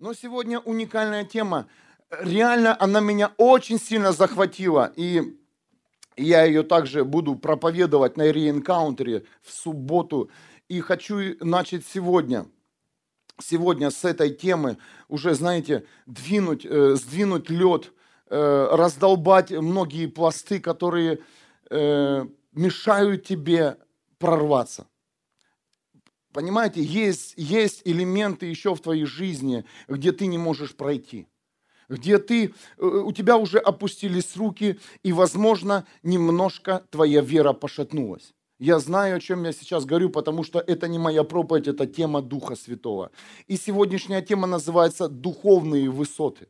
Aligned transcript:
Но 0.00 0.14
сегодня 0.14 0.58
уникальная 0.60 1.24
тема. 1.24 1.66
Реально 2.10 2.74
она 2.80 3.00
меня 3.00 3.32
очень 3.36 3.78
сильно 3.78 4.12
захватила. 4.12 4.90
И 4.96 5.38
я 6.16 6.44
ее 6.44 6.62
также 6.62 7.04
буду 7.04 7.36
проповедовать 7.36 8.16
на 8.16 8.32
реэнкаунтере 8.32 9.26
в 9.42 9.52
субботу. 9.52 10.30
И 10.68 10.80
хочу 10.80 11.36
начать 11.44 11.84
сегодня. 11.86 12.46
Сегодня 13.42 13.90
с 13.90 14.02
этой 14.06 14.30
темы 14.30 14.78
уже, 15.08 15.34
знаете, 15.34 15.84
двинуть, 16.06 16.64
э, 16.64 16.94
сдвинуть 16.94 17.50
лед, 17.50 17.92
э, 18.30 18.68
раздолбать 18.72 19.50
многие 19.50 20.06
пласты, 20.06 20.60
которые 20.60 21.18
э, 21.68 22.26
мешают 22.52 23.24
тебе 23.24 23.76
прорваться. 24.18 24.86
Понимаете, 26.32 26.82
есть, 26.82 27.34
есть 27.36 27.82
элементы 27.84 28.46
еще 28.46 28.74
в 28.74 28.80
твоей 28.80 29.04
жизни, 29.04 29.64
где 29.88 30.12
ты 30.12 30.26
не 30.26 30.38
можешь 30.38 30.74
пройти 30.74 31.26
где 31.90 32.18
ты, 32.18 32.54
э, 32.78 32.84
у 32.86 33.10
тебя 33.10 33.36
уже 33.36 33.58
опустились 33.58 34.36
руки, 34.36 34.78
и, 35.02 35.12
возможно, 35.12 35.84
немножко 36.04 36.84
твоя 36.90 37.20
вера 37.20 37.52
пошатнулась. 37.52 38.32
Я 38.60 38.78
знаю, 38.78 39.16
о 39.16 39.20
чем 39.20 39.44
я 39.44 39.52
сейчас 39.52 39.84
говорю, 39.84 40.10
потому 40.10 40.44
что 40.44 40.60
это 40.60 40.86
не 40.86 40.98
моя 40.98 41.24
проповедь, 41.24 41.66
это 41.66 41.86
тема 41.86 42.22
Духа 42.22 42.54
Святого. 42.54 43.10
И 43.48 43.56
сегодняшняя 43.56 44.22
тема 44.22 44.46
называется 44.46 45.08
«Духовные 45.08 45.90
высоты» 45.90 46.46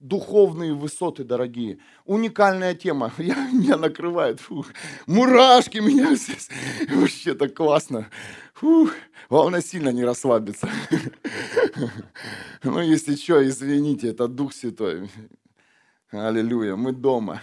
духовные 0.00 0.74
высоты, 0.74 1.24
дорогие. 1.24 1.78
Уникальная 2.04 2.74
тема. 2.74 3.12
Я, 3.18 3.48
меня 3.50 3.76
накрывает. 3.76 4.40
Фух. 4.40 4.68
Мурашки 5.06 5.78
меня 5.78 6.14
здесь. 6.14 6.48
Вообще 6.90 7.34
так 7.34 7.54
классно. 7.54 8.10
Фух. 8.54 8.92
Главное 9.28 9.62
сильно 9.62 9.90
не 9.90 10.04
расслабиться. 10.04 10.68
Ну, 12.62 12.80
если 12.80 13.14
что, 13.14 13.46
извините, 13.46 14.08
это 14.08 14.26
Дух 14.26 14.54
Святой. 14.54 15.10
Аллилуйя, 16.10 16.76
мы 16.76 16.92
дома. 16.92 17.42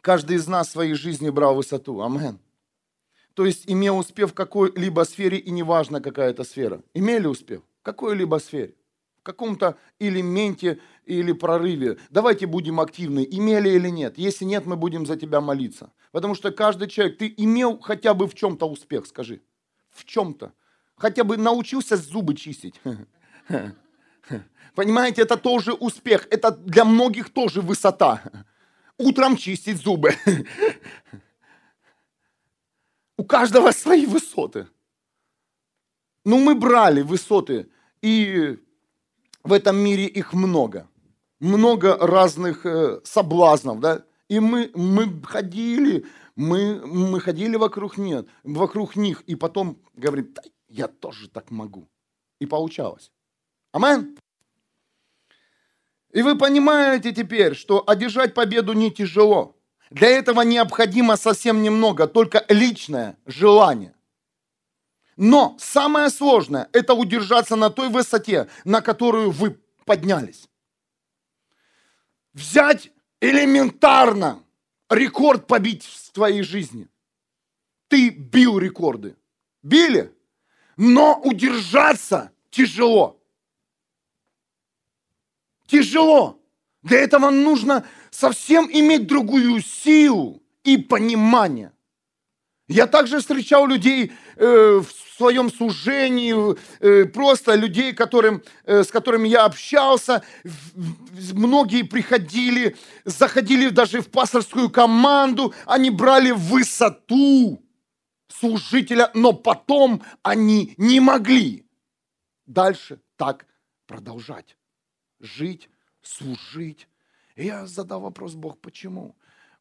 Каждый 0.00 0.36
из 0.36 0.46
нас 0.48 0.68
в 0.68 0.72
своей 0.72 0.94
жизни 0.94 1.28
брал 1.28 1.54
высоту. 1.54 2.00
Амен 2.00 2.38
то 3.38 3.46
есть 3.46 3.70
имел 3.70 3.98
успех 3.98 4.30
в 4.30 4.34
какой-либо 4.34 5.04
сфере, 5.04 5.38
и 5.38 5.50
неважно, 5.52 6.00
какая 6.00 6.30
это 6.30 6.42
сфера. 6.42 6.82
Имели 6.92 7.28
успех 7.28 7.60
в 7.60 7.84
какой-либо 7.84 8.40
сфере, 8.40 8.74
в 9.20 9.22
каком-то 9.22 9.78
элементе 10.00 10.80
или 11.06 11.30
прорыве. 11.30 11.98
Давайте 12.10 12.46
будем 12.46 12.80
активны, 12.80 13.24
имели 13.30 13.68
или 13.68 13.90
нет. 13.90 14.18
Если 14.18 14.44
нет, 14.44 14.66
мы 14.66 14.74
будем 14.74 15.06
за 15.06 15.16
тебя 15.16 15.40
молиться. 15.40 15.92
Потому 16.10 16.34
что 16.34 16.50
каждый 16.50 16.88
человек, 16.88 17.18
ты 17.18 17.32
имел 17.36 17.78
хотя 17.78 18.12
бы 18.12 18.26
в 18.26 18.34
чем-то 18.34 18.68
успех, 18.68 19.06
скажи. 19.06 19.40
В 19.90 20.04
чем-то. 20.04 20.52
Хотя 20.96 21.22
бы 21.22 21.36
научился 21.36 21.96
зубы 21.96 22.34
чистить. 22.34 22.80
Понимаете, 24.74 25.22
это 25.22 25.36
тоже 25.36 25.74
успех. 25.74 26.26
Это 26.32 26.50
для 26.50 26.84
многих 26.84 27.32
тоже 27.32 27.60
высота. 27.60 28.20
Утром 28.96 29.36
чистить 29.36 29.76
зубы. 29.76 30.12
У 33.18 33.24
каждого 33.24 33.72
свои 33.72 34.06
высоты. 34.06 34.68
Ну, 36.24 36.38
мы 36.38 36.54
брали 36.54 37.02
высоты, 37.02 37.68
и 38.00 38.58
в 39.42 39.52
этом 39.52 39.76
мире 39.76 40.06
их 40.06 40.32
много. 40.32 40.88
Много 41.40 41.96
разных 41.98 42.64
э, 42.64 43.00
соблазнов, 43.04 43.80
да? 43.80 44.04
И 44.28 44.38
мы, 44.40 44.70
мы 44.74 45.20
ходили, 45.22 46.06
мы, 46.36 46.86
мы 46.86 47.20
ходили 47.20 47.56
вокруг, 47.56 47.98
нет, 47.98 48.28
вокруг 48.44 48.94
них, 48.94 49.22
и 49.22 49.34
потом 49.34 49.78
говорим, 49.94 50.32
да, 50.34 50.42
я 50.68 50.86
тоже 50.86 51.28
так 51.28 51.50
могу. 51.50 51.88
И 52.40 52.46
получалось. 52.46 53.10
Амен? 53.72 54.16
И 56.12 56.22
вы 56.22 56.38
понимаете 56.38 57.12
теперь, 57.12 57.54
что 57.54 57.82
одержать 57.84 58.34
победу 58.34 58.74
не 58.74 58.90
тяжело. 58.92 59.57
Для 59.90 60.08
этого 60.08 60.42
необходимо 60.42 61.16
совсем 61.16 61.62
немного, 61.62 62.06
только 62.06 62.44
личное 62.48 63.16
желание. 63.26 63.94
Но 65.16 65.56
самое 65.58 66.10
сложное– 66.10 66.68
это 66.72 66.94
удержаться 66.94 67.56
на 67.56 67.70
той 67.70 67.88
высоте, 67.88 68.48
на 68.64 68.80
которую 68.80 69.30
вы 69.30 69.58
поднялись. 69.84 70.48
Взять 72.34 72.92
элементарно 73.20 74.42
рекорд 74.88 75.46
побить 75.46 75.84
в 75.84 76.12
твоей 76.12 76.42
жизни. 76.42 76.88
Ты 77.88 78.10
бил 78.10 78.58
рекорды. 78.58 79.16
Били. 79.62 80.14
Но 80.76 81.20
удержаться 81.20 82.30
тяжело. 82.50 83.20
Тяжело. 85.66 86.40
Для 86.82 86.98
этого 87.00 87.30
нужно 87.30 87.84
совсем 88.18 88.68
иметь 88.70 89.06
другую 89.06 89.62
силу 89.62 90.42
и 90.64 90.76
понимание. 90.76 91.72
Я 92.66 92.86
также 92.86 93.20
встречал 93.20 93.66
людей 93.66 94.12
э, 94.36 94.82
в 94.82 95.16
своем 95.16 95.50
служении, 95.50 96.34
э, 96.80 97.06
просто 97.06 97.54
людей, 97.54 97.94
которым, 97.94 98.42
э, 98.64 98.82
с 98.82 98.90
которыми 98.90 99.28
я 99.28 99.44
общался. 99.44 100.22
Многие 101.32 101.82
приходили, 101.82 102.76
заходили 103.04 103.68
даже 103.70 104.00
в 104.00 104.10
пасторскую 104.10 104.68
команду, 104.68 105.54
они 105.64 105.90
брали 105.90 106.32
высоту 106.32 107.62
служителя, 108.28 109.10
но 109.14 109.32
потом 109.32 110.02
они 110.22 110.74
не 110.76 111.00
могли 111.00 111.64
дальше 112.46 113.00
так 113.16 113.46
продолжать 113.86 114.56
жить 115.20 115.70
служить. 116.02 116.87
И 117.38 117.44
я 117.44 117.66
задал 117.66 118.00
вопрос, 118.00 118.34
Бог, 118.34 118.58
почему? 118.58 119.16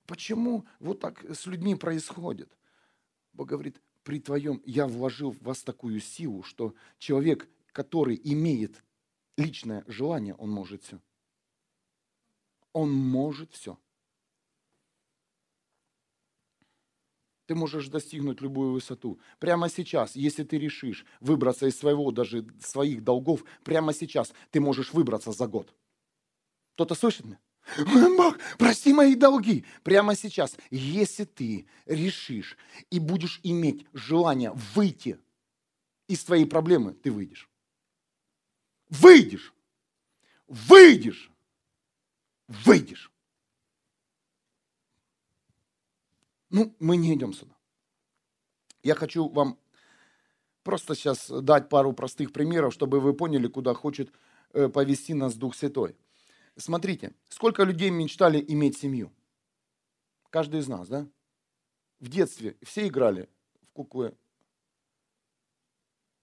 Почему 0.07 0.65
вот 0.79 0.99
так 0.99 1.23
с 1.29 1.45
людьми 1.45 1.75
происходит? 1.75 2.51
Бог 3.33 3.49
говорит, 3.49 3.79
при 4.01 4.19
твоем, 4.19 4.63
я 4.65 4.88
вложил 4.88 5.29
в 5.29 5.43
вас 5.43 5.61
такую 5.61 5.99
силу, 5.99 6.41
что 6.41 6.73
человек, 6.97 7.47
который 7.67 8.19
имеет 8.23 8.83
личное 9.38 9.83
желание, 9.85 10.33
он 10.33 10.49
может 10.49 10.81
все. 10.81 10.99
Он 12.73 12.91
может 12.91 13.51
все. 13.51 13.77
Ты 17.45 17.53
можешь 17.53 17.89
достигнуть 17.89 18.41
любую 18.41 18.71
высоту. 18.71 19.19
Прямо 19.38 19.69
сейчас, 19.69 20.15
если 20.15 20.44
ты 20.44 20.57
решишь 20.57 21.05
выбраться 21.19 21.67
из 21.67 21.77
своего, 21.77 22.09
даже 22.09 22.47
своих 22.59 23.03
долгов, 23.03 23.44
прямо 23.63 23.94
сейчас 23.94 24.33
ты 24.49 24.59
можешь 24.59 24.94
выбраться 24.94 25.31
за 25.31 25.45
год. 25.45 25.75
Кто-то 26.73 26.95
слышит 26.95 27.25
меня? 27.27 27.39
Бог, 28.17 28.38
прости 28.57 28.94
мои 28.94 29.16
долги. 29.16 29.66
Прямо 29.83 30.16
сейчас, 30.16 30.57
если 30.69 31.25
ты 31.25 31.67
решишь 31.85 32.57
и 32.89 33.00
будешь 33.00 33.39
иметь 33.44 33.85
желание 33.94 34.51
выйти 34.73 35.19
из 36.07 36.23
твоей 36.23 36.45
проблемы, 36.45 36.94
ты 36.94 37.11
выйдешь. 37.11 37.50
Выйдешь. 38.89 39.53
Выйдешь. 40.47 41.31
Выйдешь. 42.47 43.11
Ну, 46.50 46.73
мы 46.79 46.95
не 46.95 47.13
идем 47.13 47.33
сюда. 47.33 47.53
Я 48.81 48.95
хочу 48.95 49.27
вам 49.27 49.59
просто 50.63 50.95
сейчас 50.95 51.29
дать 51.29 51.67
пару 51.67 51.91
простых 51.91 52.31
примеров, 52.31 52.73
чтобы 52.73 53.01
вы 53.01 53.13
поняли, 53.13 53.47
куда 53.47 53.73
хочет 53.73 54.13
э, 54.53 54.69
повести 54.69 55.13
нас 55.13 55.35
Дух 55.35 55.56
Святой. 55.56 55.97
Смотрите, 56.57 57.13
сколько 57.29 57.63
людей 57.63 57.91
мечтали 57.91 58.44
иметь 58.47 58.78
семью? 58.78 59.12
Каждый 60.29 60.59
из 60.59 60.68
нас, 60.68 60.88
да? 60.88 61.07
В 62.00 62.09
детстве 62.09 62.57
все 62.63 62.88
играли 62.88 63.30
в 63.62 63.71
куклы 63.74 64.15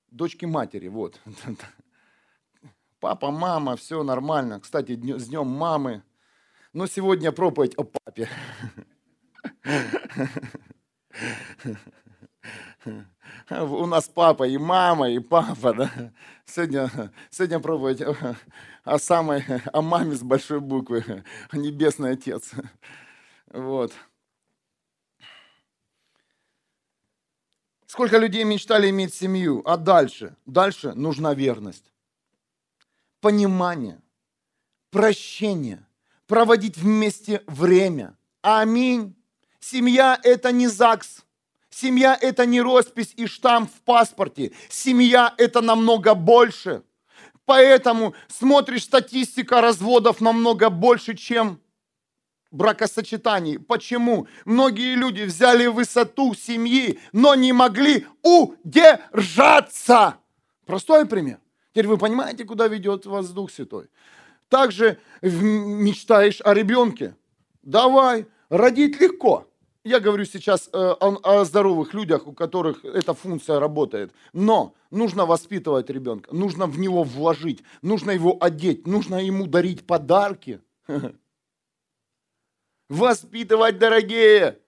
дочки 0.09 0.45
матери, 0.45 0.89
вот. 0.89 1.21
Папа, 3.01 3.31
мама, 3.31 3.77
все 3.77 4.03
нормально. 4.03 4.61
Кстати, 4.61 4.93
с 4.93 5.29
днем 5.29 5.47
мамы. 5.47 6.03
Но 6.73 6.87
сегодня 6.87 7.33
проповедь 7.33 7.75
о 7.77 7.85
папе. 7.85 8.29
У 13.51 13.87
нас 13.87 14.09
папа 14.09 14.45
и 14.45 14.59
мама, 14.59 15.11
и 15.11 15.19
папа, 15.19 15.73
да. 15.73 16.13
Сегодня, 16.47 17.13
сегодня 17.31 17.61
проповедь 17.61 18.03
о, 18.03 18.37
о 18.85 18.99
самой, 18.99 19.45
о 19.73 19.83
маме 19.83 20.15
с 20.15 20.23
большой 20.23 20.61
буквы, 20.61 21.25
Небесный 21.53 22.13
Отец. 22.13 22.53
Вот. 23.49 23.93
Сколько 27.87 28.19
людей 28.19 28.45
мечтали 28.45 28.91
иметь 28.91 29.15
семью, 29.15 29.63
а 29.65 29.77
дальше? 29.77 30.37
Дальше 30.47 30.95
нужна 30.95 31.33
верность, 31.33 31.93
понимание, 33.21 34.03
прощение, 34.91 35.87
проводить 36.27 36.77
вместе 36.77 37.43
время. 37.47 38.17
Аминь. 38.43 39.15
Семья– 39.61 40.19
это 40.25 40.51
не 40.51 40.67
ЗАГС. 40.67 41.25
Семья– 41.75 42.17
это 42.21 42.47
не 42.47 42.61
роспись 42.61 43.15
и 43.17 43.27
штамп 43.27 43.69
в 43.69 43.81
паспорте. 43.83 44.53
Семья– 44.69 45.35
это 45.39 45.61
намного 45.61 46.15
больше. 46.15 46.85
Поэтому 47.47 48.15
смотришь 48.29 48.85
статистика 48.85 49.61
разводов 49.61 50.21
намного 50.21 50.71
больше, 50.71 51.17
чем 51.17 51.61
бракосочетаний. 52.53 53.59
Почему? 53.59 54.29
Многие 54.45 54.95
люди 54.95 55.23
взяли 55.23 55.67
высоту 55.67 56.35
семьи, 56.35 57.01
но 57.13 57.35
не 57.35 57.53
могли 57.53 58.07
удержаться. 58.23 60.15
Простой 60.67 61.07
пример. 61.07 61.41
Теперь 61.73 61.89
вы 61.89 61.99
понимаете, 61.99 62.45
куда 62.45 62.69
ведет 62.69 63.05
вас 63.05 63.31
Дух 63.31 63.51
Святой. 63.51 63.89
Также 64.49 65.01
мечтаешь 65.23 66.41
о 66.45 66.55
ребенке. 66.55 67.17
Давай, 67.65 68.29
родить 68.49 69.01
легко. 69.01 69.49
Я 69.85 70.01
говорю 70.01 70.25
сейчас 70.25 70.71
э, 70.73 70.79
о, 70.79 71.19
о 71.23 71.45
здоровых 71.45 71.93
людях, 71.93 72.27
у 72.27 72.33
которых 72.33 72.87
эта 72.87 73.13
функция 73.13 73.61
работает. 73.61 74.15
Но 74.33 74.75
нужно 74.91 75.27
воспитывать 75.27 75.91
ребенка, 75.91 76.35
нужно 76.35 76.67
в 76.67 76.79
него 76.79 77.03
вложить, 77.03 77.63
нужно 77.83 78.11
его 78.11 78.39
одеть, 78.41 78.87
нужно 78.87 79.17
ему 79.17 79.47
дарить 79.47 79.87
подарки. 79.87 80.63
Воспитывать, 82.89 83.79
дорогие. 83.79 84.59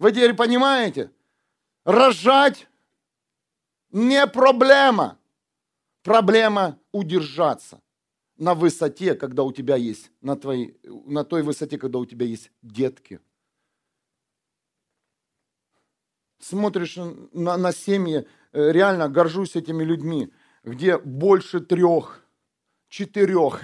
Вы 0.00 0.10
теперь 0.10 0.34
понимаете? 0.34 1.12
Рожать 1.84 2.66
не 3.92 4.26
проблема. 4.26 5.18
Проблема 6.02 6.80
удержаться 6.90 7.80
на 8.36 8.54
высоте, 8.54 9.14
когда 9.14 9.44
у 9.44 9.52
тебя 9.52 9.76
есть, 9.76 10.10
на, 10.20 10.34
твоей, 10.34 10.76
на 10.84 11.24
той 11.24 11.42
высоте, 11.42 11.78
когда 11.78 12.00
у 12.00 12.06
тебя 12.06 12.26
есть 12.26 12.50
детки. 12.62 13.20
Смотришь 16.38 16.96
на, 17.32 17.56
на 17.56 17.72
семьи, 17.72 18.26
э, 18.52 18.72
реально 18.72 19.08
горжусь 19.08 19.56
этими 19.56 19.84
людьми, 19.84 20.32
где 20.64 20.98
больше 20.98 21.60
трех, 21.60 22.24
четырех. 22.88 23.62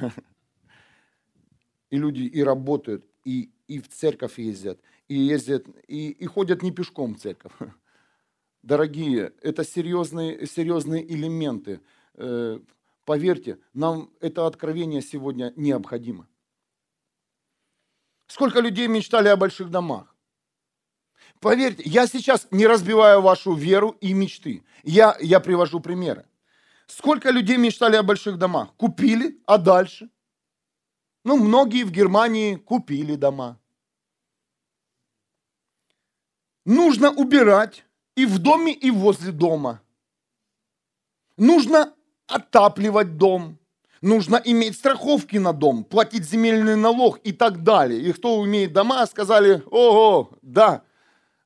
И 1.91 1.99
люди 1.99 2.23
и 2.23 2.43
работают, 2.43 3.05
и, 3.25 3.51
и 3.69 3.79
в 3.79 3.89
церковь 3.89 4.39
ездят, 4.39 4.81
и 5.09 5.15
ездят, 5.15 5.67
и, 5.87 6.09
и 6.11 6.27
ходят 6.27 6.63
не 6.63 6.71
пешком 6.71 7.15
в 7.15 7.21
церковь. 7.21 7.53
Дорогие, 8.63 9.33
это 9.43 9.65
серьезные, 9.65 10.47
серьезные 10.47 11.05
элементы. 11.13 11.81
Э, 12.15 12.59
Поверьте, 13.05 13.59
нам 13.75 14.11
это 14.21 14.47
откровение 14.47 15.03
сегодня 15.03 15.53
необходимо. 15.57 16.29
Сколько 18.29 18.61
людей 18.61 18.87
мечтали 18.87 19.29
о 19.29 19.37
больших 19.37 19.71
домах? 19.71 20.12
Поверьте, 21.43 21.83
я 21.85 22.07
сейчас 22.07 22.47
не 22.53 22.69
разбиваю 22.69 23.21
вашу 23.21 23.53
веру 23.55 23.97
и 24.01 24.15
мечты. 24.15 24.63
Я, 24.85 25.17
я 25.21 25.41
привожу 25.41 25.81
примеры. 25.81 26.25
Сколько 26.87 27.31
людей 27.31 27.57
мечтали 27.57 27.97
о 27.97 28.05
больших 28.05 28.39
домах? 28.39 28.73
Купили, 28.77 29.41
а 29.45 29.59
дальше? 29.59 30.09
Ну, 31.25 31.37
многие 31.37 31.83
в 31.83 31.91
Германии 31.91 32.55
купили 32.55 33.17
дома. 33.17 33.59
Нужно 36.65 37.11
убирать 37.11 37.85
и 38.15 38.25
в 38.25 38.39
доме, 38.39 38.73
и 38.73 38.93
возле 38.93 39.33
дома. 39.33 39.83
Нужно 41.37 41.93
отапливать 42.29 43.17
дом, 43.17 43.59
нужно 44.01 44.41
иметь 44.45 44.77
страховки 44.77 45.39
на 45.39 45.53
дом, 45.53 45.83
платить 45.83 46.25
земельный 46.25 46.77
налог 46.77 47.19
и 47.25 47.33
так 47.33 47.65
далее. 47.65 48.01
И 48.01 48.13
кто 48.13 48.37
умеет 48.37 48.73
дома, 48.73 49.05
сказали, 49.07 49.65
ого, 49.67 50.31
да, 50.41 50.85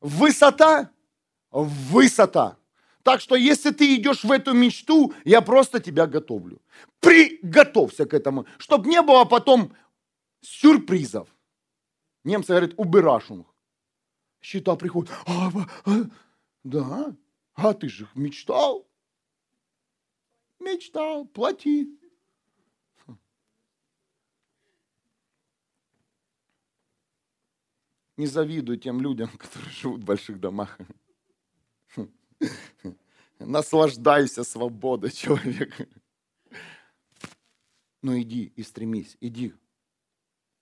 высота, 0.00 0.90
высота. 1.50 2.56
Так 3.02 3.20
что 3.20 3.36
если 3.36 3.70
ты 3.70 3.94
идешь 3.96 4.24
в 4.24 4.32
эту 4.32 4.52
мечту, 4.52 5.14
я 5.24 5.40
просто 5.40 5.80
тебя 5.80 6.06
готовлю. 6.06 6.60
Приготовься 7.00 8.04
к 8.04 8.14
этому, 8.14 8.46
чтобы 8.58 8.88
не 8.88 9.00
было 9.00 9.24
потом 9.24 9.72
сюрпризов. 10.40 11.28
Немцы 12.24 12.48
говорят, 12.48 12.74
убирашунг. 12.76 13.46
Счета 14.40 14.74
приходят, 14.76 15.12
а, 15.26 15.50
а, 15.84 15.90
да, 16.64 17.16
а 17.54 17.74
ты 17.74 17.88
же 17.88 18.08
мечтал. 18.14 18.88
Мечтал, 20.58 21.26
плати. 21.26 21.96
Не 28.16 28.26
завидуй 28.26 28.78
тем 28.78 29.00
людям, 29.00 29.28
которые 29.38 29.70
живут 29.70 30.02
в 30.02 30.04
больших 30.04 30.40
домах. 30.40 30.78
Наслаждайся 33.38 34.44
свободой 34.44 35.10
человека. 35.10 35.86
Но 38.02 38.18
иди 38.18 38.52
и 38.56 38.62
стремись, 38.62 39.16
иди. 39.20 39.52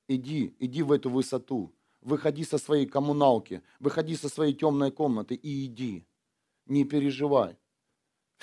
Иди, 0.09 0.55
иди 0.59 0.83
в 0.83 0.93
эту 0.93 1.11
высоту. 1.11 1.75
Выходи 2.01 2.45
со 2.45 2.59
своей 2.59 2.87
коммуналки, 2.87 3.62
выходи 3.79 4.17
со 4.17 4.29
своей 4.29 4.53
темной 4.55 4.91
комнаты 4.91 5.35
и 5.35 5.65
иди. 5.65 6.07
Не 6.67 6.85
переживай 6.85 7.57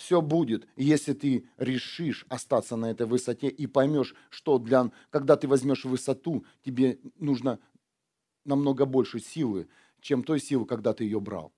все 0.01 0.21
будет, 0.21 0.67
если 0.75 1.13
ты 1.13 1.47
решишь 1.57 2.25
остаться 2.27 2.75
на 2.75 2.89
этой 2.89 3.05
высоте 3.05 3.47
и 3.47 3.67
поймешь, 3.67 4.15
что 4.29 4.57
для, 4.57 4.91
когда 5.09 5.35
ты 5.35 5.47
возьмешь 5.47 5.85
высоту, 5.85 6.43
тебе 6.65 6.99
нужно 7.19 7.59
намного 8.45 8.85
больше 8.85 9.19
силы, 9.19 9.67
чем 9.99 10.23
той 10.23 10.39
силы, 10.39 10.65
когда 10.65 10.93
ты 10.93 11.03
ее 11.03 11.19
брал. 11.19 11.53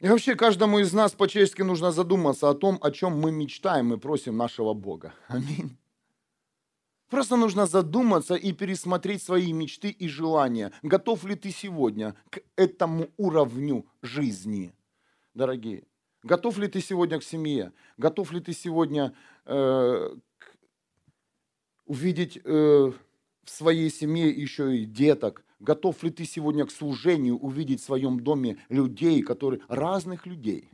И 0.00 0.08
вообще 0.08 0.34
каждому 0.34 0.78
из 0.78 0.92
нас 0.92 1.12
по-человечески 1.12 1.62
нужно 1.62 1.90
задуматься 1.90 2.50
о 2.50 2.54
том, 2.54 2.78
о 2.82 2.90
чем 2.90 3.18
мы 3.18 3.32
мечтаем 3.32 3.94
и 3.94 3.98
просим 3.98 4.36
нашего 4.36 4.74
Бога. 4.74 5.14
Аминь. 5.28 5.76
Просто 7.08 7.36
нужно 7.36 7.66
задуматься 7.66 8.34
и 8.34 8.52
пересмотреть 8.52 9.22
свои 9.22 9.52
мечты 9.52 9.90
и 9.90 10.08
желания. 10.08 10.72
Готов 10.82 11.24
ли 11.24 11.34
ты 11.36 11.50
сегодня 11.50 12.14
к 12.30 12.40
этому 12.56 13.08
уровню 13.16 13.86
жизни, 14.02 14.74
дорогие? 15.32 15.84
Готов 16.24 16.58
ли 16.58 16.66
ты 16.66 16.80
сегодня 16.80 17.20
к 17.20 17.24
семье? 17.24 17.72
Готов 17.96 18.32
ли 18.32 18.40
ты 18.40 18.52
сегодня 18.52 19.14
э, 19.44 20.16
увидеть 21.86 22.38
э, 22.44 22.48
в 22.50 23.50
своей 23.50 23.90
семье 23.90 24.28
еще 24.28 24.76
и 24.76 24.84
деток? 24.84 25.44
Готов 25.58 26.02
ли 26.02 26.10
ты 26.10 26.26
сегодня 26.26 26.66
к 26.66 26.70
служению 26.70 27.38
увидеть 27.38 27.80
в 27.80 27.84
своем 27.84 28.20
доме 28.20 28.58
людей, 28.68 29.22
которые 29.22 29.62
разных 29.68 30.26
людей? 30.26 30.68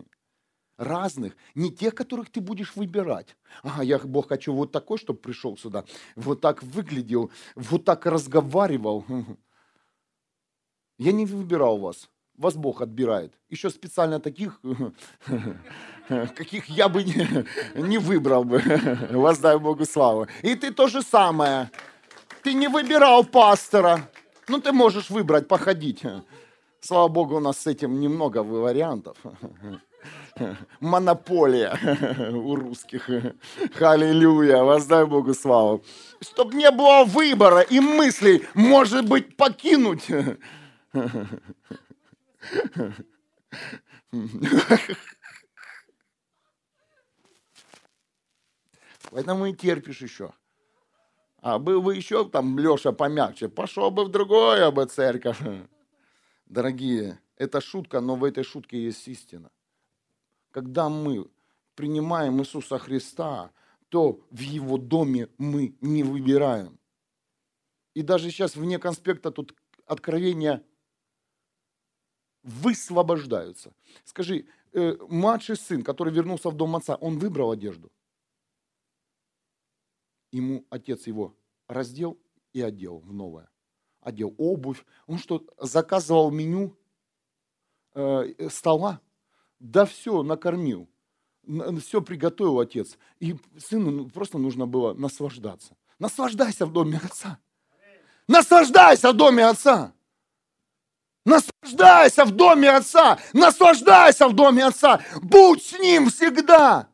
разных, 0.83 1.37
не 1.54 1.71
тех, 1.71 1.95
которых 1.95 2.31
ты 2.31 2.40
будешь 2.40 2.76
выбирать. 2.76 3.37
Ага, 3.62 3.83
я, 3.83 3.99
Бог, 3.99 4.28
хочу 4.28 4.52
вот 4.52 4.73
такой, 4.73 4.99
чтобы 4.99 5.19
пришел 5.19 5.57
сюда, 5.57 5.85
вот 6.16 6.40
так 6.40 6.62
выглядел, 6.62 7.31
вот 7.54 7.85
так 7.85 8.07
разговаривал. 8.07 9.04
Я 10.99 11.12
не 11.12 11.26
выбирал 11.26 11.78
вас, 11.78 12.09
вас 12.37 12.55
Бог 12.55 12.83
отбирает. 12.83 13.35
Еще 13.51 13.71
специально 13.71 14.21
таких, 14.21 14.61
каких 16.09 16.67
я 16.67 16.89
бы 16.89 17.05
не, 17.05 17.47
не 17.75 17.99
выбрал 17.99 18.45
бы. 18.45 18.62
Воздай 19.11 19.59
Богу 19.59 19.85
славу. 19.85 20.27
И 20.43 20.55
ты 20.55 20.73
то 20.73 20.89
же 20.89 21.03
самое. 21.03 21.71
Ты 22.43 22.55
не 22.55 22.69
выбирал 22.69 23.25
пастора. 23.25 24.09
Ну, 24.49 24.61
ты 24.61 24.73
можешь 24.73 25.11
выбрать, 25.11 25.49
походить. 25.49 26.03
Слава 26.81 27.09
Богу, 27.09 27.37
у 27.37 27.41
нас 27.41 27.59
с 27.59 27.67
этим 27.67 28.01
немного 28.01 28.43
вариантов. 28.43 29.17
Монополия 30.81 31.79
у 32.33 32.57
русских. 32.57 33.09
Халилюя, 33.75 34.65
воздай 34.65 35.07
Богу 35.07 35.35
славу. 35.35 35.85
Чтобы 36.21 36.55
не 36.55 36.71
было 36.71 37.05
выбора 37.05 37.61
и 37.61 37.79
мыслей, 37.79 38.43
может 38.55 39.09
быть, 39.09 39.37
покинуть. 39.37 40.09
Поэтому 49.11 49.47
и 49.47 49.55
терпишь 49.55 50.03
еще. 50.03 50.33
А 51.41 51.59
был 51.59 51.83
бы 51.83 51.97
еще 51.97 52.29
там 52.29 52.59
Леша 52.59 52.93
помягче, 52.93 53.49
пошел 53.49 53.91
бы 53.91 54.05
в 54.05 54.11
другое 54.11 54.71
бы 54.71 54.85
церковь. 54.87 55.41
Дорогие, 56.47 57.21
это 57.37 57.61
шутка, 57.61 58.01
но 58.01 58.15
в 58.17 58.25
этой 58.25 58.45
шутке 58.45 58.83
есть 58.85 59.09
истина 59.09 59.51
когда 60.53 60.89
мы 60.89 61.27
принимаем 61.75 62.41
Иисуса 62.41 62.79
Христа, 62.79 63.51
то 63.89 64.21
в 64.31 64.39
Его 64.39 64.79
доме 64.79 65.29
мы 65.39 65.75
не 65.81 66.05
выбираем. 66.05 66.79
И 67.95 68.03
даже 68.03 68.31
сейчас 68.31 68.55
вне 68.55 68.79
конспекта 68.79 69.31
тут 69.31 69.55
откровения 69.87 70.63
высвобождаются. 72.43 73.73
Скажи, 74.05 74.47
э, 74.73 74.97
младший 75.09 75.57
сын, 75.57 75.83
который 75.83 76.13
вернулся 76.13 76.51
в 76.51 76.57
дом 76.57 76.77
отца, 76.77 76.97
он 76.97 77.19
выбрал 77.19 77.51
одежду? 77.51 77.91
Ему 80.33 80.65
отец 80.71 81.07
его 81.07 81.35
раздел 81.69 82.19
и 82.53 82.63
одел 82.63 82.99
в 82.99 83.13
новое. 83.13 83.49
одел 84.01 84.35
обувь. 84.37 84.85
Он 85.07 85.19
что, 85.19 85.47
заказывал 85.59 86.31
меню 86.31 86.77
э, 87.95 88.49
стола? 88.51 89.01
Да 89.61 89.85
все, 89.85 90.23
накормил. 90.23 90.89
Все 91.81 92.03
приготовил 92.03 92.59
отец. 92.59 92.99
И 93.21 93.37
сыну 93.59 93.91
ну, 93.91 94.11
просто 94.11 94.39
нужно 94.39 94.67
было 94.67 94.95
наслаждаться. 94.95 95.77
Наслаждайся 95.99 96.67
в 96.67 96.73
доме 96.73 96.99
отца. 97.03 97.39
Наслаждайся 98.27 99.13
в 99.13 99.17
доме 99.17 99.47
отца. 99.47 99.93
Наслаждайся 101.25 102.25
в 102.25 102.33
доме 102.33 102.71
отца. 102.71 103.19
Наслаждайся 103.33 104.29
в 104.29 104.35
доме 104.35 104.64
отца. 104.64 105.00
Будь 105.23 105.62
с 105.62 105.79
ним 105.79 106.11
всегда. 106.11 106.88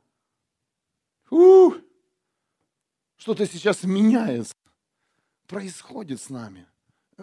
Ух. 1.31 1.77
Что-то 3.17 3.47
сейчас 3.47 3.83
меняется. 3.85 4.55
Происходит 5.47 6.21
с 6.21 6.29
нами. 6.29 6.67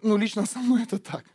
Ну, 0.01 0.17
лично 0.17 0.45
со 0.45 0.59
мной 0.59 0.83
это 0.83 0.99
так. 0.99 1.25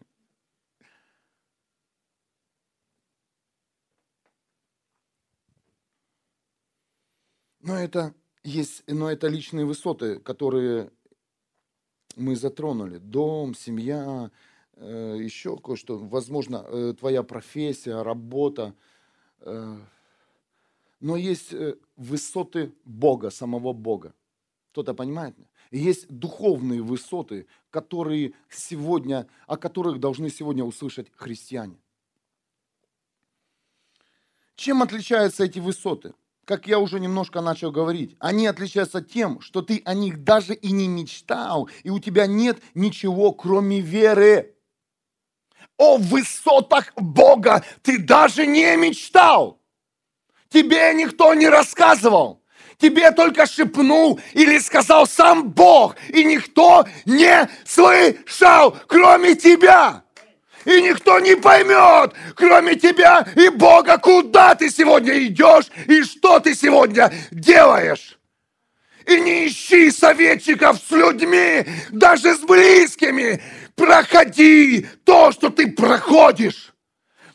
Но 7.60 7.78
это 7.78 8.14
есть, 8.42 8.82
но 8.86 9.10
это 9.10 9.28
личные 9.28 9.66
высоты, 9.66 10.18
которые 10.18 10.90
мы 12.16 12.34
затронули. 12.34 12.98
Дом, 12.98 13.54
семья, 13.54 14.30
еще 14.84 15.56
кое-что. 15.56 15.98
Возможно, 15.98 16.64
э, 16.66 16.94
твоя 16.98 17.22
профессия, 17.22 18.02
работа. 18.02 18.74
Э, 19.40 19.76
но 21.00 21.16
есть 21.16 21.54
высоты 21.96 22.72
Бога, 22.84 23.30
самого 23.30 23.72
Бога. 23.72 24.14
Кто-то 24.72 24.94
понимает? 24.94 25.34
Есть 25.70 26.08
духовные 26.08 26.82
высоты, 26.82 27.46
которые 27.70 28.34
сегодня, 28.50 29.26
о 29.46 29.56
которых 29.56 29.98
должны 29.98 30.30
сегодня 30.30 30.64
услышать 30.64 31.10
христиане. 31.16 31.78
Чем 34.56 34.82
отличаются 34.82 35.44
эти 35.44 35.58
высоты? 35.58 36.12
как 36.50 36.66
я 36.66 36.80
уже 36.80 36.98
немножко 36.98 37.40
начал 37.40 37.70
говорить, 37.70 38.16
они 38.18 38.48
отличаются 38.48 39.00
тем, 39.00 39.40
что 39.40 39.62
ты 39.62 39.82
о 39.84 39.94
них 39.94 40.24
даже 40.24 40.52
и 40.52 40.72
не 40.72 40.88
мечтал, 40.88 41.68
и 41.84 41.90
у 41.90 42.00
тебя 42.00 42.26
нет 42.26 42.60
ничего, 42.74 43.30
кроме 43.30 43.80
веры. 43.80 44.56
О 45.80 45.96
высотах 45.96 46.92
Бога 46.94 47.64
ты 47.82 47.96
даже 47.96 48.46
не 48.46 48.76
мечтал. 48.76 49.58
Тебе 50.50 50.92
никто 50.92 51.32
не 51.32 51.48
рассказывал. 51.48 52.42
Тебе 52.76 53.10
только 53.12 53.46
шепнул 53.46 54.20
или 54.34 54.58
сказал 54.58 55.06
сам 55.06 55.48
Бог, 55.48 55.96
и 56.10 56.22
никто 56.22 56.86
не 57.06 57.48
слышал, 57.64 58.76
кроме 58.88 59.36
тебя 59.36 60.02
и 60.66 60.82
никто 60.82 61.18
не 61.18 61.34
поймет, 61.34 62.12
кроме 62.34 62.74
тебя 62.74 63.26
и 63.34 63.48
Бога, 63.48 63.96
куда 63.96 64.54
ты 64.54 64.68
сегодня 64.68 65.18
идешь 65.24 65.70
и 65.86 66.02
что 66.02 66.40
ты 66.40 66.54
сегодня 66.54 67.10
делаешь. 67.30 68.18
И 69.06 69.18
не 69.18 69.48
ищи 69.48 69.90
советчиков 69.90 70.78
с 70.78 70.90
людьми, 70.90 71.64
даже 71.90 72.34
с 72.36 72.40
близкими. 72.40 73.42
Проходи 73.80 74.86
то, 75.04 75.32
что 75.32 75.48
ты 75.48 75.72
проходишь. 75.72 76.74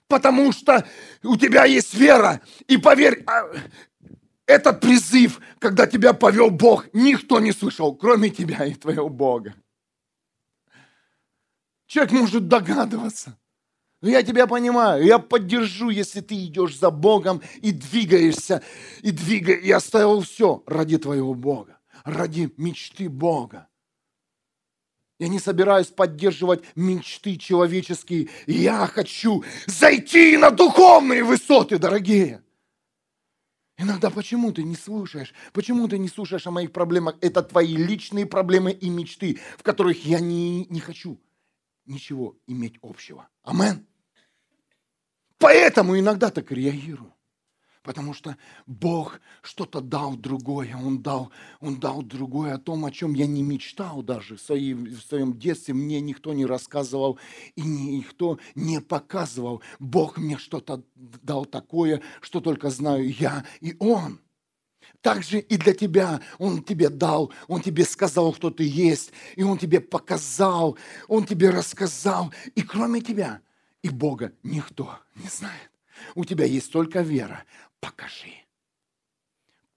Потому 0.07 0.51
что 0.51 0.87
у 1.23 1.35
тебя 1.37 1.65
есть 1.65 1.95
вера. 1.95 2.39
И 2.67 2.77
поверь, 2.77 3.23
а, 3.25 3.49
этот 4.45 4.79
призыв, 4.79 5.41
когда 5.57 5.87
тебя 5.87 6.13
повел 6.13 6.51
Бог, 6.51 6.85
никто 6.93 7.39
не 7.39 7.51
слышал, 7.51 7.95
кроме 7.95 8.29
тебя 8.29 8.63
и 8.65 8.75
твоего 8.75 9.09
Бога. 9.09 9.55
Человек 11.87 12.13
может 12.13 12.47
догадываться. 12.47 13.39
Но 14.01 14.09
я 14.09 14.21
тебя 14.21 14.45
понимаю, 14.45 15.03
я 15.03 15.17
поддержу, 15.17 15.89
если 15.89 16.21
ты 16.21 16.35
идешь 16.45 16.77
за 16.77 16.91
Богом 16.91 17.41
и 17.63 17.71
двигаешься, 17.71 18.61
и 19.01 19.09
двигаешь, 19.09 19.63
и 19.63 19.71
оставил 19.71 20.21
все 20.21 20.61
ради 20.67 20.99
твоего 20.99 21.33
Бога, 21.33 21.79
ради 22.03 22.53
мечты 22.57 23.09
Бога. 23.09 23.67
Я 25.17 25.29
не 25.29 25.39
собираюсь 25.39 25.87
поддерживать 25.87 26.63
мечты 26.75 27.37
человеческие. 27.37 28.29
Я 28.47 28.85
хочу 28.87 29.43
зайти 29.65 30.35
на 30.35 30.51
духовные 30.51 31.23
высоты, 31.23 31.77
дорогие. 31.77 32.43
Иногда 33.77 34.09
почему 34.09 34.51
ты 34.51 34.63
не 34.63 34.75
слушаешь? 34.75 35.33
Почему 35.53 35.87
ты 35.87 35.97
не 35.97 36.09
слушаешь 36.09 36.47
о 36.47 36.51
моих 36.51 36.71
проблемах? 36.71 37.15
Это 37.21 37.43
твои 37.43 37.75
личные 37.75 38.25
проблемы 38.25 38.71
и 38.71 38.89
мечты, 38.89 39.39
в 39.57 39.63
которых 39.63 40.05
я 40.05 40.19
не, 40.19 40.65
не 40.65 40.79
хочу 40.79 41.19
ничего 41.85 42.37
иметь 42.47 42.75
общего. 42.81 43.27
Амен. 43.43 43.85
Поэтому 45.37 45.97
иногда 45.99 46.29
так 46.29 46.51
реагирую. 46.51 47.14
Потому 47.85 48.15
что 48.15 48.35
Бог 48.65 49.21
что-то 49.43 49.79
дал 49.79 50.15
другое. 50.15 50.75
Он 50.75 51.03
дал, 51.03 51.31
он 51.59 51.79
дал 51.79 52.01
другое 52.01 52.55
о 52.55 52.57
том, 52.57 52.83
о 52.83 52.91
чем 52.91 53.13
я 53.13 53.27
не 53.27 53.43
мечтал 53.43 54.01
даже 54.01 54.37
в 54.37 54.41
своем, 54.41 54.85
в 54.85 55.01
своем 55.01 55.37
детстве. 55.37 55.75
Мне 55.75 56.01
никто 56.01 56.33
не 56.33 56.47
рассказывал 56.47 57.19
и 57.55 57.61
никто 57.61 58.39
не 58.55 58.81
показывал. 58.81 59.61
Бог 59.77 60.17
мне 60.17 60.39
что-то 60.39 60.81
дал 60.95 61.45
такое, 61.45 62.01
что 62.21 62.41
только 62.41 62.71
знаю 62.71 63.07
я 63.07 63.45
и 63.61 63.75
Он. 63.77 64.19
Так 65.01 65.21
же 65.21 65.39
и 65.39 65.55
для 65.55 65.75
тебя. 65.75 66.21
Он 66.39 66.63
тебе 66.63 66.89
дал, 66.89 67.31
Он 67.47 67.61
тебе 67.61 67.85
сказал, 67.85 68.33
кто 68.33 68.49
ты 68.49 68.67
есть, 68.67 69.11
и 69.35 69.43
Он 69.43 69.59
тебе 69.59 69.79
показал, 69.79 70.75
Он 71.07 71.23
тебе 71.23 71.51
рассказал. 71.51 72.33
И 72.55 72.63
кроме 72.63 73.01
тебя 73.01 73.41
и 73.83 73.89
Бога 73.89 74.31
никто 74.41 74.97
не 75.13 75.27
знает. 75.27 75.69
У 76.13 76.25
тебя 76.25 76.45
есть 76.45 76.71
только 76.71 77.01
вера. 77.01 77.43
Покажи. 77.79 78.33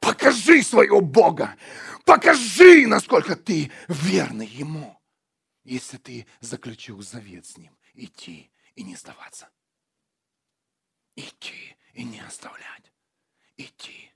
Покажи 0.01 0.63
своего 0.63 1.01
Бога. 1.01 1.57
Покажи, 2.05 2.87
насколько 2.87 3.37
ты 3.37 3.71
верный 3.89 4.47
Ему. 4.47 4.99
Если 5.65 5.99
ты 5.99 6.27
заключил 6.41 7.03
завет 7.03 7.47
с 7.47 7.57
Ним, 7.59 7.77
идти 7.95 8.51
и 8.75 8.83
не 8.83 8.97
сдаваться. 8.97 9.51
Идти 11.15 11.77
и 11.93 12.05
не 12.05 12.21
оставлять. 12.21 12.93
Идти 13.57 14.11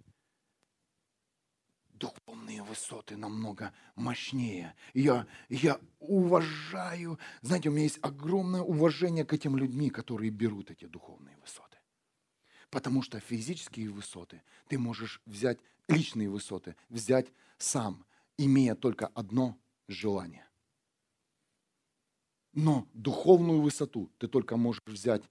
духовные 2.03 2.63
высоты 2.63 3.17
намного 3.17 3.73
мощнее. 3.95 4.75
Я, 4.93 5.27
я 5.49 5.81
уважаю, 6.01 7.19
знаете, 7.43 7.69
у 7.69 7.73
меня 7.73 7.85
есть 7.85 8.01
огромное 8.03 8.61
уважение 8.61 9.25
к 9.25 9.33
этим 9.33 9.57
людьми, 9.57 9.89
которые 9.89 10.31
берут 10.31 10.71
эти 10.71 10.87
духовные 10.87 11.37
высоты. 11.37 11.72
Потому 12.73 13.03
что 13.03 13.21
физические 13.21 13.91
высоты 13.91 14.43
ты 14.67 14.79
можешь 14.79 15.21
взять, 15.27 15.59
личные 15.89 16.31
высоты, 16.31 16.75
взять 16.89 17.27
сам, 17.59 18.07
имея 18.39 18.75
только 18.75 19.09
одно 19.09 19.59
желание. 19.89 20.49
Но 22.55 22.89
духовную 22.95 23.61
высоту 23.61 24.11
ты 24.17 24.27
только 24.27 24.57
можешь 24.57 24.83
взять 24.87 25.23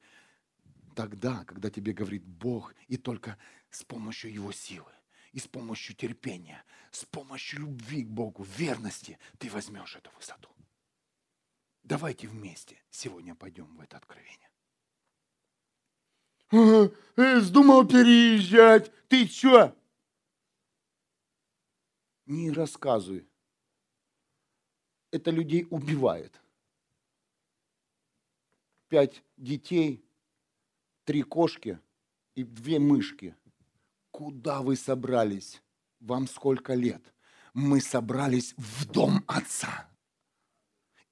тогда, 0.96 1.44
когда 1.46 1.72
тебе 1.72 1.94
говорит 1.94 2.24
Бог, 2.24 2.76
и 2.88 2.96
только 2.96 3.40
с 3.72 3.84
помощью 3.84 4.32
Его 4.32 4.52
силы 4.52 4.92
и 5.32 5.40
с 5.40 5.48
помощью 5.48 5.96
терпения, 5.96 6.64
с 6.92 7.06
помощью 7.06 7.62
любви 7.62 8.04
к 8.04 8.10
Богу, 8.10 8.44
верности 8.44 9.18
ты 9.40 9.50
возьмешь 9.50 9.96
эту 9.96 10.12
высоту. 10.12 10.50
Давайте 11.82 12.28
вместе 12.28 12.78
сегодня 12.92 13.34
пойдем 13.34 13.66
в 13.78 13.82
это 13.82 13.98
откровение. 13.98 14.51
Э, 16.52 16.90
вздумал 17.16 17.88
переезжать. 17.88 18.92
Ты 19.08 19.28
что? 19.28 19.76
Не 22.26 22.52
рассказывай. 22.52 23.28
Это 25.12 25.32
людей 25.32 25.68
убивает. 25.70 26.40
Пять 28.88 29.24
детей, 29.38 30.04
три 31.06 31.22
кошки 31.24 31.80
и 32.36 32.44
две 32.44 32.80
мышки– 32.80 33.36
Куда 34.12 34.62
вы 34.62 34.76
собрались? 34.76 35.62
Вам 36.00 36.28
сколько 36.28 36.74
лет? 36.74 37.02
Мы 37.54 37.82
собрались 37.82 38.54
в 38.58 38.86
дом 38.86 39.24
отца. 39.26 39.90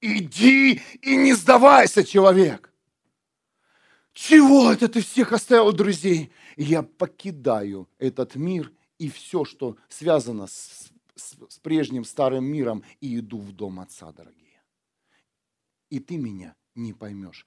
Иди 0.00 0.80
и 1.02 1.16
не 1.16 1.34
сдавайся, 1.34 2.04
человек. 2.04 2.72
Чего 4.12 4.72
это 4.72 4.88
ты 4.88 5.00
всех 5.00 5.32
оставил, 5.32 5.72
друзей? 5.72 6.32
Я 6.56 6.82
покидаю 6.82 7.88
этот 7.98 8.34
мир 8.34 8.72
и 8.98 9.08
все, 9.08 9.44
что 9.44 9.76
связано 9.88 10.46
с, 10.46 10.92
с, 11.14 11.36
с 11.48 11.58
прежним 11.58 12.04
старым 12.04 12.44
миром, 12.44 12.84
и 13.00 13.18
иду 13.18 13.38
в 13.38 13.52
дом 13.52 13.80
отца, 13.80 14.12
дорогие. 14.12 14.62
И 15.90 16.00
ты 16.00 16.16
меня 16.16 16.54
не 16.74 16.92
поймешь, 16.92 17.46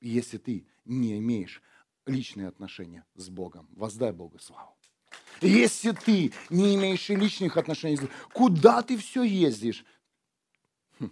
если 0.00 0.38
ты 0.38 0.66
не 0.84 1.18
имеешь 1.18 1.62
личные 2.06 2.48
отношения 2.48 3.04
с 3.14 3.28
Богом. 3.28 3.68
Воздай 3.72 4.12
Богу 4.12 4.38
славу. 4.38 4.76
Если 5.40 5.92
ты 5.92 6.32
не 6.50 6.74
имеешь 6.74 7.08
личных 7.08 7.56
отношений, 7.56 7.98
куда 8.32 8.82
ты 8.82 8.96
все 8.96 9.22
ездишь? 9.22 9.84
Хм. 10.98 11.10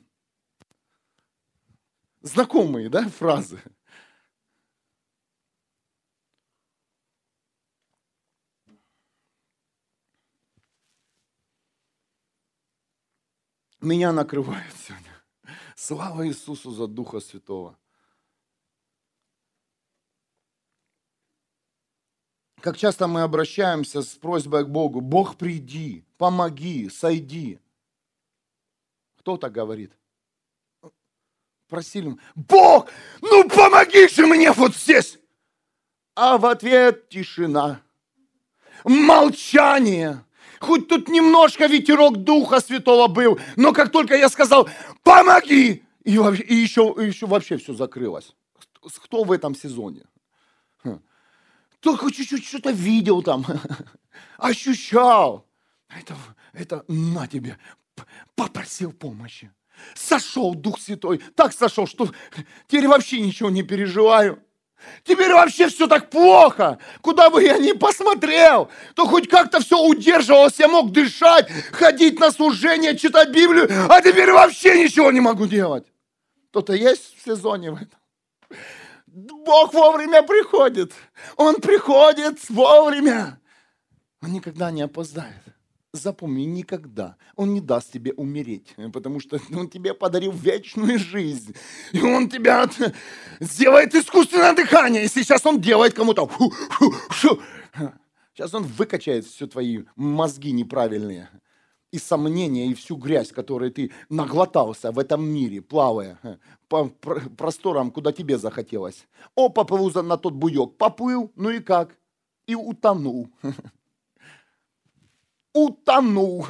Знакомые, 2.23 2.89
да, 2.89 3.09
фразы? 3.09 3.61
Меня 13.81 14.13
накрывает 14.13 14.75
сегодня. 14.77 15.11
Слава 15.75 16.27
Иисусу 16.29 16.71
за 16.71 16.87
Духа 16.87 17.21
Святого. 17.21 17.79
Как 22.61 22.77
часто 22.77 23.07
мы 23.07 23.23
обращаемся 23.23 24.03
с 24.03 24.09
просьбой 24.09 24.67
к 24.67 24.69
Богу, 24.69 25.01
Бог 25.01 25.37
приди, 25.37 26.05
помоги, 26.19 26.91
сойди. 26.91 27.59
Кто 29.17 29.39
так 29.39 29.53
говорит? 29.53 29.93
Просили, 31.69 32.19
Бог, 32.35 32.91
ну 33.23 33.49
помоги 33.49 34.09
же 34.09 34.27
мне 34.27 34.53
вот 34.53 34.77
здесь. 34.77 35.19
А 36.15 36.37
в 36.37 36.45
ответ 36.45 37.09
тишина, 37.09 37.81
молчание. 38.85 40.23
Хоть 40.61 40.89
тут 40.89 41.09
немножко 41.09 41.67
ветерок 41.67 42.19
Духа 42.19 42.61
Святого 42.61 43.09
был, 43.09 43.41
но 43.57 43.73
как 43.73 43.91
только 43.91 44.15
я 44.15 44.29
сказал, 44.29 44.69
помоги, 45.03 45.83
и, 46.05 46.19
вообще, 46.19 46.43
и 46.43 46.55
еще, 46.55 46.95
и 46.99 47.07
еще 47.07 47.27
вообще 47.27 47.57
все 47.57 47.73
закрылось. 47.73 48.37
Кто 49.03 49.25
в 49.25 49.33
этом 49.33 49.55
сезоне? 49.55 50.03
Только 51.81 52.13
чуть-чуть 52.13 52.45
что-то 52.45 52.73
видел 52.73 53.23
там, 53.23 53.47
ощущал. 54.37 55.47
Это, 55.89 56.15
это 56.53 56.85
на 56.89 57.27
тебе, 57.27 57.57
попросил 58.35 58.93
помощи. 58.93 59.51
Сошел 59.95 60.55
Дух 60.55 60.79
Святой, 60.79 61.23
так 61.37 61.55
сошел, 61.55 61.87
что 61.87 62.11
теперь 62.67 62.87
вообще 62.87 63.21
ничего 63.21 63.49
не 63.49 63.63
переживаю. 63.63 64.43
Теперь 65.05 65.33
вообще 65.33 65.69
все 65.69 65.87
так 65.87 66.11
плохо. 66.11 66.79
Куда 67.01 67.31
бы 67.31 67.43
я 67.43 67.59
ни 67.59 67.73
посмотрел, 67.73 68.71
то 68.95 69.07
хоть 69.07 69.29
как-то 69.29 69.61
все 69.61 69.79
удерживалось, 69.79 70.59
я 70.59 70.69
мог 70.69 70.93
дышать, 70.93 71.51
ходить 71.73 72.19
на 72.21 72.31
служение, 72.31 72.97
читать 72.97 73.31
Библию, 73.31 73.69
а 73.89 74.01
теперь 74.01 74.33
вообще 74.33 74.83
ничего 74.83 75.11
не 75.13 75.21
могу 75.21 75.47
делать. 75.47 75.87
Кто-то 76.51 76.73
есть 76.73 77.17
в 77.19 77.25
сезоне 77.25 77.71
в 77.71 77.75
этом? 77.77 77.99
Бог 79.07 79.75
вовремя 79.75 80.23
приходит. 80.23 80.93
Он 81.37 81.57
приходит 81.57 82.39
вовремя. 82.49 83.41
Он 84.23 84.33
никогда 84.33 84.71
не 84.71 84.83
опоздает. 84.83 85.43
Запомни, 85.93 86.45
никогда. 86.45 87.17
Он 87.35 87.53
не 87.53 87.61
даст 87.61 87.93
тебе 87.93 88.13
умереть, 88.13 88.75
потому 88.93 89.19
что 89.19 89.41
он 89.53 89.69
тебе 89.69 89.93
подарил 89.93 90.33
вечную 90.33 90.99
жизнь. 90.99 91.55
И 91.93 92.01
он 92.01 92.29
тебя 92.29 92.69
сделает 93.41 93.95
искусственное 93.95 94.55
дыхание. 94.55 95.05
И 95.05 95.09
сейчас 95.09 95.45
он 95.47 95.61
делает 95.61 95.95
кому-то... 95.95 96.31
Сейчас 98.33 98.55
он 98.55 98.63
выкачает 98.63 99.27
все 99.27 99.47
твои 99.47 99.83
мозги 99.97 100.53
неправильные. 100.53 101.29
И 101.91 101.99
сомнения, 101.99 102.69
и 102.69 102.75
всю 102.75 102.95
грязь, 102.95 103.33
которой 103.33 103.71
ты 103.71 103.91
наглотался 104.09 104.93
в 104.93 104.99
этом 105.01 105.25
мире, 105.29 105.61
плавая 105.61 106.21
по 106.69 106.89
просторам, 107.37 107.91
куда 107.91 108.13
тебе 108.13 108.39
захотелось. 108.39 109.09
О, 109.35 109.49
поплыл 109.49 109.91
на 110.03 110.17
тот 110.17 110.35
буек. 110.35 110.77
Поплыл, 110.77 111.33
ну 111.35 111.51
и 111.51 111.59
как? 111.59 111.99
И 112.47 112.55
утонул 112.55 113.29
утонул. 115.53 116.47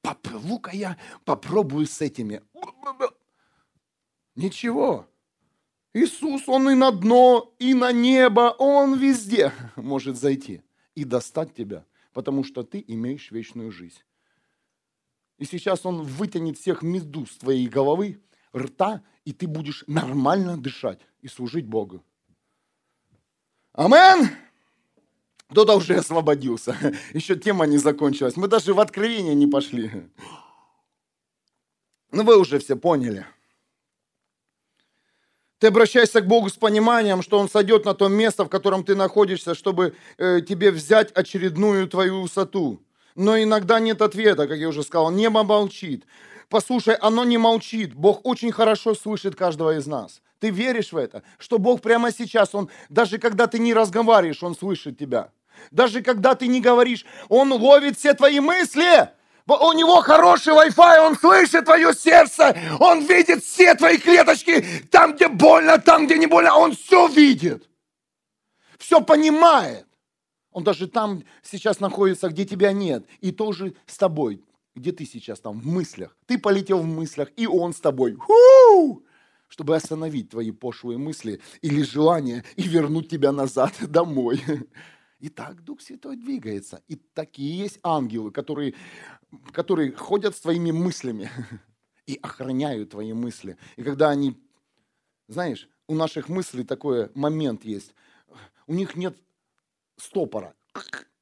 Поплыву-ка 0.00 0.70
я, 0.72 0.96
попробую 1.24 1.86
с 1.86 2.00
этими. 2.00 2.42
Ничего. 4.34 5.06
Иисус, 5.94 6.48
Он 6.48 6.70
и 6.70 6.74
на 6.74 6.90
дно, 6.90 7.54
и 7.58 7.74
на 7.74 7.92
небо, 7.92 8.54
Он 8.58 8.98
везде 8.98 9.52
может 9.76 10.16
зайти 10.16 10.62
и 10.94 11.04
достать 11.04 11.54
тебя, 11.54 11.84
потому 12.12 12.44
что 12.44 12.62
ты 12.62 12.82
имеешь 12.86 13.30
вечную 13.30 13.70
жизнь. 13.70 14.00
И 15.38 15.44
сейчас 15.44 15.84
Он 15.84 16.02
вытянет 16.02 16.58
всех 16.58 16.82
медуз 16.82 17.36
твоей 17.36 17.66
головы, 17.68 18.22
рта, 18.56 19.02
и 19.24 19.32
ты 19.32 19.46
будешь 19.46 19.84
нормально 19.86 20.56
дышать 20.56 21.00
и 21.20 21.28
служить 21.28 21.66
Богу. 21.66 22.02
Амен! 23.72 24.30
Кто-то 25.52 25.74
уже 25.76 25.96
освободился. 25.96 26.74
Еще 27.12 27.36
тема 27.36 27.66
не 27.66 27.76
закончилась. 27.76 28.36
Мы 28.36 28.48
даже 28.48 28.72
в 28.72 28.80
откровение 28.80 29.34
не 29.34 29.46
пошли. 29.46 29.90
Ну 32.10 32.24
вы 32.24 32.38
уже 32.38 32.58
все 32.58 32.74
поняли. 32.74 33.26
Ты 35.58 35.66
обращаешься 35.66 36.22
к 36.22 36.26
Богу 36.26 36.48
с 36.48 36.54
пониманием, 36.54 37.20
что 37.20 37.38
Он 37.38 37.50
сойдет 37.50 37.84
на 37.84 37.92
то 37.92 38.08
место, 38.08 38.46
в 38.46 38.48
котором 38.48 38.82
ты 38.82 38.94
находишься, 38.94 39.54
чтобы 39.54 39.94
э, 40.16 40.40
тебе 40.40 40.70
взять 40.70 41.12
очередную 41.12 41.86
твою 41.86 42.22
высоту. 42.22 42.80
Но 43.14 43.40
иногда 43.40 43.78
нет 43.78 44.00
ответа, 44.00 44.48
как 44.48 44.56
я 44.56 44.68
уже 44.68 44.82
сказал. 44.82 45.10
Небо 45.10 45.42
молчит. 45.42 46.06
Послушай, 46.48 46.94
оно 46.94 47.24
не 47.24 47.36
молчит. 47.36 47.94
Бог 47.94 48.24
очень 48.24 48.52
хорошо 48.52 48.94
слышит 48.94 49.36
каждого 49.36 49.76
из 49.76 49.86
нас. 49.86 50.22
Ты 50.40 50.48
веришь 50.48 50.92
в 50.92 50.96
это? 50.96 51.22
Что 51.38 51.58
Бог 51.58 51.82
прямо 51.82 52.10
сейчас, 52.10 52.54
Он, 52.54 52.70
даже 52.88 53.18
когда 53.18 53.46
ты 53.46 53.58
не 53.58 53.74
разговариваешь, 53.74 54.42
Он 54.42 54.56
слышит 54.56 54.98
тебя. 54.98 55.30
Даже 55.70 56.02
когда 56.02 56.34
ты 56.34 56.46
не 56.46 56.60
говоришь, 56.60 57.04
он 57.28 57.52
ловит 57.52 57.98
все 57.98 58.14
твои 58.14 58.40
мысли. 58.40 59.10
У 59.46 59.72
него 59.72 60.00
хороший 60.02 60.54
Wi-Fi, 60.54 61.00
он 61.00 61.16
слышит 61.16 61.64
твое 61.64 61.92
сердце, 61.94 62.56
он 62.78 63.04
видит 63.04 63.42
все 63.42 63.74
твои 63.74 63.98
клеточки, 63.98 64.64
там, 64.90 65.14
где 65.14 65.28
больно, 65.28 65.78
там, 65.78 66.06
где 66.06 66.16
не 66.16 66.26
больно, 66.26 66.56
он 66.56 66.74
все 66.74 67.08
видит. 67.08 67.68
Все 68.78 69.00
понимает. 69.00 69.86
Он 70.52 70.64
даже 70.64 70.86
там 70.86 71.24
сейчас 71.42 71.80
находится, 71.80 72.28
где 72.28 72.44
тебя 72.44 72.72
нет. 72.72 73.06
И 73.20 73.32
тоже 73.32 73.74
с 73.86 73.96
тобой. 73.96 74.44
Где 74.74 74.92
ты 74.92 75.04
сейчас 75.04 75.40
там, 75.40 75.60
в 75.60 75.66
мыслях. 75.66 76.16
Ты 76.26 76.38
полетел 76.38 76.78
в 76.78 76.86
мыслях, 76.86 77.30
и 77.36 77.46
он 77.46 77.72
с 77.72 77.80
тобой. 77.80 78.14
Ху! 78.14 79.02
Чтобы 79.48 79.76
остановить 79.76 80.30
твои 80.30 80.50
пошлые 80.50 80.98
мысли 80.98 81.40
или 81.60 81.82
желания 81.82 82.44
и 82.56 82.62
вернуть 82.62 83.08
тебя 83.08 83.32
назад 83.32 83.72
домой. 83.80 84.42
И 85.22 85.28
так 85.28 85.62
Дух 85.62 85.80
Святой 85.80 86.16
двигается. 86.16 86.82
И 86.88 86.96
такие 86.96 87.56
есть 87.56 87.78
ангелы, 87.84 88.32
которые, 88.32 88.74
которые 89.52 89.92
ходят 89.92 90.36
с 90.36 90.40
твоими 90.40 90.72
мыслями 90.72 91.30
и 92.06 92.18
охраняют 92.20 92.90
твои 92.90 93.12
мысли. 93.12 93.56
И 93.76 93.84
когда 93.84 94.10
они, 94.10 94.36
знаешь, 95.28 95.68
у 95.86 95.94
наших 95.94 96.28
мыслей 96.28 96.64
такой 96.64 97.08
момент 97.14 97.64
есть. 97.64 97.94
У 98.66 98.74
них 98.74 98.96
нет 98.96 99.16
стопора, 99.96 100.54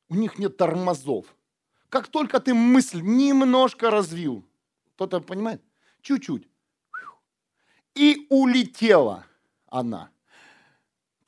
у 0.09 0.15
них 0.15 0.39
нет 0.39 0.57
тормозов. 0.57 1.27
Как 1.91 2.09
только 2.09 2.41
ты 2.41 2.55
мысль 2.55 3.03
немножко 3.03 3.91
развил, 3.91 4.47
кто-то 4.95 5.21
понимает? 5.21 5.63
Чуть-чуть. 6.01 6.49
И 7.95 8.27
улетела 8.31 9.27
она 9.67 10.11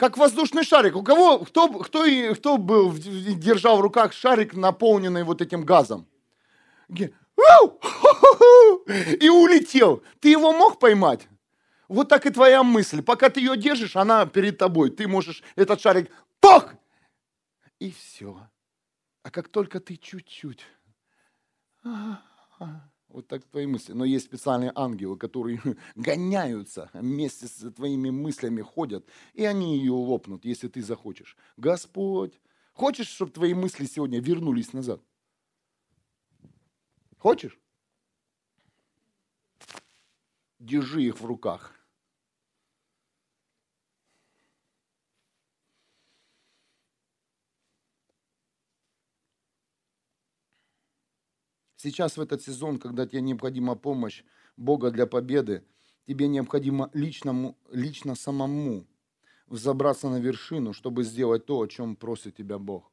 как 0.03 0.17
воздушный 0.17 0.65
шарик. 0.65 0.97
У 0.97 1.05
кого, 1.05 1.45
кто, 1.45 1.69
кто, 1.69 2.05
кто 2.35 2.59
был, 2.59 2.93
держал 2.93 3.77
в 3.77 3.83
руках 3.83 4.13
шарик, 4.13 4.53
наполненный 4.53 5.23
вот 5.23 5.41
этим 5.41 5.65
газом? 5.65 6.09
И 9.21 9.29
улетел. 9.29 10.03
Ты 10.19 10.31
его 10.31 10.53
мог 10.53 10.81
поймать? 10.81 11.29
Вот 11.87 12.09
так 12.09 12.27
и 12.27 12.31
твоя 12.31 12.65
мысль. 12.65 13.01
Пока 13.01 13.31
ты 13.31 13.39
ее 13.39 13.57
держишь, 13.57 13.95
она 13.95 14.27
перед 14.27 14.59
тобой. 14.59 14.91
Ты 14.91 15.07
можешь 15.07 15.45
этот 15.55 15.81
шарик, 15.81 16.11
пох! 16.41 16.75
И 17.79 17.93
все. 17.93 18.49
А 19.23 19.31
как 19.31 19.51
только 19.51 19.79
ты 19.79 19.95
чуть-чуть, 19.95 20.67
вот 23.13 23.29
так 23.29 23.45
твои 23.45 23.67
мысли. 23.67 23.93
Но 23.93 24.05
есть 24.05 24.27
специальные 24.27 24.73
ангелы, 24.75 25.17
которые 25.17 25.61
гоняются 25.95 26.91
вместе 26.93 27.47
с 27.47 27.71
твоими 27.73 28.11
мыслями, 28.11 28.63
ходят, 28.63 29.07
и 29.35 29.45
они 29.45 29.79
ее 29.79 29.93
лопнут, 29.93 30.45
если 30.45 30.69
ты 30.69 30.83
захочешь. 30.83 31.37
Господь, 31.57 32.41
хочешь, 32.73 33.09
чтобы 33.09 33.33
твои 33.33 33.55
мысли 33.55 33.87
сегодня 33.87 34.21
вернулись 34.21 34.73
назад? 34.73 35.01
Хочешь? 37.19 37.59
Держи 40.59 41.03
их 41.03 41.21
в 41.21 41.27
руках. 41.27 41.82
Сейчас 51.83 52.17
в 52.17 52.21
этот 52.21 52.41
сезон, 52.41 52.79
когда 52.79 53.09
тебе 53.09 53.23
необходима 53.23 53.75
помощь 53.75 54.23
Бога 54.57 54.93
для 54.93 55.05
победы, 55.05 55.65
тебе 56.07 56.29
необходимо 56.29 56.89
личному, 56.93 57.59
лично 57.73 58.15
самому 58.15 58.87
взобраться 59.49 60.09
на 60.09 60.21
вершину, 60.21 60.75
чтобы 60.75 61.03
сделать 61.03 61.45
то, 61.45 61.61
о 61.61 61.67
чем 61.67 61.97
просит 61.97 62.37
тебя 62.37 62.61
Бог. 62.61 62.93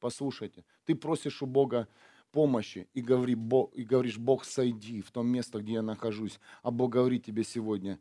Послушайте, 0.00 0.64
ты 0.86 0.94
просишь 0.94 1.42
у 1.42 1.46
Бога 1.46 1.88
помощи 2.32 2.88
и, 2.94 3.02
говори, 3.02 3.34
Бог, 3.34 3.74
и 3.74 3.84
говоришь, 3.84 4.16
Бог, 4.16 4.46
сойди 4.46 5.02
в 5.02 5.10
том 5.10 5.26
место, 5.26 5.60
где 5.60 5.74
я 5.74 5.82
нахожусь. 5.82 6.40
А 6.62 6.70
Бог 6.70 6.92
говорит 6.92 7.26
тебе 7.26 7.44
сегодня, 7.44 8.00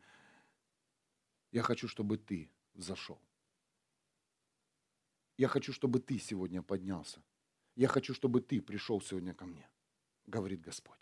Я 1.51 1.61
хочу, 1.61 1.89
чтобы 1.89 2.17
ты 2.17 2.49
зашел. 2.73 3.19
Я 5.35 5.49
хочу, 5.49 5.73
чтобы 5.73 5.99
ты 5.99 6.19
сегодня 6.19 6.61
поднялся. 6.61 7.21
Я 7.75 7.89
хочу, 7.89 8.13
чтобы 8.13 8.39
ты 8.39 8.61
пришел 8.61 9.01
сегодня 9.01 9.33
ко 9.33 9.45
мне, 9.45 9.67
говорит 10.27 10.61
Господь. 10.61 10.99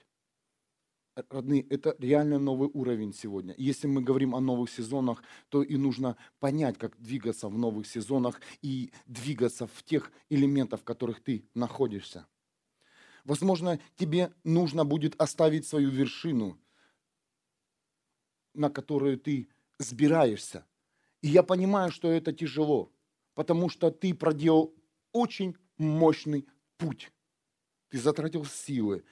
Родные, 1.29 1.61
это 1.69 1.95
реально 1.99 2.39
новый 2.39 2.69
уровень 2.73 3.13
сегодня. 3.13 3.53
Если 3.57 3.85
мы 3.85 4.01
говорим 4.01 4.33
о 4.33 4.39
новых 4.39 4.71
сезонах, 4.71 5.21
то 5.49 5.61
и 5.61 5.77
нужно 5.77 6.17
понять, 6.39 6.79
как 6.79 6.99
двигаться 6.99 7.49
в 7.49 7.57
новых 7.57 7.85
сезонах 7.85 8.41
и 8.63 8.91
двигаться 9.05 9.67
в 9.67 9.83
тех 9.83 10.11
элементах, 10.29 10.81
в 10.81 10.83
которых 10.83 11.21
ты 11.21 11.47
находишься. 11.53 12.25
Возможно, 13.25 13.79
тебе 13.95 14.33
нужно 14.43 14.85
будет 14.85 15.19
оставить 15.21 15.67
свою 15.67 15.91
вершину, 15.91 16.59
на 18.55 18.69
которую 18.69 19.19
ты 19.19 19.49
сбираешься. 19.77 20.65
И 21.21 21.27
я 21.27 21.43
понимаю, 21.43 21.91
что 21.91 22.11
это 22.11 22.33
тяжело, 22.33 22.91
потому 23.33 23.69
что 23.69 23.91
ты 23.91 24.13
проделал 24.13 24.75
очень 25.11 25.55
мощный 25.77 26.47
путь. 26.77 27.12
Ты 27.93 27.99
затратил 27.99 28.43
силы, 28.43 29.03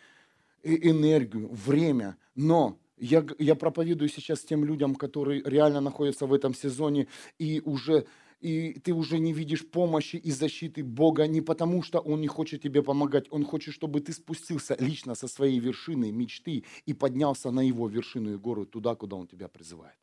энергию, 0.63 1.49
время, 1.51 2.17
но 2.33 2.79
я, 2.97 3.23
я 3.37 3.53
проповедую 3.53 4.09
сейчас 4.09 4.39
тем 4.39 4.65
людям, 4.65 4.95
которые 4.95 5.43
реально 5.45 5.81
находятся 5.81 6.25
в 6.25 6.33
этом 6.33 6.55
сезоне 6.55 7.05
и 7.37 7.61
уже 7.63 8.07
и 8.39 8.79
ты 8.83 8.93
уже 8.93 9.19
не 9.19 9.33
видишь 9.33 9.69
помощи 9.69 10.15
и 10.15 10.31
защиты 10.31 10.83
Бога 10.83 11.27
не 11.27 11.41
потому, 11.41 11.83
что 11.83 11.99
Он 11.99 12.21
не 12.21 12.27
хочет 12.27 12.63
тебе 12.63 12.81
помогать, 12.81 13.27
Он 13.29 13.45
хочет, 13.45 13.75
чтобы 13.75 14.01
ты 14.01 14.13
спустился 14.13 14.75
лично 14.79 15.13
со 15.13 15.27
своей 15.27 15.59
вершины 15.59 16.11
мечты 16.11 16.63
и 16.87 16.93
поднялся 16.95 17.51
на 17.51 17.59
Его 17.59 17.87
вершину 17.87 18.33
и 18.33 18.37
гору 18.37 18.65
туда, 18.65 18.95
куда 18.95 19.15
Он 19.15 19.27
тебя 19.27 19.47
призывает. 19.47 19.99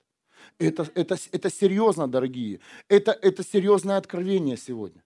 Это, 0.60 0.88
это, 0.94 1.16
это 1.32 1.50
серьезно, 1.50 2.06
дорогие. 2.06 2.60
Это, 2.88 3.10
это 3.10 3.42
серьезное 3.42 3.96
откровение 3.96 4.56
сегодня. 4.56 5.02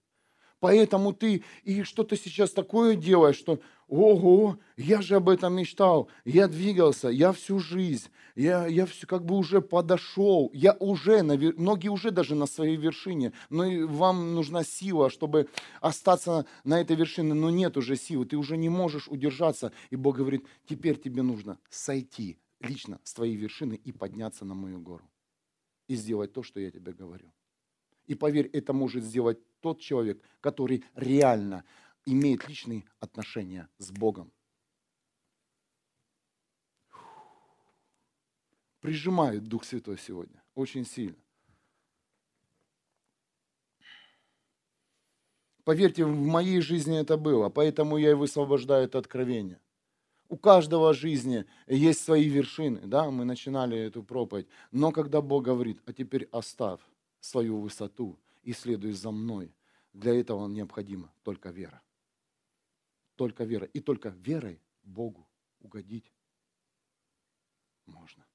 Поэтому 0.63 1.11
ты 1.11 1.43
и 1.65 1.83
что-то 1.83 2.15
сейчас 2.15 2.51
такое 2.51 2.95
делаешь, 2.95 3.35
что 3.35 3.59
ого, 3.89 4.59
я 4.77 5.01
же 5.01 5.15
об 5.15 5.27
этом 5.27 5.57
мечтал, 5.57 6.07
я 6.23 6.47
двигался, 6.47 7.09
я 7.09 7.33
всю 7.33 7.59
жизнь, 7.59 8.07
я, 8.35 8.65
я 8.67 8.85
все 8.85 9.05
как 9.05 9.25
бы 9.25 9.35
уже 9.35 9.59
подошел, 9.59 10.49
я 10.53 10.71
уже, 10.79 11.21
на, 11.21 11.35
многие 11.35 11.89
уже 11.89 12.11
даже 12.11 12.33
на 12.35 12.45
своей 12.45 12.77
вершине, 12.77 13.33
но 13.49 13.65
вам 13.87 14.35
нужна 14.35 14.63
сила, 14.63 15.09
чтобы 15.09 15.49
остаться 15.81 16.45
на 16.63 16.79
этой 16.79 16.95
вершине, 16.95 17.33
но 17.33 17.49
нет 17.49 17.75
уже 17.75 17.97
силы, 17.97 18.25
ты 18.25 18.37
уже 18.37 18.55
не 18.55 18.69
можешь 18.69 19.09
удержаться. 19.09 19.73
И 19.89 19.97
Бог 19.97 20.15
говорит, 20.15 20.45
теперь 20.65 20.97
тебе 20.97 21.23
нужно 21.23 21.59
сойти 21.69 22.37
лично 22.61 23.01
с 23.03 23.13
твоей 23.13 23.35
вершины 23.35 23.73
и 23.73 23.91
подняться 23.91 24.45
на 24.45 24.53
мою 24.53 24.79
гору 24.79 25.03
и 25.89 25.95
сделать 25.95 26.31
то, 26.31 26.41
что 26.41 26.61
я 26.61 26.71
тебе 26.71 26.93
говорю. 26.93 27.33
И 28.07 28.15
поверь, 28.15 28.49
это 28.53 28.71
может 28.71 29.03
сделать 29.03 29.39
тот 29.63 29.79
человек, 29.79 30.21
который 30.41 30.83
реально 30.93 31.63
имеет 32.05 32.47
личные 32.49 32.83
отношения 32.99 33.69
с 33.77 33.91
Богом. 33.91 34.29
Прижимает 38.81 39.45
Дух 39.45 39.63
Святой 39.63 39.97
сегодня 39.97 40.43
очень 40.53 40.85
сильно. 40.85 41.15
Поверьте, 45.63 46.03
в 46.03 46.13
моей 46.13 46.59
жизни 46.59 46.99
это 46.99 47.15
было, 47.15 47.47
поэтому 47.47 47.95
я 47.95 48.11
и 48.11 48.15
высвобождаю 48.15 48.83
это 48.83 48.99
откровение. 48.99 49.61
У 50.27 50.35
каждого 50.35 50.93
жизни 50.93 51.45
есть 51.67 52.03
свои 52.03 52.27
вершины, 52.27 52.81
да, 52.81 53.09
мы 53.09 53.23
начинали 53.23 53.77
эту 53.77 54.03
проповедь. 54.03 54.47
Но 54.71 54.91
когда 54.91 55.21
Бог 55.21 55.45
говорит, 55.45 55.79
а 55.85 55.93
теперь 55.93 56.27
оставь 56.33 56.81
свою 57.21 57.61
высоту 57.61 58.19
и 58.43 58.53
следуй 58.53 58.91
за 58.91 59.11
мной. 59.11 59.55
Для 59.93 60.13
этого 60.13 60.47
необходима 60.47 61.13
только 61.23 61.49
вера. 61.49 61.81
Только 63.15 63.45
вера. 63.45 63.65
И 63.65 63.79
только 63.79 64.09
верой 64.09 64.61
Богу 64.83 65.27
угодить 65.59 66.11
можно. 67.85 68.25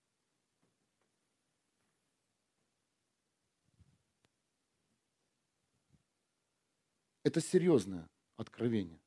Это 7.22 7.40
серьезное 7.40 8.08
откровение. 8.36 9.02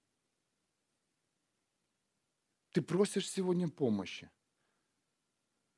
Ты 2.72 2.82
просишь 2.82 3.30
сегодня 3.30 3.68
помощи. 3.68 4.30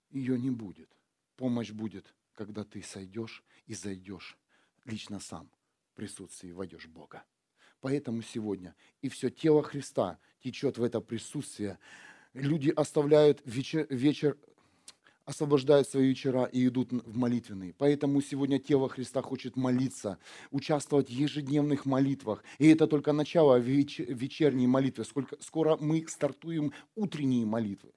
Ее 0.10 0.38
не 0.38 0.52
будет. 0.52 0.96
Помощь 1.38 1.72
будет, 1.72 2.14
когда 2.34 2.64
ты 2.64 2.84
сойдешь 2.84 3.44
и 3.66 3.74
зайдешь 3.74 4.38
лично 4.86 5.20
сам 5.20 5.50
в 5.92 5.96
присутствии 5.96 6.52
войдешь 6.52 6.88
Бога. 6.88 7.24
Поэтому 7.82 8.22
сегодня 8.22 8.76
и 9.02 9.10
все 9.10 9.30
тело 9.30 9.62
Христа 9.62 10.18
течет 10.42 10.78
в 10.78 10.84
это 10.84 11.02
присутствие. 11.02 11.80
Люди 12.34 12.70
оставляют 12.70 13.42
вечер, 13.46 13.86
вечер 13.90 14.38
освобождают 15.26 15.88
свои 15.88 16.08
вечера 16.08 16.46
и 16.46 16.68
идут 16.68 16.92
в 16.92 17.16
молитвенные. 17.16 17.74
Поэтому 17.74 18.22
сегодня 18.22 18.60
тело 18.60 18.90
Христа 18.90 19.22
хочет 19.22 19.56
молиться, 19.56 20.18
участвовать 20.52 21.08
в 21.08 21.12
ежедневных 21.12 21.86
молитвах. 21.86 22.44
И 22.58 22.68
это 22.68 22.88
только 22.88 23.14
начало 23.14 23.58
вечерней 23.58 24.68
молитвы. 24.68 25.06
Сколько, 25.06 25.38
скоро 25.42 25.78
мы 25.78 26.06
стартуем 26.08 26.74
утренние 26.96 27.46
молитвы. 27.46 27.94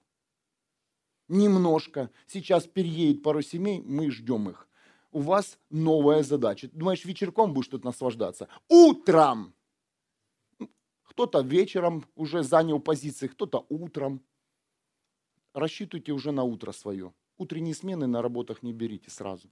Немножко. 1.29 2.11
Сейчас 2.27 2.67
переедет 2.67 3.23
пару 3.23 3.43
семей, 3.43 3.83
мы 3.83 4.11
ждем 4.11 4.49
их 4.49 4.69
у 5.17 5.21
вас 5.21 5.59
новая 5.71 6.23
задача. 6.23 6.69
Думаешь, 6.73 7.07
вечерком 7.07 7.55
будешь 7.55 7.69
тут 7.69 7.85
наслаждаться? 7.85 8.49
Утром! 8.69 9.55
Кто-то 11.05 11.41
вечером 11.41 12.05
уже 12.17 12.43
занял 12.43 12.81
позиции, 12.81 13.27
кто-то 13.27 13.65
утром. 13.71 14.21
Рассчитывайте 15.55 16.13
уже 16.13 16.33
на 16.33 16.43
утро 16.43 16.73
свое. 16.73 17.15
Утренние 17.39 17.75
смены 17.75 18.07
на 18.07 18.21
работах 18.21 18.63
не 18.63 18.75
берите 18.75 19.11
сразу. 19.11 19.49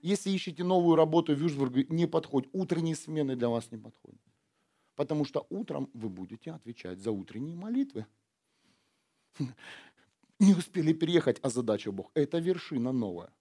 Если 0.00 0.30
ищете 0.30 0.62
новую 0.62 0.94
работу 0.94 1.34
в 1.34 1.38
Вюрсбурге, 1.38 1.86
не 1.88 2.06
подходит. 2.06 2.48
Утренние 2.52 2.94
смены 2.94 3.34
для 3.34 3.48
вас 3.48 3.72
не 3.72 3.78
подходят. 3.78 4.20
Потому 4.94 5.24
что 5.24 5.44
утром 5.50 5.90
вы 5.92 6.08
будете 6.08 6.52
отвечать 6.52 7.00
за 7.00 7.10
утренние 7.10 7.56
молитвы. 7.56 8.06
Не 10.38 10.54
успели 10.54 10.92
переехать, 10.92 11.40
а 11.42 11.50
задача 11.50 11.90
Бог. 11.90 12.10
Это 12.14 12.38
вершина 12.38 12.92
новая. 12.92 13.32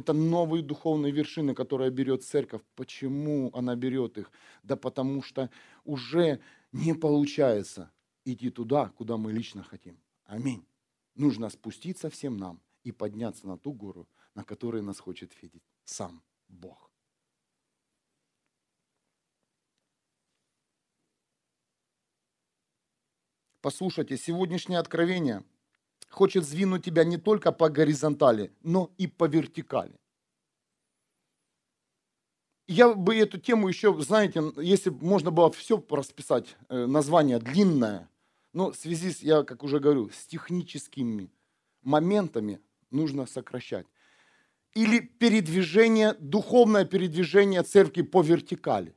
Это 0.00 0.14
новые 0.14 0.62
духовные 0.62 1.12
вершины, 1.12 1.54
которые 1.54 1.90
берет 1.90 2.24
церковь. 2.24 2.62
Почему 2.74 3.50
она 3.52 3.76
берет 3.76 4.16
их? 4.16 4.32
Да 4.62 4.74
потому 4.76 5.22
что 5.22 5.50
уже 5.84 6.40
не 6.72 6.94
получается 6.94 7.90
идти 8.24 8.48
туда, 8.48 8.88
куда 8.96 9.18
мы 9.18 9.30
лично 9.30 9.62
хотим. 9.62 9.98
Аминь. 10.24 10.64
Нужно 11.16 11.50
спуститься 11.50 12.08
всем 12.08 12.38
нам 12.38 12.62
и 12.82 12.92
подняться 12.92 13.46
на 13.46 13.58
ту 13.58 13.74
гору, 13.74 14.08
на 14.34 14.42
которой 14.42 14.80
нас 14.80 14.98
хочет 14.98 15.32
видеть 15.42 15.62
сам 15.84 16.22
Бог. 16.48 16.90
Послушайте, 23.60 24.16
сегодняшнее 24.16 24.78
откровение– 24.78 25.44
хочет 26.10 26.44
сдвинуть 26.44 26.84
тебя 26.84 27.04
не 27.04 27.16
только 27.16 27.52
по 27.52 27.68
горизонтали, 27.68 28.52
но 28.62 28.92
и 28.98 29.06
по 29.06 29.26
вертикали. 29.26 29.98
Я 32.66 32.94
бы 32.94 33.16
эту 33.16 33.38
тему 33.38 33.68
еще, 33.68 33.98
знаете, 34.00 34.42
если 34.56 34.90
можно 34.90 35.30
было 35.30 35.50
все 35.50 35.84
расписать, 35.90 36.56
э, 36.68 36.86
название 36.86 37.40
длинное, 37.40 38.08
но 38.52 38.70
в 38.70 38.76
связи, 38.76 39.10
с, 39.10 39.22
я 39.22 39.42
как 39.42 39.64
уже 39.64 39.80
говорю, 39.80 40.10
с 40.10 40.26
техническими 40.26 41.32
моментами 41.82 42.60
нужно 42.90 43.26
сокращать. 43.26 43.86
Или 44.74 45.00
передвижение, 45.00 46.14
духовное 46.20 46.84
передвижение 46.84 47.64
церкви 47.64 48.02
по 48.02 48.22
вертикали. 48.22 48.94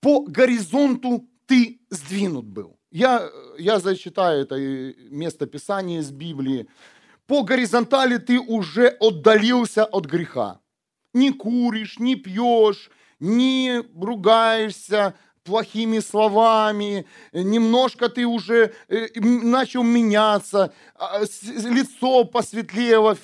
По 0.00 0.22
горизонту 0.22 1.28
ты 1.46 1.80
сдвинут 1.90 2.46
был. 2.46 2.79
Я, 2.90 3.30
я 3.56 3.78
зачитаю 3.78 4.42
это 4.42 4.56
место 5.10 5.46
Писания 5.46 6.00
из 6.00 6.10
Библии. 6.10 6.66
По 7.26 7.42
горизонтали 7.44 8.16
ты 8.16 8.40
уже 8.40 8.88
отдалился 8.88 9.84
от 9.84 10.06
греха. 10.06 10.60
Не 11.14 11.32
куришь, 11.32 12.00
не 12.00 12.16
пьешь, 12.16 12.90
не 13.20 13.82
ругаешься 13.96 15.14
плохими 15.44 16.00
словами, 16.00 17.06
немножко 17.32 18.08
ты 18.08 18.26
уже 18.26 18.74
э, 18.88 19.08
начал 19.20 19.82
меняться, 19.82 20.72
а, 20.94 21.20
лицо 21.20 22.24
посветлело, 22.24 23.16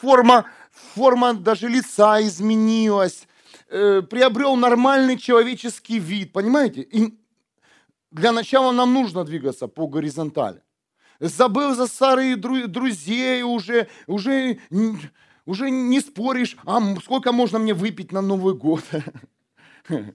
форма, 0.00 0.46
форма 0.94 1.34
даже 1.34 1.68
лица 1.68 2.20
изменилась, 2.22 3.26
э, 3.68 4.02
приобрел 4.02 4.56
нормальный 4.56 5.16
человеческий 5.16 5.98
вид, 5.98 6.32
понимаете? 6.32 6.88
Для 8.14 8.32
начала 8.32 8.72
нам 8.72 8.94
нужно 8.94 9.24
двигаться 9.24 9.66
по 9.68 9.88
горизонтали. 9.88 10.62
забыл 11.18 11.74
за 11.74 11.86
старые 11.86 12.36
друзей 12.36 13.42
уже, 13.42 13.88
уже, 14.06 14.60
уже 15.44 15.70
не 15.70 16.00
споришь, 16.00 16.56
а 16.64 16.80
сколько 17.00 17.32
можно 17.32 17.58
мне 17.58 17.74
выпить 17.74 18.12
на 18.12 18.22
Новый 18.22 18.54
год? 18.54 18.84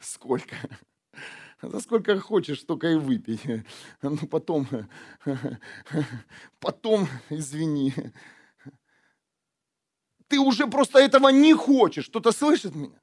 Сколько? 0.00 0.56
За 1.60 1.80
сколько 1.80 2.18
хочешь, 2.20 2.60
столько 2.60 2.86
и 2.86 2.94
выпей. 2.94 3.64
Ну 4.00 4.16
потом, 4.30 4.66
потом, 6.60 7.08
извини. 7.30 7.92
Ты 10.28 10.38
уже 10.38 10.68
просто 10.68 11.00
этого 11.00 11.28
не 11.28 11.54
хочешь. 11.54 12.08
Кто-то 12.08 12.32
слышит 12.32 12.74
меня? 12.74 13.00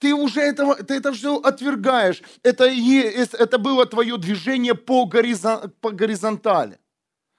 Ты 0.00 0.14
уже 0.14 0.40
этого, 0.40 0.76
ты 0.76 0.94
это 0.94 1.12
все 1.12 1.36
отвергаешь. 1.36 2.22
Это, 2.42 2.64
это 2.66 3.58
было 3.58 3.84
твое 3.84 4.16
движение 4.16 4.74
по, 4.74 5.04
горизон, 5.04 5.70
по 5.80 5.90
горизонтали. 5.90 6.78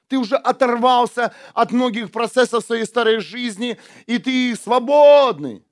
Ты 0.08 0.18
уже 0.18 0.36
оторвался 0.36 1.34
от 1.54 1.72
многих 1.72 2.12
процессов 2.12 2.64
своей 2.64 2.86
старой 2.86 3.20
жизни, 3.20 3.80
и 4.06 4.20
ты 4.20 4.56
свободный. 4.56 5.64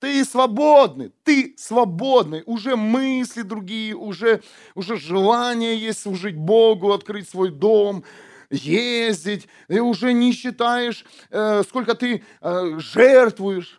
Ты 0.00 0.24
свободный, 0.24 1.12
ты 1.24 1.54
свободный. 1.58 2.44
Уже 2.46 2.76
мысли 2.76 3.42
другие, 3.42 3.94
уже, 3.94 4.42
уже 4.74 4.96
желание 4.96 5.76
есть 5.76 6.00
служить 6.00 6.36
Богу, 6.36 6.92
открыть 6.92 7.28
свой 7.28 7.50
дом, 7.50 8.04
ездить. 8.48 9.48
Ты 9.66 9.82
уже 9.82 10.12
не 10.12 10.32
считаешь, 10.32 11.04
э, 11.30 11.62
сколько 11.64 11.94
ты 11.94 12.24
э, 12.40 12.78
жертвуешь. 12.78 13.77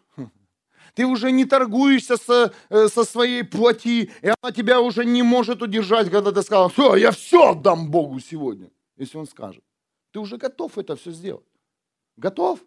Ты 0.93 1.05
уже 1.05 1.31
не 1.31 1.45
торгуешься 1.45 2.17
со, 2.17 2.53
э, 2.69 2.87
со 2.87 3.03
своей 3.03 3.43
плоти, 3.43 4.11
и 4.21 4.33
она 4.41 4.51
тебя 4.51 4.81
уже 4.81 5.05
не 5.05 5.23
может 5.23 5.61
удержать, 5.61 6.09
когда 6.09 6.31
ты 6.31 6.41
сказал, 6.41 6.69
все, 6.69 6.95
я 6.95 7.11
все 7.11 7.51
отдам 7.51 7.89
Богу 7.91 8.19
сегодня, 8.19 8.71
если 8.97 9.17
Он 9.17 9.27
скажет. 9.27 9.63
Ты 10.11 10.19
уже 10.19 10.37
готов 10.37 10.77
это 10.77 10.95
все 10.95 11.11
сделать. 11.11 11.45
Готов? 12.17 12.59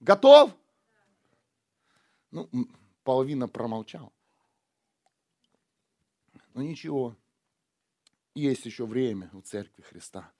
Готов? 0.00 0.50
Ну, 2.30 2.48
половина 3.04 3.48
промолчал. 3.48 4.12
Но 6.54 6.62
ничего, 6.62 7.16
есть 8.34 8.66
еще 8.66 8.86
время 8.86 9.30
у 9.32 9.40
Церкви 9.40 9.82
Христа. 9.82 10.32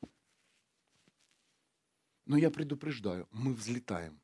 Но 2.26 2.36
я 2.36 2.50
предупреждаю, 2.50 3.28
мы 3.30 3.52
взлетаем. 3.54 4.20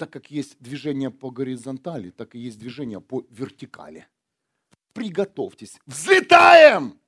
Так 0.00 0.10
как 0.10 0.30
есть 0.30 0.58
движение 0.58 1.10
по 1.10 1.30
горизонтали, 1.30 2.08
так 2.08 2.34
и 2.34 2.38
есть 2.38 2.58
движение 2.58 3.02
по 3.02 3.26
вертикали. 3.28 4.08
Приготовьтесь. 4.94 5.78
Взлетаем! 5.84 6.98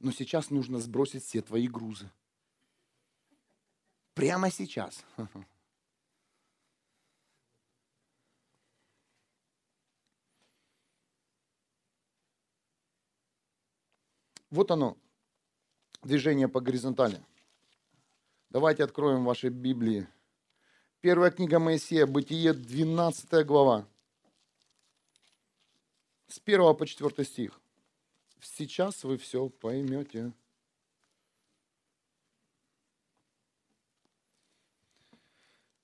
Но 0.00 0.12
сейчас 0.12 0.50
нужно 0.50 0.80
сбросить 0.80 1.24
все 1.24 1.40
твои 1.40 1.66
грузы. 1.66 2.10
Прямо 4.12 4.50
сейчас. 4.50 5.02
Вот 14.50 14.70
оно, 14.70 14.96
движение 16.02 16.48
по 16.48 16.60
горизонтали. 16.62 17.22
Давайте 18.50 18.84
откроем 18.84 19.26
ваши 19.26 19.48
Библии. 19.48 20.08
Первая 21.02 21.30
книга 21.30 21.58
Моисея, 21.58 22.06
Бытие, 22.06 22.54
12 22.54 23.44
глава. 23.44 23.86
С 26.28 26.40
1 26.42 26.74
по 26.74 26.86
4 26.86 27.24
стих. 27.24 27.60
Сейчас 28.40 29.04
вы 29.04 29.18
все 29.18 29.50
поймете. 29.50 30.32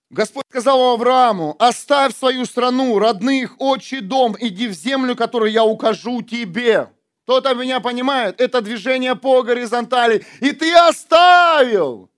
Господь 0.09 0.45
сказал 0.49 0.95
Аврааму, 0.95 1.57
оставь 1.59 2.17
свою 2.17 2.47
страну, 2.47 2.99
родных, 2.99 3.57
отчий 3.59 4.01
дом, 4.01 4.37
иди 4.41 4.69
в 4.69 4.73
землю, 4.73 5.17
которую 5.17 5.53
я 5.53 5.65
укажу 5.65 6.23
тебе. 6.23 6.91
Кто-то 7.25 7.55
меня 7.55 7.81
понимает? 7.81 8.41
Это 8.41 8.63
движение 8.63 9.17
по 9.17 9.43
горизонтали. 9.43 10.25
И 10.41 10.53
ты 10.53 10.75
оставил 10.75 12.11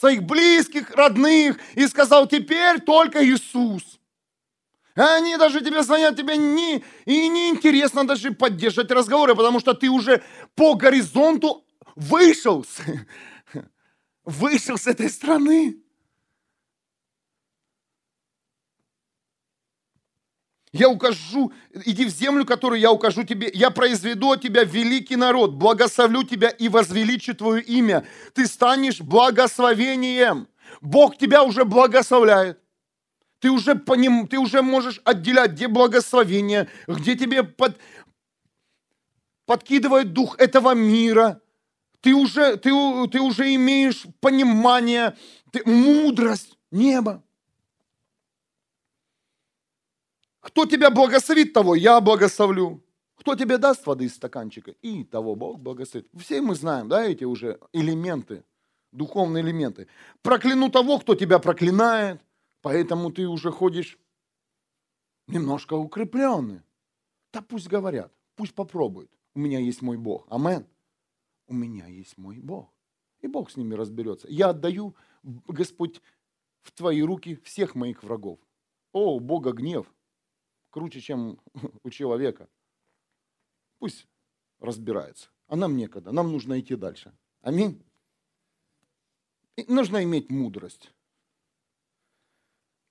своих 0.00 0.22
близких, 0.22 0.90
родных, 0.92 1.58
и 1.74 1.86
сказал, 1.86 2.26
теперь 2.26 2.80
только 2.80 3.22
Иисус. 3.22 4.00
Они 4.94 5.36
даже 5.36 5.60
тебе 5.60 5.82
звонят, 5.82 6.16
тебе 6.16 6.38
не, 6.38 6.82
и 7.04 7.28
не 7.28 7.50
интересно 7.50 8.06
даже 8.06 8.32
поддерживать 8.32 8.90
разговоры, 8.90 9.34
потому 9.34 9.60
что 9.60 9.74
ты 9.74 9.90
уже 9.90 10.22
по 10.54 10.74
горизонту 10.74 11.66
вышел, 11.96 12.64
вышел 14.24 14.78
с 14.78 14.86
этой 14.86 15.10
страны. 15.10 15.76
Я 20.72 20.88
укажу, 20.88 21.52
иди 21.84 22.04
в 22.04 22.10
землю, 22.10 22.44
которую 22.44 22.80
я 22.80 22.92
укажу 22.92 23.24
тебе. 23.24 23.50
Я 23.52 23.70
произведу 23.70 24.32
от 24.32 24.42
тебя 24.42 24.62
великий 24.62 25.16
народ, 25.16 25.54
благословлю 25.54 26.22
тебя 26.22 26.48
и 26.48 26.68
возвеличу 26.68 27.34
твое 27.34 27.62
имя. 27.62 28.06
Ты 28.34 28.46
станешь 28.46 29.00
благословением. 29.00 30.46
Бог 30.80 31.18
тебя 31.18 31.42
уже 31.42 31.64
благословляет. 31.64 32.60
Ты 33.40 33.50
уже, 33.50 33.74
по 33.74 33.94
ним, 33.94 34.28
ты 34.28 34.38
уже 34.38 34.62
можешь 34.62 35.00
отделять, 35.04 35.52
где 35.52 35.66
благословение, 35.66 36.68
где 36.86 37.16
тебе 37.16 37.42
под, 37.42 37.76
подкидывает 39.46 40.12
дух 40.12 40.38
этого 40.38 40.74
мира. 40.74 41.40
Ты 42.00 42.14
уже, 42.14 42.56
ты, 42.58 42.70
ты 43.08 43.20
уже 43.20 43.54
имеешь 43.54 44.06
понимание, 44.20 45.16
ты, 45.50 45.62
мудрость 45.68 46.58
неба. 46.70 47.24
Кто 50.40 50.66
тебя 50.66 50.90
благословит, 50.90 51.52
того 51.52 51.74
я 51.74 52.00
благословлю. 52.00 52.82
Кто 53.16 53.36
тебе 53.36 53.58
даст 53.58 53.86
воды 53.86 54.06
из 54.06 54.14
стаканчика, 54.14 54.70
и 54.70 55.04
того 55.04 55.36
Бог 55.36 55.60
благословит. 55.60 56.08
Все 56.18 56.40
мы 56.40 56.54
знаем, 56.54 56.88
да, 56.88 57.04
эти 57.04 57.24
уже 57.24 57.60
элементы, 57.72 58.44
духовные 58.92 59.44
элементы. 59.44 59.88
Прокляну 60.22 60.70
того, 60.70 60.98
кто 60.98 61.14
тебя 61.14 61.38
проклинает, 61.38 62.22
поэтому 62.62 63.12
ты 63.12 63.28
уже 63.28 63.50
ходишь 63.50 63.98
немножко 65.26 65.74
укрепленный. 65.74 66.62
Да 67.32 67.42
пусть 67.42 67.68
говорят, 67.68 68.10
пусть 68.36 68.54
попробуют. 68.54 69.10
У 69.34 69.38
меня 69.38 69.58
есть 69.58 69.82
мой 69.82 69.98
Бог. 69.98 70.26
Амен. 70.30 70.66
У 71.46 71.52
меня 71.52 71.86
есть 71.86 72.16
мой 72.16 72.38
Бог. 72.38 72.72
И 73.20 73.26
Бог 73.26 73.50
с 73.50 73.56
ними 73.56 73.74
разберется. 73.74 74.26
Я 74.30 74.48
отдаю, 74.48 74.96
Господь, 75.22 76.00
в 76.62 76.72
твои 76.72 77.02
руки 77.02 77.38
всех 77.44 77.74
моих 77.74 78.02
врагов. 78.02 78.38
О, 78.92 79.16
у 79.16 79.20
Бога 79.20 79.52
гнев 79.52 79.92
круче, 80.70 81.00
чем 81.00 81.38
у 81.84 81.90
человека. 81.90 82.48
Пусть 83.78 84.06
разбирается. 84.58 85.28
А 85.46 85.56
нам 85.56 85.76
некогда, 85.76 86.12
нам 86.12 86.30
нужно 86.32 86.60
идти 86.60 86.76
дальше. 86.76 87.12
Аминь. 87.42 87.82
И 89.56 89.64
нужно 89.72 90.02
иметь 90.04 90.30
мудрость. 90.30 90.92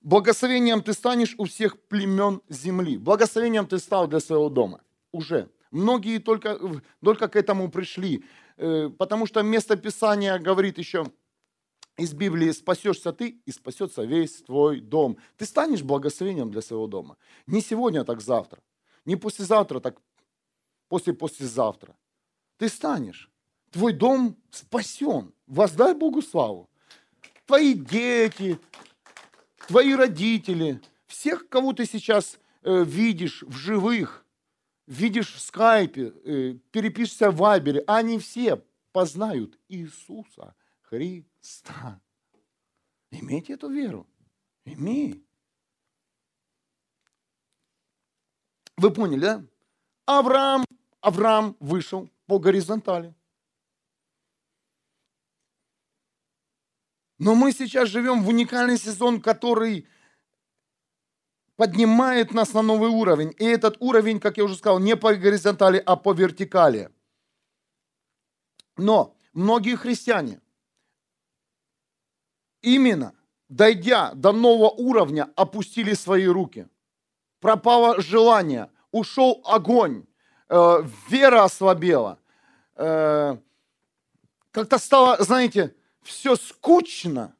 Благословением 0.00 0.82
ты 0.82 0.92
станешь 0.92 1.34
у 1.38 1.44
всех 1.44 1.78
племен 1.88 2.40
земли. 2.48 2.98
Благословением 2.98 3.66
ты 3.66 3.78
стал 3.78 4.08
для 4.08 4.20
своего 4.20 4.48
дома. 4.48 4.82
Уже. 5.12 5.50
Многие 5.70 6.18
только, 6.18 6.58
только 7.02 7.28
к 7.28 7.36
этому 7.36 7.70
пришли. 7.70 8.24
Э, 8.56 8.88
потому 8.88 9.26
что 9.26 9.42
место 9.42 9.76
Писания 9.76 10.38
говорит 10.38 10.78
еще, 10.78 11.06
из 12.00 12.14
Библии 12.14 12.50
спасешься 12.52 13.12
ты 13.12 13.40
и 13.44 13.52
спасется 13.52 14.04
весь 14.04 14.42
твой 14.42 14.80
дом. 14.80 15.18
Ты 15.36 15.44
станешь 15.44 15.82
благословением 15.82 16.50
для 16.50 16.62
своего 16.62 16.86
дома. 16.86 17.18
Не 17.46 17.60
сегодня, 17.60 18.04
так 18.04 18.22
завтра. 18.22 18.62
Не 19.04 19.16
послезавтра, 19.16 19.80
так 19.80 20.00
после-послезавтра. 20.88 21.94
Ты 22.56 22.68
станешь. 22.70 23.30
Твой 23.70 23.92
дом 23.92 24.36
спасен. 24.50 25.34
Воздай 25.46 25.94
Богу 25.94 26.22
славу. 26.22 26.70
Твои 27.44 27.74
дети, 27.74 28.58
твои 29.66 29.94
родители, 29.94 30.80
всех, 31.06 31.48
кого 31.48 31.74
ты 31.74 31.84
сейчас 31.84 32.38
э, 32.62 32.82
видишь 32.84 33.42
в 33.42 33.56
живых, 33.56 34.24
видишь 34.86 35.34
в 35.34 35.40
скайпе, 35.40 36.14
э, 36.24 36.54
перепишешься 36.70 37.30
в 37.30 37.36
вайбере, 37.36 37.84
они 37.86 38.18
все 38.18 38.62
познают 38.92 39.58
Иисуса 39.68 40.54
Христа. 40.82 41.29
Христа. 41.40 42.00
Имейте 43.10 43.54
эту 43.54 43.70
веру. 43.70 44.06
Имей. 44.64 45.26
Вы 48.76 48.92
поняли, 48.92 49.20
да? 49.20 49.46
Авраам, 50.06 50.64
Авраам 51.00 51.56
вышел 51.60 52.10
по 52.26 52.38
горизонтали. 52.38 53.14
Но 57.18 57.34
мы 57.34 57.52
сейчас 57.52 57.88
живем 57.88 58.22
в 58.22 58.28
уникальный 58.28 58.78
сезон, 58.78 59.20
который 59.20 59.86
поднимает 61.56 62.32
нас 62.32 62.54
на 62.54 62.62
новый 62.62 62.88
уровень. 62.88 63.34
И 63.38 63.44
этот 63.44 63.76
уровень, 63.80 64.20
как 64.20 64.38
я 64.38 64.44
уже 64.44 64.56
сказал, 64.56 64.78
не 64.78 64.96
по 64.96 65.14
горизонтали, 65.14 65.82
а 65.84 65.96
по 65.96 66.14
вертикали. 66.14 66.90
Но 68.78 69.14
многие 69.34 69.76
христиане, 69.76 70.40
именно 72.62 73.14
дойдя 73.48 74.14
до 74.14 74.32
нового 74.32 74.70
уровня, 74.70 75.30
опустили 75.36 75.94
свои 75.94 76.26
руки. 76.26 76.68
Пропало 77.40 78.00
желание, 78.00 78.70
ушел 78.92 79.42
огонь, 79.44 80.06
э, 80.48 80.82
вера 81.08 81.44
ослабела. 81.44 82.18
Э, 82.76 83.36
как-то 84.52 84.78
стало, 84.78 85.22
знаете, 85.22 85.74
все 86.02 86.36
скучно. 86.36 87.36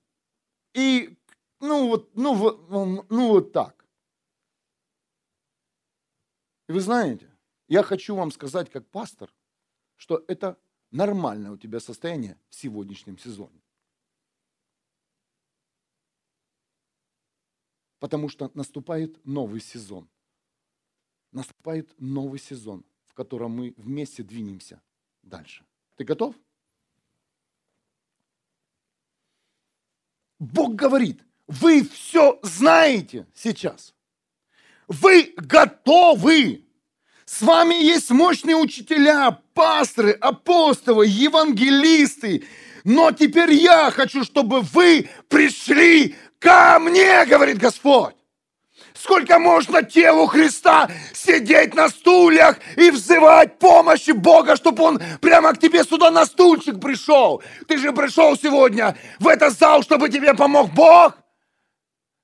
И, 0.74 1.16
ну 1.60 1.88
вот, 1.88 2.10
ну, 2.14 2.34
ну, 2.68 3.06
ну 3.08 3.28
вот 3.28 3.52
так. 3.52 3.84
И 6.68 6.72
вы 6.72 6.80
знаете, 6.80 7.28
я 7.68 7.82
хочу 7.82 8.14
вам 8.14 8.30
сказать 8.30 8.70
как 8.70 8.86
пастор, 8.88 9.32
что 9.96 10.24
это 10.28 10.56
нормальное 10.90 11.50
у 11.50 11.56
тебя 11.56 11.80
состояние 11.80 12.38
в 12.48 12.54
сегодняшнем 12.54 13.18
сезоне. 13.18 13.60
Потому 18.00 18.28
что 18.28 18.50
наступает 18.54 19.24
новый 19.24 19.60
сезон. 19.60 20.08
Наступает 21.32 21.88
новый 22.00 22.40
сезон, 22.40 22.84
в 23.06 23.14
котором 23.14 23.52
мы 23.52 23.74
вместе 23.76 24.24
двинемся 24.24 24.80
дальше. 25.22 25.64
Ты 25.96 26.04
готов? 26.04 26.34
Бог 30.40 30.74
говорит, 30.74 31.22
вы 31.46 31.84
все 31.84 32.40
знаете 32.42 33.26
сейчас. 33.34 33.94
Вы 34.88 35.34
готовы. 35.36 36.64
С 37.26 37.42
вами 37.42 37.74
есть 37.74 38.10
мощные 38.10 38.56
учителя, 38.56 39.30
пасторы, 39.52 40.12
апостолы, 40.12 41.06
евангелисты. 41.06 42.44
Но 42.82 43.12
теперь 43.12 43.52
я 43.52 43.90
хочу, 43.90 44.24
чтобы 44.24 44.62
вы 44.62 45.10
пришли 45.28 46.16
ко 46.40 46.78
мне, 46.80 47.24
говорит 47.26 47.58
Господь. 47.58 48.14
Сколько 48.94 49.38
можно 49.38 49.82
телу 49.82 50.26
Христа 50.26 50.90
сидеть 51.14 51.74
на 51.74 51.88
стульях 51.88 52.58
и 52.76 52.90
взывать 52.90 53.58
помощи 53.58 54.10
Бога, 54.10 54.56
чтобы 54.56 54.82
Он 54.82 55.00
прямо 55.20 55.54
к 55.54 55.58
тебе 55.58 55.84
сюда 55.84 56.10
на 56.10 56.26
стульчик 56.26 56.80
пришел? 56.80 57.42
Ты 57.68 57.78
же 57.78 57.92
пришел 57.92 58.36
сегодня 58.36 58.96
в 59.18 59.28
этот 59.28 59.56
зал, 59.56 59.82
чтобы 59.82 60.08
тебе 60.08 60.34
помог 60.34 60.72
Бог. 60.72 61.16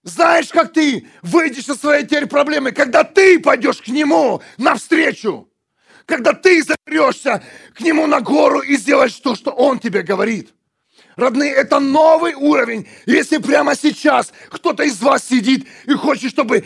Знаешь, 0.02 0.48
как 0.48 0.72
ты 0.72 1.07
выйдешь 1.22 1.64
со 1.64 1.74
своей 1.74 2.05
теперь 2.05 2.26
проблемы, 2.26 2.72
когда 2.72 3.05
ты 3.05 3.40
пойдешь 3.40 3.81
к 3.81 3.88
нему 3.88 4.42
навстречу, 4.57 5.48
когда 6.05 6.33
ты 6.33 6.62
заберешься 6.62 7.42
к 7.74 7.81
нему 7.81 8.07
на 8.07 8.20
гору 8.20 8.61
и 8.61 8.76
сделаешь 8.76 9.14
то, 9.14 9.35
что 9.35 9.50
он 9.50 9.79
тебе 9.79 10.02
говорит. 10.02 10.56
Родные, 11.16 11.52
это 11.52 11.81
новый 11.81 12.35
уровень. 12.35 12.87
Если 13.07 13.38
прямо 13.38 13.74
сейчас 13.74 14.33
кто-то 14.50 14.83
из 14.83 15.00
вас 15.00 15.24
сидит 15.24 15.66
и 15.87 15.94
хочет, 15.94 16.31
чтобы 16.31 16.64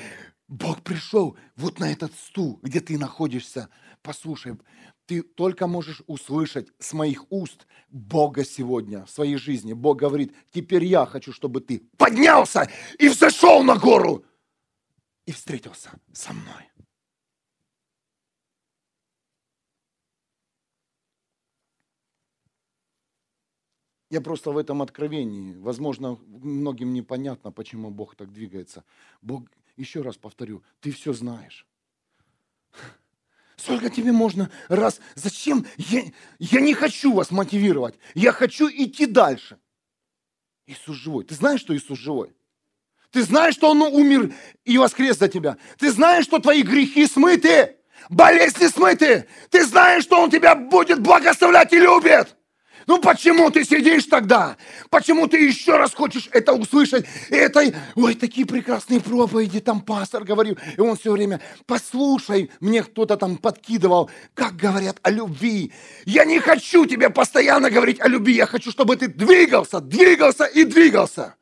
Бог 0.49 0.83
пришел 0.83 1.37
вот 1.55 1.79
на 1.79 1.93
этот 1.93 2.13
стул, 2.15 2.59
где 2.63 2.81
ты 2.81 2.99
находишься, 2.99 3.69
послушай, 4.03 4.59
ты 5.07 5.23
только 5.23 5.69
можешь 5.69 6.03
услышать 6.09 6.69
с 6.81 6.93
моих 6.93 7.25
уст 7.31 7.67
Бога 7.91 8.45
сегодня 8.45 9.05
в 9.05 9.11
своей 9.11 9.37
жизни. 9.37 9.73
Бог 9.73 9.99
говорит, 9.99 10.35
теперь 10.53 10.85
я 10.85 11.07
хочу, 11.07 11.33
чтобы 11.33 11.61
ты 11.61 11.83
поднялся 11.97 12.69
и 12.99 13.09
взошел 13.09 13.63
на 13.63 13.77
гору 13.77 14.25
и 15.27 15.33
встретился 15.33 15.91
со 16.13 16.33
мной. 16.33 16.70
Я 24.11 24.21
просто 24.21 24.51
в 24.51 24.59
этом 24.59 24.83
откровении, 24.83 25.55
возможно, 25.55 26.19
многим 26.27 26.93
непонятно, 26.93 27.53
почему 27.53 27.91
Бог 27.91 28.17
так 28.17 28.33
двигается. 28.33 28.85
Бог, 29.23 29.45
еще 29.77 30.03
раз 30.03 30.17
повторю, 30.17 30.65
ты 30.81 30.91
все 30.91 31.13
знаешь. 31.13 31.65
Сколько 33.57 33.89
тебе 33.89 34.11
можно 34.11 34.51
раз? 34.69 35.01
Зачем? 35.15 35.65
Я, 35.77 36.03
я 36.39 36.61
не 36.61 36.75
хочу 36.75 37.13
вас 37.13 37.31
мотивировать. 37.31 37.95
Я 38.15 38.33
хочу 38.33 38.69
идти 38.69 39.07
дальше. 39.07 39.59
Иисус 40.67 40.97
живой. 40.97 41.25
Ты 41.25 41.35
знаешь, 41.35 41.61
что 41.61 41.77
Иисус 41.77 41.99
живой? 41.99 42.35
Ты 43.13 43.23
знаешь, 43.23 43.55
что 43.55 43.71
Он 43.71 43.83
умер 43.83 44.35
и 44.65 44.79
воскрес 44.79 45.19
за 45.19 45.29
тебя. 45.29 45.57
Ты 45.79 45.93
знаешь, 45.93 46.25
что 46.25 46.39
твои 46.41 46.63
грехи 46.63 47.07
смыты. 47.07 47.77
Болезни 48.09 48.67
смыты. 48.67 49.29
Ты 49.51 49.65
знаешь, 49.65 50.05
что 50.05 50.21
Он 50.21 50.31
тебя 50.31 50.57
будет 50.57 51.01
благословлять 51.01 51.73
и 51.73 51.79
любит. 51.79 52.37
Ну 52.91 52.99
почему 52.99 53.53
ты 53.53 53.63
сидишь 53.65 54.07
тогда? 54.07 54.57
Почему 54.91 55.29
ты 55.29 55.37
еще 55.39 55.77
раз 55.77 55.95
хочешь 55.95 56.29
это 56.33 56.55
услышать? 56.55 57.07
Это, 57.29 57.73
ой, 57.95 58.17
такие 58.17 58.45
прекрасные 58.45 59.01
проповеди, 59.01 59.61
там 59.61 59.81
пастор 59.81 60.25
говорил, 60.25 60.59
и 60.77 60.81
он 60.81 60.97
все 60.97 61.13
время, 61.13 61.41
послушай, 61.67 62.51
мне 62.59 62.83
кто-то 62.83 63.17
там 63.17 63.37
подкидывал, 63.37 64.11
как 64.35 64.57
говорят 64.57 64.99
о 65.03 65.11
любви. 65.13 65.73
Я 66.05 66.25
не 66.25 66.41
хочу 66.41 66.85
тебе 66.85 67.11
постоянно 67.11 67.71
говорить 67.71 68.01
о 68.01 68.09
любви, 68.09 68.35
я 68.35 68.47
хочу, 68.47 68.73
чтобы 68.73 68.97
ты 68.97 69.07
двигался, 69.07 69.81
двигался 69.81 70.47
и 70.47 70.65
двигался. 70.65 71.37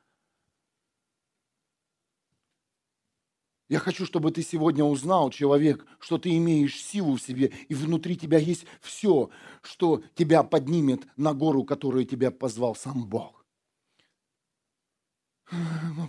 Я 3.68 3.78
хочу, 3.80 4.06
чтобы 4.06 4.30
ты 4.30 4.42
сегодня 4.42 4.82
узнал, 4.82 5.30
человек, 5.30 5.86
что 6.00 6.16
ты 6.16 6.34
имеешь 6.38 6.80
силу 6.82 7.16
в 7.16 7.22
себе, 7.22 7.52
и 7.68 7.74
внутри 7.74 8.16
тебя 8.16 8.38
есть 8.38 8.64
все, 8.80 9.28
что 9.62 10.02
тебя 10.14 10.42
поднимет 10.42 11.06
на 11.16 11.34
гору, 11.34 11.64
которую 11.64 12.06
тебя 12.06 12.30
позвал 12.30 12.74
сам 12.74 13.06
Бог. 13.06 13.44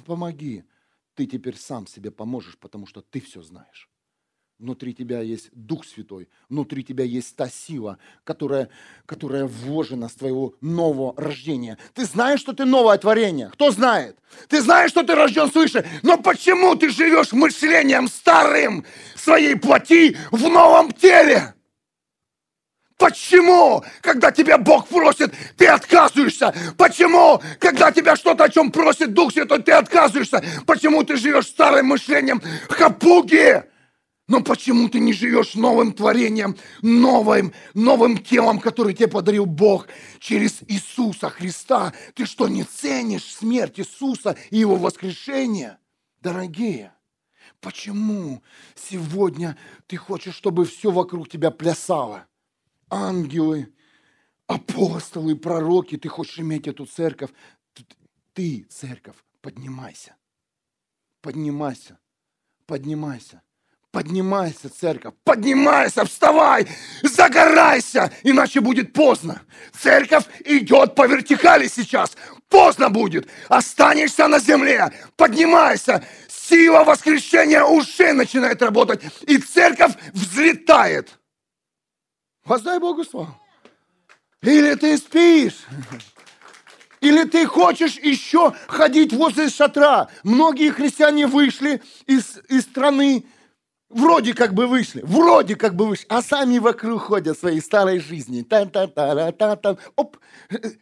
Помоги. 0.05 0.63
Ты 1.15 1.25
теперь 1.25 1.57
сам 1.57 1.85
себе 1.85 2.11
поможешь, 2.11 2.57
потому 2.57 2.85
что 2.85 3.01
ты 3.01 3.19
все 3.19 3.41
знаешь. 3.41 3.88
Внутри 4.59 4.93
тебя 4.93 5.21
есть 5.21 5.51
Дух 5.53 5.85
Святой, 5.85 6.27
внутри 6.49 6.83
тебя 6.83 7.05
есть 7.05 7.33
та 7.37 7.47
сила, 7.47 7.97
которая, 8.25 8.67
которая 9.05 9.45
вложена 9.45 10.09
с 10.09 10.15
твоего 10.15 10.53
нового 10.59 11.13
рождения. 11.15 11.77
Ты 11.93 12.03
знаешь, 12.03 12.41
что 12.41 12.51
ты 12.51 12.65
новое 12.65 12.97
творение. 12.97 13.51
Кто 13.53 13.71
знает? 13.71 14.17
Ты 14.49 14.61
знаешь, 14.61 14.91
что 14.91 15.03
ты 15.03 15.15
рожден 15.15 15.49
свыше. 15.49 15.87
Но 16.03 16.17
почему 16.17 16.75
ты 16.75 16.89
живешь 16.89 17.31
мышлением 17.31 18.09
старым 18.09 18.85
своей 19.15 19.55
плоти 19.55 20.17
в 20.29 20.41
новом 20.49 20.91
теле? 20.91 21.53
Почему, 22.97 23.81
когда 24.01 24.29
тебя 24.29 24.57
Бог 24.57 24.89
просит, 24.89 25.33
ты 25.55 25.67
отказываешься? 25.67 26.53
Почему, 26.77 27.41
когда 27.59 27.93
тебя 27.93 28.17
что-то 28.17 28.43
о 28.43 28.49
чем 28.49 28.73
просит 28.73 29.13
Дух 29.13 29.31
Святой, 29.31 29.63
ты 29.63 29.71
отказываешься? 29.71 30.43
Почему 30.65 31.05
ты 31.05 31.15
живешь 31.15 31.47
старым 31.47 31.85
мышлением 31.85 32.41
хапуги? 32.67 33.63
Но 34.29 34.43
почему 34.43 34.87
ты 34.89 34.99
не 34.99 35.11
живешь 35.11 35.55
новым 35.55 35.91
творением, 35.91 36.55
новым, 36.83 37.51
новым 37.73 38.19
телом, 38.19 38.59
который 38.59 38.93
тебе 38.93 39.07
подарил 39.07 39.47
Бог 39.47 39.87
через 40.19 40.61
Иисуса 40.67 41.31
Христа? 41.31 41.93
Ты 42.13 42.27
что, 42.27 42.47
не 42.47 42.63
ценишь 42.63 43.23
смерть 43.23 43.79
Иисуса 43.79 44.37
и 44.51 44.59
Его 44.59 44.75
воскрешение? 44.75 45.79
Дорогие, 46.21 46.93
почему 47.59 48.43
сегодня 48.75 49.57
ты 49.87 49.97
хочешь, 49.97 50.35
чтобы 50.35 50.65
все 50.65 50.91
вокруг 50.91 51.27
тебя 51.27 51.49
плясало? 51.49 52.27
Ангелы, 52.87 53.73
апостолы, 54.45 55.35
пророки, 55.35 55.97
ты 55.97 56.07
хочешь 56.07 56.37
иметь 56.37 56.67
эту 56.67 56.85
церковь? 56.85 57.31
Ты, 58.33 58.67
церковь, 58.69 59.15
поднимайся. 59.41 60.15
Поднимайся. 61.21 61.97
Поднимайся. 62.67 63.41
Поднимайся, 63.91 64.69
церковь, 64.69 65.15
поднимайся, 65.23 66.05
вставай, 66.05 66.67
загорайся, 67.01 68.13
иначе 68.21 68.61
будет 68.61 68.93
поздно. 68.93 69.41
Церковь 69.81 70.25
идет 70.45 70.93
по 70.93 71.07
вертикали 71.07 71.67
сейчас, 71.67 72.15
поздно 72.49 72.91
будет. 72.91 73.27
Останешься 73.47 74.27
на 74.27 74.37
земле, 74.37 74.91
поднимайся, 75.15 76.05
сила 76.27 76.83
воскрешения 76.83 77.63
уже 77.63 78.13
начинает 78.13 78.61
работать, 78.61 79.01
и 79.21 79.39
церковь 79.39 79.93
взлетает. 80.13 81.09
Воздай 82.45 82.77
Богу 82.79 83.03
славу. 83.03 83.35
Или 84.43 84.75
ты 84.75 84.97
спишь, 84.97 85.65
или 87.01 87.23
ты 87.23 87.47
хочешь 87.47 87.97
еще 87.97 88.53
ходить 88.67 89.13
возле 89.13 89.49
шатра. 89.49 90.09
Многие 90.23 90.69
христиане 90.71 91.25
вышли 91.25 91.81
из, 92.05 92.39
из 92.49 92.63
страны, 92.63 93.25
Вроде 93.89 94.35
как 94.35 94.53
бы 94.53 94.67
вышли, 94.67 95.01
вроде 95.03 95.55
как 95.55 95.75
бы 95.75 95.87
вышли, 95.87 96.05
а 96.09 96.21
сами 96.21 96.59
вокруг 96.59 97.01
ходят 97.01 97.39
своей 97.39 97.59
старой 97.59 97.99
жизни. 97.99 98.43
та 98.43 98.65
та 98.67 98.85
та 98.85 99.31
та 99.31 99.55
та 99.55 99.77
Оп, 99.95 100.17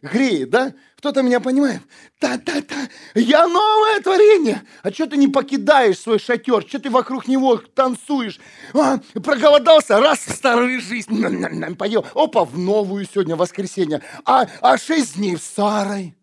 греет, 0.02 0.50
да? 0.50 0.74
Кто-то 0.98 1.22
меня 1.22 1.40
понимает? 1.40 1.80
Та-та-та, 2.18 2.88
я 3.14 3.46
новое 3.46 4.00
творение. 4.00 4.62
А 4.82 4.90
что 4.90 5.06
ты 5.06 5.16
не 5.16 5.28
покидаешь 5.28 6.00
свой 6.00 6.18
шатер? 6.18 6.62
Что 6.66 6.80
ты 6.80 6.90
вокруг 6.90 7.28
него 7.28 7.56
танцуешь? 7.56 8.40
А, 8.74 8.98
проголодался, 9.22 10.00
раз 10.00 10.18
в 10.26 10.34
старую 10.34 10.80
жизнь, 10.80 11.76
поел. 11.76 12.04
Опа, 12.14 12.44
в 12.44 12.58
новую 12.58 13.06
сегодня 13.06 13.36
воскресенье. 13.36 14.02
А, 14.24 14.48
а 14.60 14.76
шесть 14.76 15.16
дней 15.16 15.36
в 15.36 15.42
старой. 15.42 16.14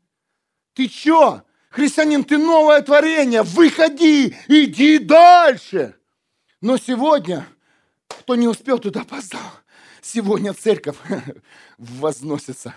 Ты 0.75 0.87
чё? 0.87 1.41
Христианин, 1.69 2.23
ты 2.23 2.37
новое 2.37 2.81
творение. 2.81 3.41
Выходи, 3.41 4.35
иди 4.47 4.99
дальше. 4.99 5.95
Но 6.65 6.77
сегодня, 6.77 7.47
кто 8.07 8.33
не 8.33 8.47
успел, 8.47 8.79
туда 8.79 9.01
опоздал. 9.01 9.39
Сегодня 10.01 10.51
церковь 10.51 10.97
возносится. 11.77 12.73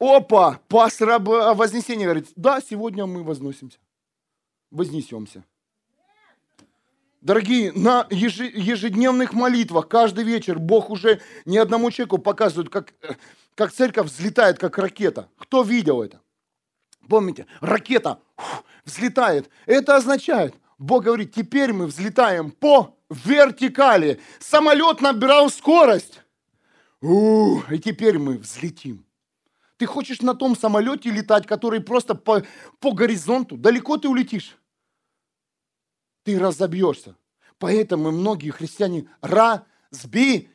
Опа, 0.00 0.58
пастор 0.66 1.20
Вознесения 1.20 2.06
говорит, 2.06 2.26
да, 2.34 2.60
сегодня 2.60 3.06
мы 3.06 3.22
возносимся, 3.22 3.78
вознесемся. 4.72 5.44
Дорогие, 7.20 7.70
на 7.70 8.08
ежедневных 8.10 9.34
молитвах 9.34 9.86
каждый 9.86 10.24
вечер 10.24 10.58
Бог 10.58 10.90
уже 10.90 11.20
ни 11.44 11.56
одному 11.56 11.92
человеку 11.92 12.18
показывает, 12.18 12.70
как, 12.70 12.92
как 13.54 13.72
церковь 13.72 14.08
взлетает, 14.08 14.58
как 14.58 14.78
ракета. 14.78 15.28
Кто 15.38 15.62
видел 15.62 16.02
это? 16.02 16.20
Помните, 17.08 17.46
ракета 17.60 18.18
взлетает. 18.84 19.48
Это 19.64 19.94
означает, 19.94 20.56
Бог 20.84 21.04
говорит, 21.04 21.32
теперь 21.32 21.72
мы 21.72 21.86
взлетаем 21.86 22.50
по 22.50 22.98
вертикали. 23.08 24.20
Самолет 24.38 25.00
набирал 25.00 25.48
скорость. 25.48 26.20
У, 27.00 27.60
и 27.70 27.78
теперь 27.78 28.18
мы 28.18 28.36
взлетим. 28.36 29.06
Ты 29.78 29.86
хочешь 29.86 30.20
на 30.20 30.34
том 30.34 30.54
самолете 30.54 31.10
летать, 31.10 31.46
который 31.46 31.80
просто 31.80 32.14
по, 32.14 32.44
по 32.80 32.92
горизонту, 32.92 33.56
далеко 33.56 33.96
ты 33.96 34.08
улетишь. 34.08 34.58
Ты 36.22 36.38
разобьешься. 36.38 37.16
Поэтому 37.58 38.10
многие 38.10 38.50
христиане 38.50 39.08
разбились. 39.22 40.50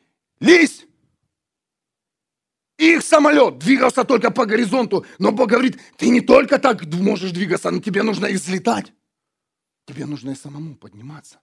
Их 2.78 3.02
самолет 3.02 3.58
двигался 3.58 4.04
только 4.04 4.30
по 4.30 4.46
горизонту, 4.46 5.04
но 5.18 5.32
Бог 5.32 5.50
говорит, 5.50 5.80
ты 5.96 6.08
не 6.08 6.20
только 6.20 6.60
так 6.60 6.84
можешь 6.94 7.32
двигаться, 7.32 7.72
но 7.72 7.80
тебе 7.80 8.04
нужно 8.04 8.26
и 8.26 8.34
взлетать. 8.34 8.92
Тебе 9.90 10.06
нужно 10.06 10.30
и 10.30 10.34
самому 10.36 10.76
подниматься. 10.76 11.40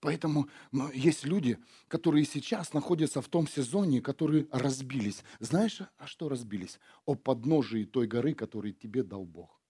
Поэтому 0.00 0.48
но 0.72 0.90
есть 0.90 1.24
люди, 1.24 1.56
которые 1.86 2.24
сейчас 2.24 2.72
находятся 2.72 3.22
в 3.22 3.28
том 3.28 3.46
сезоне, 3.46 4.00
которые 4.00 4.48
разбились. 4.50 5.22
Знаешь, 5.38 5.80
а 5.96 6.06
что 6.08 6.28
разбились? 6.28 6.80
О 7.04 7.14
подножии 7.14 7.84
той 7.84 8.08
горы, 8.08 8.34
которую 8.34 8.74
тебе 8.74 9.04
дал 9.04 9.24
Бог. 9.24 9.62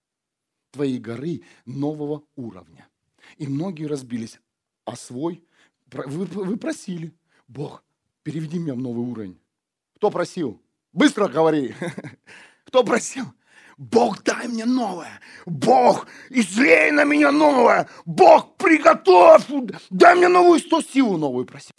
Твоей 0.71 0.99
горы 0.99 1.43
нового 1.67 2.25
уровня. 2.37 2.89
И 3.37 3.47
многие 3.47 3.85
разбились. 3.85 4.41
А 4.87 4.97
свой, 4.97 5.45
вы, 5.93 6.25
вы 6.25 6.57
просили, 6.57 7.15
Бог, 7.49 7.85
переведи 8.23 8.59
меня 8.59 8.75
в 8.75 8.79
новый 8.79 9.05
уровень. 9.05 9.39
Кто 9.97 10.11
просил? 10.11 10.63
Быстро 10.93 11.29
говори. 11.29 11.75
Кто 12.65 12.83
просил? 12.83 13.27
Бог, 13.77 14.23
дай 14.23 14.49
мне 14.49 14.65
новое. 14.65 15.21
Бог, 15.45 16.07
излей 16.31 16.91
на 16.93 17.05
меня 17.05 17.31
новое. 17.31 17.89
Бог, 18.07 18.57
приготовь. 18.57 19.47
Дай 19.91 20.15
мне 20.15 20.29
новую 20.29 20.61
сто 20.61 20.81
силу 20.81 21.19
новую 21.19 21.45
просил. 21.45 21.77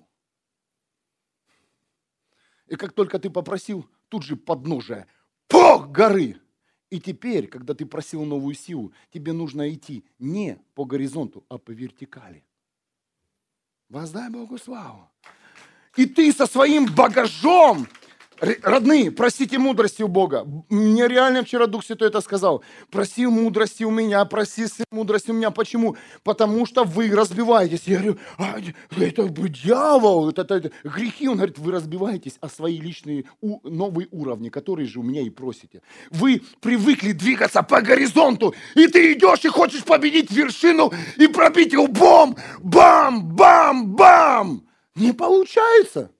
И 2.68 2.76
как 2.76 2.93
только 2.93 3.18
ты 3.18 3.30
попросил, 3.30 3.89
тут 4.10 4.24
же 4.24 4.36
подножие. 4.36 5.08
Бог 5.50 5.91
горы. 5.91 6.39
И 6.89 7.02
теперь, 7.02 7.48
когда 7.48 7.74
ты 7.74 7.86
просил 7.86 8.24
новую 8.24 8.56
силу, 8.56 8.93
тебе 9.12 9.34
нужно 9.34 9.74
идти 9.74 10.06
не 10.20 10.60
по 10.76 10.86
горизонту, 10.86 11.45
а 11.50 11.58
по 11.58 11.72
вертикали. 11.72 12.45
Воздай 13.89 14.30
Богу 14.30 14.58
славу. 14.58 15.10
И 15.95 16.06
ты 16.06 16.32
со 16.32 16.45
своим 16.45 16.86
багажом 16.93 17.88
Родные, 18.39 19.11
просите 19.11 19.57
мудрости 19.57 20.03
у 20.03 20.07
Бога. 20.07 20.45
Мне 20.69 21.07
реально 21.07 21.43
вчера 21.43 21.65
Дух 21.65 21.83
Святой 21.83 22.09
это 22.09 22.21
сказал. 22.21 22.63
Проси 22.91 23.25
мудрости 23.25 23.83
у 23.83 23.91
меня, 23.91 24.23
проси 24.25 24.65
мудрости 24.91 25.31
у 25.31 25.33
меня. 25.33 25.49
Почему? 25.49 25.95
Потому 26.23 26.65
что 26.65 26.83
вы 26.83 27.09
разбиваетесь. 27.09 27.83
Я 27.85 27.97
говорю, 27.97 28.17
а, 28.38 28.57
это 28.97 29.27
дьявол, 29.27 30.29
это, 30.29 30.43
это, 30.43 30.55
это 30.55 30.71
грехи. 30.83 31.27
Он 31.27 31.38
говорит, 31.38 31.57
вы 31.57 31.71
разбиваетесь 31.71 32.38
о 32.39 32.49
свои 32.49 32.79
личные 32.79 33.25
у, 33.41 33.67
новые 33.67 34.07
уровни, 34.11 34.49
которые 34.49 34.88
же 34.88 34.99
у 34.99 35.03
меня 35.03 35.21
и 35.21 35.29
просите. 35.29 35.81
Вы 36.11 36.41
привыкли 36.61 37.13
двигаться 37.13 37.63
по 37.63 37.81
горизонту, 37.81 38.53
и 38.75 38.88
ты 38.88 39.13
идешь 39.13 39.45
и 39.45 39.49
хочешь 39.49 39.83
победить 39.83 40.31
вершину 40.31 40.91
и 41.17 41.27
пробить 41.27 41.75
лбом. 41.75 42.38
Бам, 42.59 43.35
бам, 43.35 43.95
бам. 43.95 44.67
Не 44.95 45.13
получается. 45.13 46.11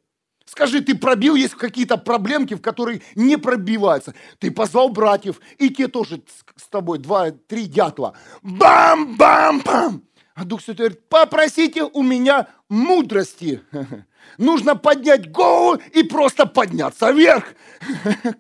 Скажи, 0.48 0.80
ты 0.82 0.96
пробил, 0.96 1.36
есть 1.36 1.56
какие-то 1.56 1.98
проблемки, 1.98 2.54
в 2.54 2.62
которые 2.62 3.02
не 3.16 3.38
пробиваются. 3.38 4.16
Ты 4.40 4.50
позвал 4.50 4.88
братьев, 4.90 5.42
и 5.58 5.70
те 5.70 5.90
тоже 5.90 6.24
с 6.56 6.68
тобой, 6.70 7.00
два, 7.00 7.32
три 7.32 7.66
дятла. 7.66 8.18
Бам-бам-бам! 8.42 10.04
А 10.36 10.46
Дух 10.46 10.62
Святой 10.62 10.88
говорит, 10.90 11.10
попросите 11.10 11.84
у 11.84 12.02
меня 12.02 12.48
мудрости. 12.70 13.62
Нужно 14.38 14.76
поднять 14.76 15.32
голову 15.32 15.82
и 15.94 16.04
просто 16.04 16.46
подняться 16.46 17.12
вверх. 17.12 17.44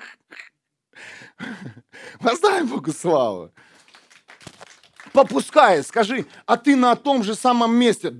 Воздай 2.22 2.64
Богу 2.64 2.93
славу. 2.93 3.51
Попускай, 5.12 5.84
скажи, 5.84 6.26
а 6.45 6.55
ты 6.55 6.76
на 6.76 6.95
том 6.95 7.24
же 7.24 7.36
самом 7.36 7.76
месте. 7.76 8.14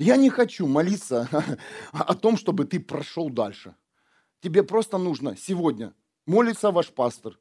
Я 0.00 0.16
не 0.16 0.30
хочу 0.30 0.66
молиться 0.66 1.28
о 1.92 2.14
том, 2.14 2.38
чтобы 2.38 2.64
ты 2.64 2.80
прошел 2.80 3.28
дальше. 3.28 3.74
Тебе 4.40 4.62
просто 4.62 4.96
нужно 4.96 5.36
сегодня 5.36 5.92
молиться 6.26 6.70
ваш 6.70 6.88
пастор. 6.88 7.38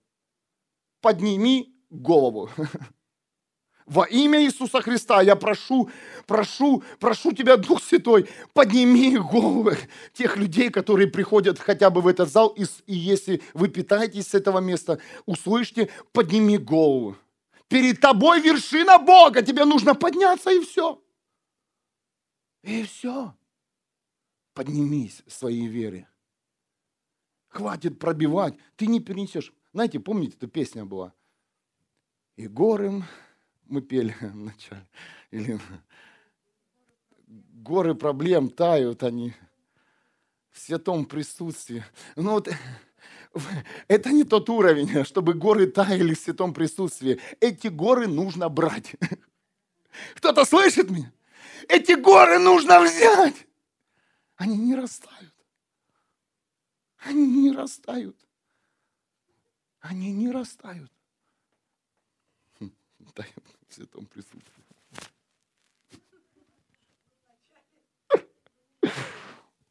Подними 0.99 1.73
голову. 1.89 2.49
Во 3.85 4.03
имя 4.03 4.43
Иисуса 4.43 4.81
Христа 4.81 5.21
я 5.21 5.37
прошу, 5.37 5.89
прошу, 6.27 6.83
прошу 6.99 7.31
тебя, 7.31 7.55
Дух 7.55 7.81
Святой, 7.81 8.27
подними 8.51 9.17
головы 9.17 9.77
тех 10.11 10.35
людей, 10.35 10.69
которые 10.69 11.07
приходят 11.07 11.59
хотя 11.59 11.89
бы 11.89 12.01
в 12.01 12.07
этот 12.07 12.29
зал, 12.29 12.49
и, 12.49 12.65
и 12.87 12.93
если 12.93 13.41
вы 13.53 13.69
питаетесь 13.69 14.27
с 14.27 14.33
этого 14.33 14.59
места, 14.59 14.99
услышьте, 15.25 15.89
подними 16.11 16.57
голову. 16.57 17.15
Перед 17.69 18.01
тобой 18.01 18.41
вершина 18.41 18.99
Бога, 18.99 19.43
тебе 19.43 19.63
нужно 19.63 19.95
подняться 19.95 20.51
и 20.51 20.59
все. 20.59 21.01
И 22.63 22.83
все. 22.83 23.35
Поднимись 24.53 25.23
своей 25.27 25.67
вере. 25.67 26.07
Хватит 27.47 27.99
пробивать. 27.99 28.55
Ты 28.75 28.87
не 28.87 28.99
перенесешь. 28.99 29.53
Знаете, 29.73 29.99
помните, 29.99 30.35
эта 30.37 30.47
песня 30.47 30.85
была? 30.85 31.13
И 32.35 32.47
горы 32.47 33.03
мы 33.65 33.81
пели 33.81 34.15
вначале. 34.21 34.87
Или 35.31 35.59
горы 37.27 37.95
проблем 37.95 38.49
тают 38.49 39.03
они 39.03 39.33
в 40.51 40.59
святом 40.59 41.05
присутствии. 41.05 41.83
Ну 42.15 42.31
вот 42.31 42.49
это 43.87 44.11
не 44.11 44.23
тот 44.23 44.49
уровень, 44.49 45.03
чтобы 45.05 45.33
горы 45.33 45.67
таяли 45.67 46.13
в 46.13 46.19
святом 46.19 46.53
присутствии. 46.53 47.19
Эти 47.39 47.67
горы 47.67 48.07
нужно 48.07 48.49
брать. 48.49 48.95
Кто-то 50.15 50.45
слышит 50.45 50.89
меня? 50.89 51.11
Эти 51.67 51.93
горы 51.93 52.39
нужно 52.39 52.81
взять. 52.81 53.47
Они 54.35 54.57
не 54.57 54.75
растают. 54.75 55.33
Они 56.97 57.27
не 57.27 57.51
растают. 57.51 58.17
Они 59.79 60.11
не 60.11 60.31
растают. 60.31 60.91
Дай 63.15 63.27
в 63.67 63.73
святом 63.73 64.05
присутствии. 64.05 64.63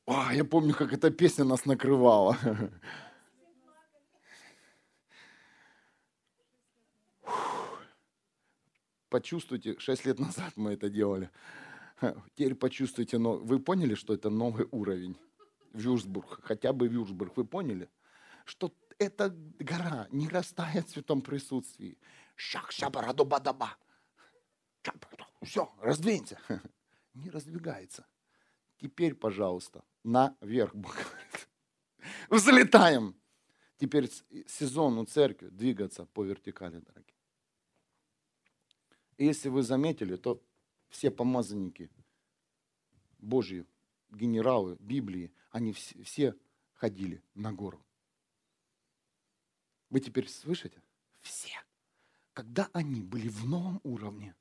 О, 0.06 0.32
я 0.32 0.44
помню, 0.44 0.74
как 0.74 0.92
эта 0.94 1.10
песня 1.10 1.44
нас 1.44 1.66
накрывала. 1.66 2.38
Почувствуйте, 9.10 9.78
шесть 9.78 10.04
лет 10.06 10.18
назад 10.18 10.52
мы 10.56 10.72
это 10.72 10.88
делали. 10.88 11.30
Теперь 12.34 12.54
почувствуйте, 12.54 13.18
но 13.18 13.36
вы 13.36 13.58
поняли, 13.58 13.94
что 13.94 14.14
это 14.14 14.30
новый 14.30 14.66
уровень? 14.70 15.16
Вюрсбург, 15.72 16.40
хотя 16.42 16.72
бы 16.72 16.88
Вюрсбург, 16.88 17.36
вы 17.36 17.44
поняли? 17.44 17.88
Что 18.44 18.72
эта 18.98 19.30
гора 19.58 20.08
не 20.10 20.28
растает 20.28 20.86
в 20.88 20.90
святом 20.90 21.20
присутствии. 21.20 21.98
Шак 22.36 22.72
шабараду 22.72 23.24
бадаба. 23.24 23.76
Все, 25.42 25.72
раздвинься. 25.80 26.40
Не 27.14 27.30
раздвигается. 27.30 28.06
Теперь, 28.80 29.14
пожалуйста, 29.14 29.84
наверх, 30.04 30.74
Бог 30.74 30.94
говорит. 30.94 31.48
Взлетаем. 32.30 33.14
Теперь 33.76 34.10
сезон 34.46 34.98
у 34.98 35.04
церкви 35.04 35.48
двигаться 35.48 36.06
по 36.06 36.24
вертикали, 36.24 36.78
дорогие. 36.78 37.14
И 39.16 39.26
если 39.26 39.48
вы 39.48 39.62
заметили, 39.62 40.16
то 40.16 40.42
все 40.88 41.10
помазанники 41.10 41.90
Божьи, 43.18 43.66
генералы 44.10 44.76
Библии, 44.80 45.32
они 45.50 45.72
все, 45.72 46.34
ходили 46.72 47.22
на 47.34 47.52
гору. 47.52 47.84
Вы 49.90 50.00
теперь 50.00 50.28
слышите? 50.28 50.82
Все. 51.20 51.54
Когда 52.32 52.68
они 52.72 53.00
были 53.00 53.28
в 53.28 53.46
новом 53.46 53.80
уровне, 53.82 54.34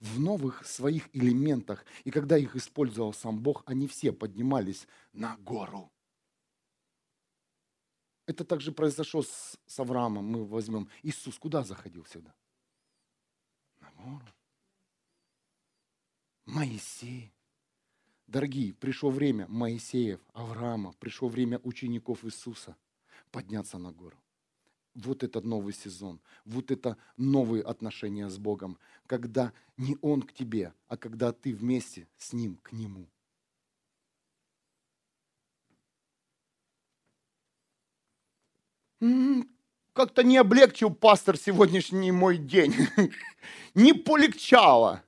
в 0.00 0.18
новых 0.18 0.66
своих 0.66 1.14
элементах, 1.14 1.84
и 2.04 2.10
когда 2.10 2.38
их 2.38 2.56
использовал 2.56 3.12
сам 3.12 3.40
Бог, 3.40 3.62
они 3.66 3.86
все 3.86 4.12
поднимались 4.12 4.86
на 5.12 5.36
гору. 5.38 5.92
Это 8.26 8.44
также 8.44 8.72
произошло 8.72 9.22
с 9.22 9.78
Авраамом. 9.78 10.24
Мы 10.24 10.46
возьмем. 10.46 10.88
Иисус 11.02 11.38
куда 11.38 11.64
заходил 11.64 12.04
всегда? 12.04 12.34
На 13.80 13.90
гору. 13.92 14.26
Моисей. 16.44 17.32
Дорогие, 18.26 18.74
пришло 18.74 19.10
время 19.10 19.46
Моисеев, 19.48 20.20
Авраама, 20.32 20.92
пришло 20.98 21.28
время 21.28 21.60
учеников 21.62 22.24
Иисуса 22.24 22.76
подняться 23.30 23.78
на 23.78 23.92
гору. 23.92 24.16
Вот 24.94 25.22
этот 25.22 25.44
новый 25.44 25.72
сезон, 25.72 26.20
вот 26.44 26.70
это 26.70 26.96
новые 27.16 27.62
отношения 27.62 28.28
с 28.28 28.38
Богом, 28.38 28.78
когда 29.06 29.52
не 29.76 29.96
Он 30.02 30.22
к 30.22 30.32
тебе, 30.32 30.74
а 30.88 30.96
когда 30.96 31.32
ты 31.32 31.54
вместе 31.54 32.08
с 32.18 32.32
Ним 32.32 32.56
к 32.62 32.72
Нему. 32.72 33.08
Как-то 39.92 40.22
не 40.22 40.36
облегчил 40.38 40.90
пастор 40.94 41.36
сегодняшний 41.36 42.12
мой 42.12 42.38
день. 42.38 42.74
Не 43.74 43.92
полегчало. 43.92 45.02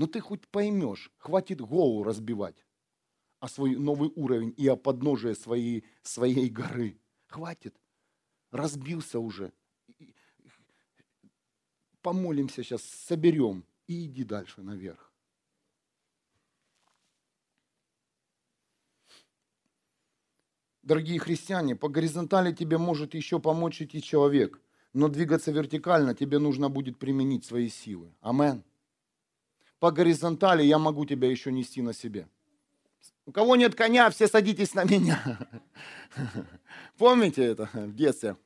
Но 0.00 0.06
ты 0.06 0.20
хоть 0.20 0.48
поймешь, 0.48 1.12
хватит 1.18 1.60
голову 1.60 2.04
разбивать 2.04 2.64
о 3.38 3.48
свой 3.48 3.76
новый 3.76 4.10
уровень 4.16 4.54
и 4.56 4.66
о 4.66 4.74
подножие 4.74 5.34
своей, 5.34 5.84
своей 6.02 6.48
горы. 6.48 6.98
Хватит. 7.26 7.78
Разбился 8.50 9.20
уже. 9.20 9.52
Помолимся 12.00 12.62
сейчас, 12.64 12.82
соберем 12.82 13.62
и 13.88 14.06
иди 14.06 14.24
дальше 14.24 14.62
наверх. 14.62 15.12
Дорогие 20.80 21.18
христиане, 21.18 21.76
по 21.76 21.90
горизонтали 21.90 22.54
тебе 22.54 22.78
может 22.78 23.12
еще 23.12 23.38
помочь 23.38 23.82
идти 23.82 24.00
человек, 24.00 24.62
но 24.94 25.08
двигаться 25.08 25.52
вертикально 25.52 26.14
тебе 26.14 26.38
нужно 26.38 26.70
будет 26.70 26.98
применить 26.98 27.44
свои 27.44 27.68
силы. 27.68 28.16
Амен. 28.22 28.64
По 29.80 29.90
горизонтали 29.90 30.62
я 30.62 30.78
могу 30.78 31.06
тебя 31.06 31.28
еще 31.28 31.50
нести 31.50 31.80
на 31.80 31.94
себе. 31.94 32.28
У 33.24 33.32
кого 33.32 33.56
нет 33.56 33.74
коня, 33.74 34.10
все 34.10 34.28
садитесь 34.28 34.74
на 34.74 34.84
меня. 34.84 35.38
Помните 36.98 37.42
это 37.44 37.68
в 37.72 37.94
детстве? 37.94 38.36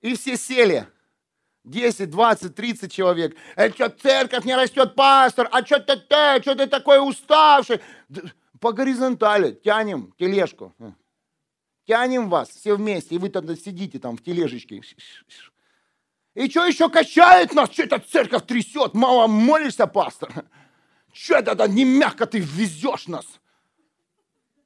И 0.00 0.14
все 0.14 0.36
сели. 0.36 0.88
10, 1.64 2.10
20, 2.10 2.54
30 2.56 2.92
человек. 2.92 3.36
А 3.54 3.70
что, 3.70 3.88
церковь 3.88 4.44
не 4.44 4.56
растет, 4.56 4.96
пастор? 4.96 5.48
А 5.52 5.64
что 5.64 5.78
ты, 5.78 5.96
ты, 5.96 6.42
что 6.42 6.56
ты 6.56 6.66
такой 6.66 6.98
уставший? 6.98 7.80
По 8.58 8.72
горизонтали 8.72 9.52
тянем 9.52 10.12
тележку. 10.18 10.74
Тянем 11.86 12.28
вас 12.28 12.48
все 12.48 12.76
вместе, 12.76 13.14
и 13.14 13.18
вы 13.18 13.28
тогда 13.28 13.54
сидите 13.54 14.00
там 14.00 14.16
в 14.16 14.22
тележечке. 14.22 14.82
И 16.34 16.48
что 16.48 16.64
еще 16.64 16.88
качает 16.88 17.52
нас? 17.52 17.70
Что 17.70 17.82
это 17.82 17.98
церковь 17.98 18.46
трясет? 18.46 18.94
Мало 18.94 19.26
молишься, 19.26 19.86
пастор? 19.86 20.46
Что 21.12 21.36
это 21.36 21.68
не 21.68 21.84
мягко 21.84 22.26
ты 22.26 22.38
везешь 22.38 23.06
нас? 23.06 23.26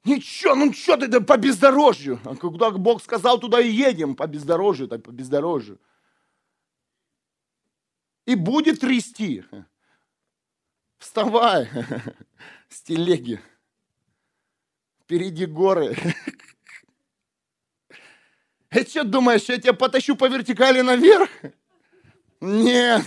Ничего, 0.05 0.55
ну 0.55 0.73
что 0.73 0.97
ты 0.97 1.21
по 1.21 1.37
бездорожью? 1.37 2.21
А 2.25 2.37
куда 2.37 2.71
Бог 2.71 3.03
сказал, 3.03 3.41
туда 3.41 3.61
и 3.61 3.69
едем, 3.69 4.15
по 4.15 4.29
бездорожью, 4.29 4.87
так 4.87 5.03
по 5.03 5.11
бездорожью. 5.11 5.81
И 8.25 8.37
будет 8.37 8.81
трясти. 8.81 9.45
Вставай 10.99 11.69
с 12.69 12.83
телеги. 12.83 13.41
Впереди 15.03 15.47
горы. 15.47 15.97
Что 18.85 19.05
думаешь, 19.05 19.45
я 19.45 19.59
тебя 19.59 19.73
потащу 19.73 20.17
по 20.17 20.29
вертикали 20.29 20.81
наверх? 20.81 21.31
Нет. 22.41 23.03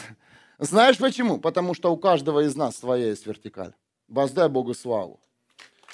Знаешь 0.57 0.97
почему? 0.97 1.39
Потому 1.39 1.73
что 1.73 1.91
у 1.91 1.97
каждого 1.97 2.41
из 2.41 2.55
нас 2.55 2.77
своя 2.77 3.07
есть 3.07 3.25
вертикаль. 3.25 3.73
Воздай 4.07 4.49
Богу 4.49 4.73
славу. 4.73 5.19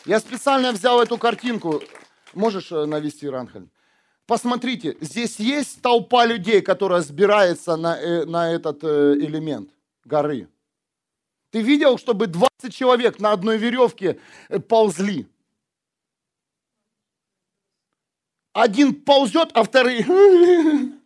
Я 0.06 0.20
специально 0.20 0.72
взял 0.72 1.02
эту 1.02 1.18
картинку. 1.18 1.82
Можешь 2.34 2.72
э, 2.72 2.86
навести, 2.86 3.28
Ранхель? 3.28 3.68
Посмотрите, 4.28 4.98
здесь 5.02 5.40
есть 5.40 5.82
толпа 5.82 6.26
людей, 6.26 6.62
которая 6.62 7.02
сбирается 7.02 7.76
на, 7.76 7.98
э, 8.00 8.26
на 8.26 8.52
этот 8.52 8.84
э, 8.84 9.16
элемент 9.20 9.70
горы. 10.04 10.48
Ты 11.52 11.62
видел, 11.62 11.98
чтобы 11.98 12.28
20 12.28 12.74
человек 12.74 13.20
на 13.20 13.32
одной 13.32 13.58
веревке 13.58 14.20
ползли? 14.68 15.28
Один 18.56 18.96
ползет, 18.96 19.52
а 19.54 19.64
вторые... 19.64 20.06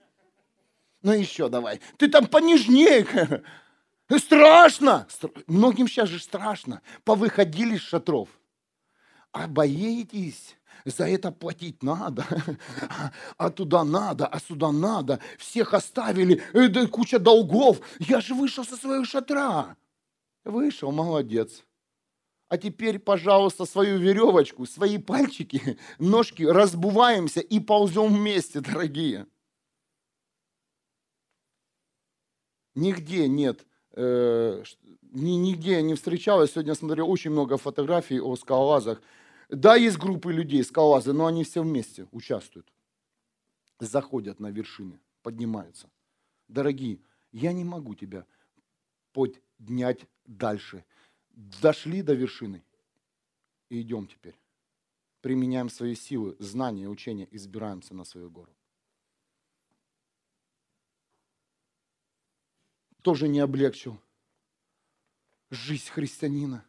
Ну 1.02 1.14
еще 1.14 1.48
давай. 1.48 1.80
Ты 1.98 2.10
там 2.10 2.28
понежнее. 2.28 3.08
Страшно. 4.18 5.08
Многим 5.48 5.88
сейчас 5.88 6.10
же 6.10 6.20
страшно. 6.20 6.82
Повыходили 7.06 7.76
из 7.76 7.82
шатров. 7.82 8.28
А 9.32 9.48
боитесь? 9.48 10.58
За 10.84 11.08
это 11.08 11.32
платить 11.32 11.84
надо, 11.84 12.26
а 13.38 13.50
туда 13.50 13.84
надо, 13.84 14.28
а 14.28 14.40
сюда 14.40 14.72
надо. 14.72 15.20
Всех 15.38 15.74
оставили, 15.74 16.42
это 16.54 16.88
куча 16.88 17.18
долгов. 17.18 17.80
Я 18.00 18.20
же 18.22 18.34
вышел 18.34 18.66
со 18.66 18.76
своего 18.76 19.06
шатра. 19.06 19.78
Вышел, 20.44 20.92
молодец. 20.92 21.64
А 22.50 22.58
теперь, 22.58 22.98
пожалуйста, 22.98 23.66
свою 23.66 24.00
веревочку, 24.00 24.66
свои 24.66 24.98
пальчики, 24.98 25.78
ножки 26.00 26.42
разбуваемся 26.44 27.42
и 27.42 27.60
ползем 27.60 28.16
вместе, 28.16 28.60
дорогие. 28.60 29.28
Нигде 32.74 33.28
нет, 33.28 33.68
э, 33.92 34.64
нигде 35.12 35.82
не 35.84 35.94
встречалось. 35.94 36.52
Сегодня 36.52 36.74
смотрел 36.74 37.10
очень 37.10 37.30
много 37.30 37.58
фотографий 37.58 38.20
о 38.20 38.36
скалолазах. 38.36 39.00
Да, 39.50 39.76
есть 39.76 39.98
группы 39.98 40.34
людей, 40.34 40.64
скалолазы, 40.64 41.14
но 41.14 41.28
они 41.28 41.44
все 41.44 41.62
вместе 41.62 42.08
участвуют. 42.12 42.68
Заходят 43.80 44.40
на 44.40 44.50
вершины, 44.50 45.00
поднимаются. 45.22 45.88
Дорогие, 46.48 47.00
я 47.32 47.54
не 47.54 47.64
могу 47.64 47.94
тебя 47.94 48.26
поднять 49.14 50.08
дальше. 50.26 50.84
Дошли 51.32 52.02
до 52.02 52.14
вершины 52.14 52.64
и 53.70 53.82
идем 53.82 54.08
теперь. 54.08 54.40
Применяем 55.22 55.70
свои 55.70 55.96
силы, 55.96 56.36
знания, 56.40 56.88
учения 56.88 57.28
избираемся 57.32 57.94
на 57.94 58.06
свою 58.06 58.30
гору. 58.30 58.56
Тоже 63.02 63.28
не 63.28 63.40
облегчил 63.40 64.00
жизнь 65.50 65.90
христианина. 65.90 66.66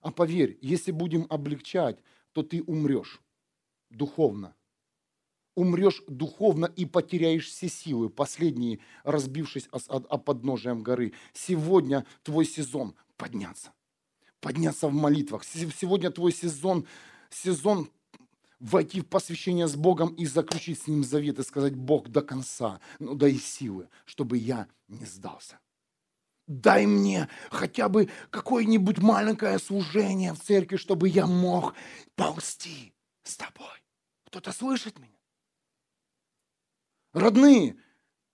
А 0.00 0.10
поверь, 0.10 0.58
если 0.60 0.92
будем 0.92 1.26
облегчать, 1.28 1.98
то 2.32 2.42
ты 2.42 2.62
умрешь 2.62 3.20
духовно. 3.90 4.54
Умрешь 5.54 6.02
духовно 6.06 6.66
и 6.66 6.86
потеряешь 6.86 7.48
все 7.48 7.68
силы, 7.68 8.10
последние, 8.10 8.78
разбившись 9.02 9.68
о, 9.72 9.78
о 9.96 10.18
подножием 10.18 10.84
горы. 10.84 11.14
Сегодня 11.32 12.06
твой 12.22 12.44
сезон 12.44 12.94
подняться. 13.16 13.72
Подняться 14.40 14.88
в 14.88 14.92
молитвах. 14.92 15.44
Сегодня 15.44 16.10
твой 16.10 16.32
сезон, 16.32 16.86
сезон 17.30 17.90
войти 18.60 19.00
в 19.00 19.06
посвящение 19.06 19.68
с 19.68 19.76
Богом 19.76 20.14
и 20.14 20.26
заключить 20.26 20.82
с 20.82 20.86
Ним 20.86 21.04
завет 21.04 21.38
и 21.38 21.42
сказать, 21.42 21.74
Бог 21.74 22.08
до 22.08 22.22
конца, 22.22 22.80
ну 22.98 23.14
дай 23.14 23.34
силы, 23.34 23.88
чтобы 24.04 24.36
я 24.36 24.66
не 24.88 25.04
сдался 25.04 25.58
дай 26.48 26.86
мне 26.86 27.28
хотя 27.50 27.88
бы 27.88 28.08
какое-нибудь 28.30 28.98
маленькое 28.98 29.58
служение 29.58 30.32
в 30.32 30.40
церкви, 30.40 30.76
чтобы 30.76 31.08
я 31.08 31.26
мог 31.26 31.74
ползти 32.16 32.92
с 33.22 33.36
тобой. 33.36 33.66
Кто-то 34.24 34.50
слышит 34.52 34.98
меня? 34.98 35.12
Родные, 37.12 37.76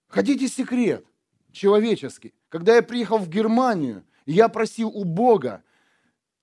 хотите 0.07 0.49
секрет 0.49 1.05
человеческий? 1.53 2.33
Когда 2.49 2.77
я 2.77 2.83
приехал 2.83 3.19
в 3.19 3.29
Германию, 3.29 4.07
Я 4.27 4.49
просил 4.49 4.89
у 4.89 5.05
Бога 5.05 5.63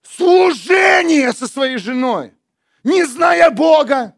служение 0.03 1.33
со 1.33 1.47
своей 1.47 1.77
женой, 1.77 2.33
не 2.83 3.03
зная 3.05 3.49
Бога, 3.51 4.15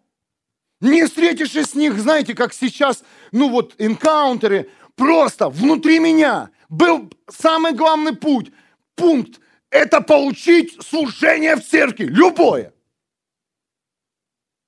не 0.80 1.06
встретившись 1.06 1.72
с 1.72 1.76
них, 1.76 1.98
знаете, 2.00 2.34
как 2.34 2.54
сейчас, 2.54 3.04
ну 3.32 3.50
вот, 3.50 3.76
энкаунтеры, 3.78 4.70
просто 4.96 5.50
внутри 5.50 6.00
меня 6.00 6.52
был 6.70 7.12
самый 7.30 7.74
главный 7.74 8.16
путь, 8.16 8.52
пункт, 8.96 9.40
это 9.70 10.02
получить 10.02 10.82
служение 10.84 11.56
в 11.56 11.66
церкви, 11.66 12.06
любое. 12.06 12.74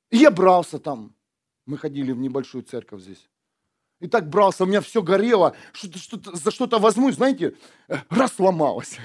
И 0.10 0.18
я 0.18 0.32
брался 0.32 0.80
там. 0.80 1.14
Мы 1.66 1.78
ходили 1.78 2.12
в 2.12 2.18
небольшую 2.18 2.64
церковь 2.64 3.02
здесь. 3.02 3.30
И 4.00 4.08
так 4.08 4.30
брался, 4.30 4.64
у 4.64 4.68
меня 4.68 4.82
все 4.82 5.02
горело, 5.02 5.56
что-то, 5.74 6.00
что-то, 6.00 6.36
за 6.36 6.52
что-то 6.52 6.80
возьмусь, 6.80 7.16
знаете, 7.16 7.56
раз 8.10 8.34
сломалось. 8.34 8.98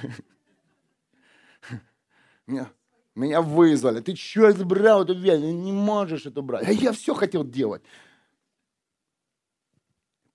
Меня, 2.51 2.73
меня 3.15 3.43
вызвали. 3.43 4.01
Ты 4.01 4.17
что 4.17 4.49
это 4.49 4.65
брал 4.65 5.05
эту 5.05 5.15
вещь? 5.15 5.41
Не 5.41 5.73
можешь 5.73 6.27
это 6.27 6.43
брать. 6.43 6.67
А 6.67 6.73
я 6.73 6.93
все 6.93 7.15
хотел 7.15 7.45
делать. 7.45 7.83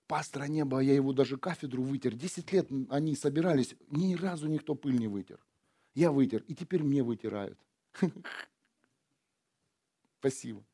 Пастора 0.06 0.44
не 0.44 0.64
было, 0.64 0.78
я 0.78 0.94
его 0.94 1.12
даже 1.12 1.36
кафедру 1.36 1.82
вытер. 1.82 2.14
Десять 2.14 2.52
лет 2.52 2.68
они 2.90 3.16
собирались, 3.16 3.74
ни 3.90 4.14
разу 4.14 4.48
никто 4.48 4.74
пыль 4.74 4.98
не 4.98 5.08
вытер. 5.08 5.44
Я 5.94 6.10
вытер, 6.12 6.42
и 6.46 6.54
теперь 6.54 6.82
мне 6.82 7.02
вытирают. 7.02 7.58
Спасибо. 10.20 10.64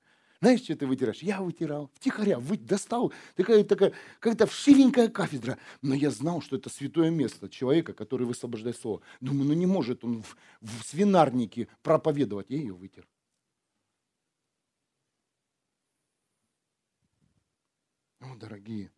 Знаешь, 0.42 0.62
что 0.62 0.74
ты 0.74 0.88
вытираешь? 0.88 1.22
Я 1.22 1.40
вытирал, 1.40 1.88
втихаря, 1.94 2.40
вы, 2.40 2.58
достал, 2.58 3.12
такая, 3.36 3.62
такая, 3.62 3.92
какая-то 4.18 4.46
вшивенькая 4.46 5.08
кафедра. 5.08 5.56
Но 5.82 5.94
я 5.94 6.10
знал, 6.10 6.42
что 6.42 6.56
это 6.56 6.68
святое 6.68 7.10
место 7.10 7.48
человека, 7.48 7.92
который 7.92 8.26
высвобождает 8.26 8.76
слово. 8.76 9.02
Думаю, 9.20 9.46
ну 9.46 9.54
не 9.54 9.66
может 9.66 10.02
он 10.02 10.24
в, 10.24 10.36
в 10.60 10.82
свинарнике 10.82 11.68
проповедовать. 11.84 12.50
Я 12.50 12.56
ее 12.56 12.72
вытер. 12.72 13.06
О, 18.18 18.34
дорогие, 18.34 18.90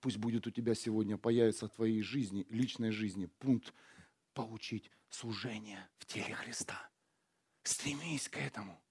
пусть 0.00 0.16
будет 0.16 0.48
у 0.48 0.50
тебя 0.50 0.74
сегодня, 0.74 1.16
появится 1.16 1.68
в 1.68 1.70
твоей 1.70 2.02
жизни, 2.02 2.44
личной 2.50 2.90
жизни, 2.90 3.26
пункт 3.38 3.72
получить 4.34 4.90
служение 5.10 5.88
в 5.98 6.06
теле 6.06 6.34
Христа. 6.34 6.90
Стремись 7.62 8.28
к 8.28 8.36
этому. 8.36 8.82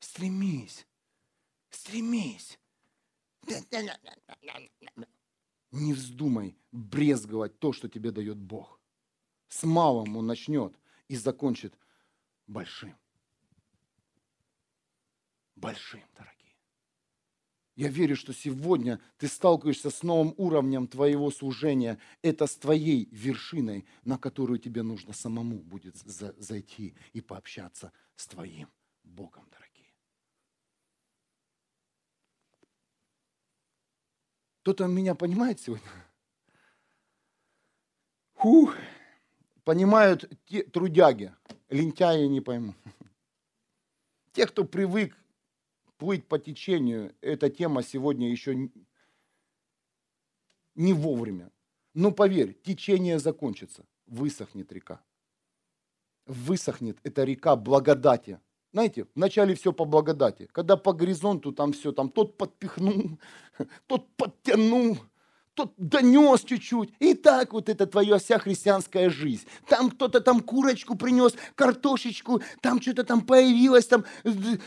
Стремись. 0.00 0.84
Стремись. 1.76 2.58
Не 5.72 5.92
вздумай 5.92 6.56
брезговать 6.72 7.58
то, 7.58 7.72
что 7.72 7.88
тебе 7.88 8.10
дает 8.10 8.38
Бог. 8.38 8.80
С 9.48 9.62
малым 9.62 10.16
он 10.16 10.26
начнет 10.26 10.74
и 11.08 11.16
закончит 11.16 11.74
большим. 12.46 12.96
Большим, 15.54 16.02
дорогие. 16.16 16.56
Я 17.74 17.88
верю, 17.88 18.16
что 18.16 18.32
сегодня 18.32 18.98
ты 19.18 19.28
сталкиваешься 19.28 19.90
с 19.90 20.02
новым 20.02 20.34
уровнем 20.38 20.88
твоего 20.88 21.30
служения. 21.30 21.98
Это 22.22 22.46
с 22.46 22.56
твоей 22.56 23.06
вершиной, 23.12 23.84
на 24.02 24.16
которую 24.16 24.58
тебе 24.58 24.82
нужно 24.82 25.12
самому 25.12 25.58
будет 25.58 25.96
зайти 25.96 26.96
и 27.12 27.20
пообщаться 27.20 27.92
с 28.16 28.26
твоим 28.26 28.70
Богом, 29.04 29.46
дорогие. 29.50 29.65
Кто-то 34.66 34.88
меня 34.88 35.14
понимает 35.14 35.60
сегодня? 35.60 35.86
Фух, 38.34 38.74
понимают 39.62 40.28
те 40.44 40.64
трудяги, 40.64 41.32
лентяи 41.68 42.26
не 42.26 42.40
пойму. 42.40 42.74
Те, 44.32 44.44
кто 44.44 44.64
привык 44.64 45.16
плыть 45.98 46.26
по 46.26 46.40
течению, 46.40 47.14
эта 47.20 47.48
тема 47.48 47.84
сегодня 47.84 48.28
еще 48.28 48.68
не 50.74 50.92
вовремя. 50.92 51.52
Но 51.94 52.10
поверь, 52.10 52.52
течение 52.64 53.20
закончится, 53.20 53.86
высохнет 54.06 54.72
река. 54.72 55.00
Высохнет 56.26 56.98
эта 57.04 57.22
река 57.22 57.54
благодати, 57.54 58.40
знаете, 58.76 59.06
вначале 59.14 59.54
все 59.54 59.72
по 59.72 59.86
благодати. 59.86 60.50
Когда 60.52 60.76
по 60.76 60.92
горизонту 60.92 61.50
там 61.50 61.72
все, 61.72 61.92
там 61.92 62.10
тот 62.10 62.36
подпихнул, 62.36 63.18
тот 63.86 64.06
подтянул, 64.16 64.98
тот 65.54 65.72
донес 65.78 66.42
чуть-чуть. 66.44 66.92
И 66.98 67.14
так 67.14 67.54
вот 67.54 67.70
это 67.70 67.86
твоя 67.86 68.18
вся 68.18 68.38
христианская 68.38 69.08
жизнь. 69.08 69.46
Там 69.66 69.88
кто-то 69.90 70.20
там 70.20 70.40
курочку 70.40 70.94
принес, 70.94 71.32
картошечку, 71.54 72.42
там 72.60 72.82
что-то 72.82 73.04
там 73.04 73.22
появилось, 73.22 73.86
там 73.86 74.04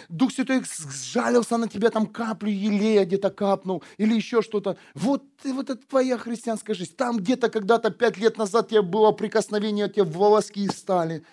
Дух 0.10 0.32
Святой 0.32 0.64
сжалился 0.66 1.58
на 1.58 1.68
тебя, 1.68 1.92
там 1.92 2.08
каплю 2.08 2.50
елея 2.50 3.06
где-то 3.06 3.30
капнул, 3.30 3.84
или 4.00 4.16
еще 4.16 4.42
что-то. 4.42 4.76
Вот, 4.96 5.24
вот 5.44 5.70
это 5.70 5.88
твоя 5.88 6.18
христианская 6.18 6.74
жизнь. 6.74 6.96
Там 6.96 7.18
где-то 7.18 7.50
когда-то 7.50 7.92
пять 7.92 8.18
лет 8.18 8.40
назад 8.40 8.70
тебе 8.70 8.82
было 8.82 9.12
прикосновение, 9.12 9.88
тебе 9.88 10.06
волоски 10.06 10.68
стали. 10.70 11.24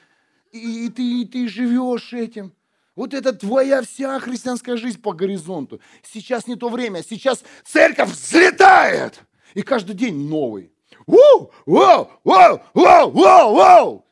И 0.52 0.90
ты, 0.90 1.22
и 1.22 1.24
ты 1.24 1.48
живешь 1.48 2.12
этим. 2.12 2.52
Вот 2.96 3.12
это 3.12 3.34
твоя 3.34 3.82
вся 3.82 4.18
христианская 4.18 4.76
жизнь 4.78 5.00
по 5.00 5.12
горизонту. 5.12 5.80
Сейчас 6.02 6.46
не 6.46 6.56
то 6.56 6.70
время, 6.70 7.02
сейчас 7.02 7.44
церковь 7.64 8.10
взлетает. 8.10 9.22
И 9.52 9.62
каждый 9.62 9.94
день 9.94 10.28
новый. 10.28 10.72
Воу, 11.06 11.52
воу, 11.66 12.10
воу, 12.24 12.60
воу, 12.74 13.10
воу, 13.10 13.54
воу. 13.54 14.06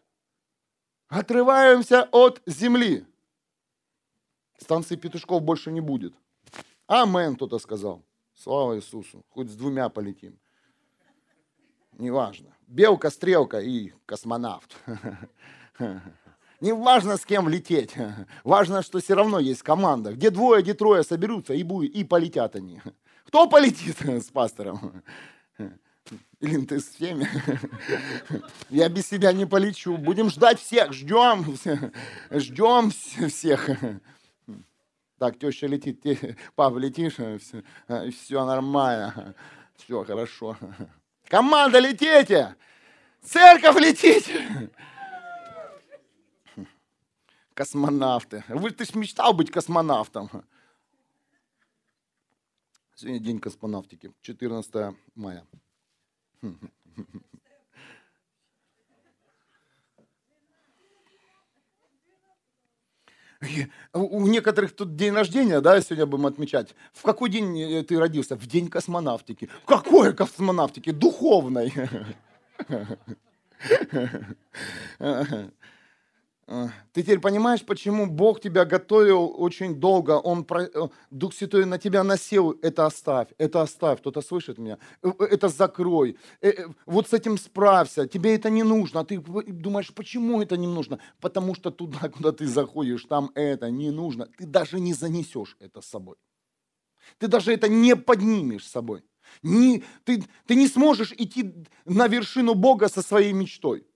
Отрываемся 1.08 2.08
от 2.12 2.42
земли. 2.46 3.06
Станции 4.58 4.96
петушков 4.96 5.42
больше 5.42 5.72
не 5.72 5.80
будет. 5.80 6.14
Амен, 6.86 7.36
кто-то 7.36 7.58
сказал. 7.58 8.04
Слава 8.34 8.76
Иисусу. 8.76 9.24
Хоть 9.30 9.48
с 9.48 9.54
двумя 9.54 9.88
полетим. 9.88 10.38
Неважно. 11.92 12.54
Белка, 12.66 13.10
стрелка 13.10 13.60
и 13.60 13.92
космонавт. 14.04 14.76
Не 16.64 16.72
важно, 16.72 17.18
с 17.18 17.26
кем 17.26 17.46
лететь. 17.50 17.92
Важно, 18.44 18.82
что 18.82 18.98
все 18.98 19.12
равно 19.12 19.38
есть 19.38 19.62
команда. 19.62 20.14
Где 20.14 20.30
двое, 20.30 20.62
где 20.62 20.72
трое 20.72 21.02
соберутся 21.02 21.52
и, 21.52 21.62
будет, 21.62 21.94
и 21.94 22.04
полетят 22.04 22.56
они. 22.56 22.80
Кто 23.26 23.46
полетит 23.46 24.00
с 24.00 24.30
пастором? 24.30 25.02
Или 26.40 26.64
ты 26.64 26.80
с 26.80 26.88
всеми? 26.88 27.28
Я 28.70 28.88
без 28.88 29.06
себя 29.06 29.34
не 29.34 29.44
полечу. 29.44 29.98
Будем 29.98 30.30
ждать 30.30 30.58
всех. 30.58 30.94
Ждем. 30.94 31.54
Ждем 32.30 32.90
всех. 32.90 33.68
Так, 35.18 35.38
теща 35.38 35.66
летит. 35.66 36.02
Папа, 36.54 36.78
летишь? 36.78 37.16
Все, 37.16 37.62
все 38.10 38.46
нормально. 38.46 39.34
Все 39.76 40.02
хорошо. 40.02 40.56
Команда, 41.28 41.78
летите! 41.78 42.56
Церковь, 43.22 43.76
летите! 43.76 44.70
Космонавты. 47.54 48.44
Вы, 48.48 48.70
ты 48.70 48.84
ж 48.84 48.94
мечтал 48.94 49.32
быть 49.32 49.50
космонавтом. 49.50 50.28
Сегодня 52.96 53.20
день 53.20 53.38
космонавтики, 53.40 54.12
14 54.22 54.96
мая. 55.14 55.46
У 63.92 64.26
некоторых 64.26 64.74
тут 64.74 64.96
день 64.96 65.12
рождения, 65.12 65.60
да, 65.60 65.80
сегодня 65.80 66.06
будем 66.06 66.26
отмечать. 66.26 66.74
В 66.92 67.02
какой 67.02 67.28
день 67.30 67.60
э, 67.60 67.82
ты 67.82 67.98
родился? 67.98 68.36
В 68.36 68.46
день 68.46 68.68
космонавтики. 68.68 69.50
Какой 69.66 70.14
космонавтики? 70.14 70.92
Духовной. 70.92 71.72
А, 76.46 76.68
ты 76.92 77.02
теперь 77.02 77.20
понимаешь, 77.20 77.64
почему 77.64 78.06
Бог 78.06 78.40
тебя 78.40 78.66
готовил 78.66 79.34
очень 79.38 79.76
долго, 79.76 80.12
Он, 80.12 80.46
э, 80.50 80.88
Дух 81.10 81.32
Святой 81.32 81.64
на 81.64 81.78
тебя 81.78 82.04
насел, 82.04 82.50
это 82.60 82.84
оставь, 82.84 83.28
это 83.38 83.62
оставь, 83.62 84.00
кто-то 84.00 84.20
слышит 84.20 84.58
меня, 84.58 84.78
э, 85.02 85.08
э, 85.18 85.24
это 85.24 85.48
закрой, 85.48 86.18
вот 86.84 87.08
с 87.08 87.14
этим 87.14 87.38
справься, 87.38 88.06
тебе 88.06 88.34
это 88.34 88.50
не 88.50 88.62
нужно, 88.62 89.00
а 89.00 89.04
ты 89.04 89.18
думаешь, 89.18 89.94
почему 89.94 90.42
это 90.42 90.58
не 90.58 90.66
нужно? 90.66 90.98
Потому 91.20 91.54
что 91.54 91.70
туда, 91.70 92.08
куда 92.14 92.32
ты 92.32 92.46
заходишь, 92.46 93.04
там 93.04 93.30
это 93.34 93.70
не 93.70 93.90
нужно, 93.90 94.26
ты 94.36 94.46
даже 94.46 94.80
не 94.80 94.92
занесешь 94.92 95.56
это 95.60 95.80
с 95.80 95.86
собой, 95.86 96.16
ты 97.18 97.28
даже 97.28 97.54
это 97.54 97.68
не 97.68 97.96
поднимешь 97.96 98.66
с 98.66 98.70
собой, 98.70 99.02
не, 99.42 99.82
ты, 100.04 100.22
ты 100.46 100.56
не 100.56 100.68
сможешь 100.68 101.12
идти 101.12 101.54
на 101.86 102.06
вершину 102.06 102.54
Бога 102.54 102.88
со 102.88 103.00
своей 103.00 103.32
мечтой. 103.32 103.86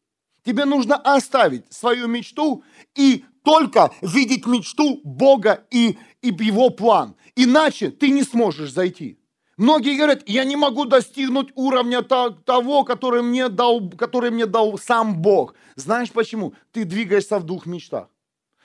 Тебе 0.49 0.64
нужно 0.64 0.96
оставить 0.96 1.70
свою 1.70 2.09
мечту 2.09 2.64
и 2.94 3.22
только 3.44 3.92
видеть 4.01 4.46
мечту 4.46 5.03
Бога 5.05 5.66
и, 5.70 5.99
и 6.22 6.28
его 6.28 6.70
план. 6.70 7.16
Иначе 7.36 7.90
ты 7.90 8.09
не 8.09 8.22
сможешь 8.22 8.72
зайти. 8.72 9.20
Многие 9.59 9.99
говорят, 9.99 10.26
я 10.26 10.44
не 10.44 10.57
могу 10.57 10.86
достигнуть 10.86 11.51
уровня 11.55 12.01
того, 12.01 12.84
который 12.84 13.20
мне 13.20 13.51
дал, 13.51 13.90
который 13.90 14.30
мне 14.30 14.46
дал 14.46 14.78
сам 14.78 15.20
Бог. 15.20 15.55
Знаешь 15.76 16.12
почему? 16.12 16.55
Ты 16.72 16.86
двигаешься 16.86 17.38
в 17.38 17.44
двух 17.44 17.66
мечтах. 17.66 18.09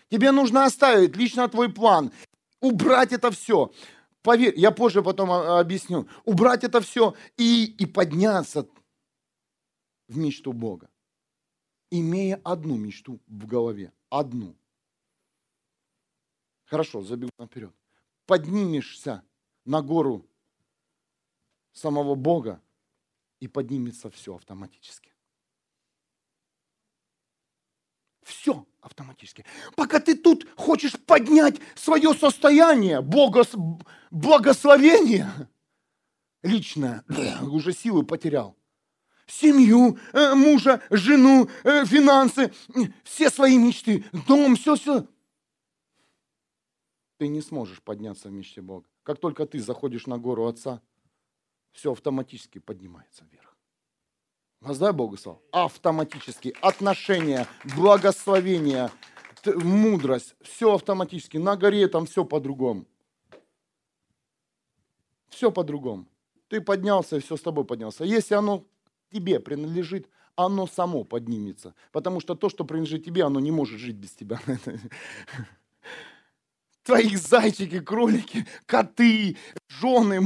Тебе 0.10 0.32
нужно 0.32 0.64
оставить 0.64 1.18
лично 1.18 1.50
твой 1.50 1.68
план, 1.68 2.14
убрать 2.62 3.12
это 3.12 3.30
все. 3.30 3.74
Поверь, 4.22 4.54
я 4.56 4.72
позже 4.72 5.04
потом 5.04 5.30
а, 5.34 5.60
объясню. 5.60 6.08
Убрать 6.24 6.64
это 6.64 6.80
все 6.80 7.14
и, 7.36 7.66
и 7.66 7.86
подняться 7.86 8.70
в 10.08 10.18
мечту 10.18 10.54
Бога. 10.54 10.88
Имея 11.96 12.42
одну 12.44 12.76
мечту 12.76 13.20
в 13.28 13.46
голове. 13.46 13.94
Одну. 14.10 14.56
Хорошо, 16.66 17.04
забегу 17.04 17.30
наперед. 17.38 17.72
Поднимешься 18.26 19.24
на 19.64 19.84
гору 19.84 20.26
самого 21.72 22.16
Бога, 22.16 22.60
и 23.40 23.48
поднимется 23.48 24.10
все 24.10 24.36
автоматически. 24.36 25.14
Все 28.24 28.66
автоматически. 28.80 29.46
Пока 29.76 30.00
ты 30.00 30.16
тут 30.16 30.48
хочешь 30.56 30.94
поднять 30.94 31.60
свое 31.76 32.14
состояние, 32.14 33.02
Бога, 33.02 33.44
благословение 34.10 35.30
личное, 36.42 37.04
уже 37.42 37.74
силы 37.74 38.04
потерял. 38.04 38.58
Семью, 39.26 39.98
э, 40.12 40.34
мужа, 40.36 40.82
жену, 40.90 41.50
э, 41.64 41.86
финансы, 41.86 42.52
все 43.04 43.30
свои 43.30 43.58
мечты, 43.58 44.06
дом, 44.28 44.56
все, 44.56 44.76
все. 44.76 45.08
Ты 47.18 47.28
не 47.28 47.42
сможешь 47.42 47.82
подняться 47.82 48.30
в 48.30 48.32
мечте 48.32 48.62
Бога. 48.62 48.86
Как 49.04 49.20
только 49.20 49.46
ты 49.46 49.60
заходишь 49.60 50.08
на 50.08 50.18
гору 50.18 50.46
Отца, 50.46 50.82
все 51.72 51.92
автоматически 51.92 52.60
поднимается 52.60 53.26
вверх. 53.32 53.56
Воздай 54.60 54.94
Богу 54.94 55.18
славу. 55.18 55.42
Автоматически. 55.52 56.56
Отношения, 56.62 57.48
благословение, 57.76 58.92
мудрость. 59.46 60.36
Все 60.42 60.74
автоматически. 60.74 61.38
На 61.38 61.58
горе 61.58 61.88
там 61.88 62.06
все 62.06 62.24
по-другому. 62.24 62.86
Все 65.28 65.52
по-другому. 65.52 66.08
Ты 66.48 66.62
поднялся, 66.62 67.18
и 67.18 67.20
все 67.20 67.36
с 67.36 67.42
тобой 67.42 67.66
поднялся. 67.66 68.06
Если 68.06 68.36
оно 68.36 68.66
тебе 69.14 69.40
принадлежит, 69.40 70.10
оно 70.36 70.68
само 70.68 71.04
поднимется. 71.04 71.76
Потому 71.92 72.20
что 72.20 72.36
то, 72.36 72.50
что 72.50 72.66
принадлежит 72.66 73.06
тебе, 73.06 73.24
оно 73.24 73.40
не 73.40 73.52
может 73.52 73.80
жить 73.80 73.96
без 73.96 74.12
тебя. 74.12 74.40
твои 76.84 77.16
зайчики, 77.16 77.80
кролики, 77.80 78.46
коты, 78.66 79.38
жены, 79.68 80.22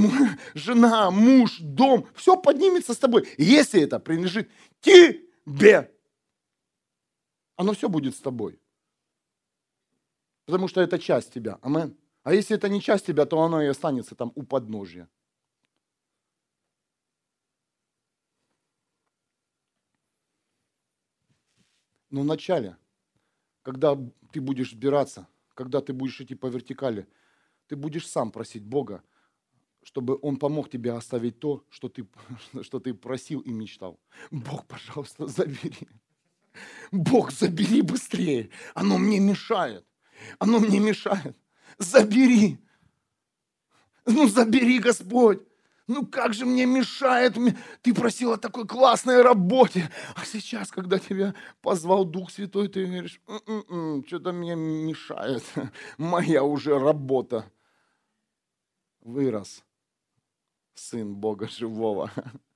жена, 0.53 1.11
муж, 1.11 1.57
дом, 1.59 2.07
все 2.15 2.35
поднимется 2.35 2.93
с 2.93 2.97
тобой, 2.97 3.27
если 3.37 3.81
это 3.81 3.99
принадлежит 3.99 4.49
тебе. 4.81 5.91
Оно 7.55 7.73
все 7.73 7.89
будет 7.89 8.15
с 8.15 8.19
тобой. 8.19 8.59
Потому 10.45 10.67
что 10.67 10.81
это 10.81 10.99
часть 10.99 11.33
тебя. 11.33 11.59
Амен. 11.61 11.95
А 12.23 12.33
если 12.33 12.55
это 12.55 12.69
не 12.69 12.81
часть 12.81 13.05
тебя, 13.05 13.25
то 13.25 13.41
оно 13.41 13.61
и 13.61 13.67
останется 13.67 14.15
там 14.15 14.31
у 14.35 14.43
подножия. 14.43 15.07
Но 22.09 22.21
вначале, 22.21 22.77
когда 23.63 23.97
ты 24.31 24.41
будешь 24.41 24.71
сбираться– 24.71 25.27
когда 25.57 25.81
ты 25.81 25.91
будешь 25.91 26.21
идти 26.21 26.35
по 26.35 26.45
вертикали, 26.45 27.07
ты 27.67 27.75
будешь 27.75 28.07
сам 28.07 28.31
просить 28.31 28.63
Бога, 28.63 29.03
чтобы 29.83 30.19
Он 30.21 30.37
помог 30.37 30.69
тебе 30.69 30.93
оставить 30.93 31.39
то, 31.39 31.63
что 31.69 31.89
ты, 31.89 32.07
что 32.61 32.79
ты 32.79 32.93
просил 32.93 33.39
и 33.41 33.51
мечтал. 33.51 33.99
Бог, 34.29 34.67
пожалуйста, 34.67 35.27
забери. 35.27 35.89
Бог, 36.91 37.31
забери 37.31 37.81
быстрее. 37.81 38.49
Оно 38.75 38.97
мне 38.97 39.19
мешает. 39.19 39.83
Оно 40.39 40.59
мне 40.59 40.79
мешает. 40.79 41.35
Забери. 41.79 42.57
Ну, 44.05 44.27
забери, 44.27 44.79
Господь. 44.79 45.41
Ну 45.87 46.05
как 46.05 46.33
же 46.33 46.45
мне 46.45 46.65
мешает, 46.65 47.37
ты 47.81 47.93
просил 47.93 48.33
о 48.33 48.37
такой 48.37 48.67
классной 48.67 49.21
работе, 49.21 49.89
а 50.15 50.25
сейчас, 50.25 50.69
когда 50.69 50.99
тебя 50.99 51.33
позвал 51.61 52.03
Дух 52.03 52.29
Святой, 52.29 52.67
ты 52.67 52.85
говоришь, 52.85 53.21
«М-м-м, 53.27 54.05
что-то 54.05 54.33
мне 54.33 54.55
мешает, 54.55 55.43
моя 55.97 56.43
уже 56.43 56.77
работа. 56.77 57.45
Вырос 59.01 59.63
Сын 60.75 61.15
Бога 61.15 61.47
Живого. 61.47 62.11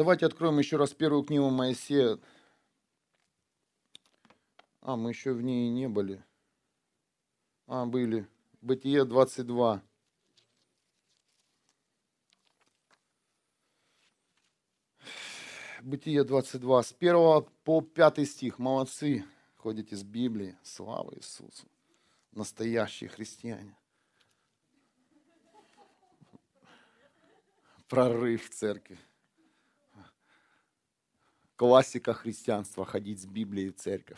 Давайте 0.00 0.24
откроем 0.24 0.58
еще 0.58 0.78
раз 0.78 0.94
первую 0.94 1.24
книгу 1.24 1.50
Моисея. 1.50 2.18
А, 4.80 4.96
мы 4.96 5.10
еще 5.10 5.34
в 5.34 5.42
ней 5.42 5.68
не 5.68 5.90
были. 5.90 6.24
А, 7.66 7.84
были. 7.84 8.26
Бытие 8.62 9.04
22. 9.04 9.82
Бытие 15.82 16.24
22, 16.24 16.82
с 16.82 16.96
1 16.98 17.46
по 17.64 17.82
5 17.82 18.26
стих. 18.26 18.58
Молодцы, 18.58 19.26
ходите 19.56 19.96
с 19.96 20.02
Библии. 20.02 20.56
Слава 20.62 21.14
Иисусу. 21.14 21.68
Настоящие 22.32 23.10
христиане. 23.10 23.76
Прорыв 27.86 28.48
в 28.48 28.54
церкви 28.54 28.98
классика 31.60 32.14
христианства 32.14 32.86
ходить 32.86 33.20
с 33.20 33.26
Библией 33.26 33.68
в 33.68 33.76
церковь. 33.76 34.16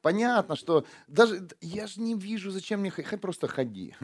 Понятно, 0.00 0.56
что 0.56 0.86
даже 1.08 1.46
я 1.60 1.86
же 1.86 2.00
не 2.00 2.14
вижу, 2.14 2.50
зачем 2.50 2.80
мне 2.80 2.90
ходить, 2.90 3.20
просто 3.20 3.48
ходи. 3.48 3.94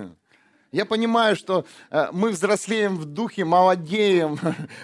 Я 0.73 0.85
понимаю, 0.85 1.37
что 1.37 1.65
э, 1.91 2.09
мы 2.13 2.31
взрослеем 2.31 2.99
в 2.99 3.07
духе, 3.07 3.47
молодеем 3.47 4.39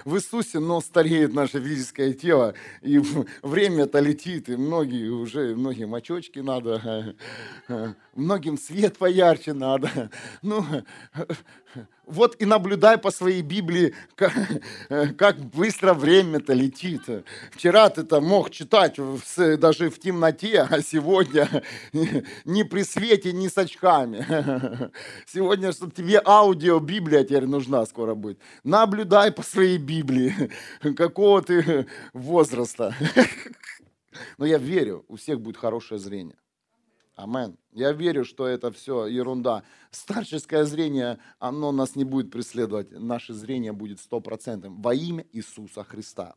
в 0.06 0.16
Иисусе, 0.16 0.58
но 0.58 0.80
стареет 0.80 1.34
наше 1.34 1.60
физическое 1.60 2.14
тело, 2.14 2.54
и 2.80 2.98
время-то 3.42 4.00
летит, 4.00 4.48
и 4.48 4.56
многие 4.56 5.10
уже, 5.10 5.54
многим 5.54 5.94
очочки 5.94 6.38
надо, 6.38 7.14
многим 8.14 8.56
свет 8.56 8.96
поярче 8.96 9.52
надо. 9.52 10.10
Ну, 10.40 10.64
вот 12.08 12.36
и 12.40 12.44
наблюдай 12.44 12.98
по 12.98 13.10
своей 13.10 13.42
Библии, 13.42 13.94
как, 14.14 14.32
как 15.16 15.38
быстро 15.38 15.94
время-то 15.94 16.54
летит. 16.54 17.02
Вчера 17.52 17.88
ты 17.90 18.02
-то 18.02 18.20
мог 18.20 18.50
читать 18.50 18.96
даже 19.58 19.90
в 19.90 19.98
темноте, 19.98 20.66
а 20.68 20.82
сегодня 20.82 21.62
не 22.44 22.64
при 22.64 22.82
свете, 22.82 23.32
не 23.32 23.48
с 23.48 23.58
очками. 23.58 24.26
Сегодня, 25.26 25.72
чтобы 25.72 25.92
тебе 25.92 26.20
аудио 26.24 26.78
Библия 26.80 27.24
теперь 27.24 27.46
нужна 27.46 27.86
скоро 27.86 28.14
будет. 28.14 28.38
Наблюдай 28.64 29.30
по 29.30 29.42
своей 29.42 29.78
Библии, 29.78 30.50
какого 30.96 31.42
ты 31.42 31.86
возраста. 32.12 32.94
Но 34.38 34.46
я 34.46 34.58
верю, 34.58 35.04
у 35.08 35.16
всех 35.16 35.40
будет 35.40 35.56
хорошее 35.56 36.00
зрение. 36.00 36.36
Амен. 37.18 37.58
Я 37.72 37.90
верю, 37.90 38.24
что 38.24 38.46
это 38.46 38.70
все 38.70 39.06
ерунда. 39.06 39.64
Старческое 39.90 40.64
зрение, 40.64 41.18
оно 41.40 41.72
нас 41.72 41.96
не 41.96 42.04
будет 42.04 42.30
преследовать. 42.30 42.92
Наше 42.92 43.34
зрение 43.34 43.72
будет 43.72 43.98
стопроцентным. 43.98 44.80
Во 44.80 44.94
имя 44.94 45.26
Иисуса 45.32 45.82
Христа. 45.82 46.36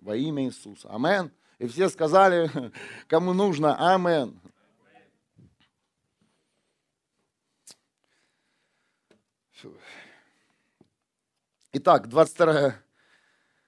Во 0.00 0.16
имя 0.16 0.44
Иисуса. 0.46 0.88
Амен. 0.90 1.30
И 1.60 1.68
все 1.68 1.88
сказали, 1.88 2.50
кому 3.06 3.34
нужно, 3.34 3.94
амен. 3.94 4.40
Итак, 11.72 12.08
22 12.08 12.74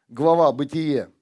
глава 0.09 0.51
Бытие. 0.51 1.13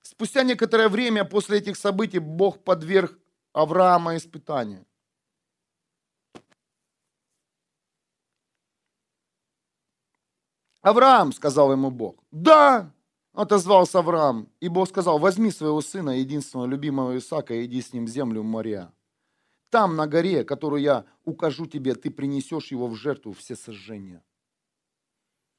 Спустя 0.00 0.42
некоторое 0.42 0.88
время 0.88 1.26
после 1.26 1.58
этих 1.58 1.76
событий 1.76 2.18
Бог 2.18 2.64
подверг 2.64 3.18
Авраама 3.52 4.16
испытание. 4.16 4.84
Авраам, 10.82 11.32
сказал 11.32 11.72
ему 11.72 11.90
Бог. 11.90 12.16
Да, 12.30 12.92
отозвался 13.32 13.98
Авраам. 13.98 14.48
И 14.60 14.68
Бог 14.68 14.88
сказал, 14.88 15.18
возьми 15.18 15.50
своего 15.50 15.80
сына, 15.80 16.18
единственного 16.18 16.66
любимого 16.66 17.18
Исаака, 17.18 17.54
и 17.54 17.66
иди 17.66 17.82
с 17.82 17.92
ним 17.92 18.06
в 18.06 18.08
землю 18.08 18.42
моря. 18.42 18.92
Там, 19.68 19.96
на 19.96 20.06
горе, 20.06 20.44
которую 20.44 20.82
я 20.82 21.04
укажу 21.24 21.66
тебе, 21.66 21.94
ты 21.94 22.10
принесешь 22.10 22.70
его 22.70 22.86
в 22.88 22.94
жертву 22.94 23.32
все 23.32 23.56
сожжения. 23.56 24.22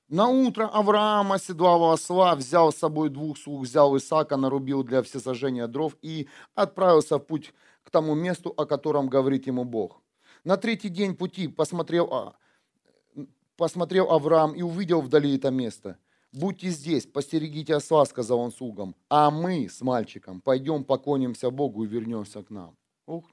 На 0.10 0.28
утро 0.28 0.68
Авраам 0.68 1.32
оседлал 1.32 1.92
осла, 1.92 2.36
взял 2.36 2.74
с 2.74 2.78
собой 2.78 3.10
двух 3.10 3.38
слуг, 3.38 3.62
взял 3.62 3.96
Исаака, 3.96 4.36
нарубил 4.36 4.84
для 4.84 5.02
всесожжения 5.04 5.68
дров 5.68 5.96
и 6.02 6.28
отправился 6.54 7.18
в 7.18 7.20
путь 7.20 7.54
к 7.84 7.90
тому 7.90 8.16
месту, 8.16 8.54
о 8.56 8.66
котором 8.66 9.08
говорит 9.08 9.48
ему 9.48 9.64
Бог. 9.64 10.02
На 10.44 10.58
третий 10.58 10.90
день 10.90 11.16
пути 11.16 11.48
посмотрел, 11.48 12.14
а, 12.14 12.36
посмотрел 13.58 14.12
Авраам 14.12 14.54
и 14.54 14.62
увидел 14.62 15.02
вдали 15.02 15.36
это 15.36 15.52
место. 15.52 15.98
«Будьте 16.34 16.70
здесь, 16.70 17.06
постерегите 17.06 17.76
осла»,— 17.76 18.06
сказал 18.06 18.40
он 18.40 18.52
слугам, 18.52 18.96
«а 19.10 19.30
мы 19.32 19.68
с 19.68 19.82
мальчиком 19.82 20.40
пойдем 20.40 20.86
поклонимся 20.86 21.52
Богу 21.52 21.84
и 21.84 21.88
вернемся 21.88 22.42
к 22.42 22.50
нам». 22.50 22.78
Ох, 23.06 23.30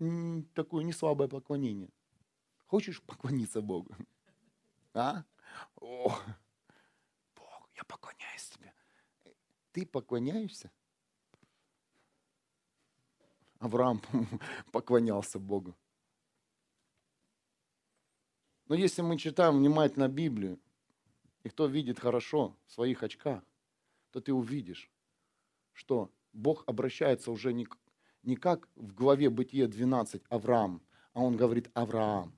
такое 0.55 0.83
не 0.83 0.93
слабое 0.93 1.29
поклонение. 1.29 1.91
Хочешь 2.67 3.01
поклониться 3.03 3.63
Богу? 3.63 3.95
А? 4.93 5.23
О, 5.77 6.19
я 7.77 7.85
поклоняюсь 7.85 8.49
тебе. 8.51 8.73
Ты 9.73 9.87
поклоняешься? 9.87 10.73
Авраам 13.59 14.01
поклонялся 14.73 15.39
Богу. 15.39 15.75
Но 18.67 18.75
если 18.75 19.03
мы 19.03 19.17
читаем 19.17 19.59
внимательно 19.59 20.09
Библию, 20.09 20.61
и 21.43 21.49
кто 21.49 21.67
видит 21.67 21.99
хорошо 21.99 22.57
в 22.67 22.73
своих 22.73 23.03
очках, 23.03 23.43
то 24.11 24.21
ты 24.21 24.33
увидишь, 24.33 24.91
что 25.73 26.11
Бог 26.33 26.65
обращается 26.67 27.31
уже 27.31 27.53
не, 27.53 27.67
не 28.23 28.37
как 28.37 28.69
в 28.75 28.95
главе 28.95 29.31
Бытие 29.31 29.67
12 29.67 30.23
Авраам, 30.29 30.83
а 31.15 31.23
он 31.23 31.37
говорит 31.37 31.71
Авраам. 31.75 32.35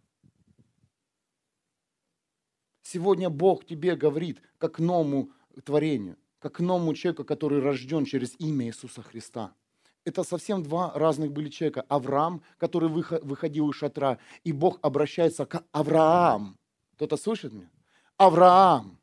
Сегодня 2.82 3.30
Бог 3.30 3.64
тебе 3.64 3.96
говорит, 3.96 4.40
как 4.58 4.76
к 4.76 4.78
новому 4.78 5.32
творению, 5.64 6.16
как 6.38 6.56
к 6.56 6.60
новому 6.60 6.94
человеку, 6.94 7.24
который 7.24 7.60
рожден 7.60 8.04
через 8.04 8.38
имя 8.38 8.66
Иисуса 8.66 9.02
Христа. 9.02 9.54
Это 10.10 10.24
совсем 10.24 10.64
два 10.64 10.90
разных 10.96 11.30
были 11.30 11.48
человека. 11.48 11.84
Авраам, 11.88 12.42
который 12.58 12.88
выходил 12.88 13.70
из 13.70 13.76
шатра, 13.76 14.18
и 14.42 14.50
Бог 14.50 14.80
обращается 14.82 15.46
к 15.46 15.62
Авраам. 15.70 16.56
Кто-то 16.96 17.16
слышит 17.16 17.52
меня? 17.52 17.70
Авраам. 18.16 18.98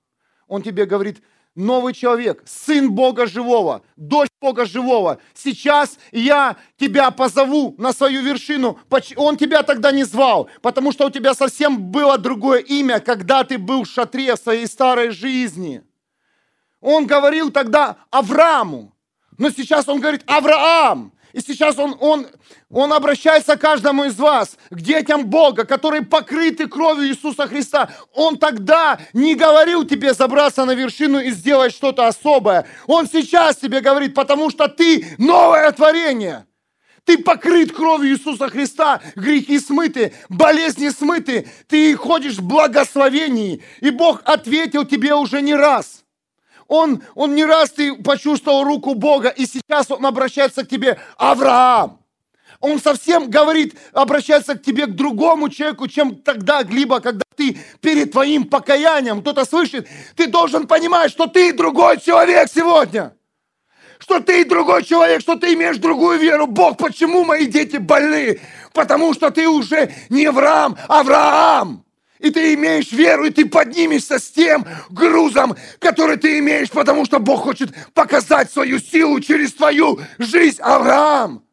Он 0.49 0.61
тебе 0.61 0.85
говорит, 0.85 1.23
новый 1.55 1.93
человек, 1.93 2.43
сын 2.45 2.91
Бога 2.91 3.25
живого, 3.25 3.83
дочь 3.95 4.27
Бога 4.41 4.65
живого. 4.65 5.19
Сейчас 5.33 5.97
я 6.11 6.57
тебя 6.75 7.09
позову 7.11 7.73
на 7.77 7.93
свою 7.93 8.21
вершину. 8.21 8.77
Он 9.15 9.37
тебя 9.37 9.63
тогда 9.63 9.93
не 9.93 10.03
звал, 10.03 10.49
потому 10.61 10.91
что 10.91 11.07
у 11.07 11.09
тебя 11.09 11.33
совсем 11.33 11.83
было 11.89 12.17
другое 12.17 12.59
имя, 12.59 12.99
когда 12.99 13.45
ты 13.45 13.57
был 13.57 13.85
в 13.85 13.87
шатре 13.87 14.35
своей 14.35 14.67
старой 14.67 15.11
жизни. 15.11 15.83
Он 16.81 17.07
говорил 17.07 17.49
тогда 17.49 17.95
Аврааму, 18.11 18.91
но 19.37 19.49
сейчас 19.49 19.87
он 19.87 19.99
говорит 19.99 20.23
Авраам. 20.25 21.13
И 21.33 21.41
сейчас 21.41 21.77
он, 21.77 21.95
он, 21.99 22.25
он 22.71 22.91
обращается 22.93 23.57
к 23.57 23.61
каждому 23.61 24.05
из 24.05 24.17
вас, 24.17 24.57
к 24.71 24.81
детям 24.81 25.27
Бога, 25.27 25.65
которые 25.65 26.01
покрыты 26.01 26.67
кровью 26.67 27.09
Иисуса 27.09 27.47
Христа. 27.47 27.91
Он 28.13 28.37
тогда 28.37 28.99
не 29.13 29.35
говорил 29.35 29.83
тебе 29.83 30.13
забраться 30.13 30.65
на 30.65 30.71
вершину 30.71 31.19
и 31.19 31.29
сделать 31.29 31.73
что-то 31.73 32.07
особое. 32.07 32.65
Он 32.87 33.07
сейчас 33.07 33.57
тебе 33.57 33.81
говорит, 33.81 34.15
потому 34.15 34.49
что 34.49 34.67
ты 34.67 35.05
новое 35.19 35.71
творение. 35.71 36.47
Ты 37.03 37.19
покрыт 37.19 37.71
кровью 37.71 38.15
Иисуса 38.15 38.49
Христа, 38.49 38.99
грехи 39.15 39.59
смыты, 39.59 40.13
болезни 40.29 40.89
смыты, 40.89 41.47
ты 41.67 41.95
ходишь 41.95 42.37
в 42.37 42.47
благословении. 42.47 43.63
И 43.79 43.91
Бог 43.91 44.21
ответил 44.25 44.85
тебе 44.85 45.13
уже 45.13 45.41
не 45.41 45.53
раз– 45.53 46.03
он, 46.67 47.03
он 47.15 47.35
не 47.35 47.45
раз 47.45 47.71
ты 47.71 47.95
почувствовал 47.95 48.63
руку 48.63 48.93
Бога, 48.93 49.29
и 49.29 49.45
сейчас 49.45 49.89
он 49.91 50.05
обращается 50.05 50.63
к 50.65 50.69
тебе, 50.69 50.99
Авраам. 51.17 51.99
Он 52.59 52.79
совсем 52.79 53.29
говорит, 53.29 53.75
обращается 53.93 54.55
к 54.55 54.63
тебе, 54.63 54.87
к 54.87 54.95
другому 54.95 55.49
человеку, 55.49 55.87
чем 55.87 56.15
тогда, 56.15 56.63
либо 56.63 56.99
когда 56.99 57.21
ты 57.35 57.57
перед 57.81 58.11
твоим 58.11 58.45
покаянием, 58.45 59.21
кто-то 59.21 59.45
слышит, 59.45 59.87
ты 60.15 60.27
должен 60.27 60.65
понимать, 60.65 61.11
что 61.11 61.27
ты 61.27 61.53
другой 61.53 61.99
человек 61.99 62.49
сегодня. 62.53 63.13
Что 63.99 64.19
ты 64.19 64.45
другой 64.45 64.83
человек, 64.83 65.21
что 65.21 65.35
ты 65.35 65.53
имеешь 65.53 65.77
другую 65.77 66.19
веру. 66.19 66.47
Бог, 66.47 66.77
почему 66.77 67.23
мои 67.23 67.47
дети 67.47 67.77
больны? 67.77 68.39
Потому 68.73 69.13
что 69.13 69.31
ты 69.31 69.47
уже 69.47 69.91
не 70.09 70.25
Авраам, 70.25 70.77
Авраам. 70.87 71.86
И 72.19 72.31
ты 72.31 72.53
имеешь 72.55 72.91
веру, 72.91 73.25
и 73.25 73.29
ты 73.29 73.45
поднимешься 73.45 74.19
с 74.19 74.29
тем 74.31 74.65
грузом, 74.89 75.55
который 75.79 76.17
ты 76.17 76.39
имеешь, 76.39 76.69
потому 76.69 77.05
что 77.05 77.19
Бог 77.19 77.43
хочет 77.43 77.71
показать 77.93 78.51
свою 78.51 78.79
силу 78.79 79.19
через 79.19 79.53
твою 79.53 79.99
жизнь, 80.17 80.59
Авраам. 80.61 81.43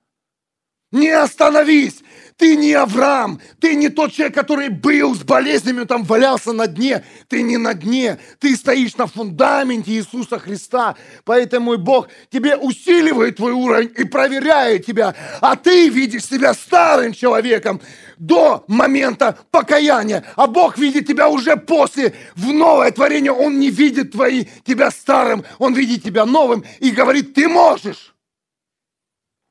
Не 0.90 1.10
остановись. 1.10 2.02
Ты 2.36 2.56
не 2.56 2.72
Авраам, 2.72 3.40
ты 3.60 3.76
не 3.76 3.88
тот 3.88 4.12
человек, 4.12 4.34
который 4.34 4.68
был 4.68 5.14
с 5.14 5.22
болезнями, 5.22 5.84
там 5.84 6.02
валялся 6.02 6.52
на 6.52 6.66
дне. 6.66 7.04
Ты 7.28 7.42
не 7.42 7.58
на 7.58 7.74
дне, 7.74 8.18
ты 8.40 8.56
стоишь 8.56 8.96
на 8.96 9.06
фундаменте 9.06 9.92
Иисуса 9.92 10.40
Христа. 10.40 10.96
Поэтому 11.24 11.66
мой 11.66 11.78
Бог 11.78 12.08
тебе 12.30 12.56
усиливает 12.56 13.36
твой 13.36 13.52
уровень 13.52 13.92
и 13.96 14.02
проверяет 14.02 14.84
тебя. 14.84 15.14
А 15.40 15.54
ты 15.54 15.88
видишь 15.88 16.24
себя 16.24 16.54
старым 16.54 17.12
человеком 17.12 17.80
до 18.18 18.64
момента 18.68 19.38
покаяния. 19.50 20.24
А 20.36 20.46
Бог 20.46 20.78
видит 20.78 21.06
тебя 21.06 21.28
уже 21.28 21.56
после, 21.56 22.14
в 22.34 22.52
новое 22.52 22.90
творение. 22.90 23.32
Он 23.32 23.58
не 23.58 23.70
видит 23.70 24.12
твои, 24.12 24.46
тебя 24.64 24.90
старым, 24.90 25.44
Он 25.58 25.74
видит 25.74 26.02
тебя 26.02 26.24
новым 26.24 26.64
и 26.80 26.90
говорит, 26.90 27.34
ты 27.34 27.48
можешь. 27.48 28.14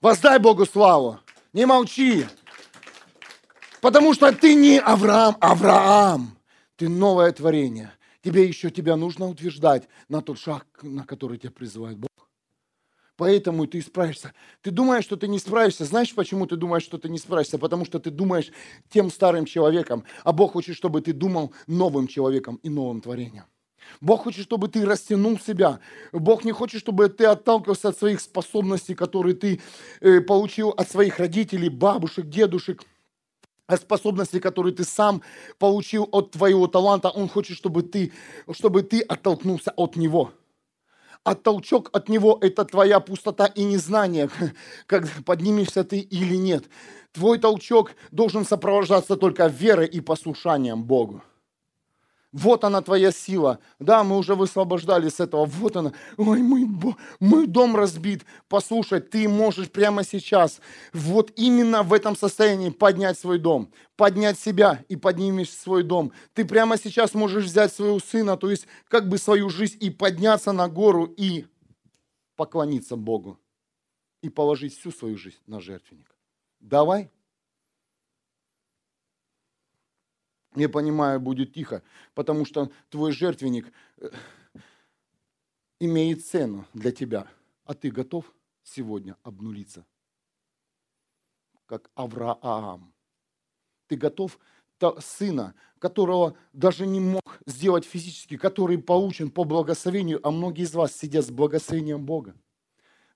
Воздай 0.01 0.39
Богу 0.39 0.65
славу. 0.65 1.19
Не 1.53 1.65
молчи. 1.65 2.25
Потому 3.81 4.13
что 4.13 4.31
ты 4.31 4.53
не 4.53 4.79
Авраам, 4.79 5.37
Авраам. 5.39 6.37
Ты 6.75 6.89
новое 6.89 7.31
творение. 7.31 7.91
Тебе 8.23 8.45
еще 8.45 8.69
тебя 8.69 8.95
нужно 8.95 9.27
утверждать 9.27 9.87
на 10.07 10.21
тот 10.21 10.39
шаг, 10.39 10.65
на 10.81 11.05
который 11.05 11.37
тебя 11.37 11.51
призывает 11.51 11.97
Бог. 11.97 12.12
Поэтому 13.15 13.67
ты 13.67 13.81
справишься. 13.81 14.33
Ты 14.61 14.71
думаешь, 14.71 15.03
что 15.03 15.15
ты 15.15 15.27
не 15.27 15.37
справишься. 15.37 15.85
Знаешь, 15.85 16.13
почему 16.15 16.47
ты 16.47 16.55
думаешь, 16.55 16.83
что 16.83 16.97
ты 16.97 17.09
не 17.09 17.19
справишься? 17.19 17.59
Потому 17.59 17.85
что 17.85 17.99
ты 17.99 18.09
думаешь 18.09 18.51
тем 18.89 19.11
старым 19.11 19.45
человеком. 19.45 20.03
А 20.23 20.31
Бог 20.33 20.53
хочет, 20.53 20.75
чтобы 20.75 21.01
ты 21.01 21.13
думал 21.13 21.53
новым 21.67 22.07
человеком 22.07 22.59
и 22.63 22.69
новым 22.69 23.01
творением. 23.01 23.45
Бог 24.01 24.23
хочет, 24.23 24.43
чтобы 24.43 24.67
ты 24.67 24.85
растянул 24.85 25.37
себя. 25.37 25.79
Бог 26.11 26.43
не 26.43 26.51
хочет, 26.51 26.81
чтобы 26.81 27.09
ты 27.09 27.25
отталкивался 27.25 27.89
от 27.89 27.97
своих 27.97 28.21
способностей, 28.21 28.95
которые 28.95 29.35
ты 29.35 29.61
э, 30.01 30.21
получил 30.21 30.69
от 30.69 30.89
своих 30.89 31.19
родителей, 31.19 31.69
бабушек, 31.69 32.27
дедушек, 32.27 32.83
от 33.67 33.81
способностей, 33.81 34.39
которые 34.39 34.73
ты 34.73 34.83
сам 34.83 35.21
получил 35.59 36.07
от 36.11 36.31
твоего 36.31 36.67
таланта. 36.67 37.09
Он 37.09 37.29
хочет, 37.29 37.57
чтобы 37.57 37.83
ты, 37.83 38.11
чтобы 38.51 38.83
ты 38.83 39.01
оттолкнулся 39.01 39.71
от 39.71 39.95
него. 39.95 40.31
А 41.23 41.35
толчок 41.35 41.89
от 41.93 42.09
него– 42.09 42.37
это 42.41 42.65
твоя 42.65 42.99
пустота 42.99 43.45
и 43.45 43.63
незнание, 43.63 44.29
как 44.87 45.07
поднимешься 45.25 45.83
ты 45.83 45.99
или 45.99 46.35
нет. 46.35 46.65
Твой 47.13 47.39
толчок 47.39 47.91
должен 48.11 48.45
сопровождаться 48.45 49.15
только 49.15 49.47
верой 49.47 49.87
и 49.87 50.01
послушанием 50.01 50.83
Богу. 50.83 51.23
Вот 52.33 52.63
она 52.63 52.81
твоя 52.81 53.11
сила. 53.11 53.59
Да, 53.79 54.03
мы 54.03 54.17
уже 54.17 54.33
высвобождали 54.33 55.07
с 55.07 55.19
этого. 55.19 55.45
Вот 55.45 55.77
она. 55.77 55.93
Ой, 56.17 56.41
мой, 56.41 56.67
мой 57.19 57.45
дом 57.45 57.75
разбит. 57.75 58.25
Послушай, 58.49 59.01
ты 59.01 59.29
можешь 59.29 59.69
прямо 59.69 60.03
сейчас, 60.03 60.59
вот 60.93 61.31
именно 61.35 61.83
в 61.83 61.93
этом 61.93 62.15
состоянии 62.15 62.71
поднять 62.71 63.19
свой 63.19 63.37
дом, 63.37 63.71
поднять 63.95 64.39
себя 64.39 64.83
и 64.89 64.95
поднимешь 64.95 65.51
свой 65.51 65.83
дом. 65.83 66.11
Ты 66.33 66.43
прямо 66.43 66.77
сейчас 66.77 67.13
можешь 67.13 67.45
взять 67.45 67.71
своего 67.71 67.99
сына, 67.99 68.35
то 68.35 68.49
есть 68.49 68.65
как 68.87 69.07
бы 69.07 69.19
свою 69.19 69.49
жизнь 69.49 69.77
и 69.79 69.91
подняться 69.91 70.51
на 70.53 70.67
гору 70.67 71.05
и 71.05 71.45
поклониться 72.35 72.95
Богу 72.95 73.39
и 74.23 74.29
положить 74.29 74.75
всю 74.75 74.91
свою 74.91 75.17
жизнь 75.17 75.37
на 75.45 75.59
жертвенник. 75.59 76.15
Давай. 76.59 77.11
Я 80.55 80.69
понимаю, 80.69 81.19
будет 81.19 81.53
тихо, 81.53 81.83
потому 82.13 82.45
что 82.45 82.71
твой 82.89 83.11
жертвенник 83.11 83.71
э, 83.97 84.09
имеет 85.79 86.25
цену 86.25 86.65
для 86.73 86.91
тебя. 86.91 87.27
А 87.65 87.73
ты 87.73 87.91
готов 87.91 88.33
сегодня 88.63 89.17
обнулиться? 89.23 89.85
Как 91.65 91.89
Авраам. 91.95 92.93
Ты 93.87 93.95
готов 93.95 94.39
сына, 94.99 95.55
которого 95.79 96.35
даже 96.51 96.85
не 96.85 96.99
мог 96.99 97.39
сделать 97.45 97.85
физически, 97.85 98.37
который 98.37 98.77
получен 98.77 99.31
по 99.31 99.43
благословению, 99.43 100.19
а 100.25 100.31
многие 100.31 100.63
из 100.63 100.73
вас 100.73 100.95
сидят 100.95 101.25
с 101.25 101.31
благословением 101.31 102.05
Бога. 102.05 102.35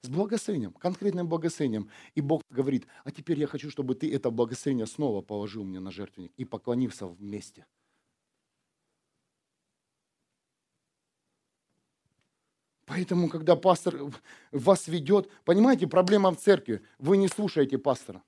С 0.08 0.10
благословением, 0.10 0.72
конкретным 0.72 1.28
благословением. 1.28 1.90
И 2.16 2.22
Бог 2.22 2.42
говорит, 2.50 2.88
а 3.04 3.12
теперь 3.12 3.38
я 3.42 3.46
хочу, 3.46 3.70
чтобы 3.70 3.94
ты 3.94 4.10
это 4.10 4.32
благословение 4.32 4.88
снова 4.88 5.22
положил 5.22 5.66
мне 5.66 5.82
на 5.82 5.92
жертвенник 5.92 6.32
и 6.38 6.46
поклонился 6.46 7.08
вместе. 7.08 7.66
Поэтому, 12.86 13.28
когда 13.28 13.58
пастор 13.58 14.00
вас 14.54 14.88
ведет, 14.88 15.30
понимаете, 15.44 15.88
проблема 15.88 16.32
в 16.32 16.38
церкви. 16.38 16.82
Вы 17.00 17.18
не 17.18 17.28
слушаете 17.28 17.78
пастора. 17.78 18.24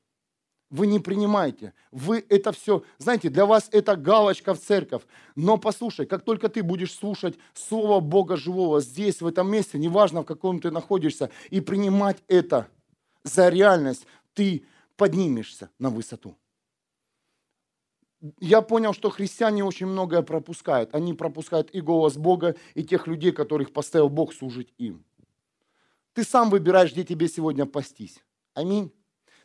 Вы 0.69 0.87
не 0.87 0.99
принимаете. 0.99 1.73
Вы 1.91 2.23
это 2.29 2.51
все, 2.51 2.83
знаете, 2.99 3.29
для 3.29 3.45
вас 3.45 3.69
это 3.71 3.95
галочка 3.95 4.53
в 4.53 4.59
церковь. 4.59 5.01
Но 5.35 5.57
послушай, 5.57 6.05
как 6.05 6.23
только 6.23 6.47
ты 6.47 6.61
будешь 6.61 6.93
слушать 6.93 7.37
Слово 7.53 7.99
Бога 7.99 8.37
Живого 8.37 8.79
здесь, 8.79 9.21
в 9.21 9.27
этом 9.27 9.51
месте, 9.51 9.79
неважно, 9.79 10.21
в 10.21 10.25
каком 10.25 10.59
ты 10.59 10.69
находишься, 10.69 11.31
и 11.49 11.59
принимать 11.59 12.17
это 12.27 12.67
за 13.23 13.49
реальность, 13.49 14.05
ты 14.33 14.65
поднимешься 14.95 15.69
на 15.79 15.89
высоту 15.89 16.37
я 18.39 18.61
понял, 18.61 18.93
что 18.93 19.09
христиане 19.09 19.63
очень 19.63 19.87
многое 19.87 20.21
пропускают. 20.21 20.93
Они 20.93 21.13
пропускают 21.13 21.69
и 21.71 21.81
голос 21.81 22.17
Бога, 22.17 22.55
и 22.73 22.83
тех 22.83 23.07
людей, 23.07 23.31
которых 23.31 23.71
поставил 23.71 24.09
Бог 24.09 24.33
служить 24.33 24.73
им. 24.77 25.05
Ты 26.13 26.23
сам 26.23 26.49
выбираешь, 26.49 26.91
где 26.91 27.03
тебе 27.03 27.27
сегодня 27.27 27.65
пастись. 27.65 28.23
Аминь. 28.53 28.91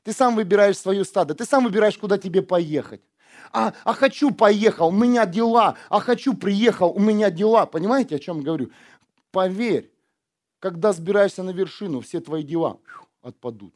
Ты 0.04 0.12
сам 0.12 0.36
выбираешь 0.36 0.78
свое 0.78 1.04
стадо, 1.04 1.34
ты 1.34 1.44
сам 1.44 1.64
выбираешь, 1.64 1.98
куда 1.98 2.18
тебе 2.18 2.42
поехать. 2.42 3.00
А, 3.52 3.72
а 3.84 3.94
хочу 3.94 4.30
поехал, 4.30 4.88
у 4.88 4.92
меня 4.92 5.26
дела, 5.26 5.76
а 5.88 6.00
хочу 6.00 6.34
приехал, 6.34 6.90
у 6.90 7.00
меня 7.00 7.30
дела. 7.30 7.66
Понимаете, 7.66 8.16
о 8.16 8.18
чем 8.18 8.42
говорю? 8.42 8.70
Поверь, 9.32 9.90
когда 10.60 10.92
сбираешься 10.92 11.42
на 11.42 11.50
вершину, 11.50 12.00
все 12.00 12.20
твои 12.20 12.42
дела 12.42 12.78
отпадут. 13.22 13.74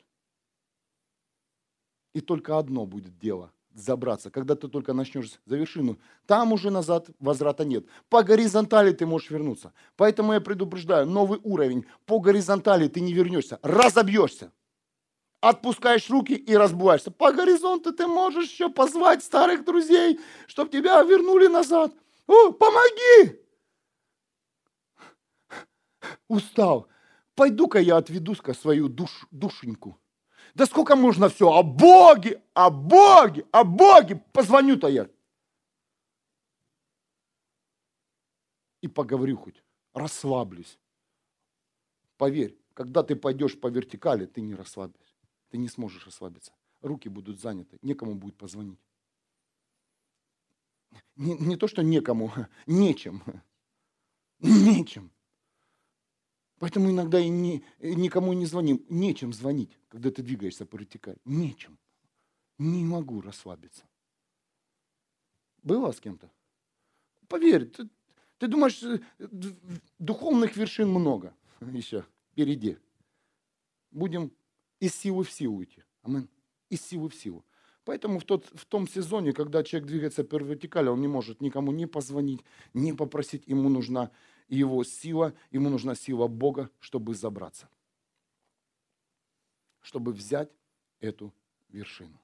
И 2.14 2.20
только 2.20 2.58
одно 2.58 2.86
будет 2.86 3.18
дело– 3.18 3.52
забраться, 3.74 4.30
когда 4.30 4.54
ты 4.54 4.68
только 4.68 4.92
начнешь 4.92 5.38
за 5.46 5.56
вершину, 5.56 5.98
там 6.26 6.52
уже 6.52 6.70
назад 6.70 7.08
возврата 7.20 7.64
нет. 7.64 7.86
По 8.08 8.22
горизонтали 8.22 8.92
ты 8.92 9.06
можешь 9.06 9.30
вернуться. 9.30 9.72
Поэтому 9.96 10.32
я 10.32 10.40
предупреждаю, 10.40 11.06
новый 11.06 11.40
уровень, 11.42 11.86
по 12.04 12.18
горизонтали 12.18 12.88
ты 12.88 13.00
не 13.00 13.12
вернешься, 13.12 13.58
разобьешься. 13.62 14.52
Отпускаешь 15.40 16.10
руки 16.10 16.34
и 16.34 16.56
разбиваешься. 16.56 17.10
По 17.10 17.32
горизонту 17.32 17.92
ты 17.92 18.06
можешь 18.06 18.50
еще 18.50 18.68
позвать 18.68 19.22
старых 19.22 19.64
друзей, 19.64 20.18
чтобы 20.46 20.70
тебя 20.70 21.02
вернули 21.02 21.46
назад. 21.46 21.92
О, 22.26 22.52
помоги! 22.52 23.40
Устал. 26.28 26.88
Пойду-ка 27.34 27.78
я 27.78 27.98
отведу-ка 27.98 28.52
свою 28.52 28.88
душ, 28.88 29.26
душеньку 29.30 29.98
да 30.58 30.66
сколько 30.66 30.96
можно 30.96 31.28
все? 31.28 31.48
О 31.48 31.62
Боге, 31.62 32.42
о 32.52 32.68
Боге, 32.68 33.46
о 33.52 33.62
Боге. 33.62 34.16
Позвоню-то 34.32 34.88
я. 34.88 35.08
И 38.80 38.88
поговорю 38.88 39.36
хоть, 39.36 39.62
расслаблюсь. 39.94 40.78
Поверь, 42.16 42.58
когда 42.74 43.04
ты 43.04 43.14
пойдешь 43.14 43.58
по 43.60 43.68
вертикали, 43.68 44.26
ты 44.26 44.40
не 44.40 44.54
расслабишься. 44.56 45.07
Ты 45.50 45.58
не 45.58 45.68
сможешь 45.68 46.04
расслабиться. 46.04 46.52
Руки 46.80 47.08
будут 47.08 47.40
заняты, 47.40 47.78
некому 47.82 48.14
будет 48.14 48.36
позвонить. 48.36 48.80
Не, 51.16 51.36
не 51.36 51.56
то, 51.56 51.66
что 51.68 51.82
некому, 51.82 52.32
нечем. 52.66 53.22
Нечем. 54.40 55.10
Поэтому 56.58 56.90
иногда 56.90 57.20
и 57.20 57.28
не, 57.28 57.64
никому 57.80 58.32
не 58.32 58.46
звоним. 58.46 58.84
Нечем 58.88 59.32
звонить, 59.32 59.78
когда 59.88 60.10
ты 60.10 60.22
двигаешься 60.22 60.66
по 60.66 60.76
вертикали. 60.76 61.18
Нечем. 61.24 61.78
Не 62.58 62.84
могу 62.84 63.20
расслабиться. 63.20 63.84
Было 65.62 65.92
с 65.92 66.00
кем-то? 66.00 66.30
Поверь, 67.28 67.66
ты, 67.66 67.88
ты 68.38 68.48
думаешь, 68.48 68.82
э, 68.82 69.00
духовных 69.98 70.56
вершин 70.56 70.88
много 70.88 71.34
еще 71.60 72.04
впереди. 72.32 72.78
Будем 73.90 74.32
из 74.80 74.94
силы 74.94 75.24
в 75.24 75.32
силу 75.32 75.62
идти. 75.62 75.82
Амин. 76.02 76.28
Из 76.70 76.82
силы 76.82 77.08
в 77.08 77.14
силу. 77.14 77.44
Поэтому 77.84 78.18
в, 78.18 78.24
тот, 78.24 78.46
в 78.54 78.66
том 78.66 78.86
сезоне, 78.86 79.32
когда 79.32 79.62
человек 79.62 79.88
двигается 79.88 80.22
по 80.22 80.36
вертикали, 80.36 80.88
он 80.88 81.00
не 81.00 81.08
может 81.08 81.40
никому 81.40 81.72
не 81.72 81.86
позвонить, 81.86 82.44
не 82.74 82.92
попросить, 82.92 83.46
ему 83.46 83.70
нужна 83.70 84.10
его 84.48 84.84
сила, 84.84 85.32
ему 85.50 85.70
нужна 85.70 85.94
сила 85.94 86.26
Бога, 86.26 86.70
чтобы 86.80 87.14
забраться, 87.14 87.68
чтобы 89.80 90.12
взять 90.12 90.50
эту 91.00 91.32
вершину. 91.70 92.20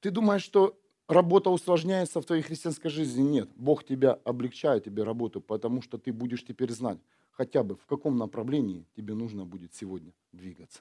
Ты 0.00 0.10
думаешь, 0.10 0.42
что 0.42 0.80
работа 1.08 1.50
усложняется 1.50 2.20
в 2.20 2.24
твоей 2.24 2.42
христианской 2.42 2.90
жизни? 2.90 3.22
Нет. 3.22 3.50
Бог 3.56 3.84
тебя 3.84 4.12
облегчает 4.24 4.84
тебе 4.84 5.02
работу, 5.04 5.40
потому 5.40 5.82
что 5.82 5.98
ты 5.98 6.12
будешь 6.12 6.44
теперь 6.44 6.70
знать, 6.72 6.98
хотя 7.42 7.64
бы 7.64 7.74
в 7.74 7.86
каком 7.86 8.18
направлении 8.18 8.86
тебе 8.94 9.14
нужно 9.14 9.44
будет 9.44 9.74
сегодня 9.74 10.14
двигаться. 10.30 10.80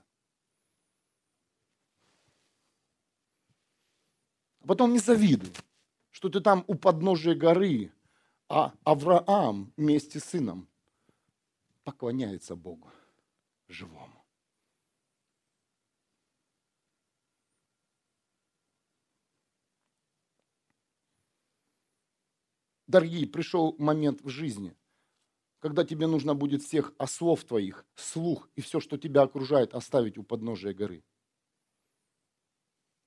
А 4.59 4.67
потом 4.67 4.93
не 4.93 4.99
завидуй, 4.99 5.51
что 6.11 6.29
ты 6.29 6.39
там 6.39 6.63
у 6.67 6.75
подножия 6.75 7.33
горы, 7.33 7.91
а 8.47 8.75
Авраам 8.83 9.73
вместе 9.75 10.19
с 10.19 10.25
сыном 10.25 10.67
поклоняется 11.83 12.55
Богу 12.55 12.91
живому. 13.67 14.23
Дорогие, 22.85 23.25
пришел 23.25 23.75
момент 23.79 24.21
в 24.21 24.29
жизни, 24.29 24.75
когда 25.61 25.85
тебе 25.85 26.07
нужно 26.07 26.35
будет 26.35 26.63
всех 26.63 26.93
ослов 26.97 27.45
твоих, 27.45 27.85
слух 27.95 28.49
и 28.55 28.61
все, 28.61 28.81
что 28.81 28.97
тебя 28.97 29.21
окружает, 29.21 29.73
оставить 29.73 30.17
у 30.17 30.23
подножия 30.23 30.73
горы. 30.73 31.03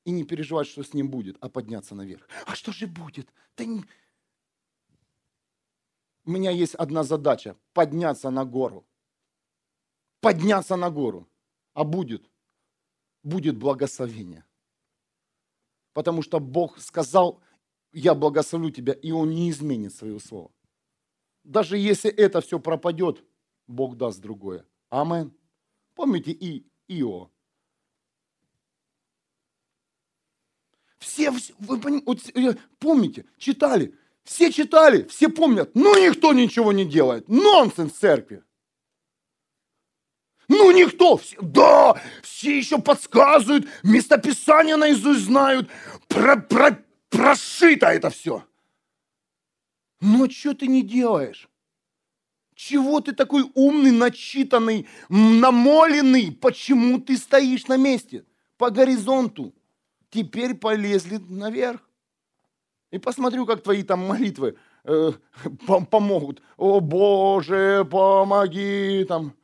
И 0.04 0.12
не 0.12 0.24
переживать, 0.24 0.68
что 0.68 0.82
с 0.82 0.94
ним 0.94 1.10
будет, 1.10 1.36
а 1.40 1.48
подняться 1.48 1.94
наверх. 1.94 2.26
А 2.46 2.54
что 2.54 2.72
же 2.72 2.86
будет? 2.86 3.28
Да 3.56 3.64
не 3.64 3.84
у 6.26 6.30
меня 6.30 6.50
есть 6.50 6.74
одна 6.74 7.04
задача– 7.04 7.56
подняться 7.74 8.30
на 8.30 8.44
гору. 8.44 8.86
Подняться 10.20 10.76
на 10.76 10.90
гору. 10.90 11.28
А 11.74 11.84
будет? 11.84 12.30
Будет 13.22 13.58
благословение. 13.58 14.44
Потому 15.92 16.22
что 16.22 16.40
Бог 16.40 16.78
сказал, 16.78 17.40
я 17.92 18.14
благословлю 18.14 18.70
тебя, 18.70 18.94
и 18.94 19.12
Он 19.12 19.30
не 19.30 19.50
изменит 19.50 19.94
свое 19.94 20.18
слово. 20.18 20.50
Даже 21.44 21.76
если 21.76 22.10
это 22.10 22.40
все 22.40 22.58
пропадет, 22.58 23.22
Бог 23.66 23.96
даст 23.96 24.20
другое. 24.20 24.66
Амен. 24.90 25.32
Помните 25.94 26.32
и 26.32 26.66
Ио? 26.88 27.30
Все, 30.98 31.30
вы 31.58 31.78
помните, 32.78 33.26
читали, 33.36 33.94
все 34.24 34.50
читали, 34.50 35.02
все 35.04 35.28
помнят, 35.28 35.74
но 35.74 35.98
никто 35.98 36.32
ничего 36.32 36.72
не 36.72 36.86
делает. 36.86 37.28
Нонсенс 37.28 37.92
в 37.92 37.98
церкви. 37.98 38.42
Ну, 40.48 40.70
никто. 40.72 41.16
Все, 41.18 41.36
да, 41.40 42.00
все 42.22 42.58
еще 42.58 42.80
подсказывают, 42.80 43.66
местописания 43.82 44.76
наизусть 44.76 45.24
знают. 45.24 45.70
Про, 46.08 46.36
про, 46.36 46.82
прошито 47.10 47.86
это 47.86 48.10
все. 48.10 48.44
Но 50.00 50.28
что 50.28 50.54
ты 50.54 50.66
не 50.66 50.82
делаешь? 50.82 51.48
Чего 52.54 53.00
ты 53.00 53.12
такой 53.12 53.50
умный, 53.54 53.90
начитанный, 53.90 54.86
намоленный? 55.08 56.30
Почему 56.32 57.00
ты 57.00 57.16
стоишь 57.16 57.66
на 57.66 57.76
месте? 57.76 58.24
По 58.56 58.70
горизонту. 58.70 59.54
Теперь 60.10 60.54
полезли 60.54 61.16
наверх. 61.16 61.80
И 62.92 62.98
посмотрю, 62.98 63.44
как 63.44 63.62
твои 63.62 63.82
там 63.82 64.06
молитвы 64.06 64.56
э, 64.84 65.12
помогут. 65.66 66.42
О 66.56 66.78
Боже, 66.78 67.84
помоги 67.90 69.04
там. 69.08 69.34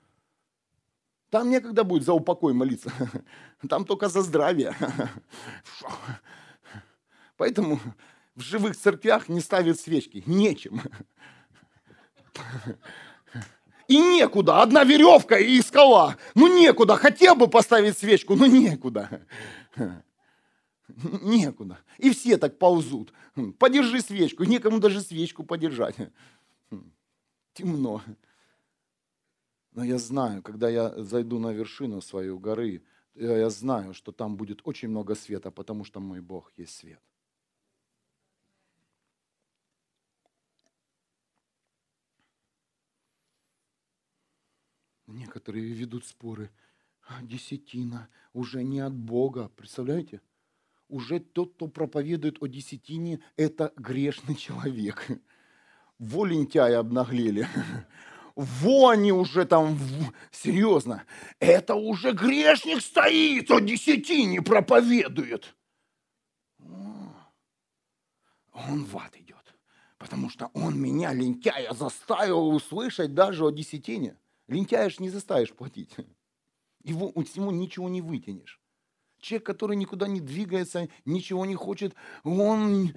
Там 1.30 1.51
некогда 1.51 1.82
будет 1.82 2.05
за 2.05 2.12
упокой 2.12 2.53
молиться. 2.53 2.92
Там 3.68 3.84
только 3.84 4.09
за 4.09 4.22
здравие. 4.22 4.74
Поэтому 7.36 7.78
в 8.41 8.43
живых 8.43 8.76
церквях 8.76 9.28
не 9.28 9.41
ставят 9.41 9.78
свечки. 9.78 10.22
Нечем. 10.26 10.80
И 13.86 13.99
некуда. 13.99 14.62
Одна 14.62 14.84
веревка 14.84 15.36
и 15.36 15.61
скала. 15.61 16.16
Ну 16.34 16.49
некуда. 16.49 16.97
Хотел 16.97 17.36
бы 17.36 17.49
поставить 17.49 17.99
свечку, 17.99 18.34
но 18.34 18.47
некуда. 18.47 19.26
Некуда. 21.22 21.78
И 21.99 22.11
все 22.11 22.38
так 22.38 22.59
ползут. 22.59 23.12
Подержи 23.59 24.01
свечку. 24.01 24.45
Некому 24.45 24.80
даже 24.80 25.01
свечку 25.01 25.45
подержать. 25.45 25.97
Темно. 27.53 28.03
Но 29.72 29.84
я 29.84 29.99
знаю, 29.99 30.43
когда 30.43 30.68
я 30.68 30.95
зайду 31.05 31.38
на 31.38 31.53
вершину 31.53 32.01
свою 32.01 32.38
горы, 32.38 32.82
я 33.14 33.51
знаю, 33.51 33.93
что 33.95 34.12
там 34.12 34.36
будет 34.36 34.61
очень 34.64 34.88
много 34.88 35.14
света, 35.14 35.51
потому 35.51 35.84
что 35.84 36.01
мой 36.01 36.20
Бог 36.20 36.53
есть 36.57 36.76
свет. 36.76 37.01
Некоторые 45.11 45.72
ведут 45.72 46.06
споры. 46.06 46.50
А 47.08 47.22
десятина 47.22 48.08
уже 48.32 48.62
не 48.62 48.80
от 48.80 48.94
Бога. 48.94 49.50
Представляете? 49.56 50.20
Уже 50.88 51.18
тот, 51.18 51.54
кто 51.54 51.66
проповедует 51.66 52.38
о 52.40 52.46
десятине, 52.46 53.20
это 53.36 53.72
грешный 53.76 54.36
человек. 54.36 55.06
Во 55.98 56.24
обнаглели. 56.24 57.48
Во 58.36 58.90
они 58.90 59.12
уже 59.12 59.44
там, 59.44 59.78
серьезно, 60.30 61.04
это 61.40 61.74
уже 61.74 62.12
грешник 62.12 62.80
стоит, 62.80 63.50
о 63.50 63.61
десятине 63.61 64.40
проповедует. 64.40 65.54
Он 68.52 68.84
в 68.84 68.96
ад 68.96 69.16
идет, 69.16 69.54
потому 69.98 70.30
что 70.30 70.50
он 70.54 70.80
меня, 70.80 71.12
лентяя, 71.12 71.72
заставил 71.72 72.48
услышать 72.48 73.14
даже 73.14 73.44
о 73.44 73.50
десятине. 73.50 74.16
Лентяя 74.51 74.90
ж 74.90 74.98
не 74.98 75.11
заставишь 75.11 75.53
платить. 75.53 75.96
Его, 76.82 77.12
ему 77.36 77.53
ничего 77.53 77.88
не 77.88 78.01
вытянешь. 78.03 78.61
Человек, 79.20 79.46
который 79.46 79.76
никуда 79.76 80.09
не 80.09 80.20
двигается, 80.20 80.88
ничего 81.05 81.46
не 81.46 81.55
хочет, 81.55 81.94
он, 82.24 82.92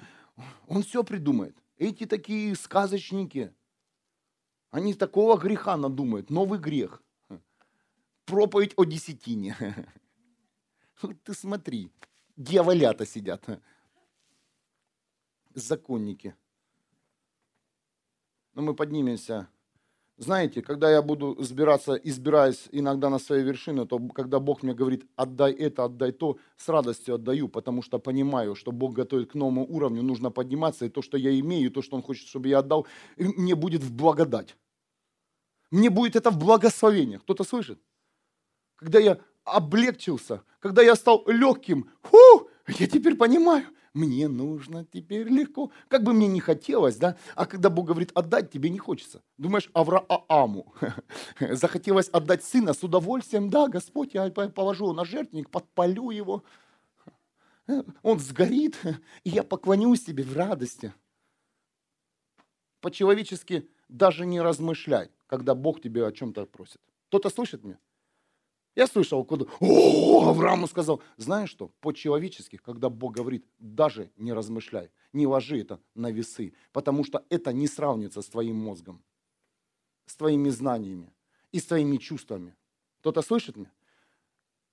он 0.67 0.81
все 0.81 1.03
придумает. 1.03 1.55
Эти 1.77 2.05
такие 2.05 2.55
сказочники, 2.55 3.53
они 4.71 4.95
такого 4.95 5.37
греха 5.37 5.77
надумают, 5.77 6.31
новый 6.31 6.59
грех. 6.59 7.03
Проповедь 8.25 8.73
о 8.77 8.85
десятине. 8.85 9.55
Ты 11.23 11.33
смотри, 11.33 11.91
дьяволята 12.35 13.05
сидят. 13.05 13.45
Законники. 15.53 16.35
Но 18.55 18.63
мы 18.63 18.73
поднимемся 18.73 19.49
знаете, 20.17 20.61
когда 20.61 20.91
я 20.91 21.01
буду 21.01 21.35
избираться, 21.39 21.95
избираясь 21.95 22.67
иногда 22.71 23.09
на 23.09 23.19
свои 23.19 23.43
вершины, 23.43 23.87
то 23.87 23.99
когда 23.99 24.39
Бог 24.39 24.61
мне 24.61 24.73
говорит, 24.73 25.05
отдай 25.15 25.51
это, 25.53 25.85
отдай 25.85 26.11
то, 26.11 26.37
с 26.55 26.69
радостью 26.69 27.15
отдаю, 27.15 27.47
потому 27.47 27.81
что 27.81 27.99
понимаю, 27.99 28.55
что 28.55 28.71
Бог 28.71 28.93
готовит 28.93 29.31
к 29.31 29.35
новому 29.35 29.65
уровню, 29.65 30.03
нужно 30.03 30.29
подниматься, 30.29 30.85
и 30.85 30.89
то, 30.89 31.01
что 31.01 31.17
я 31.17 31.37
имею, 31.39 31.71
то, 31.71 31.81
что 31.81 31.95
Он 31.95 32.03
хочет, 32.03 32.27
чтобы 32.27 32.47
я 32.47 32.59
отдал, 32.59 32.85
мне 33.17 33.55
будет 33.55 33.81
в 33.81 33.91
благодать. 33.91 34.55
Мне 35.71 35.89
будет 35.89 36.15
это 36.15 36.29
в 36.29 36.37
благословение. 36.37 37.17
Кто-то 37.17 37.43
слышит? 37.43 37.79
Когда 38.75 38.99
я 38.99 39.17
облегчился, 39.43 40.43
когда 40.59 40.83
я 40.83 40.95
стал 40.95 41.23
легким, 41.25 41.89
фу, 42.03 42.49
я 42.67 42.87
теперь 42.87 43.15
понимаю, 43.15 43.65
мне 43.93 44.27
нужно 44.27 44.85
теперь 44.85 45.27
легко. 45.27 45.71
Как 45.87 46.03
бы 46.03 46.13
мне 46.13 46.27
не 46.27 46.39
хотелось, 46.39 46.95
да? 46.95 47.17
А 47.35 47.45
когда 47.45 47.69
Бог 47.69 47.87
говорит 47.87 48.11
отдать, 48.15 48.51
тебе 48.51 48.69
не 48.69 48.79
хочется. 48.79 49.21
Думаешь, 49.37 49.69
Аврааму 49.73 50.73
захотелось 51.39 52.09
отдать 52.09 52.43
сына 52.43 52.73
с 52.73 52.83
удовольствием. 52.83 53.49
Да, 53.49 53.67
Господь, 53.67 54.13
я 54.13 54.29
положу 54.31 54.85
его 54.85 54.93
на 54.93 55.05
жертвенник, 55.05 55.49
подпалю 55.49 56.09
его. 56.09 56.43
Он 58.01 58.19
сгорит, 58.19 58.77
и 59.23 59.29
я 59.29 59.43
поклонюсь 59.43 60.03
тебе 60.03 60.23
в 60.23 60.35
радости. 60.35 60.93
По-человечески 62.81 63.69
даже 63.87 64.25
не 64.25 64.41
размышляй, 64.41 65.11
когда 65.27 65.55
Бог 65.55 65.81
тебе 65.81 66.05
о 66.05 66.11
чем-то 66.11 66.45
просит. 66.45 66.81
Кто-то 67.07 67.29
слышит 67.29 67.63
меня? 67.63 67.79
Я 68.75 68.87
слышал, 68.87 69.23
куда, 69.23 69.45
о, 69.59 70.29
Аврааму 70.29 70.67
сказал, 70.67 71.01
знаешь 71.17 71.49
что, 71.49 71.67
по-человечески, 71.79 72.57
когда 72.57 72.89
Бог 72.89 73.13
говорит, 73.13 73.45
даже 73.59 74.11
не 74.17 74.33
размышляй, 74.33 74.89
не 75.13 75.27
ложи 75.27 75.59
это 75.59 75.79
на 75.93 76.09
весы, 76.11 76.53
потому 76.71 77.03
что 77.03 77.23
это 77.29 77.53
не 77.53 77.67
сравнится 77.67 78.21
с 78.21 78.25
твоим 78.25 78.55
мозгом, 78.55 79.03
с 80.07 80.15
твоими 80.15 80.49
знаниями 80.49 81.13
и 81.51 81.59
с 81.59 81.65
твоими 81.65 81.97
чувствами. 81.97 82.55
Кто-то 82.99 83.21
слышит 83.21 83.57
меня? 83.57 83.71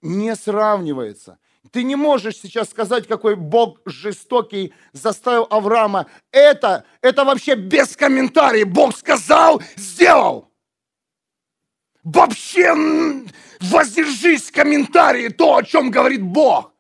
Не 0.01 0.35
сравнивается. 0.35 1.39
Ты 1.71 1.83
не 1.83 1.95
можешь 1.95 2.39
сейчас 2.39 2.71
сказать, 2.71 3.07
какой 3.07 3.37
Бог 3.37 3.81
жестокий 3.85 4.73
заставил 4.93 5.47
Авраама. 5.51 6.07
Это, 6.31 6.87
это 7.03 7.25
вообще 7.25 7.55
без 7.55 7.97
комментариев. 7.97 8.69
Бог 8.69 8.97
сказал, 8.97 9.61
сделал. 9.77 10.50
Вообще 12.03 12.75
воздержись 13.61 14.51
комментарии 14.51 15.29
то, 15.29 15.57
о 15.57 15.63
чем 15.63 15.91
говорит 15.91 16.23
Бог. 16.23 16.73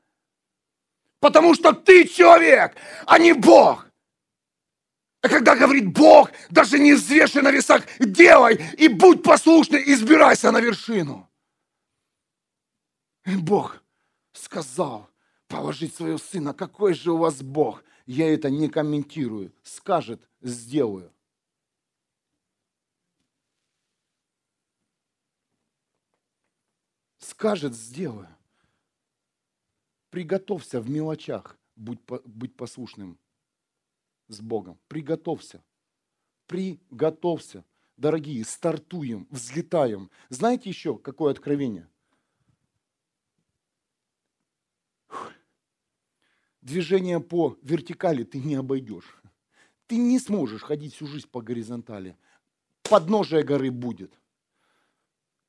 Потому 1.20 1.54
что 1.54 1.72
ты 1.72 2.06
человек, 2.08 2.74
а 3.06 3.18
не 3.18 3.34
Бог. 3.34 3.86
А 5.22 5.28
когда 5.28 5.54
говорит 5.54 5.92
Бог, 5.92 6.30
даже 6.48 6.78
не 6.78 6.94
взвешивай 6.94 7.42
на 7.42 7.50
весах, 7.50 7.84
делай 7.98 8.58
и 8.78 8.88
будь 8.88 9.22
послушный, 9.22 9.82
избирайся 9.92 10.50
на 10.50 10.60
вершину. 10.60 11.28
И 13.26 13.36
Бог 13.36 13.82
сказал 14.32 15.10
положить 15.46 15.94
своего 15.94 16.16
сына. 16.16 16.54
Какой 16.54 16.94
же 16.94 17.12
у 17.12 17.18
вас 17.18 17.42
Бог? 17.42 17.84
Я 18.06 18.32
это 18.32 18.48
не 18.48 18.68
комментирую. 18.68 19.52
Скажет, 19.62 20.26
сделаю. 20.40 21.12
Скажет, 27.30 27.74
сделаю. 27.74 28.28
Приготовься 30.10 30.80
в 30.80 30.90
мелочах 30.90 31.56
будь, 31.76 32.00
быть 32.24 32.56
послушным 32.56 33.18
с 34.28 34.40
Богом. 34.40 34.78
Приготовься. 34.88 35.62
Приготовься. 36.46 37.64
Дорогие, 37.96 38.44
стартуем, 38.44 39.26
взлетаем. 39.30 40.10
Знаете 40.28 40.68
еще, 40.70 40.98
какое 40.98 41.32
откровение? 41.32 41.88
Движение 46.60 47.20
по 47.20 47.56
вертикали 47.62 48.24
ты 48.24 48.38
не 48.38 48.54
обойдешь. 48.54 49.20
Ты 49.86 49.96
не 49.96 50.18
сможешь 50.18 50.62
ходить 50.62 50.94
всю 50.94 51.06
жизнь 51.06 51.28
по 51.28 51.40
горизонтали. 51.40 52.16
Подножие 52.82 53.42
горы 53.42 53.70
будет. 53.70 54.19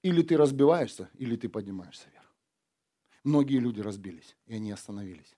Или 0.02 0.22
ты 0.24 0.38
разбиваешься, 0.38 1.10
или 1.14 1.36
ты 1.36 1.50
поднимаешься 1.50 2.10
вверх. 2.10 2.36
Многие 3.24 3.60
люди 3.60 3.82
разбились, 3.82 4.36
и 4.48 4.56
они 4.56 4.72
остановились. 4.72 5.36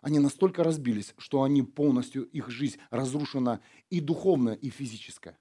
Они 0.00 0.18
настолько 0.18 0.64
разбились, 0.64 1.14
что 1.18 1.42
они 1.42 1.62
полностью, 1.62 2.24
их 2.24 2.48
жизнь 2.48 2.78
разрушена 2.90 3.60
и 3.90 4.00
духовная, 4.00 4.54
и 4.54 4.70
физическая. 4.70 5.38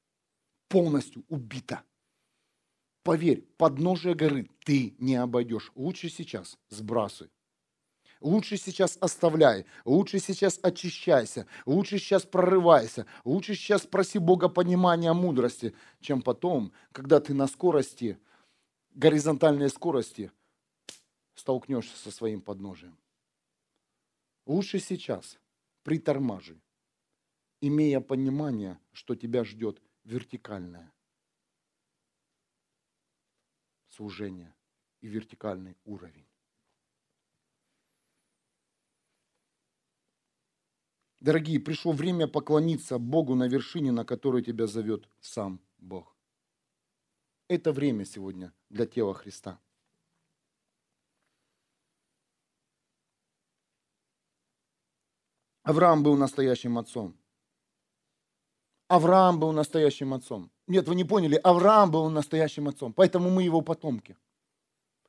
Полностью 0.68 1.24
убита. 1.30 1.84
Поверь, 3.04 3.41
подножие 3.58 4.16
горы 4.16 4.50
ты 4.66 4.95
не 5.00 5.16
обойдешь. 5.16 5.72
Лучше 5.76 6.10
сейчас 6.10 6.58
сбрасывай. 6.70 7.32
Лучше 8.22 8.58
сейчас 8.58 8.97
оставляй, 9.00 9.66
лучше 9.86 10.20
сейчас 10.20 10.60
очищайся, 10.62 11.48
лучше 11.65 11.99
сейчас 11.99 12.24
прорывайся, 12.24 13.06
лучше 13.24 13.56
сейчас 13.56 13.84
проси 13.84 14.19
Бога 14.19 14.49
понимания, 14.49 15.14
мудрости, 15.14 15.74
чем 16.02 16.22
потом, 16.22 16.74
когда 16.91 17.22
ты 17.22 17.34
на 17.34 17.48
скорости 17.48 18.19
горизонтальной 18.91 19.70
скорости 19.70 20.32
столкнешься 21.36 21.98
со 21.98 22.11
своим 22.11 22.41
подножием. 22.41 22.98
Лучше 24.45 24.80
сейчас 24.80 25.40
притормажи, 25.84 26.60
имея 27.61 27.99
понимание, 28.02 28.80
что 28.91 29.16
тебя 29.16 29.44
ждет 29.44 29.82
вертикальное 30.03 30.91
служение 33.90 34.56
и 35.02 35.07
вертикальный 35.07 35.78
уровень. 35.86 36.26
Дорогие, 41.20 41.60
пришло 41.60 41.91
время 41.91 42.28
поклониться 42.28 42.98
Богу 42.98 43.36
на 43.36 43.48
вершине, 43.48 43.91
на 43.91 44.06
которую 44.06 44.41
тебя 44.41 44.68
зовет 44.68 45.10
сам 45.20 45.60
Бог. 45.78 46.19
Это 47.50 47.74
время 47.74 48.06
сегодня 48.06 48.54
для 48.70 48.86
тела 48.86 49.16
Христа. 49.16 49.60
Авраам 55.64 56.04
был 56.04 56.16
настоящим 56.16 56.78
отцом. 56.78 57.18
Авраам 58.88 59.40
был 59.40 59.52
настоящим 59.52 60.14
отцом. 60.14 60.52
Нет, 60.68 60.88
вы 60.88 60.94
не 60.94 61.04
поняли, 61.04 61.36
Авраам 61.44 61.90
был 61.90 62.08
настоящим 62.12 62.68
отцом, 62.68 62.94
поэтому 62.94 63.32
мы 63.32 63.42
его 63.42 63.62
потомки. 63.62 64.16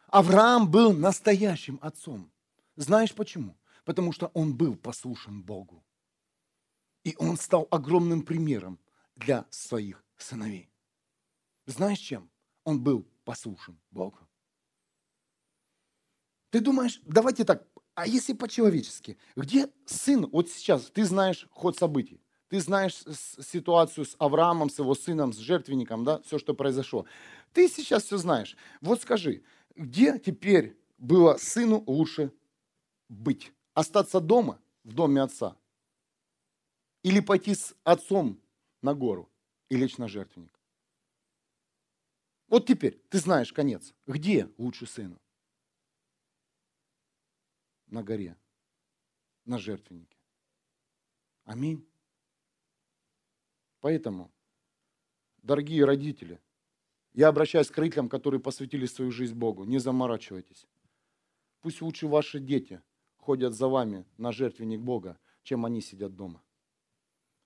Авраам 0.07 0.71
был 0.71 0.95
настоящим 0.95 1.79
отцом. 1.83 2.33
Знаешь 2.77 3.15
почему? 3.15 3.55
Потому 3.85 4.13
что 4.13 4.31
он 4.33 4.57
был 4.57 4.77
послушен 4.77 5.43
Богу. 5.43 5.85
И 7.05 7.15
он 7.19 7.37
стал 7.37 7.69
огромным 7.71 8.23
примером 8.23 8.79
для 9.15 9.47
своих 9.51 10.03
сыновей. 10.17 10.70
Знаешь 11.71 11.99
чем? 11.99 12.31
он 12.65 12.83
был 12.83 13.07
послушен 13.25 13.79
Богу. 13.91 14.19
Ты 16.51 16.61
думаешь, 16.61 17.01
давайте 17.05 17.45
так, 17.45 17.67
а 17.95 18.07
если 18.07 18.33
по-человечески, 18.33 19.19
где 19.37 19.69
сын, 19.87 20.29
вот 20.33 20.49
сейчас, 20.51 20.91
ты 20.91 21.05
знаешь 21.05 21.47
ход 21.51 21.77
событий, 21.77 22.21
ты 22.49 22.61
знаешь 22.61 22.95
ситуацию 23.41 24.05
с 24.05 24.17
Авраамом, 24.19 24.69
с 24.69 24.79
его 24.79 24.95
сыном, 24.95 25.33
с 25.33 25.39
жертвенником, 25.39 26.05
да, 26.05 26.21
все, 26.23 26.39
что 26.39 26.55
произошло. 26.55 27.07
Ты 27.53 27.69
сейчас 27.69 28.05
все 28.05 28.19
знаешь. 28.19 28.57
Вот 28.81 29.01
скажи, 29.03 29.45
где 29.77 30.19
теперь 30.19 30.77
было 30.99 31.37
сыну 31.37 31.85
лучше 31.87 32.33
быть? 33.09 33.53
Остаться 33.75 34.21
дома, 34.21 34.59
в 34.83 34.93
доме 34.93 35.23
отца? 35.23 35.57
Или 37.05 37.21
пойти 37.21 37.55
с 37.55 37.75
отцом 37.85 38.41
на 38.83 38.95
гору 38.95 39.31
и 39.69 39.77
лечь 39.77 39.99
на 39.99 40.09
жертвенник? 40.09 40.60
Вот 42.51 42.67
теперь 42.67 43.01
ты 43.09 43.19
знаешь 43.19 43.53
конец. 43.53 43.95
Где 44.07 44.51
лучше 44.59 44.87
сыну? 44.87 45.19
На 47.87 48.03
горе, 48.03 48.37
на 49.45 49.59
жертвеннике. 49.59 50.19
Аминь. 51.45 51.89
Поэтому, 53.81 54.31
дорогие 55.39 55.85
родители, 55.85 56.41
я 57.15 57.29
обращаюсь 57.29 57.71
к 57.71 57.79
родителям, 57.79 58.09
которые 58.09 58.41
посвятили 58.41 58.87
свою 58.87 59.11
жизнь 59.11 59.35
Богу. 59.35 59.65
Не 59.65 59.79
заморачивайтесь. 59.79 60.67
Пусть 61.61 61.81
лучше 61.81 62.07
ваши 62.07 62.41
дети 62.41 62.83
ходят 63.17 63.55
за 63.55 63.69
вами 63.69 64.05
на 64.19 64.33
жертвенник 64.33 64.81
Бога, 64.81 65.19
чем 65.45 65.65
они 65.65 65.81
сидят 65.81 66.15
дома 66.15 66.43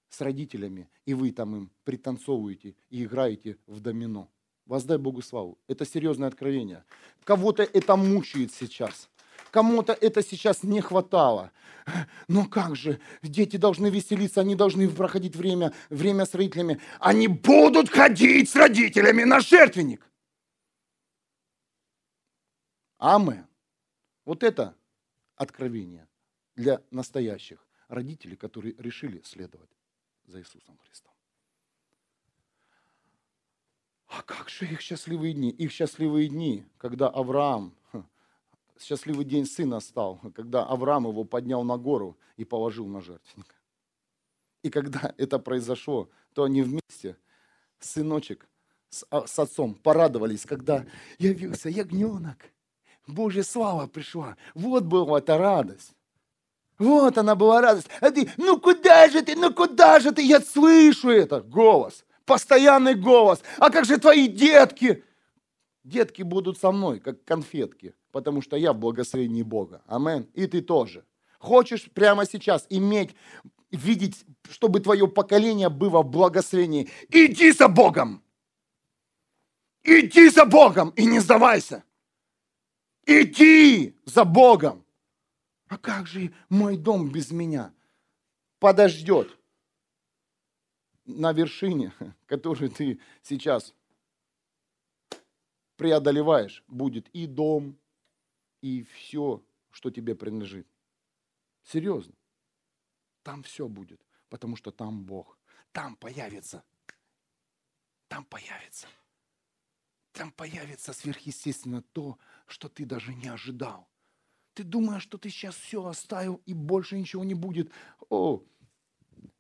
с 0.09 0.21
родителями, 0.21 0.89
и 1.05 1.15
вы 1.15 1.33
там 1.33 1.57
им 1.57 1.71
пританцовываете 1.83 2.77
и 2.89 3.05
играете 3.05 3.59
в 3.67 3.81
домино. 3.81 4.31
Воздай 4.67 4.99
Богу 4.99 5.23
славу. 5.23 5.59
Это 5.69 5.85
серьезное 5.85 6.29
откровение. 6.29 6.85
Кого-то 7.25 7.63
это 7.63 7.97
мучает 7.97 8.53
сейчас. 8.53 9.11
Кому-то 9.51 9.93
это 9.93 10.23
сейчас 10.23 10.63
не 10.63 10.81
хватало. 10.81 11.53
Но 12.29 12.47
как 12.47 12.75
же, 12.75 12.99
дети 13.23 13.57
должны 13.57 13.89
веселиться, 13.89 14.41
они 14.41 14.57
должны 14.57 14.89
проходить 14.89 15.37
время, 15.37 15.73
время 15.91 16.25
с 16.25 16.35
родителями. 16.35 16.81
Они 16.99 17.29
будут 17.29 17.91
ходить 17.91 18.49
с 18.49 18.57
родителями 18.57 19.25
на 19.25 19.41
жертвенник. 19.41 20.11
Амен. 22.99 23.47
Вот 24.25 24.43
это 24.43 24.75
откровение 25.37 26.09
для 26.57 26.81
настоящих 26.91 27.67
родителей, 27.89 28.37
которые 28.37 28.75
решили 28.79 29.21
следовать 29.25 29.71
за 30.25 30.41
Иисусом 30.41 30.79
Христом. 30.79 31.13
А 34.17 34.23
как 34.23 34.49
же 34.49 34.67
их 34.67 34.81
счастливые 34.81 35.35
дни? 35.35 35.51
Их 35.51 35.73
счастливые 35.73 36.29
дни, 36.29 36.65
когда 36.79 37.09
Авраам, 37.09 37.75
счастливый 38.81 39.25
день 39.25 39.45
сына 39.45 39.81
стал, 39.81 40.21
когда 40.37 40.65
Авраам 40.65 41.09
его 41.09 41.25
поднял 41.25 41.65
на 41.65 41.77
гору 41.77 42.17
и 42.37 42.45
положил 42.45 42.87
на 42.87 43.01
жертвенник. 43.01 43.53
И 44.63 44.71
когда 44.71 45.13
это 45.19 45.41
произошло, 45.41 46.09
то 46.33 46.45
они 46.45 46.63
вместе, 46.63 47.17
сыночек 47.81 48.49
с, 48.89 49.05
а, 49.11 49.27
с 49.27 49.37
отцом, 49.37 49.75
порадовались, 49.75 50.47
когда 50.47 50.87
явился 51.19 51.69
ягненок. 51.69 52.39
Божья 53.09 53.43
слава 53.43 53.89
пришла. 53.89 54.37
Вот 54.55 54.85
была 54.85 55.19
эта 55.19 55.39
радость. 55.39 55.93
Вот 56.79 57.19
она 57.19 57.35
была 57.35 57.61
радость. 57.61 57.89
А 58.01 58.13
ты, 58.13 58.31
ну 58.37 58.61
куда 58.61 59.09
же 59.09 59.23
ты, 59.23 59.35
ну 59.35 59.53
куда 59.53 59.99
же 59.99 60.13
ты? 60.13 60.23
Я 60.23 60.41
слышу 60.41 61.11
это. 61.11 61.41
Голос 61.41 62.05
постоянный 62.25 62.95
голос. 62.95 63.43
А 63.59 63.71
как 63.71 63.85
же 63.85 63.99
твои 63.99 64.29
детки? 64.29 65.05
Детки 65.83 66.23
будут 66.23 66.59
со 66.59 66.73
мной, 66.73 66.99
как 67.01 67.25
конфетки, 67.25 67.95
потому 68.11 68.41
что 68.41 68.57
я 68.57 68.73
в 68.73 68.79
благословении 68.79 69.43
Бога. 69.43 69.83
Амен. 69.87 70.29
И 70.35 70.47
ты 70.47 70.63
тоже. 70.63 71.05
Хочешь 71.39 71.91
прямо 71.91 72.25
сейчас 72.25 72.67
иметь, 72.71 73.15
видеть, 73.71 74.25
чтобы 74.51 74.81
твое 74.81 75.07
поколение 75.07 75.69
было 75.69 76.03
в 76.03 76.11
благословении? 76.11 76.91
Иди 77.11 77.53
за 77.53 77.69
Богом! 77.69 78.23
Иди 79.83 80.31
за 80.31 80.47
Богом 80.47 80.91
и 80.91 81.05
не 81.05 81.21
сдавайся! 81.21 81.85
Иди 83.07 83.95
за 84.07 84.25
Богом! 84.25 84.87
А 85.69 85.77
как 85.77 86.07
же 86.07 86.33
мой 86.49 86.79
дом 86.79 87.11
без 87.11 87.31
меня? 87.31 87.75
Подождет 88.59 89.37
на 91.05 91.33
вершине, 91.33 91.93
которую 92.27 92.71
ты 92.71 93.01
сейчас 93.23 93.75
преодолеваешь, 95.77 96.63
будет 96.67 97.09
и 97.11 97.27
дом, 97.27 97.79
и 98.61 98.83
все, 98.83 99.45
что 99.71 99.91
тебе 99.91 100.15
принадлежит. 100.15 100.67
Серьезно. 101.65 102.15
Там 103.23 103.43
все 103.43 103.69
будет, 103.69 104.01
потому 104.29 104.57
что 104.57 104.71
там 104.71 105.05
Бог. 105.05 105.39
Там 105.73 105.97
появится. 105.97 106.63
Там 108.09 108.25
появится. 108.25 108.87
Там 110.13 110.31
появится 110.31 110.93
сверхъестественно 110.93 111.83
то, 111.83 112.19
что 112.47 112.69
ты 112.69 112.85
даже 112.85 113.13
не 113.15 113.29
ожидал. 113.29 113.89
Ты 114.53 114.63
думаешь, 114.63 115.03
что 115.03 115.19
ты 115.19 115.31
сейчас 115.31 115.57
все 115.57 115.85
оставил 115.85 116.41
и 116.47 116.55
больше 116.55 116.97
ничего 116.97 117.25
не 117.25 117.35
будет. 117.35 117.73
О, 118.09 118.45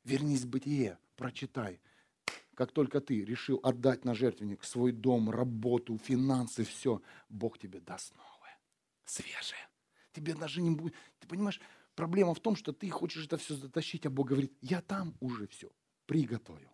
вернись 0.02 0.42
в 0.42 0.48
бытие 0.48 0.98
прочитай. 1.16 1.80
Как 2.54 2.72
только 2.72 3.00
ты 3.00 3.24
решил 3.24 3.60
отдать 3.62 4.04
на 4.04 4.14
жертвенник 4.14 4.64
свой 4.64 4.92
дом, 4.92 5.30
работу, 5.30 5.98
финансы, 5.98 6.64
все, 6.64 7.02
Бог 7.28 7.58
тебе 7.58 7.80
даст 7.80 8.14
новое, 8.14 8.58
свежее. 9.04 9.68
Тебе 10.12 10.34
даже 10.34 10.62
не 10.62 10.70
будет... 10.70 10.94
Ты 11.18 11.26
понимаешь, 11.26 11.60
проблема 11.96 12.34
в 12.34 12.40
том, 12.40 12.54
что 12.54 12.72
ты 12.72 12.88
хочешь 12.90 13.26
это 13.26 13.36
все 13.38 13.54
затащить, 13.54 14.06
а 14.06 14.10
Бог 14.10 14.28
говорит, 14.28 14.56
я 14.60 14.80
там 14.80 15.16
уже 15.20 15.48
все 15.48 15.70
приготовил 16.06 16.70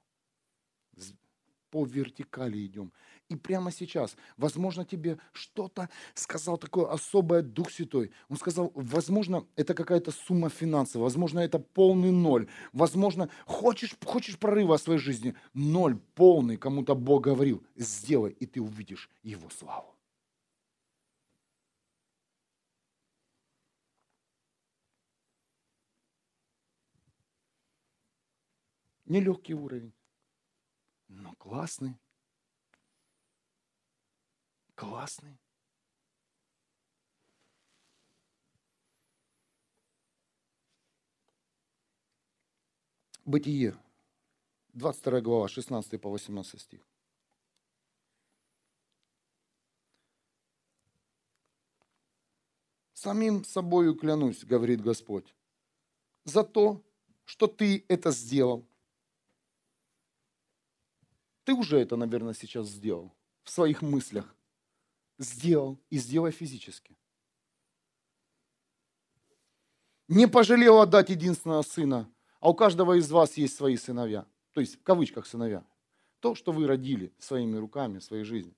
по 1.70 1.84
вертикали 1.86 2.66
идем. 2.66 2.92
И 3.30 3.36
прямо 3.36 3.70
сейчас, 3.70 4.16
возможно, 4.36 4.84
тебе 4.84 5.18
что-то 5.32 5.88
сказал 6.14 6.58
такое 6.58 6.90
особое 6.92 7.42
Дух 7.42 7.70
Святой. 7.70 8.10
Он 8.28 8.36
сказал, 8.36 8.72
возможно, 8.74 9.46
это 9.56 9.72
какая-то 9.72 10.10
сумма 10.10 10.50
финансов, 10.50 11.00
возможно, 11.02 11.38
это 11.38 11.58
полный 11.60 12.10
ноль. 12.10 12.48
Возможно, 12.72 13.30
хочешь, 13.46 13.94
хочешь 14.04 14.36
прорыва 14.38 14.76
в 14.76 14.82
своей 14.82 14.98
жизни, 14.98 15.34
ноль 15.54 15.96
полный, 16.14 16.56
кому-то 16.56 16.94
Бог 16.94 17.22
говорил, 17.22 17.64
сделай, 17.76 18.32
и 18.32 18.46
ты 18.46 18.60
увидишь 18.60 19.08
Его 19.22 19.48
славу. 19.48 19.94
Нелегкий 29.06 29.54
уровень 29.54 29.92
но 31.10 31.34
классный. 31.38 31.98
Классный. 34.80 35.38
Бытие, 43.26 43.76
22 44.72 45.20
глава, 45.20 45.48
16 45.48 46.00
по 46.00 46.08
18 46.08 46.58
стих. 46.58 46.80
Самим 52.94 53.44
собою 53.44 53.94
клянусь, 53.94 54.46
говорит 54.46 54.80
Господь, 54.80 55.34
за 56.24 56.42
то, 56.42 56.82
что 57.26 57.48
ты 57.48 57.84
это 57.86 58.12
сделал, 58.12 58.66
ты 61.44 61.52
уже 61.52 61.78
это, 61.78 61.96
наверное, 61.96 62.32
сейчас 62.32 62.68
сделал 62.68 63.14
в 63.42 63.50
своих 63.50 63.82
мыслях. 63.82 64.34
Сделал 65.20 65.78
и 65.90 65.98
сделай 65.98 66.32
физически. 66.32 66.96
Не 70.08 70.26
пожалел 70.26 70.80
отдать 70.80 71.10
единственного 71.10 71.62
сына, 71.62 72.10
а 72.40 72.50
у 72.50 72.54
каждого 72.54 72.98
из 72.98 73.10
вас 73.10 73.36
есть 73.36 73.54
свои 73.54 73.76
сыновья. 73.76 74.26
То 74.52 74.60
есть 74.60 74.80
в 74.80 74.82
кавычках 74.82 75.26
сыновья. 75.26 75.62
То, 76.20 76.34
что 76.34 76.50
вы 76.50 76.66
родили 76.66 77.12
своими 77.18 77.56
руками 77.58 77.98
своей 77.98 78.24
жизни. 78.24 78.56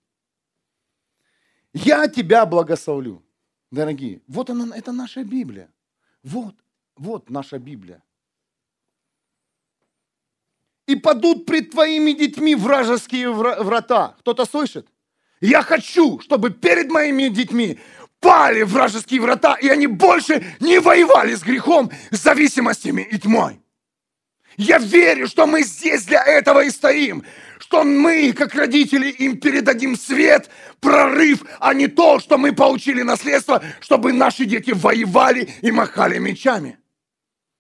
Я 1.75 2.09
тебя 2.09 2.47
благословлю, 2.47 3.23
дорогие. 3.71 4.23
Вот 4.27 4.49
она, 4.49 4.75
это 4.75 4.93
наша 4.93 5.25
Библия. 5.25 5.71
Вот, 6.23 6.55
вот 6.97 7.29
наша 7.29 7.59
Библия 7.59 8.03
и 10.87 10.97
падут 10.97 11.47
пред 11.47 11.71
твоими 11.71 12.13
детьми 12.13 12.55
вражеские 12.55 13.31
врата. 13.31 14.15
Кто-то 14.19 14.45
слышит? 14.45 14.87
Я 15.43 15.63
хочу, 15.63 16.21
чтобы 16.21 16.51
перед 16.51 16.89
моими 16.89 17.27
детьми 17.27 17.81
пали 18.21 18.63
вражеские 18.63 19.21
врата, 19.21 19.57
и 19.61 19.69
они 19.69 19.89
больше 19.89 20.43
не 20.61 20.79
воевали 20.79 21.35
с 21.35 21.43
грехом, 21.43 21.91
с 22.13 22.23
зависимостями 22.23 23.03
и 23.11 23.19
тьмой. 23.19 23.61
Я 24.57 24.79
верю, 24.79 25.27
что 25.27 25.49
мы 25.49 25.65
здесь 25.65 26.05
для 26.05 26.23
этого 26.23 26.63
и 26.63 26.71
стоим. 26.71 27.25
Что 27.59 27.83
мы, 27.83 28.33
как 28.33 28.55
родители, 28.55 29.09
им 29.09 29.39
передадим 29.39 29.97
свет, 29.97 30.49
прорыв, 30.79 31.43
а 31.59 31.75
не 31.75 31.89
то, 31.89 32.21
что 32.21 32.39
мы 32.39 32.53
получили 32.53 33.03
наследство, 33.03 33.65
чтобы 33.81 34.13
наши 34.13 34.45
дети 34.45 34.71
воевали 34.71 35.49
и 35.61 35.73
махали 35.73 36.19
мечами. 36.19 36.79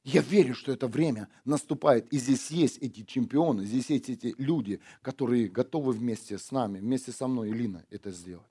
Я 0.04 0.20
верю, 0.20 0.54
что 0.54 0.72
это 0.72 0.88
время 0.88 1.28
наступает, 1.44 2.12
и 2.12 2.18
здесь 2.18 2.50
есть 2.50 2.78
эти 2.78 3.04
чемпионы, 3.04 3.64
здесь 3.64 3.88
есть 3.88 4.10
эти 4.10 4.34
люди, 4.36 4.80
которые 5.00 5.48
готовы 5.48 5.92
вместе 5.92 6.38
с 6.38 6.50
нами, 6.50 6.80
вместе 6.80 7.12
со 7.12 7.28
мной, 7.28 7.50
Илина, 7.50 7.84
это 7.88 8.10
сделать. 8.10 8.46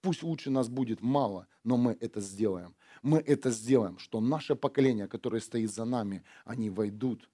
Пусть 0.00 0.22
лучше 0.22 0.48
нас 0.48 0.70
будет 0.70 1.02
мало, 1.02 1.46
но 1.62 1.76
мы 1.76 1.94
это 2.00 2.22
сделаем. 2.22 2.74
Мы 3.02 3.18
это 3.18 3.50
сделаем, 3.50 3.98
что 3.98 4.20
наше 4.20 4.54
поколение, 4.54 5.08
которое 5.08 5.40
стоит 5.40 5.70
за 5.70 5.84
нами, 5.84 6.24
они 6.46 6.70
войдут 6.70 7.28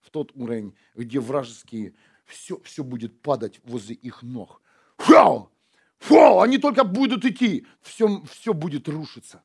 в 0.00 0.10
тот 0.10 0.32
уровень, 0.34 0.74
где 0.96 1.20
вражеские, 1.20 1.94
все, 2.24 2.58
все 2.60 2.82
будет 2.82 3.22
падать 3.22 3.60
возле 3.62 3.94
их 3.94 4.22
ног. 4.22 4.60
Фу! 4.98 5.50
Фу! 5.98 6.40
Они 6.40 6.58
только 6.58 6.82
будут 6.82 7.24
идти, 7.24 7.64
все, 7.80 8.22
все 8.24 8.54
будет 8.54 8.88
рушиться. 8.88 9.44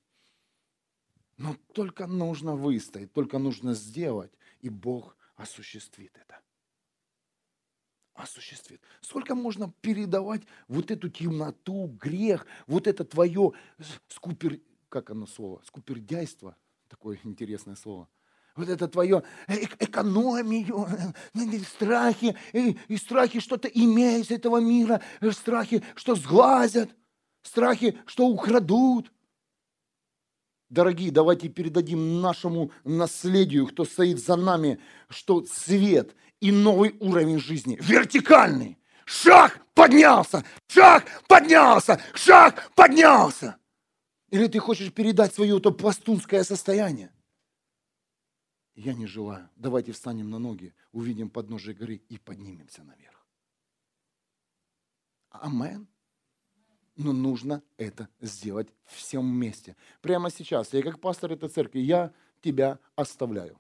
Но 1.38 1.56
только 1.74 2.08
нужно 2.08 2.56
выстоять, 2.56 3.12
только 3.12 3.40
нужно 3.40 3.74
сделать, 3.74 4.32
и 4.62 4.70
Бог 4.70 5.18
осуществит 5.36 6.12
это. 6.16 6.40
Осуществит. 8.14 8.82
Сколько 9.02 9.36
можно 9.36 9.74
передавать 9.82 10.44
вот 10.70 10.90
эту 10.90 11.10
темноту, 11.10 11.88
грех, 12.02 12.48
вот 12.66 12.88
это 12.88 13.04
твое 13.04 13.52
скупер, 14.08 14.62
как 14.88 15.10
оно 15.10 15.28
слово, 15.28 15.62
скупердяйство, 15.66 16.56
такое 16.88 17.20
интересное 17.24 17.76
слово. 17.76 18.08
Вот 18.56 18.70
это 18.70 18.88
твое 18.88 19.24
экономию, 19.48 20.88
страхи, 21.68 22.38
и, 22.54 22.78
и 22.88 22.96
страхи 22.96 23.42
что-то 23.42 23.68
иметь 23.68 24.28
из 24.28 24.32
этого 24.32 24.62
мира, 24.62 25.02
страхи, 25.32 25.84
что 25.96 26.16
сглазят, 26.16 26.96
страхи, 27.42 28.00
что 28.06 28.28
украдут, 28.28 29.12
Дорогие, 30.70 31.12
давайте 31.12 31.48
передадим 31.48 32.22
нашему 32.22 32.72
наследию, 32.84 33.68
кто 33.68 33.86
стоит 33.86 34.20
за 34.20 34.36
нами, 34.36 34.80
что 35.10 35.46
свет 35.46 36.16
и 36.40 36.52
новый 36.52 36.96
уровень 37.00 37.40
жизни, 37.40 37.78
вертикальный. 37.82 38.78
Шаг 39.06 39.64
поднялся, 39.76 40.44
шаг 40.68 41.06
поднялся, 41.28 42.02
шаг 42.16 42.72
поднялся. 42.76 43.58
Или 44.32 44.48
ты 44.48 44.60
хочешь 44.60 44.92
передать 44.92 45.34
свое 45.34 45.60
то 45.60 45.72
пластунское 45.72 46.44
состояние? 46.44 47.14
Я 48.74 48.94
не 48.94 49.06
желаю. 49.06 49.50
Давайте 49.56 49.92
встанем 49.92 50.32
на 50.32 50.40
ноги, 50.40 50.74
увидим 50.92 51.30
подножие 51.30 51.76
горы 51.76 51.96
и 52.10 52.18
поднимемся 52.18 52.84
наверх. 52.84 53.26
Амен 55.30 55.88
но 56.96 57.12
нужно 57.14 57.62
это 57.78 58.08
сделать 58.22 58.70
всем 58.86 59.32
вместе. 59.32 59.76
Прямо 60.02 60.30
сейчас, 60.30 60.74
я 60.74 60.82
как 60.82 61.00
пастор 61.00 61.34
этой 61.34 61.50
церкви, 61.50 61.80
я 61.80 62.12
тебя 62.42 62.80
оставляю. 62.96 63.60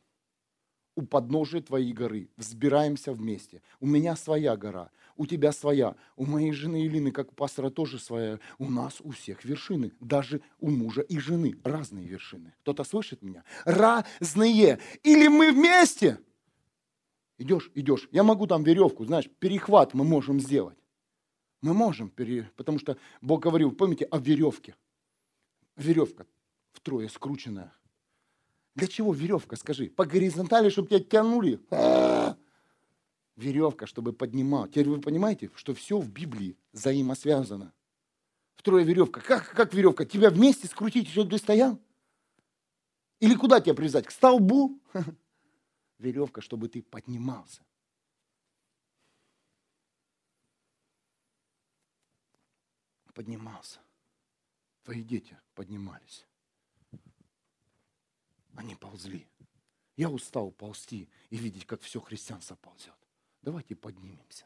У 0.97 1.01
подножия 1.01 1.61
твоей 1.61 1.91
горы 1.91 2.29
взбираемся 2.37 3.11
вместе. 3.11 3.61
У 3.81 3.85
меня 3.85 4.15
своя 4.15 4.55
гора, 4.55 4.91
у 5.17 5.25
тебя 5.25 5.51
своя. 5.51 5.95
У 6.15 6.25
моей 6.25 6.53
жены 6.53 6.85
Илины, 6.85 7.11
как 7.11 7.33
у 7.33 7.35
пастора, 7.35 7.69
тоже 7.69 7.99
своя. 7.99 8.39
У 8.59 8.69
нас 8.69 9.01
у 9.01 9.11
всех 9.11 9.43
вершины. 9.43 9.91
Даже 9.99 10.41
у 10.59 10.69
мужа 10.69 11.01
и 11.01 11.19
жены 11.19 11.59
разные 11.65 12.07
вершины. 12.07 12.53
Кто-то 12.61 12.85
слышит 12.85 13.21
меня? 13.21 13.43
Разные. 13.65 14.79
Или 15.03 15.27
мы 15.27 15.51
вместе. 15.51 16.19
Идешь, 17.37 17.69
идешь. 17.75 18.07
Я 18.13 18.23
могу 18.23 18.47
там 18.47 18.63
веревку, 18.63 19.03
знаешь, 19.03 19.29
перехват 19.39 19.93
мы 19.93 20.05
можем 20.05 20.39
сделать. 20.39 20.77
Мы 21.61 21.73
можем, 21.73 22.11
потому 22.55 22.79
что 22.79 22.97
Бог 23.21 23.41
говорил, 23.41 23.71
помните, 23.71 24.05
о 24.05 24.19
веревке. 24.19 24.75
Веревка 25.75 26.25
втрое 26.85 27.07
скрученная. 27.07 27.73
Для 28.75 28.87
чего 28.87 29.13
веревка, 29.13 29.55
скажи? 29.55 29.87
По 29.87 30.05
горизонтали, 30.05 30.69
чтобы 30.69 30.89
тебя 30.89 30.99
тянули? 30.99 31.59
А-а-а! 31.71 32.37
Веревка, 33.35 33.87
чтобы 33.87 34.13
поднимать. 34.13 34.71
Теперь 34.71 34.89
вы 34.89 35.01
понимаете, 35.01 35.49
что 35.55 35.73
все 35.73 35.99
в 35.99 36.09
Библии 36.11 36.57
взаимосвязано. 36.73 37.73
Втрое 38.55 38.83
веревка. 38.83 39.21
Как, 39.21 39.49
как 39.51 39.73
веревка? 39.73 40.05
Тебя 40.05 40.29
вместе 40.29 40.67
скрутить, 40.67 41.09
чтобы 41.09 41.31
ты 41.31 41.37
стоял? 41.37 41.79
Или 43.19 43.35
куда 43.35 43.59
тебя 43.59 43.73
привязать? 43.73 44.05
К 44.05 44.11
столбу? 44.11 44.79
Веревка, 45.97 46.41
чтобы 46.41 46.67
ты 46.67 46.81
поднимался. 46.81 47.61
Поднимался. 53.15 53.79
Твои 54.83 55.01
дети 55.01 55.35
поднимались. 55.55 56.27
Они 58.53 58.75
ползли. 58.75 59.27
Я 59.97 60.11
устал 60.11 60.51
ползти 60.51 61.09
и 61.31 61.37
видеть, 61.37 61.65
как 61.65 61.81
все 61.81 61.99
христианство 61.99 62.55
ползет. 62.55 62.93
Давайте 63.41 63.75
поднимемся. 63.75 64.45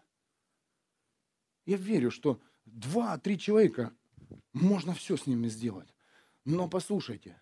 Я 1.65 1.77
верю, 1.77 2.11
что 2.11 2.39
два-три 2.65 3.37
человека, 3.37 3.93
можно 4.53 4.93
все 4.93 5.17
с 5.17 5.25
ними 5.27 5.47
сделать. 5.47 5.93
Но 6.45 6.69
послушайте, 6.69 7.41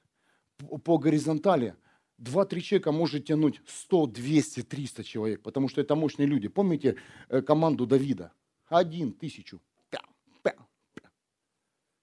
по 0.84 0.98
горизонтали 0.98 1.76
два-три 2.18 2.64
человека 2.64 2.92
может 2.92 3.26
тянуть 3.26 3.62
100, 3.68 4.08
200, 4.08 4.64
300 4.64 5.04
человек, 5.04 5.44
потому 5.44 5.68
что 5.68 5.82
это 5.82 5.96
мощные 5.96 6.26
люди. 6.26 6.48
Помните 6.48 6.96
э, 7.30 7.42
команду 7.42 7.86
Давида? 7.86 8.32
Один, 8.68 9.14
тысячу. 9.14 9.62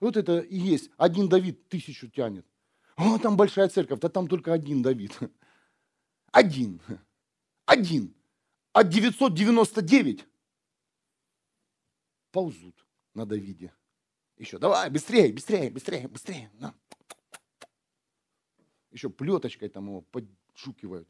Вот 0.01 0.17
это 0.17 0.41
и 0.41 0.57
есть. 0.57 0.91
Один 0.97 1.29
Давид 1.29 1.69
тысячу 1.69 2.09
тянет. 2.09 2.47
О, 2.97 3.19
там 3.19 3.37
большая 3.37 3.69
церковь, 3.69 4.01
да 4.01 4.09
там 4.09 4.29
только 4.29 4.53
один 4.53 4.83
Давид. 4.83 5.19
Один. 6.33 6.81
Один. 7.65 8.15
А 8.73 8.83
999 8.83 10.27
ползут 12.31 12.85
на 13.15 13.25
Давиде. 13.25 13.73
Еще, 14.37 14.59
давай, 14.59 14.91
быстрее, 14.91 15.33
быстрее, 15.33 15.71
быстрее, 15.71 16.09
быстрее. 16.09 16.51
На. 16.55 16.75
Еще 18.91 19.11
плеточкой 19.11 19.69
там 19.69 19.87
его 19.87 20.01
поджукивают. 20.03 21.09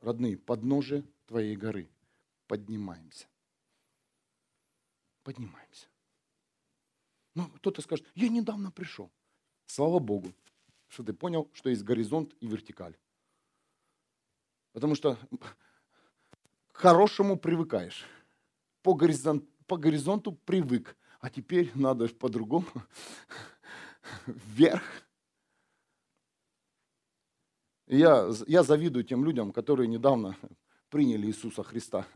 Родные, 0.00 0.38
подножие 0.38 1.04
твоей 1.26 1.56
горы. 1.56 1.88
Поднимаемся 2.48 3.26
поднимаемся. 5.22 5.86
Ну, 7.34 7.48
кто-то 7.56 7.80
скажет, 7.82 8.06
я 8.14 8.28
недавно 8.28 8.70
пришел. 8.70 9.10
Слава 9.66 9.98
Богу, 9.98 10.32
что 10.88 11.02
ты 11.02 11.12
понял, 11.12 11.50
что 11.54 11.70
есть 11.70 11.82
горизонт 11.82 12.34
и 12.40 12.46
вертикаль. 12.46 12.96
Потому 14.72 14.94
что 14.94 15.16
к 15.38 15.56
хорошему 16.72 17.38
привыкаешь. 17.38 18.04
По, 18.82 18.94
горизонт, 18.94 19.48
по 19.66 19.76
горизонту 19.76 20.32
привык. 20.32 20.96
А 21.20 21.30
теперь 21.30 21.70
надо 21.74 22.08
по-другому. 22.08 22.66
Вверх. 24.26 24.82
Я, 27.86 28.30
я 28.46 28.62
завидую 28.62 29.04
тем 29.04 29.24
людям, 29.24 29.52
которые 29.52 29.86
недавно 29.86 30.36
приняли 30.88 31.26
Иисуса 31.26 31.62
Христа. 31.62 32.06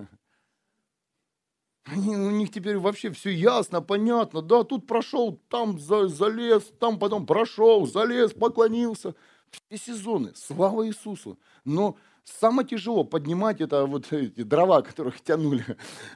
Они, 1.87 2.17
у 2.17 2.31
них 2.31 2.51
теперь 2.51 2.79
вообще 2.79 3.11
все 3.11 3.31
ясно, 3.31 3.81
понятно. 3.81 4.43
Да, 4.43 4.65
тут 4.65 4.87
прошел, 4.87 5.41
там 5.49 5.79
за, 5.79 6.09
залез, 6.09 6.73
там 6.81 6.99
потом 6.99 7.27
прошел, 7.27 7.87
залез, 7.87 8.33
поклонился. 8.33 9.15
Все 9.51 9.79
сезоны. 9.79 10.33
Слава 10.35 10.87
Иисусу. 10.89 11.39
Но 11.65 11.97
самое 12.25 12.67
тяжело 12.67 13.05
поднимать 13.05 13.61
это 13.61 13.87
вот 13.87 14.13
эти 14.13 14.43
дрова, 14.43 14.83
которых 14.83 15.21
тянули 15.21 15.65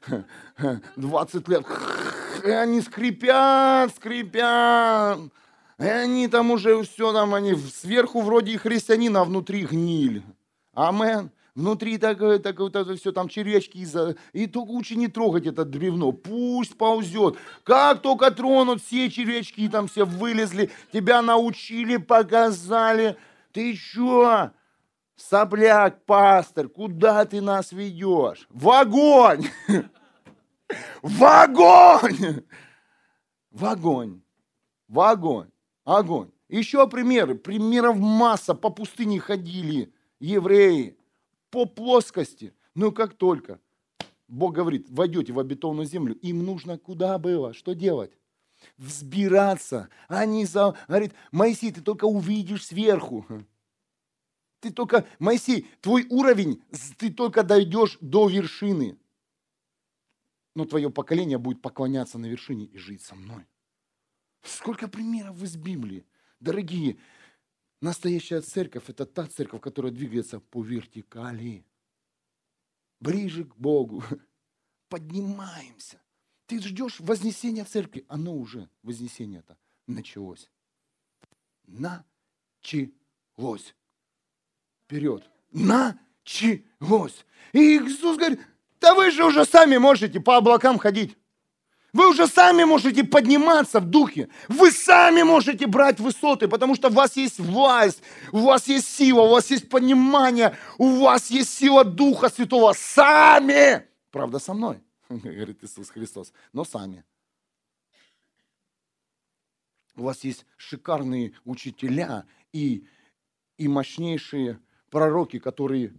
20 0.97 1.49
лет. 1.49 1.65
И 2.45 2.51
они 2.51 2.81
скрипят, 2.81 3.95
скрипят. 3.95 5.21
И 5.79 5.85
они 5.85 6.27
там 6.27 6.51
уже 6.51 6.83
все 6.83 7.13
там, 7.13 7.33
они 7.33 7.55
сверху 7.55 8.23
вроде 8.23 8.53
и 8.53 8.57
христианин, 8.57 9.17
а 9.17 9.25
внутри 9.25 9.65
гниль. 9.65 10.25
Амен. 10.75 11.31
Внутри 11.55 11.99
такое, 11.99 12.39
такое, 12.39 12.71
такое 12.71 12.97
все, 12.97 13.13
там 13.13 13.29
червячки. 13.29 13.81
из-за 13.81 14.17
И 14.33 14.47
только 14.47 14.71
лучше 14.71 14.97
не 14.97 15.09
трогать 15.09 15.47
это 15.47 15.65
бревно. 15.65 16.13
Пусть 16.13 16.77
ползет. 16.77 17.37
Как 17.65 18.03
только 18.03 18.31
тронут, 18.31 18.83
все 18.83 19.11
червячки 19.11 19.69
там 19.69 19.89
все 19.89 20.05
вылезли. 20.05 20.71
Тебя 20.93 21.23
научили, 21.23 21.97
показали. 21.97 23.17
Ты 23.53 23.75
что? 23.75 24.53
Сопляк, 25.17 26.05
пастор, 26.07 26.69
куда 26.69 27.25
ты 27.27 27.41
нас 27.41 27.73
ведешь? 27.73 28.47
В 28.49 28.71
огонь! 28.71 29.49
В 31.03 31.25
огонь! 31.25 32.45
В 33.51 33.65
огонь! 33.65 34.23
В 34.89 35.01
огонь! 35.01 35.51
Огонь! 35.85 36.31
Еще 36.49 36.89
примеры. 36.89 37.35
Примеров 37.35 37.97
масса. 37.97 38.55
По 38.55 38.71
пустыне 38.71 39.21
ходили 39.21 39.93
евреи. 40.19 40.97
По 41.51 41.67
плоскости. 41.67 42.55
Но 42.75 42.93
как 42.93 43.15
только 43.15 43.61
Бог 44.29 44.55
говорит, 44.55 44.89
войдете 44.89 45.33
в 45.33 45.39
обетованную 45.41 45.87
землю, 45.87 46.15
им 46.17 46.45
нужно 46.45 46.79
куда 46.79 47.19
было? 47.19 47.53
Что 47.53 47.75
делать? 47.75 48.13
Взбираться. 48.77 49.89
Они 50.09 50.45
за... 50.47 50.77
Говорит, 50.87 51.15
Моисей, 51.33 51.73
ты 51.73 51.81
только 51.81 52.05
увидишь 52.05 52.67
сверху. 52.67 53.27
Ты 54.61 54.71
только, 54.71 55.07
Моисей, 55.19 55.67
твой 55.81 56.07
уровень, 56.11 56.63
ты 56.99 57.11
только 57.11 57.43
дойдешь 57.43 57.99
до 58.01 58.29
вершины. 58.29 58.99
Но 60.55 60.65
твое 60.65 60.91
поколение 60.91 61.39
будет 61.39 61.63
поклоняться 61.63 62.19
на 62.19 62.27
вершине 62.27 62.67
и 62.67 62.79
жить 62.79 63.03
со 63.03 63.15
мной. 63.15 63.47
Сколько 64.43 64.89
примеров 64.89 65.43
из 65.43 65.57
Библии. 65.57 66.07
Дорогие, 66.39 66.99
настоящая 67.81 68.41
церковь– 68.41 68.85
это 68.89 69.07
та 69.07 69.27
церковь, 69.27 69.61
которая 69.61 69.93
двигается 69.93 70.41
по 70.41 70.63
вертикали. 70.63 71.65
Ближе 73.01 73.45
к 73.45 73.57
Богу. 73.57 74.03
Поднимаемся. 74.89 76.01
Ты 76.47 76.61
ждешь 76.61 77.01
вознесения 77.01 77.65
в 77.65 77.69
церкви. 77.69 78.05
Оно 78.09 78.37
уже, 78.37 78.69
вознесение 78.83 79.41
это 79.41 79.57
началось. 79.87 80.51
Началось. 81.67 82.95
Вперед. 84.83 85.31
Началось. 85.53 87.25
И 87.53 87.79
Иисус 87.79 88.17
говорит, 88.17 88.41
да 88.81 88.95
вы 88.95 89.11
же 89.11 89.25
уже 89.25 89.45
сами 89.45 89.77
можете 89.77 90.21
по 90.21 90.37
облакам 90.37 90.79
ходить. 90.79 91.17
Вы 91.93 92.11
уже 92.11 92.27
сами 92.27 92.65
можете 92.65 93.05
подниматься 93.05 93.81
в 93.81 93.87
духе. 93.87 94.29
Вы 94.49 94.71
сами 94.71 95.23
можете 95.23 95.67
брать 95.67 95.99
высоты, 95.99 96.47
потому 96.47 96.75
что 96.77 96.89
у 96.89 96.93
вас 96.93 97.17
есть 97.17 97.39
власть, 97.39 98.03
у 98.33 98.39
вас 98.41 98.69
есть 98.69 98.89
сила, 98.89 99.23
у 99.23 99.31
вас 99.31 99.51
есть 99.51 99.69
понимание, 99.69 100.57
у 100.79 101.01
вас 101.01 101.31
есть 101.31 101.51
сила 101.51 101.85
Духа 101.85 102.29
Святого. 102.29 102.73
Сами! 102.75 103.87
Правда, 104.11 104.39
со 104.39 104.55
мной, 104.55 104.83
говорит 105.09 105.65
Иисус 105.65 105.91
Христос, 105.91 106.33
но 106.53 106.65
сами. 106.65 107.05
У 109.97 110.05
вас 110.05 110.23
есть 110.25 110.47
шикарные 110.57 111.35
учителя 111.45 112.25
и, 112.53 112.87
и 113.59 113.69
мощнейшие 113.69 114.61
пророки, 114.91 115.39
которые 115.39 115.93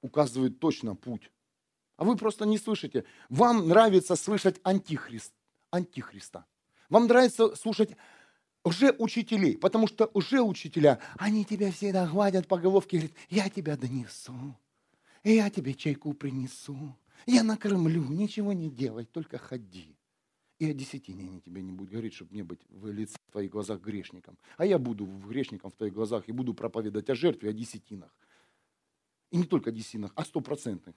указывают 0.00 0.60
точно 0.60 0.94
путь 0.94 1.30
а 1.96 2.04
вы 2.04 2.16
просто 2.16 2.46
не 2.46 2.58
слышите. 2.58 3.04
Вам 3.28 3.68
нравится 3.68 4.16
слышать 4.16 4.60
антихрист, 4.62 5.32
антихриста. 5.70 6.44
Вам 6.88 7.06
нравится 7.06 7.54
слушать 7.56 7.96
уже 8.64 8.94
учителей, 8.98 9.56
потому 9.56 9.86
что 9.86 10.10
уже 10.14 10.40
учителя, 10.40 11.00
они 11.16 11.44
тебя 11.44 11.72
всегда 11.72 12.06
гладят 12.06 12.46
по 12.46 12.58
головке 12.58 12.96
и 12.96 13.00
говорят, 13.00 13.16
я 13.30 13.48
тебя 13.48 13.76
донесу, 13.76 14.56
я 15.24 15.50
тебе 15.50 15.74
чайку 15.74 16.12
принесу, 16.12 16.96
я 17.26 17.42
накормлю, 17.42 18.04
ничего 18.04 18.52
не 18.52 18.70
делай, 18.70 19.04
только 19.04 19.38
ходи. 19.38 19.96
И 20.58 20.70
о 20.70 20.74
десятине 20.74 21.24
они 21.24 21.40
тебе 21.40 21.60
не 21.60 21.72
будут 21.72 21.90
говорить, 21.90 22.14
чтобы 22.14 22.34
не 22.34 22.42
быть 22.42 22.60
в 22.68 22.86
лице 22.88 23.16
в 23.26 23.32
твоих 23.32 23.50
глазах 23.50 23.80
грешником. 23.80 24.38
А 24.56 24.64
я 24.64 24.78
буду 24.78 25.06
грешником 25.06 25.72
в 25.72 25.74
твоих 25.74 25.92
глазах 25.92 26.28
и 26.28 26.32
буду 26.32 26.54
проповедовать 26.54 27.10
о 27.10 27.16
жертве, 27.16 27.50
о 27.50 27.52
десятинах. 27.52 28.14
И 29.32 29.38
не 29.38 29.44
только 29.44 29.70
о 29.70 29.72
десятинах, 29.72 30.12
а 30.14 30.24
стопроцентных 30.24 30.94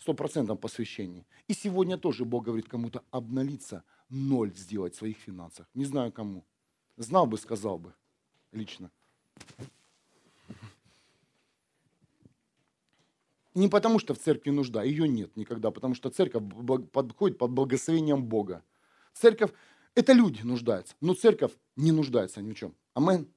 стопроцентном 0.00 0.58
посвящении. 0.58 1.26
И 1.48 1.54
сегодня 1.54 1.96
тоже 1.96 2.24
Бог 2.24 2.44
говорит 2.44 2.68
кому-то 2.68 3.02
обналиться, 3.10 3.84
ноль 4.08 4.54
сделать 4.54 4.94
в 4.94 4.98
своих 4.98 5.18
финансах. 5.18 5.66
Не 5.74 5.84
знаю 5.84 6.12
кому. 6.12 6.44
Знал 6.96 7.26
бы, 7.26 7.38
сказал 7.38 7.78
бы 7.78 7.94
лично. 8.52 8.90
Не 13.54 13.68
потому, 13.68 14.00
что 14.00 14.14
в 14.14 14.18
церкви 14.18 14.50
нужда, 14.50 14.82
ее 14.82 15.08
нет 15.08 15.36
никогда, 15.36 15.70
потому 15.70 15.94
что 15.94 16.10
церковь 16.10 16.42
подходит 16.92 17.38
под 17.38 17.52
благословением 17.52 18.24
Бога. 18.24 18.64
Церковь– 19.12 19.52
это 19.94 20.12
люди 20.12 20.42
нуждаются, 20.42 20.96
но 21.00 21.14
церковь 21.14 21.52
не 21.76 21.92
нуждается 21.92 22.42
ни 22.42 22.52
в 22.52 22.56
чем. 22.56 22.74
Амен. 22.94 23.28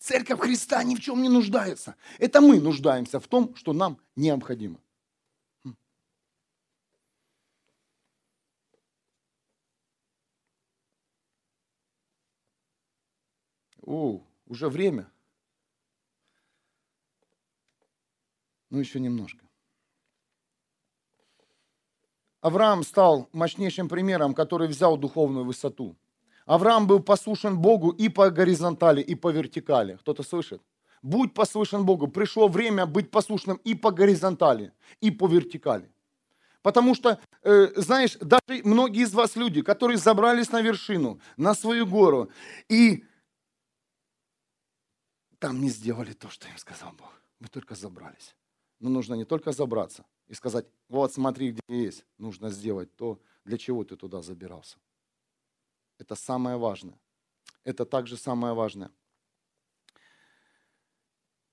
Церковь 0.00 0.40
Христа 0.40 0.82
ни 0.82 0.96
в 0.96 1.00
чем 1.00 1.22
не 1.22 1.28
нуждается. 1.28 1.94
Это 2.18 2.40
мы 2.40 2.58
нуждаемся 2.58 3.20
в 3.20 3.28
том, 3.28 3.54
что 3.54 3.72
нам 3.72 3.98
необходимо. 4.16 4.78
О, 13.90 14.22
уже 14.46 14.68
время. 14.68 15.10
Ну, 18.70 18.78
еще 18.78 19.00
немножко. 19.00 19.44
Авраам 22.40 22.84
стал 22.84 23.28
мощнейшим 23.32 23.88
примером, 23.88 24.32
который 24.32 24.68
взял 24.68 24.96
духовную 24.96 25.44
высоту. 25.44 25.96
Авраам 26.46 26.86
был 26.86 27.00
послушен 27.00 27.58
Богу 27.58 27.90
и 27.90 28.08
по 28.08 28.30
горизонтали, 28.30 29.02
и 29.02 29.16
по 29.16 29.32
вертикали. 29.32 29.96
Кто-то 29.96 30.22
слышит? 30.22 30.62
Будь 31.02 31.34
послушен 31.34 31.84
Богу. 31.84 32.06
Пришло 32.06 32.46
время 32.46 32.86
быть 32.86 33.10
послушным 33.10 33.56
и 33.64 33.74
по 33.74 33.90
горизонтали, 33.90 34.72
и 35.00 35.10
по 35.10 35.26
вертикали. 35.26 35.90
Потому 36.62 36.94
что, 36.94 37.18
э, 37.42 37.72
знаешь, 37.74 38.16
даже 38.20 38.62
многие 38.62 39.02
из 39.02 39.14
вас 39.14 39.34
люди, 39.34 39.62
которые 39.62 39.96
забрались 39.96 40.52
на 40.52 40.60
вершину, 40.62 41.18
на 41.36 41.54
свою 41.54 41.86
гору, 41.86 42.30
и 42.68 43.04
там 45.40 45.60
не 45.60 45.70
сделали 45.70 46.12
то, 46.12 46.28
что 46.28 46.48
им 46.48 46.58
сказал 46.58 46.92
Бог. 46.92 47.12
Мы 47.40 47.48
только 47.48 47.74
забрались. 47.74 48.36
Но 48.78 48.90
нужно 48.90 49.14
не 49.14 49.24
только 49.24 49.52
забраться 49.52 50.04
и 50.28 50.34
сказать, 50.34 50.66
вот 50.88 51.12
смотри, 51.12 51.50
где 51.52 51.62
есть. 51.68 52.06
Нужно 52.18 52.50
сделать 52.50 52.94
то, 52.94 53.18
для 53.44 53.58
чего 53.58 53.82
ты 53.84 53.96
туда 53.96 54.22
забирался. 54.22 54.78
Это 55.98 56.14
самое 56.14 56.56
важное. 56.56 57.00
Это 57.64 57.84
также 57.84 58.16
самое 58.16 58.54
важное 58.54 58.90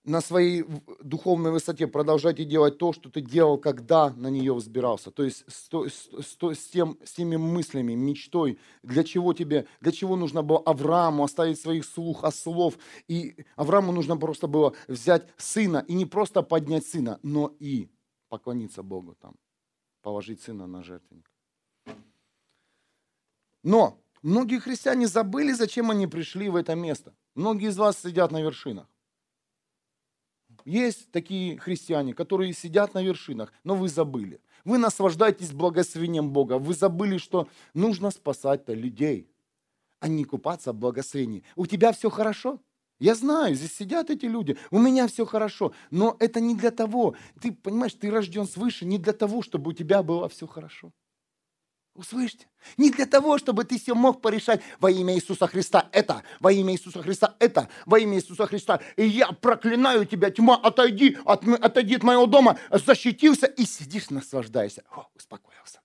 на 0.07 0.21
своей 0.21 0.63
духовной 1.03 1.51
высоте 1.51 1.85
продолжайте 1.85 2.45
делать 2.45 2.77
то, 2.77 2.93
что 2.93 3.09
ты 3.09 3.19
делал, 3.19 3.57
когда 3.57 4.09
на 4.11 4.27
нее 4.27 4.53
взбирался. 4.53 5.11
То 5.11 5.23
есть 5.23 5.43
с, 5.49 5.69
с, 5.69 6.37
с, 6.39 6.67
тем, 6.69 6.97
с 7.03 7.11
теми 7.11 7.35
мыслями, 7.35 7.93
мечтой, 7.93 8.57
для 8.83 9.03
чего 9.03 9.33
тебе, 9.33 9.67
для 9.81 9.91
чего 9.91 10.15
нужно 10.15 10.43
было 10.43 10.59
Аврааму 10.59 11.25
оставить 11.25 11.59
своих 11.59 11.83
слух 11.83 12.23
ослов. 12.23 12.77
И 13.09 13.35
Аврааму 13.57 13.91
нужно 13.91 14.15
просто 14.15 14.47
было 14.47 14.73
взять 14.87 15.27
сына, 15.35 15.83
и 15.89 15.93
не 15.93 16.05
просто 16.05 16.41
поднять 16.41 16.87
сына, 16.87 17.19
но 17.21 17.53
и 17.59 17.89
поклониться 18.29 18.83
Богу 18.83 19.13
там, 19.15 19.35
положить 20.01 20.41
сына 20.41 20.67
на 20.67 20.83
жертвенник. 20.83 21.29
Но 23.61 23.99
многие 24.21 24.59
христиане 24.59 25.07
забыли, 25.07 25.51
зачем 25.51 25.91
они 25.91 26.07
пришли 26.07 26.47
в 26.47 26.55
это 26.55 26.75
место. 26.75 27.13
Многие 27.35 27.67
из 27.67 27.77
вас 27.77 28.01
сидят 28.01 28.31
на 28.31 28.41
вершинах. 28.41 28.87
Есть 30.67 31.11
такие 31.11 31.57
христиане, 31.57 32.13
которые 32.13 32.51
сидят 32.51 32.93
на 32.93 33.01
вершинах, 33.01 33.53
но 33.63 33.73
вы 33.73 33.87
забыли. 33.87 34.41
Вы 34.65 34.77
наслаждаетесь 34.77 35.53
благословением 35.53 36.31
Бога. 36.31 36.59
Вы 36.59 36.73
забыли, 36.73 37.19
что 37.19 37.47
нужно 37.73 38.11
спасать 38.11 38.67
людей, 38.67 39.31
а 40.01 40.09
не 40.09 40.25
купаться 40.25 40.73
в 40.73 40.75
благословении. 40.75 41.43
У 41.55 41.65
тебя 41.65 41.93
все 41.93 42.09
хорошо? 42.09 42.59
Я 42.99 43.15
знаю, 43.15 43.55
здесь 43.55 43.77
сидят 43.77 44.09
эти 44.09 44.25
люди, 44.25 44.57
у 44.69 44.79
меня 44.79 45.07
все 45.07 45.25
хорошо, 45.25 45.71
но 45.89 46.17
это 46.19 46.41
не 46.41 46.53
для 46.53 46.71
того. 46.71 47.15
Ты 47.39 47.53
понимаешь, 47.53 47.93
ты 47.93 48.11
рожден 48.11 48.45
свыше 48.45 48.83
не 48.83 48.97
для 48.97 49.13
того, 49.13 49.41
чтобы 49.41 49.69
у 49.69 49.73
тебя 49.73 50.03
было 50.03 50.27
все 50.27 50.47
хорошо. 50.47 50.91
Услышьте? 51.97 52.45
Не 52.77 52.91
для 52.91 53.07
того, 53.07 53.39
чтобы 53.39 53.63
ты 53.63 53.79
все 53.79 53.95
мог 53.95 54.21
порешать 54.21 54.61
во 54.79 54.91
имя 54.91 55.15
Иисуса 55.15 55.47
Христа 55.47 55.89
это, 55.91 56.21
во 56.39 56.51
имя 56.51 56.75
Иисуса 56.75 57.01
Христа 57.01 57.35
это, 57.39 57.69
во 57.87 57.97
имя 57.97 58.17
Иисуса 58.17 58.45
Христа. 58.45 58.79
И 58.97 59.07
я 59.07 59.31
проклинаю 59.31 60.05
тебя, 60.05 60.29
тьма, 60.29 60.57
отойди, 60.57 61.17
от, 61.25 61.43
отойди 61.47 61.95
от 61.95 62.03
моего 62.03 62.27
дома, 62.27 62.59
защитился 62.69 63.47
и 63.47 63.65
сидишь, 63.65 64.11
наслаждаешься. 64.11 64.83
О, 64.91 65.07
успокоился. 65.15 65.81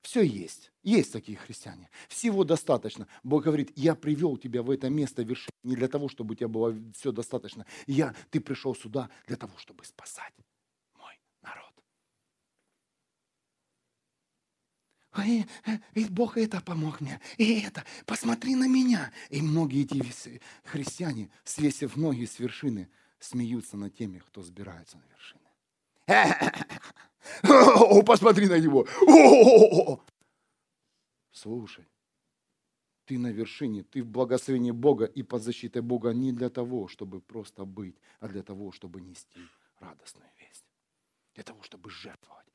Все 0.00 0.22
есть. 0.22 0.72
Есть 0.82 1.12
такие 1.12 1.36
христиане. 1.36 1.90
Всего 2.08 2.44
достаточно. 2.44 3.06
Бог 3.22 3.44
говорит, 3.44 3.72
я 3.76 3.94
привел 3.94 4.38
тебя 4.38 4.62
в 4.62 4.70
это 4.70 4.88
место 4.88 5.22
вершины 5.22 5.52
не 5.62 5.76
для 5.76 5.88
того, 5.88 6.08
чтобы 6.08 6.32
у 6.32 6.34
тебя 6.34 6.48
было 6.48 6.74
все 6.96 7.12
достаточно. 7.12 7.66
Я, 7.86 8.14
ты 8.30 8.40
пришел 8.40 8.74
сюда 8.74 9.10
для 9.26 9.36
того, 9.36 9.52
чтобы 9.58 9.84
спасать. 9.84 10.32
И, 15.18 15.44
и 15.94 16.04
Бог 16.06 16.38
это 16.38 16.60
помог 16.60 17.00
мне, 17.00 17.20
и 17.36 17.60
это, 17.60 17.84
посмотри 18.06 18.54
на 18.54 18.66
меня. 18.66 19.12
И 19.28 19.42
многие 19.42 19.82
эти 19.82 20.40
христиане, 20.64 21.30
свесив 21.44 21.96
ноги 21.96 22.24
с 22.24 22.38
вершины, 22.38 22.88
смеются 23.20 23.76
над 23.76 23.94
теми, 23.94 24.18
кто 24.18 24.42
сбирается 24.42 24.96
на 24.98 25.04
вершины. 25.12 25.42
Посмотри 28.04 28.48
на 28.48 28.58
него. 28.58 28.86
Слушай, 31.30 31.86
Ты 33.04 33.18
на 33.18 33.32
вершине, 33.32 33.82
ты 33.82 34.02
в 34.02 34.06
благословении 34.06 34.70
Бога 34.70 35.04
и 35.04 35.22
под 35.22 35.42
защитой 35.42 35.82
Бога 35.82 36.12
не 36.12 36.32
для 36.32 36.48
того, 36.48 36.88
чтобы 36.88 37.20
просто 37.20 37.64
быть, 37.64 37.96
а 38.20 38.28
для 38.28 38.42
того, 38.42 38.70
чтобы 38.72 39.00
нести 39.00 39.40
радостную 39.80 40.30
весть. 40.38 40.64
Для 41.34 41.42
того, 41.42 41.62
чтобы 41.62 41.90
жертвовать, 41.90 42.46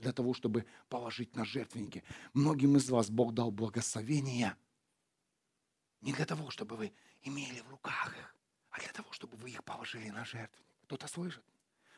для 0.00 0.12
того, 0.12 0.34
чтобы 0.34 0.66
положить 0.88 1.34
на 1.36 1.44
жертвенники. 1.44 2.04
Многим 2.34 2.76
из 2.76 2.88
вас 2.90 3.10
Бог 3.10 3.34
дал 3.34 3.50
благословение 3.50 4.56
не 6.00 6.12
для 6.12 6.26
того, 6.26 6.50
чтобы 6.50 6.76
вы 6.76 6.92
имели 7.22 7.60
в 7.60 7.70
руках 7.70 8.14
их, 8.16 8.34
а 8.70 8.80
для 8.80 8.92
того, 8.92 9.12
чтобы 9.12 9.36
вы 9.36 9.50
их 9.50 9.64
положили 9.64 10.10
на 10.10 10.24
жертвенник. 10.24 10.66
Кто-то 10.84 11.06
слышит? 11.06 11.44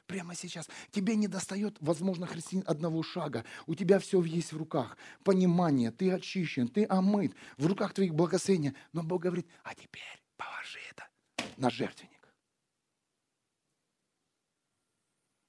Прямо 0.07 0.35
сейчас. 0.35 0.69
Тебе 0.91 1.17
не 1.17 1.29
достает, 1.29 1.77
возможно, 1.81 2.27
христиан 2.27 2.63
одного 2.67 3.03
шага. 3.03 3.45
У 3.67 3.75
тебя 3.75 3.99
все 3.99 4.23
есть 4.23 4.53
в 4.53 4.57
руках. 4.59 4.99
Понимание, 5.23 5.91
ты 5.91 6.13
очищен, 6.13 6.69
ты 6.69 6.85
омыт. 6.85 7.35
В 7.57 7.67
руках 7.67 7.95
твоих 7.95 8.15
благословения. 8.15 8.75
Но 8.93 9.03
Бог 9.03 9.23
говорит, 9.23 9.49
а 9.63 9.75
теперь 9.75 10.03
положи 10.37 10.79
это 10.91 11.09
на 11.57 11.71
жертвенник. 11.71 12.14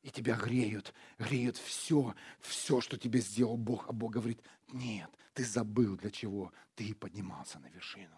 И 0.06 0.11
тебя 0.11 0.36
греют, 0.36 0.94
греют 1.18 1.57
все, 1.57 2.14
все, 2.40 2.80
что 2.80 2.95
тебе 2.95 3.22
сделал 3.22 3.57
Бог. 3.57 3.90
А 3.90 3.91
Бог 3.91 4.11
говорит, 4.11 4.40
нет, 4.72 5.10
ты 5.34 5.44
забыл, 5.44 5.98
для 5.98 6.11
чего 6.11 6.53
ты 6.76 6.94
поднимался 6.94 7.57
на 7.57 7.69
вершину. 7.69 8.15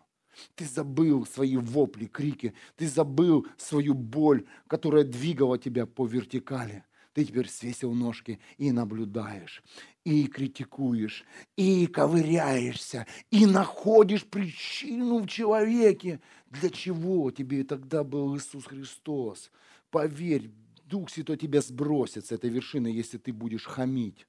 Ты 0.55 0.65
забыл 0.65 1.25
свои 1.25 1.55
вопли, 1.55 2.07
крики. 2.07 2.53
Ты 2.75 2.89
забыл 2.89 3.47
свою 3.55 3.93
боль, 3.93 4.45
которая 4.67 5.05
двигала 5.05 5.57
тебя 5.57 5.85
по 5.85 6.05
вертикали. 6.05 6.83
Ты 7.13 7.23
теперь 7.23 7.47
свесил 7.47 7.93
ножки 7.93 8.41
и 8.57 8.73
наблюдаешь, 8.73 9.63
и 10.03 10.27
критикуешь, 10.27 11.23
и 11.55 11.87
ковыряешься, 11.87 13.07
и 13.31 13.45
находишь 13.45 14.25
причину 14.25 15.19
в 15.19 15.27
человеке. 15.27 16.19
Для 16.47 16.69
чего 16.69 17.31
тебе 17.31 17.63
тогда 17.63 18.03
был 18.03 18.35
Иисус 18.35 18.65
Христос? 18.65 19.51
Поверь, 19.89 20.51
Дух 20.87 21.09
Святой 21.09 21.35
тебя 21.35 21.59
сбросит 21.59 22.25
с 22.25 22.31
этой 22.31 22.49
вершины, 22.49 22.87
если 22.87 23.17
ты 23.17 23.33
будешь 23.33 23.65
хамить 23.65 24.25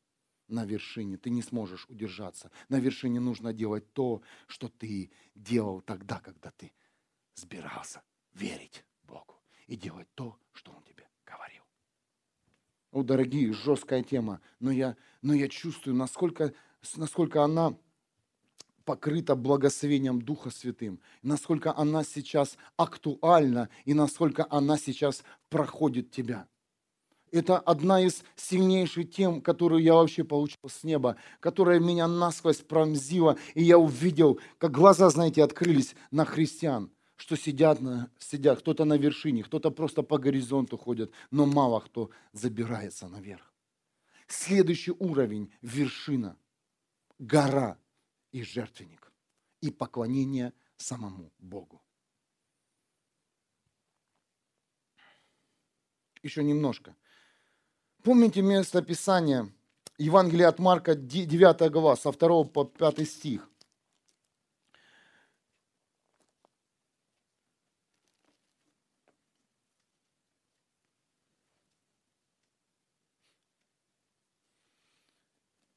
на 0.49 0.65
вершине. 0.65 1.17
Ты 1.17 1.31
не 1.31 1.41
сможешь 1.41 1.87
удержаться. 1.89 2.51
На 2.69 2.81
вершине 2.81 3.21
нужно 3.21 3.53
делать 3.53 3.93
то, 3.93 4.23
что 4.49 4.69
ты 4.69 5.13
делал 5.37 5.81
тогда, 5.81 6.19
когда 6.19 6.51
ты 6.51 6.73
сбирался 7.37 8.03
верить 8.35 8.85
Богу 9.05 9.41
и 9.69 9.77
делать 9.77 10.09
то, 10.17 10.37
что 10.53 10.73
Он 10.73 10.83
тебе 10.83 11.09
говорил. 11.25 11.63
О, 12.91 13.05
дорогие, 13.05 13.53
жесткая 13.53 14.03
тема, 14.03 14.41
но 14.59 14.73
я, 14.73 14.97
но 15.23 15.35
я 15.35 15.49
чувствую, 15.49 15.95
насколько, 15.95 16.53
насколько 16.97 17.45
она 17.45 17.79
покрыта 18.89 19.37
благословением 19.37 20.23
Духа 20.23 20.49
Святым, 20.49 20.99
насколько 21.23 21.77
она 21.77 22.05
сейчас 22.05 22.57
актуальна 22.79 23.69
и 23.85 23.93
насколько 23.93 24.47
она 24.49 24.79
сейчас 24.79 25.25
проходит 25.51 26.11
тебя. 26.11 26.49
Это 27.31 27.59
одна 27.59 28.01
из 28.01 28.25
сильнейших 28.35 29.11
тем, 29.11 29.43
которую 29.43 29.83
я 29.83 29.93
вообще 29.93 30.25
получил 30.25 30.57
с 30.67 30.85
неба, 30.85 31.17
которая 31.39 31.81
меня 31.81 32.09
насквозь 32.09 32.63
пронзила, 32.63 33.37
и 33.55 33.63
я 33.63 33.77
увидел, 33.79 34.41
как 34.57 34.71
глаза, 34.71 35.11
знаете, 35.11 35.45
открылись 35.45 35.95
на 36.11 36.25
христиан, 36.25 36.91
что 37.17 37.37
сидят, 37.37 37.83
на, 37.83 38.11
сидят 38.19 38.61
кто-то 38.61 38.87
на 38.87 38.97
вершине, 38.97 39.43
кто-то 39.43 39.71
просто 39.71 40.03
по 40.03 40.17
горизонту 40.17 40.79
ходит, 40.79 41.13
но 41.31 41.45
мало 41.45 41.81
кто 41.81 42.09
забирается 42.33 43.07
наверх. 43.07 43.53
Следующий 44.29 44.93
уровень– 44.93 45.53
вершина, 45.61 46.39
гора 47.19 47.77
и 48.33 48.43
жертвенник, 48.43 49.13
и 49.61 49.71
поклонение 49.71 50.53
самому 50.77 51.33
Богу. 51.39 51.83
Еще 56.23 56.43
немножко– 56.43 56.97
Помните 58.03 58.43
место 58.43 58.81
Писания, 58.81 59.53
Евангелие 59.99 60.47
от 60.47 60.59
Марка, 60.61 60.95
9 60.95 61.71
глава, 61.71 61.97
со 61.97 62.13
2 62.13 62.45
по 62.45 62.65
5 62.65 63.09
стих. 63.09 63.49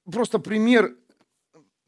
Просто 0.06 0.40
пример 0.40 0.95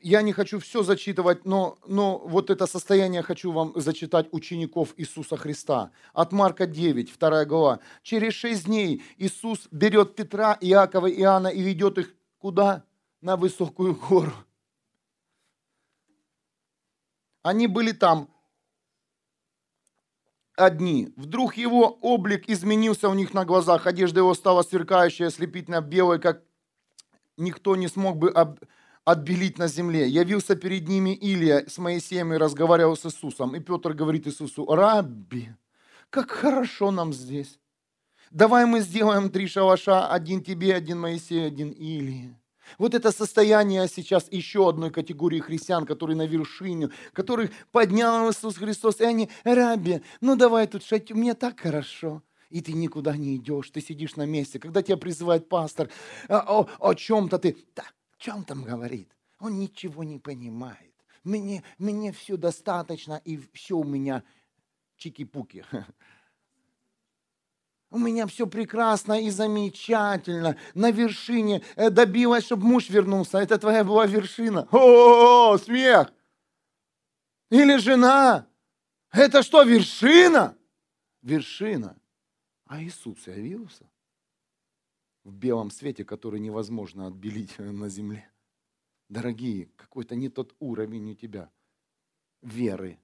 я 0.04 0.22
не 0.22 0.34
хочу 0.34 0.60
все 0.60 0.84
зачитывать, 0.84 1.46
но, 1.46 1.78
но 1.88 2.18
вот 2.20 2.50
это 2.50 2.68
состояние 2.68 3.22
хочу 3.22 3.52
вам 3.52 3.72
зачитать 3.76 4.28
учеников 4.32 4.94
Иисуса 4.98 5.38
Христа. 5.38 5.92
От 6.14 6.34
Марка 6.34 6.68
9, 6.68 7.18
2 7.18 7.46
глава. 7.46 7.80
Через 8.02 8.34
шесть 8.34 8.66
дней 8.66 9.02
Иисус 9.18 9.68
берет 9.72 10.16
Петра, 10.16 10.58
Иакова 10.60 11.08
и 11.08 11.22
Иоанна 11.22 11.48
и 11.48 11.62
ведет 11.62 11.98
их 11.98 12.14
куда? 12.38 12.84
На 13.22 13.38
высокую 13.38 13.96
гору. 13.96 14.34
Они 17.42 17.68
были 17.68 17.94
там 17.94 18.30
одни. 20.58 21.14
Вдруг 21.16 21.56
его 21.56 21.98
облик 22.02 22.50
изменился 22.50 23.08
у 23.08 23.14
них 23.14 23.34
на 23.34 23.46
глазах. 23.46 23.88
Одежда 23.88 24.20
его 24.20 24.34
стала 24.34 24.64
сверкающая, 24.64 25.28
ослепительно 25.28 25.80
белой, 25.80 26.20
как 26.20 26.44
никто 27.38 27.78
не 27.78 27.88
смог 27.88 28.18
бы 28.18 28.30
об 28.30 28.60
отбелить 29.06 29.58
на 29.58 29.68
земле. 29.68 30.08
Явился 30.08 30.56
перед 30.56 30.88
ними 30.88 31.14
Илия 31.14 31.66
с 31.68 31.78
Моисеем 31.78 32.34
и 32.34 32.38
разговаривал 32.38 32.96
с 32.96 33.06
Иисусом. 33.06 33.56
И 33.56 33.60
Петр 33.60 33.94
говорит 33.94 34.28
Иисусу, 34.28 34.66
«Рабби, 34.66 35.56
как 36.10 36.32
хорошо 36.32 36.92
нам 36.92 37.14
здесь. 37.14 37.60
Давай 38.32 38.66
мы 38.66 38.80
сделаем 38.80 39.30
три 39.30 39.48
шалаша, 39.48 40.08
один 40.08 40.44
тебе, 40.44 40.74
один 40.74 41.00
Моисею, 41.00 41.48
один 41.48 41.72
Илии». 41.72 42.38
Вот 42.78 42.94
это 42.94 43.12
состояние 43.12 43.88
сейчас 43.90 44.28
еще 44.32 44.70
одной 44.70 44.90
категории 44.90 45.40
христиан, 45.40 45.86
которые 45.86 46.16
на 46.16 46.26
вершине, 46.26 46.90
которых 47.12 47.52
поднял 47.72 48.32
Иисус 48.32 48.56
Христос, 48.56 49.02
и 49.02 49.04
они, 49.04 49.30
Рабби, 49.44 50.02
ну 50.22 50.38
давай 50.38 50.66
тут 50.68 50.84
шать, 50.84 51.12
мне 51.12 51.34
так 51.34 51.60
хорошо 51.60 52.24
и 52.50 52.62
ты 52.62 52.74
никуда 52.74 53.18
не 53.18 53.36
идешь, 53.36 53.72
ты 53.72 53.82
сидишь 53.82 54.16
на 54.16 54.28
месте. 54.28 54.60
Когда 54.60 54.84
тебя 54.84 54.96
призывает 54.96 55.50
пастор 55.50 55.90
о, 56.30 56.62
о, 56.62 56.70
о 56.80 56.94
чем-то, 56.94 57.40
ты, 57.40 57.58
так, 57.74 57.96
чем 58.24 58.46
там 58.46 58.64
говорит? 58.64 59.12
Он 59.40 59.60
ничего 59.60 60.06
не 60.06 60.18
понимает. 60.18 60.94
Мне, 61.26 61.62
мне 61.78 62.14
все 62.14 62.38
достаточно, 62.38 63.22
и 63.26 63.38
все 63.52 63.76
у 63.76 63.84
меня 63.84 64.24
чики-пуки. 64.96 65.66
У 67.90 67.98
меня 68.00 68.26
все 68.26 68.48
прекрасно 68.48 69.22
и 69.22 69.30
замечательно. 69.30 70.58
На 70.74 70.90
вершине 70.90 71.64
э, 71.76 71.90
добилась, 71.92 72.46
чтобы 72.46 72.66
муж 72.66 72.90
вернулся. 72.90 73.38
Это 73.38 73.60
твоя 73.60 73.84
была 73.84 74.08
вершина. 74.08 74.68
О, 74.72 75.58
смех! 75.60 76.12
Или 77.52 77.78
жена. 77.78 78.48
Это 79.12 79.44
что, 79.44 79.62
вершина? 79.62 80.58
Вершина. 81.22 81.96
А 82.66 82.82
Иисус 82.82 83.28
явился 83.28 83.86
в 85.24 85.36
белом 85.36 85.72
свете, 85.72 86.04
который 86.04 86.40
невозможно 86.40 87.08
отбелить 87.08 87.58
на 87.60 87.90
земле. 87.90 88.30
Дорогие, 89.10 89.68
какой-то 89.76 90.16
не 90.16 90.30
тот 90.30 90.56
уровень 90.60 91.12
у 91.12 91.16
тебя 91.16 91.52
веры. 92.42 93.00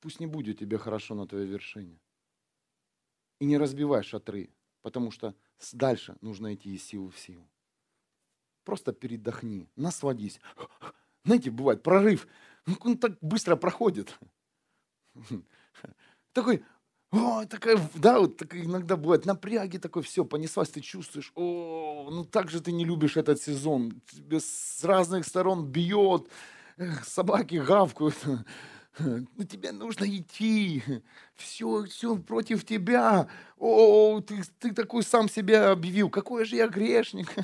Пусть 0.00 0.18
не 0.18 0.26
будет 0.26 0.58
тебе 0.58 0.78
хорошо 0.78 1.14
на 1.14 1.26
твоей 1.26 1.46
вершине. 1.46 2.00
И 3.38 3.44
не 3.44 3.58
разбивай 3.58 4.02
шатры, 4.02 4.50
потому 4.80 5.10
что 5.10 5.34
дальше 5.72 6.16
нужно 6.20 6.54
идти 6.54 6.74
из 6.74 6.84
силы 6.84 7.10
в 7.10 7.18
силу. 7.18 7.46
Просто 8.64 8.92
передохни, 8.92 9.68
насладись. 9.76 10.40
Знаете, 11.24 11.50
бывает 11.50 11.82
прорыв, 11.82 12.26
ну, 12.66 12.76
он 12.80 12.98
так 12.98 13.18
быстро 13.20 13.56
проходит. 13.56 14.18
Такой, 16.32 16.64
о, 17.12 17.44
такая, 17.44 17.76
да, 17.94 18.20
вот 18.20 18.36
такая 18.36 18.62
иногда 18.62 18.96
бывает 18.96 19.26
напряги 19.26 19.78
такой, 19.78 20.02
все, 20.02 20.24
понеслась, 20.24 20.68
ты 20.68 20.80
чувствуешь, 20.80 21.32
о, 21.34 22.08
ну 22.10 22.24
так 22.24 22.50
же 22.50 22.60
ты 22.60 22.70
не 22.70 22.84
любишь 22.84 23.16
этот 23.16 23.42
сезон, 23.42 24.00
тебе 24.06 24.38
с 24.38 24.84
разных 24.84 25.26
сторон 25.26 25.66
бьет, 25.66 26.28
собаки 27.04 27.56
гавкают, 27.56 28.14
ну 28.98 29.44
тебе 29.44 29.72
нужно 29.72 30.04
идти, 30.04 30.84
все, 31.34 31.84
все 31.86 32.16
против 32.16 32.64
тебя, 32.64 33.26
о, 33.58 34.20
ты, 34.20 34.42
ты 34.60 34.72
такой 34.72 35.02
сам 35.02 35.28
себя 35.28 35.72
объявил, 35.72 36.10
какой 36.10 36.44
же 36.44 36.54
я 36.54 36.68
грешник, 36.68 37.34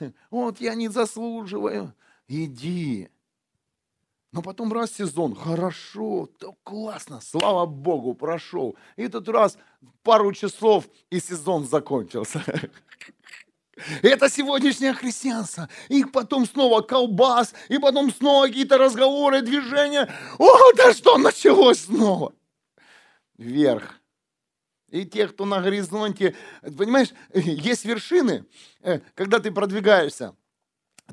вот 0.30 0.60
я 0.60 0.74
не 0.74 0.88
заслуживаю, 0.88 1.94
иди, 2.28 3.08
но 4.32 4.40
потом 4.40 4.72
раз 4.72 4.92
сезон, 4.92 5.34
хорошо, 5.34 6.26
то 6.38 6.54
классно, 6.64 7.20
слава 7.20 7.66
богу, 7.66 8.14
прошел. 8.14 8.76
И 8.96 9.02
этот 9.02 9.28
раз 9.28 9.58
пару 10.02 10.32
часов, 10.32 10.88
и 11.10 11.20
сезон 11.20 11.66
закончился. 11.66 12.42
Это 14.02 14.30
сегодняшнее 14.30 14.94
христианство. 14.94 15.68
И 15.88 16.04
потом 16.04 16.46
снова 16.46 16.80
колбас, 16.80 17.52
и 17.68 17.78
потом 17.78 18.10
снова 18.10 18.46
какие-то 18.46 18.78
разговоры, 18.78 19.42
движения. 19.42 20.10
О, 20.38 20.72
да 20.76 20.94
что 20.94 21.18
началось 21.18 21.80
снова? 21.80 22.32
Вверх. 23.36 24.00
И 24.88 25.04
те, 25.04 25.28
кто 25.28 25.44
на 25.44 25.60
горизонте, 25.60 26.34
понимаешь, 26.62 27.08
есть 27.34 27.84
вершины, 27.84 28.46
э, 28.80 29.00
когда 29.14 29.40
ты 29.40 29.50
продвигаешься. 29.50 30.34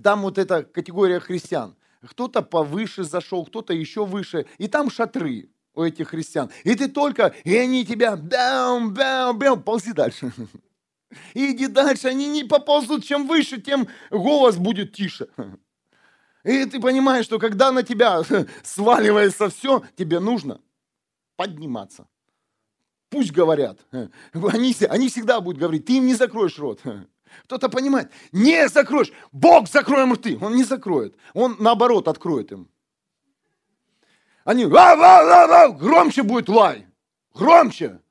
Там 0.02 0.22
вот 0.22 0.38
эта 0.38 0.64
категория 0.64 1.20
христиан. 1.20 1.76
Кто-то 2.08 2.42
повыше 2.42 3.04
зашел, 3.04 3.46
кто-то 3.46 3.74
еще 3.74 4.06
выше. 4.06 4.46
И 4.58 4.68
там 4.68 4.90
шатры 4.90 5.50
у 5.74 5.84
этих 5.84 6.10
христиан. 6.10 6.50
И 6.64 6.76
ты 6.76 6.88
только, 6.88 7.34
и 7.44 7.56
они 7.56 7.86
тебя, 7.86 8.16
бэм, 8.16 8.94
бэм, 8.94 9.38
бэм, 9.38 9.64
ползи 9.64 9.94
дальше. 9.94 10.32
Иди 11.34 11.68
дальше, 11.68 12.08
они 12.08 12.28
не 12.28 12.44
поползут, 12.44 13.04
чем 13.04 13.28
выше, 13.28 13.60
тем 13.60 13.88
голос 14.12 14.58
будет 14.58 14.94
тише. 14.94 15.28
И 16.46 16.66
ты 16.66 16.80
понимаешь, 16.80 17.26
что 17.26 17.38
когда 17.38 17.72
на 17.72 17.84
тебя 17.84 18.22
сваливается 18.64 19.50
все, 19.50 19.84
тебе 19.98 20.20
нужно 20.20 20.62
подниматься. 21.36 22.08
Пусть 23.10 23.32
говорят. 23.32 23.80
Они, 24.34 24.76
они 24.88 25.10
всегда 25.10 25.42
будут 25.42 25.60
говорить, 25.60 25.86
ты 25.86 25.98
им 25.98 26.06
не 26.06 26.14
закроешь 26.14 26.58
рот. 26.60 26.82
Кто-то 27.44 27.70
понимает, 27.70 28.12
не 28.32 28.68
закроешь, 28.68 29.12
Бог 29.32 29.70
закроет 29.70 30.08
им 30.08 30.14
рты. 30.14 30.38
Он 30.42 30.56
не 30.56 30.64
закроет, 30.64 31.16
он 31.34 31.56
наоборот 31.60 32.08
откроет 32.08 32.52
им. 32.52 32.70
Они, 34.44 34.66
ва 34.66 34.96
-ва 34.96 35.24
-ва 35.24 35.48
-ва, 35.48 35.78
громче 35.78 36.24
будет 36.24 36.50
лай, 36.50 36.88
громче, 37.36 38.02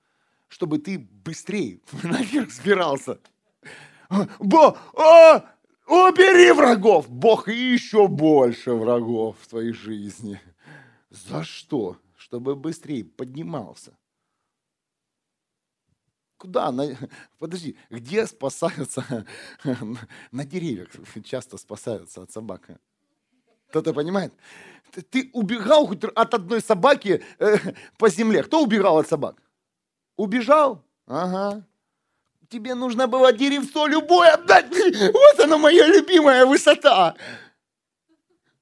чтобы 0.48 0.78
ты 0.78 0.98
быстрее 0.98 1.80
наверх 2.02 2.50
сбирался. 2.50 3.18
Бо, 4.38 4.78
о, 4.94 5.42
убери 5.86 6.52
врагов, 6.52 7.08
Бог 7.08 7.48
еще 7.48 8.08
больше 8.08 8.72
врагов 8.72 9.36
в 9.40 9.48
твоей 9.48 9.72
жизни. 9.72 10.40
За 11.10 11.42
что? 11.42 11.96
Чтобы 12.16 12.54
быстрее 12.56 13.04
поднимался. 13.04 13.97
Куда? 16.38 16.70
На... 16.70 16.96
Подожди, 17.38 17.76
где 17.90 18.26
спасаются? 18.26 19.26
На 20.32 20.44
деревьях 20.44 20.88
часто 21.24 21.58
спасаются 21.58 22.22
от 22.22 22.30
собак. 22.30 22.70
Кто-то 23.68 23.92
понимает? 23.92 24.32
Ты 25.10 25.30
убегал 25.34 25.86
хоть 25.86 26.04
от 26.04 26.34
одной 26.34 26.62
собаки 26.62 27.22
э, 27.38 27.56
по 27.98 28.08
земле. 28.08 28.42
Кто 28.42 28.62
убегал 28.62 28.98
от 28.98 29.08
собак? 29.08 29.42
Убежал? 30.16 30.82
Ага. 31.06 31.66
Тебе 32.48 32.74
нужно 32.74 33.06
было 33.06 33.32
деревцо 33.32 33.86
любое 33.86 34.32
отдать. 34.32 34.66
Вот 35.12 35.40
она 35.40 35.58
моя 35.58 35.86
любимая 35.86 36.46
высота. 36.46 37.14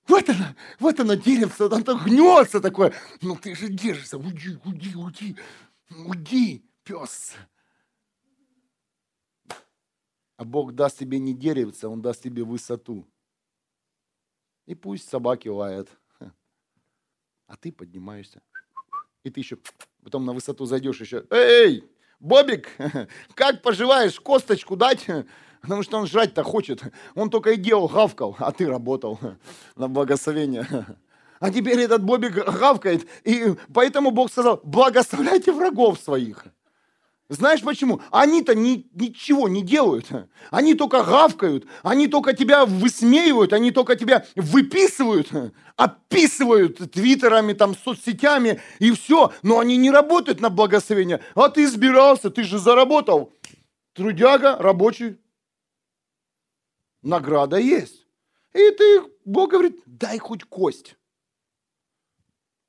Вот 0.08 0.28
она, 0.28 0.56
вот 0.78 1.00
она 1.00 1.16
деревце, 1.16 1.68
там 1.68 1.84
так 1.84 2.04
гнется 2.04 2.60
такое. 2.60 2.92
Ну 3.22 3.36
ты 3.36 3.54
же 3.54 3.68
держишься, 3.68 4.18
уйди, 4.18 4.58
уйди, 4.64 4.94
уйди, 4.94 5.36
уйди, 5.90 6.64
пес. 6.84 7.34
А 10.36 10.44
Бог 10.44 10.72
даст 10.74 10.98
тебе 10.98 11.18
не 11.18 11.34
деревце, 11.34 11.88
Он 11.88 12.02
даст 12.02 12.22
тебе 12.22 12.44
высоту. 12.44 13.06
И 14.66 14.74
пусть 14.74 15.08
собаки 15.08 15.48
лают. 15.48 15.88
А 17.46 17.56
ты 17.56 17.72
поднимаешься. 17.72 18.42
И 19.22 19.30
ты 19.30 19.40
еще 19.40 19.58
потом 20.02 20.24
на 20.24 20.32
высоту 20.32 20.66
зайдешь 20.66 21.00
еще. 21.00 21.24
Эй, 21.30 21.88
Бобик, 22.18 22.68
как 23.34 23.62
поживаешь? 23.62 24.18
Косточку 24.20 24.76
дать? 24.76 25.06
Потому 25.60 25.82
что 25.82 25.98
он 25.98 26.06
жрать-то 26.06 26.42
хочет. 26.42 26.82
Он 27.14 27.30
только 27.30 27.52
и 27.52 27.56
делал, 27.56 27.88
гавкал, 27.88 28.36
а 28.38 28.52
ты 28.52 28.66
работал 28.66 29.18
на 29.76 29.88
благословение. 29.88 30.66
А 31.38 31.50
теперь 31.50 31.80
этот 31.80 32.02
Бобик 32.02 32.34
гавкает, 32.34 33.06
и 33.24 33.54
поэтому 33.74 34.10
Бог 34.10 34.30
сказал, 34.30 34.60
благословляйте 34.64 35.52
врагов 35.52 35.98
своих. 35.98 36.46
Знаешь 37.28 37.62
почему? 37.62 38.00
Они-то 38.12 38.54
ни, 38.54 38.88
ничего 38.92 39.48
не 39.48 39.62
делают. 39.62 40.06
Они 40.50 40.74
только 40.74 41.02
гавкают, 41.02 41.66
они 41.82 42.06
только 42.06 42.34
тебя 42.34 42.64
высмеивают, 42.64 43.52
они 43.52 43.72
только 43.72 43.96
тебя 43.96 44.24
выписывают, 44.36 45.30
описывают 45.74 46.92
твиттерами, 46.92 47.52
там, 47.52 47.76
соцсетями 47.76 48.60
и 48.78 48.92
все. 48.92 49.32
Но 49.42 49.58
они 49.58 49.76
не 49.76 49.90
работают 49.90 50.40
на 50.40 50.50
благословение. 50.50 51.20
А 51.34 51.48
ты 51.48 51.64
избирался, 51.64 52.30
ты 52.30 52.44
же 52.44 52.58
заработал. 52.58 53.32
Трудяга, 53.92 54.56
рабочий. 54.58 55.18
Награда 57.02 57.56
есть. 57.56 58.06
И 58.54 58.70
ты, 58.70 59.02
Бог 59.24 59.50
говорит, 59.50 59.82
дай 59.84 60.18
хоть 60.18 60.44
кость. 60.44 60.96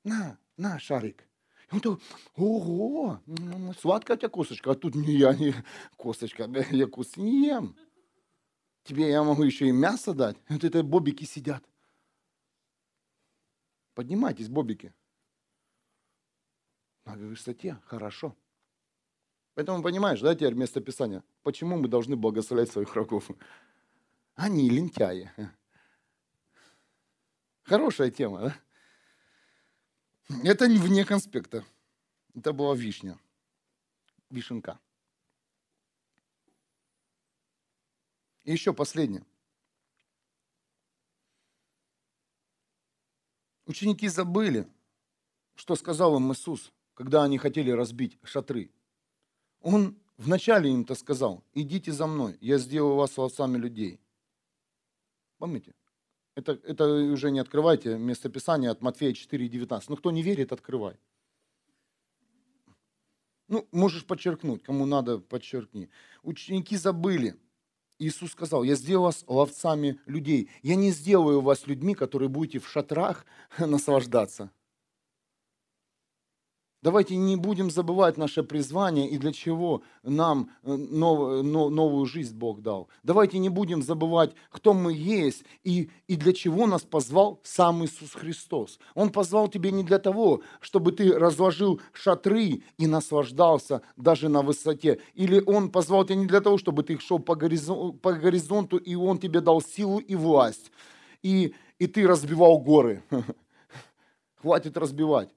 На, 0.04 0.38
на, 0.56 0.80
шарик. 0.80 1.27
Он 1.70 1.80
такой, 1.80 1.98
ого, 2.34 3.20
сладкая 3.78 4.16
у 4.16 4.20
тебя 4.20 4.30
косточка, 4.30 4.70
а 4.70 4.74
тут 4.74 4.94
не 4.94 5.16
я, 5.16 5.34
не 5.34 5.54
косточка, 5.96 6.44
я 6.70 6.86
кость 6.86 7.16
не 7.16 7.46
ем. 7.46 7.76
Тебе 8.84 9.10
я 9.10 9.22
могу 9.22 9.42
еще 9.42 9.68
и 9.68 9.72
мясо 9.72 10.14
дать. 10.14 10.38
Вот 10.48 10.64
это 10.64 10.82
бобики 10.82 11.24
сидят. 11.24 11.62
Поднимайтесь, 13.94 14.48
бобики. 14.48 14.94
На 17.04 17.14
высоте, 17.16 17.78
хорошо. 17.84 18.34
Поэтому 19.54 19.82
понимаешь, 19.82 20.20
да, 20.20 20.34
теперь 20.34 20.54
место 20.54 20.80
Писания, 20.80 21.22
почему 21.42 21.76
мы 21.76 21.88
должны 21.88 22.16
благословлять 22.16 22.70
своих 22.70 22.94
врагов? 22.94 23.28
Они 24.36 24.70
лентяи. 24.70 25.30
Хорошая 27.64 28.10
тема, 28.10 28.40
да? 28.40 28.56
Это 30.28 30.68
не 30.68 30.78
вне 30.78 31.04
конспекта. 31.04 31.64
Это 32.34 32.52
была 32.52 32.74
вишня. 32.74 33.18
Вишенка. 34.30 34.78
И 38.44 38.52
еще 38.52 38.72
последнее. 38.72 39.24
Ученики 43.66 44.08
забыли, 44.08 44.66
что 45.54 45.76
сказал 45.76 46.16
им 46.16 46.32
Иисус, 46.32 46.72
когда 46.94 47.24
они 47.24 47.36
хотели 47.36 47.70
разбить 47.70 48.18
шатры. 48.22 48.70
Он 49.60 49.98
вначале 50.16 50.70
им-то 50.72 50.94
сказал, 50.94 51.44
идите 51.52 51.92
за 51.92 52.06
мной, 52.06 52.38
я 52.40 52.58
сделаю 52.58 52.96
вас 52.96 53.16
волосами 53.16 53.58
людей. 53.58 54.00
Помните? 55.36 55.74
Это, 56.38 56.52
это 56.62 56.84
уже 56.84 57.32
не 57.32 57.40
открывайте 57.40 57.98
местописание 57.98 58.70
от 58.70 58.80
Матфея 58.80 59.12
4,19. 59.12 59.86
Ну, 59.88 59.96
кто 59.96 60.12
не 60.12 60.22
верит, 60.22 60.52
открывай. 60.52 60.94
Ну, 63.48 63.66
можешь 63.72 64.06
подчеркнуть, 64.06 64.62
кому 64.62 64.86
надо, 64.86 65.18
подчеркни. 65.18 65.90
Ученики 66.22 66.76
забыли. 66.76 67.34
Иисус 67.98 68.30
сказал, 68.30 68.62
я 68.62 68.76
сделал 68.76 69.06
вас 69.06 69.24
ловцами 69.26 69.98
людей. 70.06 70.48
Я 70.62 70.76
не 70.76 70.92
сделаю 70.92 71.40
вас 71.40 71.66
людьми, 71.66 71.96
которые 71.96 72.28
будете 72.28 72.60
в 72.60 72.68
шатрах 72.68 73.26
наслаждаться. 73.58 74.52
Давайте 76.80 77.16
не 77.16 77.34
будем 77.34 77.72
забывать 77.72 78.16
наше 78.18 78.44
призвание 78.44 79.08
и 79.08 79.18
для 79.18 79.32
чего 79.32 79.82
нам 80.04 80.50
э, 80.62 80.76
нов, 80.76 81.42
новую 81.42 82.06
жизнь 82.06 82.36
Бог 82.36 82.62
дал. 82.62 82.88
Давайте 83.02 83.38
не 83.38 83.48
будем 83.48 83.82
забывать, 83.82 84.32
кто 84.48 84.74
мы 84.74 84.92
есть 84.92 85.42
и, 85.64 85.90
и 86.06 86.14
для 86.14 86.32
чего 86.32 86.68
нас 86.68 86.82
позвал 86.82 87.40
сам 87.42 87.84
Иисус 87.84 88.12
Христос. 88.12 88.78
Он 88.94 89.10
позвал 89.10 89.48
тебя 89.48 89.72
не 89.72 89.82
для 89.82 89.98
того, 89.98 90.42
чтобы 90.60 90.92
ты 90.92 91.12
разложил 91.12 91.80
шатры 91.92 92.62
и 92.76 92.86
наслаждался 92.86 93.82
даже 93.96 94.28
на 94.28 94.42
высоте. 94.42 95.00
Или 95.14 95.42
Он 95.46 95.72
позвал 95.72 96.04
тебя 96.04 96.14
не 96.14 96.26
для 96.26 96.40
того, 96.40 96.58
чтобы 96.58 96.84
ты 96.84 96.96
шел 97.00 97.18
по 97.18 97.34
горизонту, 97.34 97.98
по 97.98 98.12
горизонту 98.12 98.76
и 98.76 98.94
Он 98.94 99.18
тебе 99.18 99.40
дал 99.40 99.60
силу 99.60 99.98
и 99.98 100.14
власть. 100.14 100.70
И, 101.24 101.54
и 101.80 101.88
ты 101.88 102.06
разбивал 102.06 102.60
горы. 102.60 103.02
Хватит 104.40 104.76
разбивать 104.76 105.30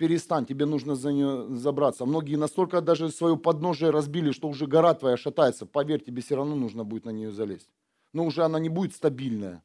перестань, 0.00 0.46
тебе 0.46 0.64
нужно 0.64 0.94
за 0.94 1.12
нее 1.12 1.46
забраться. 1.56 2.06
Многие 2.06 2.36
настолько 2.36 2.80
даже 2.80 3.10
свое 3.10 3.36
подножие 3.36 3.90
разбили, 3.90 4.32
что 4.32 4.48
уже 4.48 4.66
гора 4.66 4.94
твоя 4.94 5.18
шатается. 5.18 5.66
Поверь, 5.66 6.02
тебе 6.02 6.22
все 6.22 6.36
равно 6.36 6.56
нужно 6.56 6.84
будет 6.84 7.04
на 7.04 7.10
нее 7.10 7.30
залезть. 7.30 7.68
Но 8.14 8.24
уже 8.24 8.42
она 8.42 8.58
не 8.58 8.70
будет 8.70 8.94
стабильная. 8.94 9.62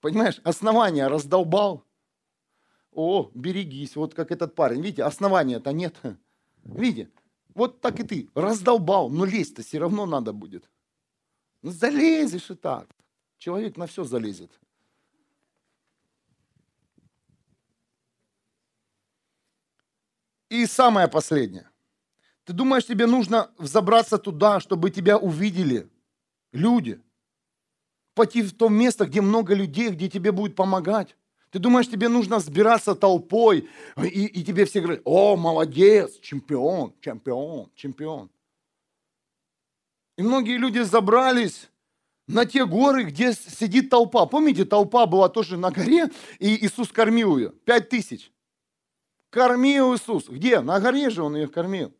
Понимаешь, 0.00 0.40
основание 0.42 1.06
раздолбал. 1.08 1.84
О, 2.92 3.30
берегись, 3.34 3.94
вот 3.94 4.14
как 4.14 4.32
этот 4.32 4.54
парень. 4.54 4.80
Видите, 4.80 5.02
основания-то 5.04 5.70
нет. 5.70 5.94
Видите, 6.64 7.10
вот 7.54 7.82
так 7.82 8.00
и 8.00 8.04
ты 8.04 8.30
раздолбал, 8.34 9.10
но 9.10 9.26
лезть-то 9.26 9.62
все 9.62 9.80
равно 9.80 10.06
надо 10.06 10.32
будет. 10.32 10.70
Ну, 11.60 11.72
залезешь 11.72 12.50
и 12.50 12.54
так. 12.54 12.88
Человек 13.36 13.76
на 13.76 13.86
все 13.86 14.04
залезет. 14.04 14.50
И 20.54 20.66
самое 20.66 21.08
последнее. 21.08 21.68
Ты 22.44 22.52
думаешь, 22.52 22.86
тебе 22.86 23.06
нужно 23.06 23.50
взобраться 23.58 24.18
туда, 24.18 24.60
чтобы 24.60 24.90
тебя 24.90 25.18
увидели 25.18 25.88
люди? 26.52 27.00
Пойти 28.14 28.42
в 28.42 28.52
то 28.52 28.68
место, 28.68 29.06
где 29.06 29.20
много 29.20 29.52
людей, 29.52 29.90
где 29.90 30.08
тебе 30.08 30.30
будет 30.30 30.54
помогать? 30.54 31.16
Ты 31.50 31.58
думаешь, 31.58 31.88
тебе 31.88 32.08
нужно 32.08 32.38
сбираться 32.38 32.94
толпой, 32.94 33.68
и, 34.00 34.26
и 34.26 34.44
тебе 34.44 34.64
все 34.64 34.80
говорят, 34.80 35.02
о, 35.04 35.34
молодец, 35.34 36.20
чемпион, 36.20 36.94
чемпион, 37.00 37.72
чемпион. 37.74 38.30
И 40.16 40.22
многие 40.22 40.56
люди 40.56 40.78
забрались 40.78 41.68
на 42.28 42.46
те 42.46 42.64
горы, 42.64 43.02
где 43.02 43.32
сидит 43.32 43.90
толпа. 43.90 44.26
Помните, 44.26 44.64
толпа 44.64 45.06
была 45.06 45.28
тоже 45.28 45.56
на 45.56 45.72
горе, 45.72 46.10
и 46.38 46.64
Иисус 46.64 46.92
кормил 46.92 47.38
ее. 47.38 47.50
Пять 47.50 47.88
тысяч. 47.88 48.30
Кормил 49.34 49.96
Иисус. 49.96 50.28
Где? 50.28 50.60
На 50.60 50.78
горе 50.78 51.10
же 51.10 51.24
Он 51.24 51.34
ее 51.34 51.48
кормил. 51.48 51.92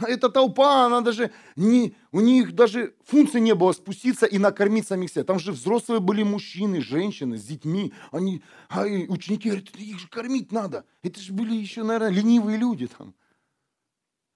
Эта 0.00 0.28
толпа, 0.28 0.86
она 0.86 1.02
даже 1.02 1.30
не, 1.54 1.94
у 2.10 2.20
них 2.20 2.52
даже 2.52 2.96
функции 3.04 3.38
не 3.38 3.54
было 3.54 3.70
спуститься 3.70 4.26
и 4.26 4.38
накормить 4.38 4.88
самих 4.88 5.10
себя. 5.10 5.22
Там 5.22 5.38
же 5.38 5.52
взрослые 5.52 6.00
были 6.00 6.24
мужчины, 6.24 6.80
женщины 6.80 7.36
с 7.36 7.44
детьми. 7.44 7.92
Они, 8.10 8.42
а 8.68 8.86
ученики 8.86 9.50
говорят, 9.50 9.68
их 9.76 10.00
же 10.00 10.08
кормить 10.08 10.50
надо. 10.50 10.84
Это 11.02 11.20
же 11.20 11.32
были 11.32 11.54
еще, 11.54 11.84
наверное, 11.84 12.10
ленивые 12.10 12.58
люди 12.58 12.88
там. 12.88 13.14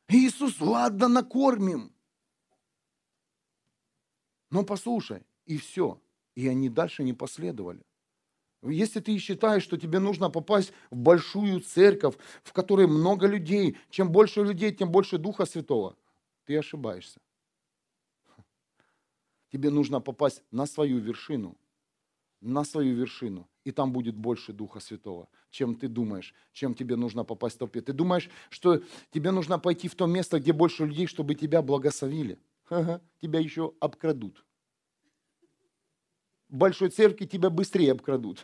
И 0.09 0.25
Иисус, 0.25 0.61
ладно, 0.61 1.09
накормим. 1.09 1.93
Но 4.51 4.63
послушай, 4.63 5.23
и 5.45 5.57
все. 5.57 6.01
И 6.37 6.47
они 6.47 6.69
дальше 6.69 7.03
не 7.03 7.15
последовали. 7.15 7.83
Если 8.71 9.01
ты 9.01 9.19
считаешь, 9.19 9.63
что 9.63 9.77
тебе 9.77 9.99
нужно 9.99 10.31
попасть 10.31 10.73
в 10.91 10.97
большую 10.97 11.61
церковь, 11.61 12.15
в 12.43 12.53
которой 12.53 12.87
много 12.87 13.27
людей, 13.27 13.77
чем 13.91 14.11
больше 14.11 14.43
людей, 14.43 14.73
тем 14.73 14.91
больше 14.91 15.19
Духа 15.19 15.45
Святого, 15.45 15.97
ты 16.47 16.57
ошибаешься. 16.57 17.21
Тебе 19.53 19.71
нужно 19.71 20.01
попасть 20.01 20.43
на 20.51 20.67
свою 20.67 20.99
вершину, 20.99 21.57
на 22.41 22.65
свою 22.65 22.95
вершину, 22.95 23.49
и 23.65 23.71
там 23.71 23.93
будет 23.93 24.17
больше 24.17 24.53
Духа 24.53 24.81
Святого, 24.81 25.29
чем 25.51 25.77
ты 25.77 25.89
думаешь, 25.89 26.35
чем 26.53 26.75
тебе 26.75 26.97
нужно 26.97 27.25
попасть 27.25 27.57
в 27.57 27.59
толпе. 27.59 27.81
Ты 27.81 27.93
думаешь, 27.93 28.31
что 28.51 28.83
тебе 29.11 29.31
нужно 29.31 29.59
пойти 29.59 29.89
в 29.89 29.95
то 29.95 30.07
место, 30.07 30.41
где 30.41 30.53
больше 30.53 30.87
людей, 30.87 31.07
чтобы 31.07 31.35
тебя 31.35 31.63
благословили. 31.63 32.39
Тебя 33.21 33.41
еще 33.41 33.75
обкрадут 33.79 34.44
большой 36.55 36.91
церкви 36.91 37.27
тебя 37.27 37.51
быстрее 37.51 37.93
обкрадут. 37.93 38.43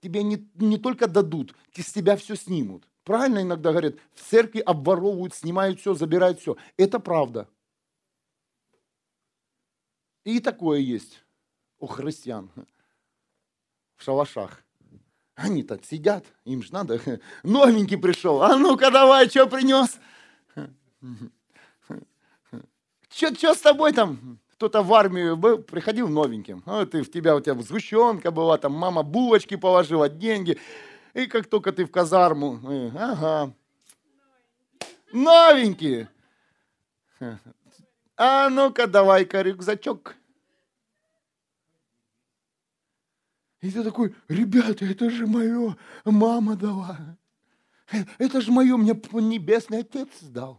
Тебе 0.00 0.22
не, 0.22 0.48
не 0.54 0.78
только 0.78 1.06
дадут, 1.08 1.54
с 1.74 1.92
тебя 1.92 2.16
все 2.16 2.36
снимут. 2.36 2.88
Правильно 3.04 3.42
иногда 3.42 3.70
говорят, 3.70 3.96
в 4.14 4.22
церкви 4.22 4.60
обворовывают, 4.60 5.34
снимают 5.34 5.80
все, 5.80 5.94
забирают 5.94 6.40
все. 6.40 6.56
Это 6.76 7.00
правда. 7.00 7.48
И 10.24 10.40
такое 10.40 10.80
есть 10.80 11.24
у 11.78 11.86
христиан 11.86 12.50
в 13.96 14.04
шалашах. 14.04 14.62
они 15.34 15.62
так 15.62 15.84
сидят, 15.84 16.24
им 16.44 16.62
же 16.62 16.72
надо. 16.72 17.00
Новенький 17.42 17.98
пришел. 17.98 18.42
А 18.42 18.56
ну-ка 18.56 18.90
давай, 18.90 19.28
что 19.28 19.46
принес? 19.46 19.98
Что 23.10 23.54
с 23.54 23.60
тобой 23.60 23.92
там? 23.92 24.38
Кто-то 24.58 24.82
в 24.82 24.92
армию 24.92 25.36
был, 25.36 25.58
приходил 25.62 26.08
новеньким. 26.08 26.64
А 26.66 26.84
ты, 26.84 27.02
в 27.04 27.10
тебя, 27.12 27.36
у 27.36 27.40
тебя 27.40 27.54
сгущенка 27.62 28.32
была, 28.32 28.58
там 28.58 28.72
мама 28.72 29.04
булочки 29.04 29.54
положила, 29.54 30.08
деньги. 30.08 30.58
И 31.14 31.26
как 31.26 31.46
только 31.46 31.70
ты 31.70 31.84
в 31.84 31.92
казарму, 31.92 32.58
э, 32.68 32.90
ага, 32.98 33.54
новенькие. 35.12 36.08
А 38.20 38.48
ну-ка, 38.48 38.88
давай-ка 38.88 39.42
рюкзачок. 39.42 40.16
И 43.60 43.70
ты 43.70 43.84
такой, 43.84 44.12
ребята, 44.26 44.84
это 44.84 45.08
же 45.08 45.28
мое, 45.28 45.76
мама 46.04 46.56
дала. 46.56 47.16
Это 48.18 48.40
же 48.40 48.50
мое, 48.50 48.76
мне 48.76 49.00
небесный 49.12 49.82
отец 49.82 50.08
дал. 50.20 50.58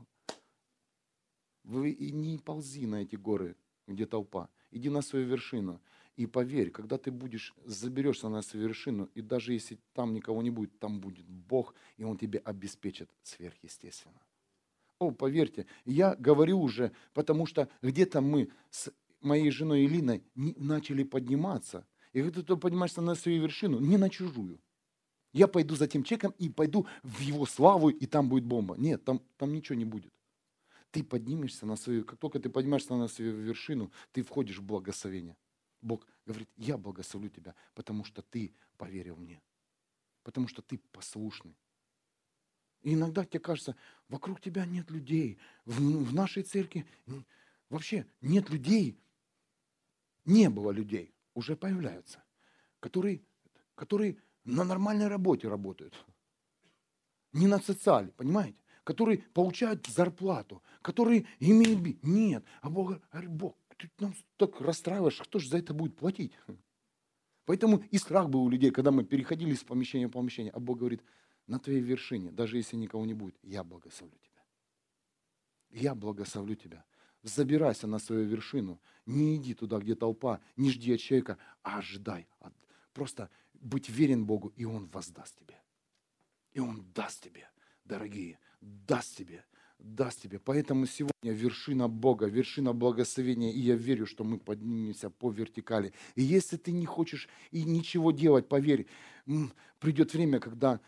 Вы 1.65 1.89
и 1.91 2.13
не 2.13 2.37
ползи 2.37 2.87
на 2.87 3.01
эти 3.01 3.17
горы 3.17 3.57
где 3.89 4.05
толпа. 4.05 4.49
Иди 4.71 4.89
на 4.89 5.01
свою 5.01 5.25
вершину. 5.25 5.81
И 6.15 6.25
поверь, 6.25 6.69
когда 6.69 6.97
ты 6.97 7.11
будешь, 7.11 7.53
заберешься 7.65 8.29
на 8.29 8.41
свою 8.41 8.67
вершину, 8.67 9.09
и 9.15 9.21
даже 9.21 9.53
если 9.53 9.77
там 9.93 10.13
никого 10.13 10.41
не 10.41 10.49
будет, 10.49 10.77
там 10.79 10.99
будет 10.99 11.25
Бог, 11.25 11.73
и 11.97 12.03
Он 12.03 12.17
тебе 12.17 12.39
обеспечит 12.39 13.09
сверхъестественно. 13.23 14.21
О, 14.99 15.11
поверьте, 15.11 15.65
я 15.85 16.15
говорю 16.15 16.59
уже, 16.59 16.91
потому 17.13 17.45
что 17.45 17.69
где-то 17.81 18.19
мы 18.19 18.49
с 18.69 18.91
моей 19.21 19.49
женой 19.49 19.85
Илиной 19.85 20.23
начали 20.35 21.03
подниматься. 21.03 21.87
И 22.11 22.21
когда 22.21 22.41
ты 22.41 22.57
поднимаешься 22.57 23.01
на 23.01 23.15
свою 23.15 23.41
вершину, 23.41 23.79
не 23.79 23.97
на 23.97 24.09
чужую. 24.09 24.59
Я 25.31 25.47
пойду 25.47 25.75
за 25.75 25.87
тем 25.87 26.03
человеком 26.03 26.33
и 26.37 26.49
пойду 26.49 26.85
в 27.03 27.21
его 27.21 27.45
славу, 27.45 27.89
и 27.89 28.05
там 28.07 28.27
будет 28.27 28.43
бомба. 28.43 28.75
Нет, 28.77 29.05
там, 29.05 29.21
там 29.37 29.53
ничего 29.53 29.77
не 29.77 29.85
будет 29.85 30.11
ты 30.91 31.03
поднимешься 31.03 31.65
на 31.65 31.75
свою, 31.75 32.03
как 32.03 32.19
только 32.19 32.39
ты 32.39 32.49
поднимаешься 32.49 32.95
на 32.95 33.07
свою 33.07 33.35
вершину, 33.35 33.91
ты 34.11 34.23
входишь 34.23 34.57
в 34.57 34.63
благословение. 34.63 35.37
Бог 35.81 36.05
говорит, 36.25 36.49
я 36.57 36.77
благословлю 36.77 37.29
тебя, 37.29 37.55
потому 37.73 38.03
что 38.03 38.21
ты 38.21 38.53
поверил 38.77 39.15
мне, 39.15 39.41
потому 40.23 40.47
что 40.47 40.61
ты 40.61 40.79
послушный. 40.91 41.55
И 42.81 42.93
иногда 42.93 43.25
тебе 43.25 43.39
кажется, 43.39 43.75
вокруг 44.07 44.41
тебя 44.41 44.65
нет 44.65 44.89
людей, 44.89 45.37
в, 45.65 45.79
в 45.79 46.13
нашей 46.13 46.43
церкви 46.43 46.85
вообще 47.69 48.05
нет 48.21 48.49
людей, 48.49 48.97
не 50.25 50.49
было 50.49 50.71
людей, 50.71 51.13
уже 51.33 51.55
появляются, 51.55 52.23
которые, 52.79 53.21
которые 53.75 54.17
на 54.43 54.63
нормальной 54.63 55.07
работе 55.07 55.47
работают, 55.47 55.93
не 57.33 57.47
на 57.47 57.59
социале, 57.59 58.11
понимаете? 58.11 58.59
Которые 58.89 59.19
получают 59.19 59.85
зарплату, 59.85 60.63
которые 60.81 61.27
имеют... 61.39 62.01
Нет. 62.01 62.43
А 62.59 62.71
Бог 62.71 62.99
говорит, 63.11 63.29
Бог, 63.29 63.55
ты 63.77 63.87
нам 63.99 64.15
так 64.35 64.59
расстраиваешь, 64.59 65.21
кто 65.21 65.37
же 65.37 65.47
за 65.47 65.59
это 65.59 65.75
будет 65.75 65.95
платить? 65.95 66.31
Поэтому 67.45 67.83
и 67.91 67.99
страх 67.99 68.29
был 68.29 68.41
у 68.41 68.49
людей, 68.49 68.71
когда 68.71 68.89
мы 68.89 69.03
переходили 69.03 69.53
с 69.53 69.63
помещения 69.63 70.07
в 70.07 70.11
помещение. 70.11 70.51
А 70.51 70.59
Бог 70.59 70.79
говорит, 70.79 71.03
на 71.45 71.59
твоей 71.59 71.81
вершине, 71.81 72.31
даже 72.31 72.57
если 72.57 72.77
никого 72.77 73.05
не 73.05 73.13
будет, 73.13 73.37
я 73.43 73.63
благословлю 73.63 74.17
тебя. 74.23 74.43
Я 75.69 75.93
благословлю 75.93 76.55
тебя. 76.55 76.83
Забирайся 77.21 77.85
на 77.85 77.99
свою 77.99 78.25
вершину. 78.25 78.81
Не 79.05 79.35
иди 79.35 79.53
туда, 79.53 79.77
где 79.77 79.93
толпа, 79.93 80.41
не 80.57 80.71
жди 80.71 80.95
от 80.95 80.99
человека, 80.99 81.37
а 81.61 81.77
ожидай. 81.77 82.27
Просто 82.93 83.29
быть 83.53 83.87
верен 83.87 84.25
Богу, 84.25 84.51
и 84.55 84.65
Он 84.65 84.87
воздаст 84.87 85.37
тебе. 85.37 85.61
И 86.53 86.59
Он 86.59 86.91
даст 86.95 87.21
тебе, 87.23 87.51
дорогие 87.85 88.39
даст 88.61 89.17
тебе, 89.17 89.45
даст 89.77 90.21
тебе. 90.21 90.39
Поэтому 90.39 90.85
сегодня 90.85 91.31
вершина 91.31 91.87
Бога, 91.87 92.27
вершина 92.27 92.73
благословения, 92.73 93.51
и 93.51 93.59
я 93.59 93.75
верю, 93.75 94.05
что 94.05 94.23
мы 94.23 94.39
поднимемся 94.39 95.09
по 95.09 95.31
вертикали. 95.31 95.93
И 96.15 96.21
если 96.21 96.57
ты 96.57 96.71
не 96.71 96.85
хочешь 96.85 97.29
и 97.51 97.63
ничего 97.63 98.11
делать, 98.11 98.47
поверь, 98.47 98.87
придет 99.79 100.13
время, 100.13 100.39
когда 100.39 100.79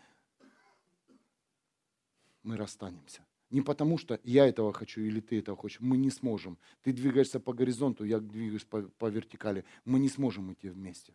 мы 2.42 2.56
расстанемся. 2.56 3.24
Не 3.50 3.60
потому, 3.60 3.98
что 3.98 4.18
я 4.24 4.46
этого 4.46 4.72
хочу 4.72 5.02
или 5.02 5.20
ты 5.20 5.38
этого 5.38 5.56
хочешь. 5.56 5.78
Мы 5.80 5.98
не 5.98 6.10
сможем. 6.10 6.58
Ты 6.82 6.92
двигаешься 6.92 7.38
по 7.38 7.52
горизонту, 7.52 8.04
я 8.04 8.18
двигаюсь 8.18 8.64
по, 8.64 8.82
по 8.82 9.10
вертикали. 9.10 9.64
Мы 9.84 9.98
не 9.98 10.08
сможем 10.08 10.52
идти 10.52 10.70
вместе. 10.70 11.12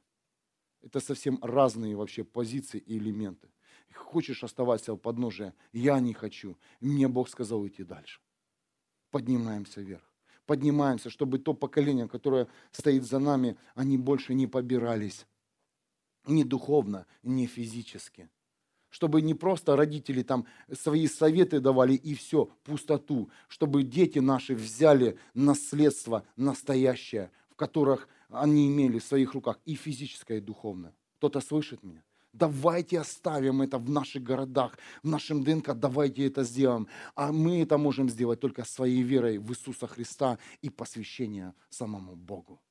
Это 0.83 0.99
совсем 0.99 1.39
разные 1.41 1.95
вообще 1.95 2.23
позиции 2.23 2.79
и 2.79 2.97
элементы 2.97 3.49
хочешь 3.97 4.43
оставаться 4.43 4.93
у 4.93 4.97
подножия, 4.97 5.53
я 5.73 5.99
не 5.99 6.13
хочу. 6.13 6.57
Мне 6.79 7.07
Бог 7.07 7.29
сказал 7.29 7.65
идти 7.67 7.83
дальше. 7.83 8.19
Поднимаемся 9.11 9.81
вверх. 9.81 10.03
Поднимаемся, 10.45 11.09
чтобы 11.09 11.39
то 11.39 11.53
поколение, 11.53 12.07
которое 12.07 12.47
стоит 12.71 13.03
за 13.03 13.19
нами, 13.19 13.57
они 13.75 13.97
больше 13.97 14.33
не 14.33 14.47
побирались. 14.47 15.25
Ни 16.25 16.43
духовно, 16.43 17.05
ни 17.23 17.45
физически. 17.45 18.29
Чтобы 18.89 19.21
не 19.21 19.33
просто 19.33 19.75
родители 19.75 20.23
там 20.23 20.47
свои 20.71 21.07
советы 21.07 21.59
давали 21.59 21.93
и 21.93 22.15
все, 22.15 22.45
пустоту. 22.63 23.29
Чтобы 23.49 23.83
дети 23.83 24.19
наши 24.19 24.55
взяли 24.55 25.19
наследство 25.33 26.25
настоящее, 26.37 27.31
в 27.49 27.55
которых 27.55 28.07
они 28.29 28.67
имели 28.67 28.99
в 28.99 29.03
своих 29.03 29.33
руках 29.33 29.59
и 29.65 29.75
физическое, 29.75 30.37
и 30.37 30.41
духовное. 30.41 30.93
Кто-то 31.17 31.41
слышит 31.41 31.83
меня? 31.83 32.03
Давайте 32.39 32.99
оставим 32.99 33.61
это 33.61 33.79
в 33.79 33.89
наших 33.89 34.23
городах, 34.23 34.77
в 35.03 35.07
нашем 35.07 35.43
ДНК, 35.43 35.73
давайте 35.73 36.27
это 36.27 36.43
сделаем. 36.43 36.87
А 37.15 37.31
мы 37.31 37.61
это 37.63 37.77
можем 37.77 38.09
сделать 38.09 38.39
только 38.39 38.63
своей 38.63 39.01
верой 39.01 39.39
в 39.39 39.51
Иисуса 39.51 39.87
Христа 39.87 40.37
и 40.61 40.69
посвящение 40.69 41.53
самому 41.69 42.15
Богу. 42.15 42.61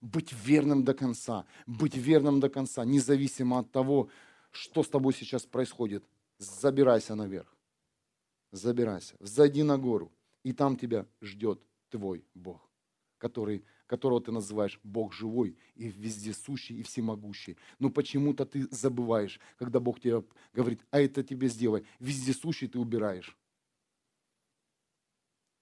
Быть 0.00 0.32
верным 0.32 0.82
до 0.84 0.94
конца, 0.94 1.44
быть 1.66 1.96
верным 1.96 2.40
до 2.40 2.48
конца, 2.48 2.84
независимо 2.84 3.58
от 3.60 3.70
того, 3.70 4.08
что 4.50 4.82
с 4.82 4.88
тобой 4.88 5.14
сейчас 5.14 5.46
происходит. 5.46 6.04
Забирайся 6.38 7.14
наверх. 7.14 7.56
забирайся, 8.52 9.14
взойди 9.20 9.62
на 9.62 9.78
гору, 9.78 10.12
и 10.44 10.52
там 10.52 10.76
тебя 10.76 11.06
ждет 11.20 11.60
твой 11.90 12.24
Бог, 12.34 12.60
который, 13.18 13.64
которого 13.86 14.20
ты 14.20 14.32
называешь 14.32 14.80
Бог 14.82 15.12
живой 15.12 15.56
и 15.74 15.88
вездесущий 15.88 16.80
и 16.80 16.82
всемогущий. 16.82 17.56
Но 17.78 17.90
почему-то 17.90 18.46
ты 18.46 18.66
забываешь, 18.70 19.40
когда 19.58 19.80
Бог 19.80 20.00
тебе 20.00 20.24
говорит, 20.52 20.80
а 20.90 21.00
это 21.00 21.22
тебе 21.22 21.48
сделай. 21.48 21.84
Вездесущий 22.00 22.68
ты 22.68 22.78
убираешь 22.78 23.36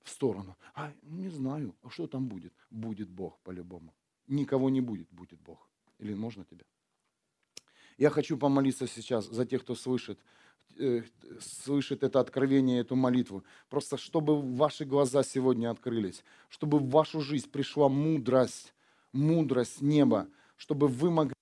в 0.03 0.11
сторону. 0.11 0.57
А, 0.74 0.93
не 1.03 1.28
знаю, 1.28 1.74
а 1.82 1.90
что 1.90 2.07
там 2.07 2.28
будет? 2.28 2.53
Будет 2.70 3.09
Бог 3.09 3.39
по-любому. 3.40 3.94
Никого 4.27 4.70
не 4.70 4.81
будет, 4.81 5.09
будет 5.11 5.40
Бог. 5.40 5.69
Или 5.99 6.15
можно 6.15 6.44
тебя? 6.44 6.65
Я 7.99 8.11
хочу 8.11 8.36
помолиться 8.36 8.86
сейчас 8.86 9.27
за 9.27 9.47
тех, 9.47 9.62
кто 9.62 9.74
слышит, 9.74 10.19
слышит 11.40 12.02
это 12.02 12.20
откровение, 12.20 12.80
эту 12.80 12.97
молитву. 12.97 13.44
Просто 13.68 13.97
чтобы 13.97 14.40
ваши 14.40 14.84
глаза 14.84 15.22
сегодня 15.22 15.70
открылись, 15.70 16.24
чтобы 16.48 16.78
в 16.78 16.89
вашу 16.90 17.20
жизнь 17.20 17.51
пришла 17.51 17.89
мудрость, 17.89 18.72
мудрость 19.12 19.80
неба, 19.80 20.28
чтобы 20.56 20.89
вы 20.89 21.10
могли 21.10 21.34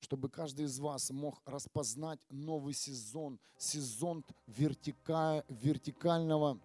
чтобы 0.00 0.28
каждый 0.28 0.66
из 0.66 0.78
вас 0.78 1.10
мог 1.10 1.40
распознать 1.46 2.20
новый 2.30 2.74
сезон, 2.74 3.40
сезон 3.56 4.24
вертика, 4.46 5.44
вертикального 5.48 6.60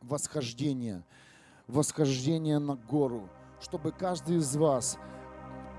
восхождения, 0.00 1.04
восхождения 1.66 2.58
на 2.58 2.76
гору, 2.76 3.28
чтобы 3.60 3.92
каждый 3.92 4.36
из 4.36 4.56
вас 4.56 4.96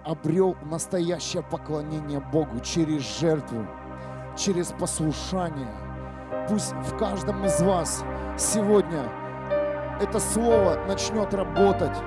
обрел 0.08 0.56
настоящее 0.64 1.44
поклонение 1.44 2.22
Богу 2.22 2.60
через 2.62 3.20
жертву, 3.20 3.68
через 4.38 4.68
послушание. 4.68 5.68
Пусть 6.48 6.72
в 6.72 6.98
каждом 6.98 7.44
из 7.44 7.62
вас 7.62 8.06
сегодня 8.38 9.04
это 10.00 10.20
слово 10.20 10.78
начнет 10.88 11.34
работать, 11.34 11.98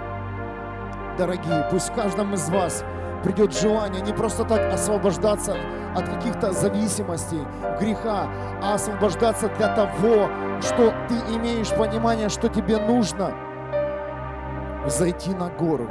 дорогие. 1.19 1.69
Пусть 1.71 1.91
в 1.91 1.95
каждом 1.95 2.33
из 2.33 2.49
вас 2.49 2.85
придет 3.23 3.53
желание 3.53 4.01
не 4.01 4.15
просто 4.15 4.45
так 4.45 4.73
освобождаться 4.73 5.55
от 5.95 6.09
каких-то 6.09 6.53
зависимостей, 6.53 7.43
греха, 7.79 8.31
а 8.63 8.75
освобождаться 8.75 9.49
для 9.59 9.75
того, 9.75 10.31
что 10.63 10.95
ты 11.09 11.35
имеешь 11.35 11.69
понимание, 11.77 12.31
что 12.31 12.49
тебе 12.49 12.79
нужно 12.79 13.35
зайти 14.87 15.35
на 15.35 15.51
гору. 15.51 15.87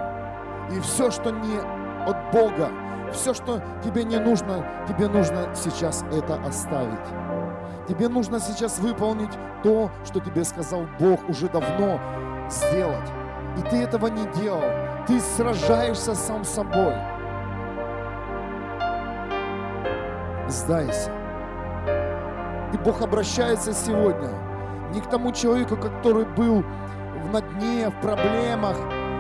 И 0.72 0.80
все, 0.80 1.12
что 1.12 1.32
не 1.32 1.79
от 2.06 2.32
Бога, 2.32 2.70
все, 3.12 3.34
что 3.34 3.62
тебе 3.84 4.04
не 4.04 4.20
нужно, 4.20 4.66
тебе 4.88 5.08
нужно 5.08 5.50
сейчас 5.56 6.04
это 6.12 6.36
оставить. 6.46 7.08
Тебе 7.88 8.08
нужно 8.08 8.40
сейчас 8.40 8.78
выполнить 8.80 9.32
то, 9.64 9.90
что 10.06 10.20
тебе 10.20 10.44
сказал 10.44 10.86
Бог 11.00 11.28
уже 11.28 11.50
давно 11.50 12.00
сделать. 12.50 13.10
И 13.58 13.62
ты 13.64 13.78
этого 13.78 14.08
не 14.08 14.28
делал. 14.40 14.64
Ты 15.08 15.20
сражаешься 15.20 16.14
сам 16.14 16.44
с 16.44 16.50
собой. 16.50 16.94
Сдайся. 20.48 21.12
И 22.74 22.78
Бог 22.78 23.02
обращается 23.02 23.74
сегодня 23.74 24.30
не 24.94 25.02
к 25.02 25.08
тому 25.08 25.32
человеку, 25.32 25.76
который 25.76 26.26
был 26.26 26.64
на 27.32 27.42
дне, 27.42 27.90
в 27.90 28.02
проблемах, 28.02 28.78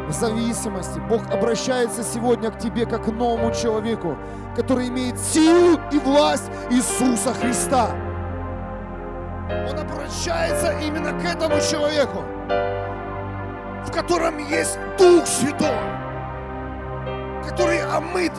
в 0.10 0.14
зависимости. 0.14 1.00
Бог 1.08 1.22
обращается 1.32 2.04
сегодня 2.04 2.50
к 2.52 2.58
тебе 2.58 2.86
как 2.86 3.06
к 3.06 3.08
новому 3.08 3.54
человеку, 3.54 4.18
который 4.56 4.88
имеет 4.90 5.20
силу 5.20 5.80
и 5.92 6.00
власть 6.00 6.50
Иисуса 6.72 7.34
Христа. 7.34 7.92
Он 9.50 9.80
обращается 9.80 10.74
именно 10.80 11.12
к 11.20 11.24
этому 11.24 11.60
человеку, 11.62 12.24
в 13.86 13.92
котором 13.92 14.40
есть 14.40 14.80
Дух 14.98 15.26
Святой, 15.28 15.78
который 17.48 17.82
омыт 17.84 18.34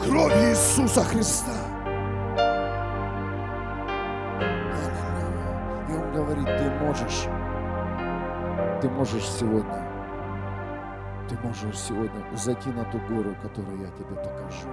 кровью 0.00 0.50
Иисуса 0.50 1.02
Христа. 1.02 1.52
И 5.88 5.92
Он 5.92 6.12
говорит, 6.12 6.46
ты 6.46 6.70
можешь, 6.84 7.26
ты 8.80 8.88
можешь 8.88 9.28
сегодня, 9.28 9.87
ты 11.28 11.36
можешь 11.46 11.78
сегодня 11.78 12.24
зайти 12.34 12.70
на 12.70 12.84
ту 12.84 12.98
гору, 13.08 13.34
которую 13.42 13.80
я 13.80 13.88
тебе 13.88 14.16
покажу. 14.16 14.68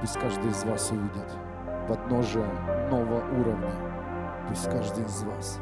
Пусть 0.00 0.18
каждый 0.18 0.50
из 0.50 0.64
вас 0.64 0.90
увидит 0.90 1.32
подножие 1.88 2.46
нового 2.90 3.24
уровня. 3.40 3.72
Пусть 4.48 4.70
каждый 4.70 5.04
из 5.04 5.22
вас 5.22 5.58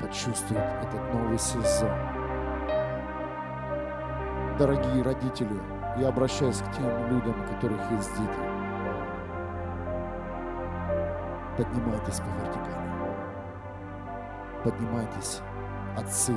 почувствует 0.00 0.62
этот 0.82 1.14
новый 1.14 1.38
сезон. 1.38 1.90
Дорогие 4.58 5.02
родители, 5.02 5.60
я 5.98 6.08
обращаюсь 6.08 6.58
к 6.58 6.72
тем 6.72 7.08
людям, 7.10 7.34
у 7.38 7.54
которых 7.54 7.90
есть 7.92 8.10
дети. 8.16 8.55
Поднимайтесь 11.56 12.20
по 12.20 12.28
вертикали. 12.38 12.76
Поднимайтесь, 14.62 15.40
отцы, 15.96 16.34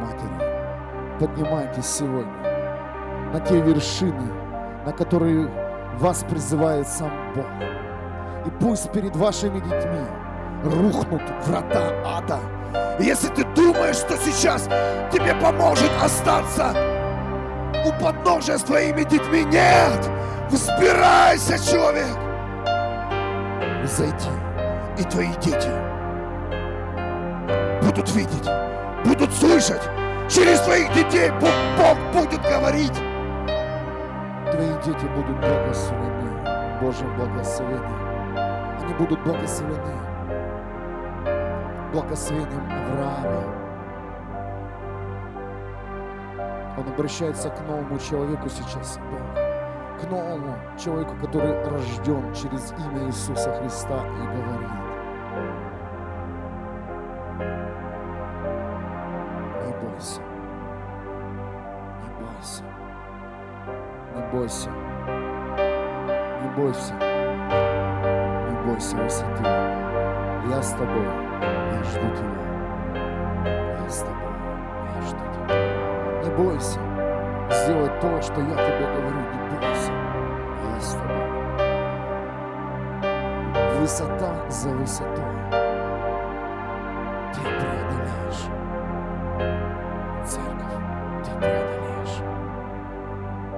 матери. 0.00 1.18
Поднимайтесь 1.18 1.86
сегодня 1.86 2.54
на 3.32 3.40
те 3.40 3.60
вершины, 3.60 4.30
на 4.84 4.92
которые 4.92 5.48
вас 5.98 6.24
призывает 6.28 6.86
сам 6.86 7.10
Бог. 7.34 7.46
И 8.46 8.50
пусть 8.60 8.92
перед 8.92 9.16
вашими 9.16 9.60
детьми 9.60 10.06
рухнут 10.64 11.22
врата 11.46 11.92
ада. 12.04 12.40
Если 12.98 13.28
ты 13.28 13.44
думаешь, 13.54 13.96
что 13.96 14.16
сейчас 14.18 14.64
тебе 15.10 15.34
поможет 15.40 15.90
остаться 16.02 16.74
у 17.86 18.02
подножия 18.02 18.58
с 18.58 18.62
твоими 18.62 19.04
детьми, 19.04 19.44
нет! 19.44 20.10
Взбирайся, 20.50 21.58
человек! 21.58 22.23
Зайди, 23.96 24.30
и 24.98 25.04
твои 25.04 25.28
дети 25.40 25.70
будут 27.82 28.10
видеть, 28.14 28.48
будут 29.04 29.32
слышать. 29.32 29.82
Через 30.28 30.60
твоих 30.60 30.92
детей 30.94 31.30
Бог, 31.40 31.50
Бог 31.78 32.22
будет 32.22 32.42
говорить 32.42 32.94
твои 34.54 34.68
дети 34.84 35.06
будут 35.14 35.36
благословены 35.40 36.80
Божьим 36.80 37.14
благословением. 37.16 38.38
Они 38.82 38.94
будут 38.94 39.22
благословены 39.22 39.94
благословением 41.92 42.66
Авраама. 42.70 43.44
Он 46.76 46.88
обращается 46.88 47.50
к 47.50 47.60
новому 47.68 47.98
человеку 47.98 48.48
сейчас, 48.48 48.98
Бог, 49.10 49.43
к 50.00 50.10
новому 50.10 50.56
человеку, 50.78 51.14
который 51.20 51.62
рожден 51.64 52.32
через 52.34 52.72
имя 52.72 53.06
Иисуса 53.06 53.52
Христа 53.54 54.04
и 54.06 54.26
говорит, 54.26 54.70
не 59.64 59.72
бойся, 59.80 60.20
не 62.02 62.24
бойся 62.24 62.64
бойся. 64.34 64.70
Не 66.42 66.48
бойся. 66.56 66.94
Не 68.50 68.66
бойся 68.66 68.96
высоты. 68.96 69.44
Я 70.50 70.62
с 70.62 70.72
тобой. 70.72 71.06
Я 71.72 71.84
жду 71.84 72.08
тебя. 72.16 72.44
Я 73.80 73.88
с 73.88 73.98
тобой. 74.00 74.32
Я 74.96 75.02
жду 75.02 75.24
тебя. 75.34 75.54
Не 76.24 76.30
бойся 76.36 76.80
сделать 77.50 78.00
то, 78.00 78.22
что 78.22 78.40
я 78.40 78.56
тебе 78.56 78.86
говорю. 78.96 79.20
Не 79.32 79.43
Высота 83.84 84.32
за 84.48 84.70
высотой. 84.70 85.24
Ты 87.34 87.40
преодолеешь. 87.42 88.44
Церковь, 90.24 90.78
ты 91.22 91.30
преодолеешь. 91.32 92.16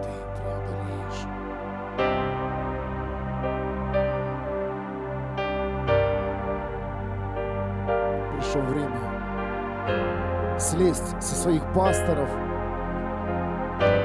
Ты 0.03 0.11
преодолеешь. 0.35 1.23
Пришло 8.35 8.61
время 8.63 9.01
слезть 10.59 11.23
со 11.23 11.35
своих 11.37 11.63
пасторов, 11.73 12.31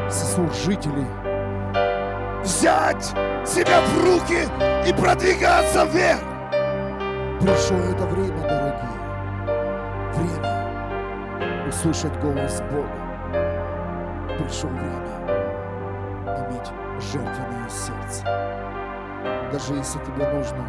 со 0.08 0.26
служителей, 0.28 1.08
взять 2.44 3.12
себя 3.46 3.82
в 3.82 4.04
руки 4.04 4.48
и 4.88 4.94
продвигаться 4.94 5.86
вверх. 5.86 6.22
Пришло 7.42 7.78
это 7.78 8.06
время, 8.06 8.42
дорогие. 8.42 9.02
Время 10.14 11.68
услышать 11.68 12.16
голос 12.20 12.62
Бога. 12.72 13.02
Пришло 14.38 14.70
время 14.70 15.12
иметь 16.26 16.72
жертвенное 17.02 17.70
сердце. 17.70 18.24
Даже 19.52 19.74
если 19.74 20.00
тебе 20.00 20.28
нужно 20.34 20.64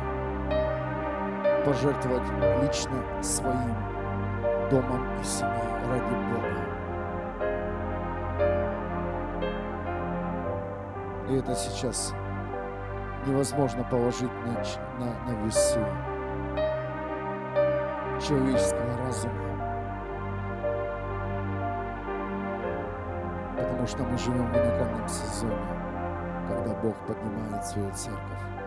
пожертвовать 1.64 2.28
лично 2.62 2.96
своим 3.22 3.76
домом 4.70 5.06
и 5.20 5.24
семьей 5.24 5.72
ради 5.90 6.14
Бога. 6.32 6.72
И 11.28 11.36
это 11.36 11.54
сейчас 11.54 12.14
невозможно 13.26 13.84
положить 13.84 14.32
на, 14.46 14.52
на, 14.98 15.14
на 15.26 15.44
весы 15.44 15.80
человеческого 18.20 18.96
разума. 18.98 19.34
Потому 23.56 23.86
что 23.86 24.02
мы 24.04 24.18
живем 24.18 24.46
в 24.46 24.56
уникальном 24.56 25.08
сезоне, 25.08 25.56
когда 26.48 26.74
Бог 26.82 26.94
поднимает 27.06 27.64
свою 27.64 27.92
церковь. 27.92 28.61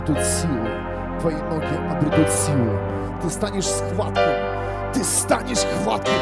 Обретут 0.00 0.24
силу. 0.24 0.66
Твои 1.20 1.34
ноги 1.34 1.66
обретут 1.90 2.30
силу. 2.30 2.78
Ты 3.22 3.30
станешь 3.30 3.66
схваткой. 3.66 4.34
Ты 4.94 5.04
станешь 5.04 5.64
хватким, 5.82 6.12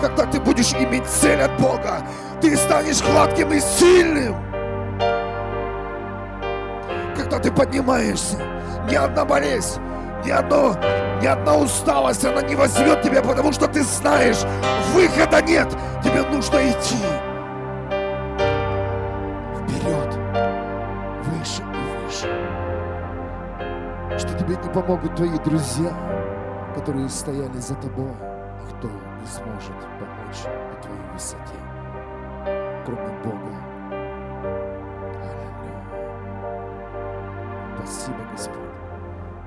когда 0.00 0.24
ты 0.24 0.40
будешь 0.40 0.72
иметь 0.72 1.06
цель 1.06 1.40
от 1.40 1.56
Бога. 1.60 2.02
Ты 2.40 2.56
станешь 2.56 3.00
хватким 3.00 3.52
и 3.52 3.60
сильным. 3.60 4.34
Когда 7.16 7.38
ты 7.38 7.52
поднимаешься, 7.52 8.38
ни 8.90 8.96
одна 8.96 9.24
болезнь, 9.24 9.80
ни, 10.24 10.30
одно, 10.30 10.74
ни 11.22 11.26
одна 11.26 11.56
усталость, 11.56 12.24
она 12.24 12.42
не 12.42 12.56
возьмет 12.56 13.02
тебя, 13.02 13.22
потому 13.22 13.52
что 13.52 13.68
ты 13.68 13.82
знаешь, 13.82 14.38
выхода 14.94 15.42
нет. 15.42 15.68
Тебе 16.02 16.22
нужно 16.22 16.70
идти 16.70 17.27
помогут 24.82 25.16
твои 25.16 25.36
друзья, 25.38 25.92
которые 26.74 27.08
стояли 27.08 27.58
за 27.58 27.74
тобой. 27.74 28.12
Никто 28.64 28.88
не 28.88 29.26
сможет 29.26 29.74
помочь 29.98 30.44
на 30.46 30.80
твоей 30.80 31.12
высоте, 31.12 31.56
кроме 32.86 33.08
Бога. 33.24 33.52
Аллилуйя. 35.24 35.82
Спасибо, 37.76 38.18
Господь, 38.30 38.54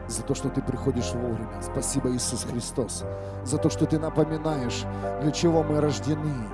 за 0.07 0.23
то, 0.23 0.35
что 0.35 0.49
ты 0.49 0.61
приходишь 0.61 1.13
вовремя. 1.13 1.61
Спасибо, 1.61 2.11
Иисус 2.11 2.43
Христос, 2.43 3.05
за 3.45 3.57
то, 3.57 3.69
что 3.69 3.85
ты 3.85 3.99
напоминаешь, 3.99 4.83
для 5.21 5.31
чего 5.31 5.63
мы 5.63 5.79
рождены, 5.79 6.49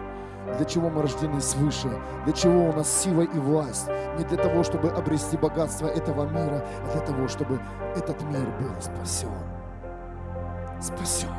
для 0.57 0.65
чего 0.65 0.89
мы 0.89 1.01
рождены 1.01 1.39
свыше, 1.39 1.89
для 2.25 2.33
чего 2.33 2.69
у 2.69 2.73
нас 2.73 2.91
сила 2.91 3.21
и 3.21 3.39
власть. 3.39 3.87
Не 4.17 4.23
для 4.23 4.37
того, 4.37 4.63
чтобы 4.63 4.89
обрести 4.89 5.37
богатство 5.37 5.87
этого 5.87 6.27
мира, 6.27 6.65
а 6.83 6.91
для 6.91 7.01
того, 7.01 7.27
чтобы 7.27 7.59
этот 7.95 8.21
мир 8.23 8.45
был 8.59 8.71
спасен. 8.81 9.29
Спасен. 10.81 11.29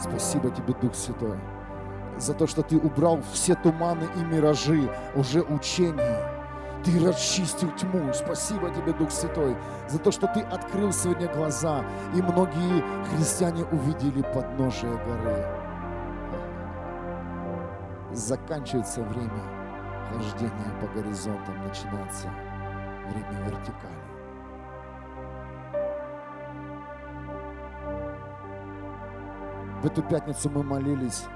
Спасибо 0.00 0.50
тебе, 0.50 0.74
Дух 0.80 0.94
Святой, 0.94 1.38
за 2.18 2.34
то, 2.34 2.46
что 2.46 2.62
ты 2.62 2.76
убрал 2.76 3.20
все 3.32 3.54
туманы 3.56 4.08
и 4.16 4.24
миражи 4.24 4.88
уже 5.16 5.42
учений. 5.42 6.16
Ты 6.84 7.04
расчистил 7.04 7.70
тьму. 7.72 8.12
Спасибо 8.12 8.70
тебе, 8.70 8.92
Дух 8.92 9.10
Святой, 9.10 9.56
за 9.88 9.98
то, 9.98 10.12
что 10.12 10.28
ты 10.28 10.40
открыл 10.40 10.92
сегодня 10.92 11.26
глаза, 11.28 11.84
и 12.14 12.22
многие 12.22 12.84
христиане 13.10 13.64
увидели 13.64 14.22
подножие 14.22 14.92
горы. 14.92 15.57
Заканчивается 18.12 19.02
время 19.02 19.42
хождения 20.10 20.80
по 20.80 20.86
горизонтам, 20.88 21.62
начинается 21.66 22.28
время 23.06 23.44
вертикали. 23.44 24.08
В 29.82 29.86
эту 29.86 30.02
пятницу 30.02 30.50
мы 30.50 30.62
молились 30.62 31.26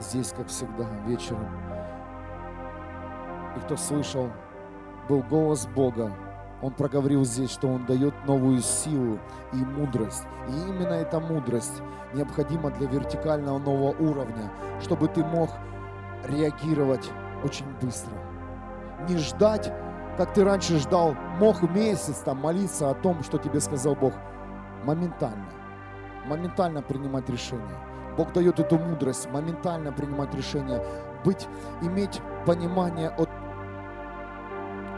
здесь, 0.00 0.32
как 0.32 0.48
всегда, 0.48 0.84
вечером. 1.06 1.48
И 3.56 3.60
кто 3.60 3.76
слышал, 3.76 4.30
был 5.08 5.22
голос 5.22 5.66
Бога. 5.66 6.12
Он 6.60 6.72
проговорил 6.72 7.24
здесь, 7.24 7.50
что 7.50 7.68
Он 7.68 7.86
дает 7.86 8.14
новую 8.26 8.60
силу 8.60 9.18
и 9.52 9.56
мудрость. 9.56 10.24
И 10.48 10.52
именно 10.52 10.94
эта 10.94 11.20
мудрость 11.20 11.82
необходима 12.14 12.70
для 12.70 12.88
вертикального 12.88 13.58
нового 13.58 13.94
уровня, 13.98 14.50
чтобы 14.80 15.08
ты 15.08 15.24
мог 15.24 15.50
реагировать 16.24 17.10
очень 17.44 17.66
быстро. 17.80 18.12
Не 19.08 19.16
ждать, 19.18 19.72
как 20.16 20.34
ты 20.34 20.44
раньше 20.44 20.78
ждал, 20.78 21.14
мог 21.38 21.62
месяц 21.62 22.16
там 22.18 22.38
молиться 22.38 22.90
о 22.90 22.94
том, 22.94 23.22
что 23.22 23.38
тебе 23.38 23.60
сказал 23.60 23.94
Бог. 23.94 24.14
Моментально. 24.84 25.46
Моментально 26.26 26.82
принимать 26.82 27.30
решения. 27.30 27.78
Бог 28.16 28.32
дает 28.32 28.58
эту 28.58 28.78
мудрость, 28.78 29.30
моментально 29.30 29.92
принимать 29.92 30.34
решения, 30.34 30.82
быть, 31.24 31.46
иметь 31.82 32.20
понимание 32.46 33.10
от 33.10 33.28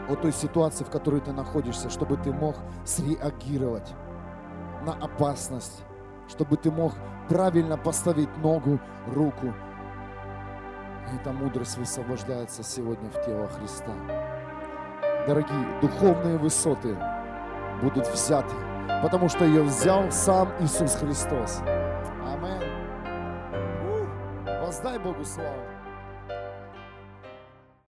о 0.09 0.15
той 0.15 0.31
ситуации, 0.31 0.83
в 0.83 0.89
которой 0.89 1.21
ты 1.21 1.31
находишься, 1.31 1.89
чтобы 1.89 2.17
ты 2.17 2.31
мог 2.31 2.55
среагировать 2.85 3.93
на 4.85 4.93
опасность, 4.93 5.83
чтобы 6.27 6.57
ты 6.57 6.71
мог 6.71 6.93
правильно 7.29 7.77
поставить 7.77 8.35
ногу, 8.37 8.79
руку. 9.07 9.53
И 11.11 11.15
эта 11.15 11.31
мудрость 11.31 11.77
высвобождается 11.77 12.63
сегодня 12.63 13.09
в 13.09 13.25
тело 13.25 13.47
Христа. 13.47 13.93
Дорогие, 15.27 15.79
духовные 15.81 16.37
высоты 16.37 16.97
будут 17.81 18.07
взяты, 18.07 18.55
потому 19.01 19.29
что 19.29 19.45
ее 19.45 19.63
взял 19.63 20.11
сам 20.11 20.49
Иисус 20.59 20.95
Христос. 20.95 21.61
Аминь. 22.25 22.63
Воздай 24.61 24.97
Богу 24.99 25.23
славу. 25.23 25.70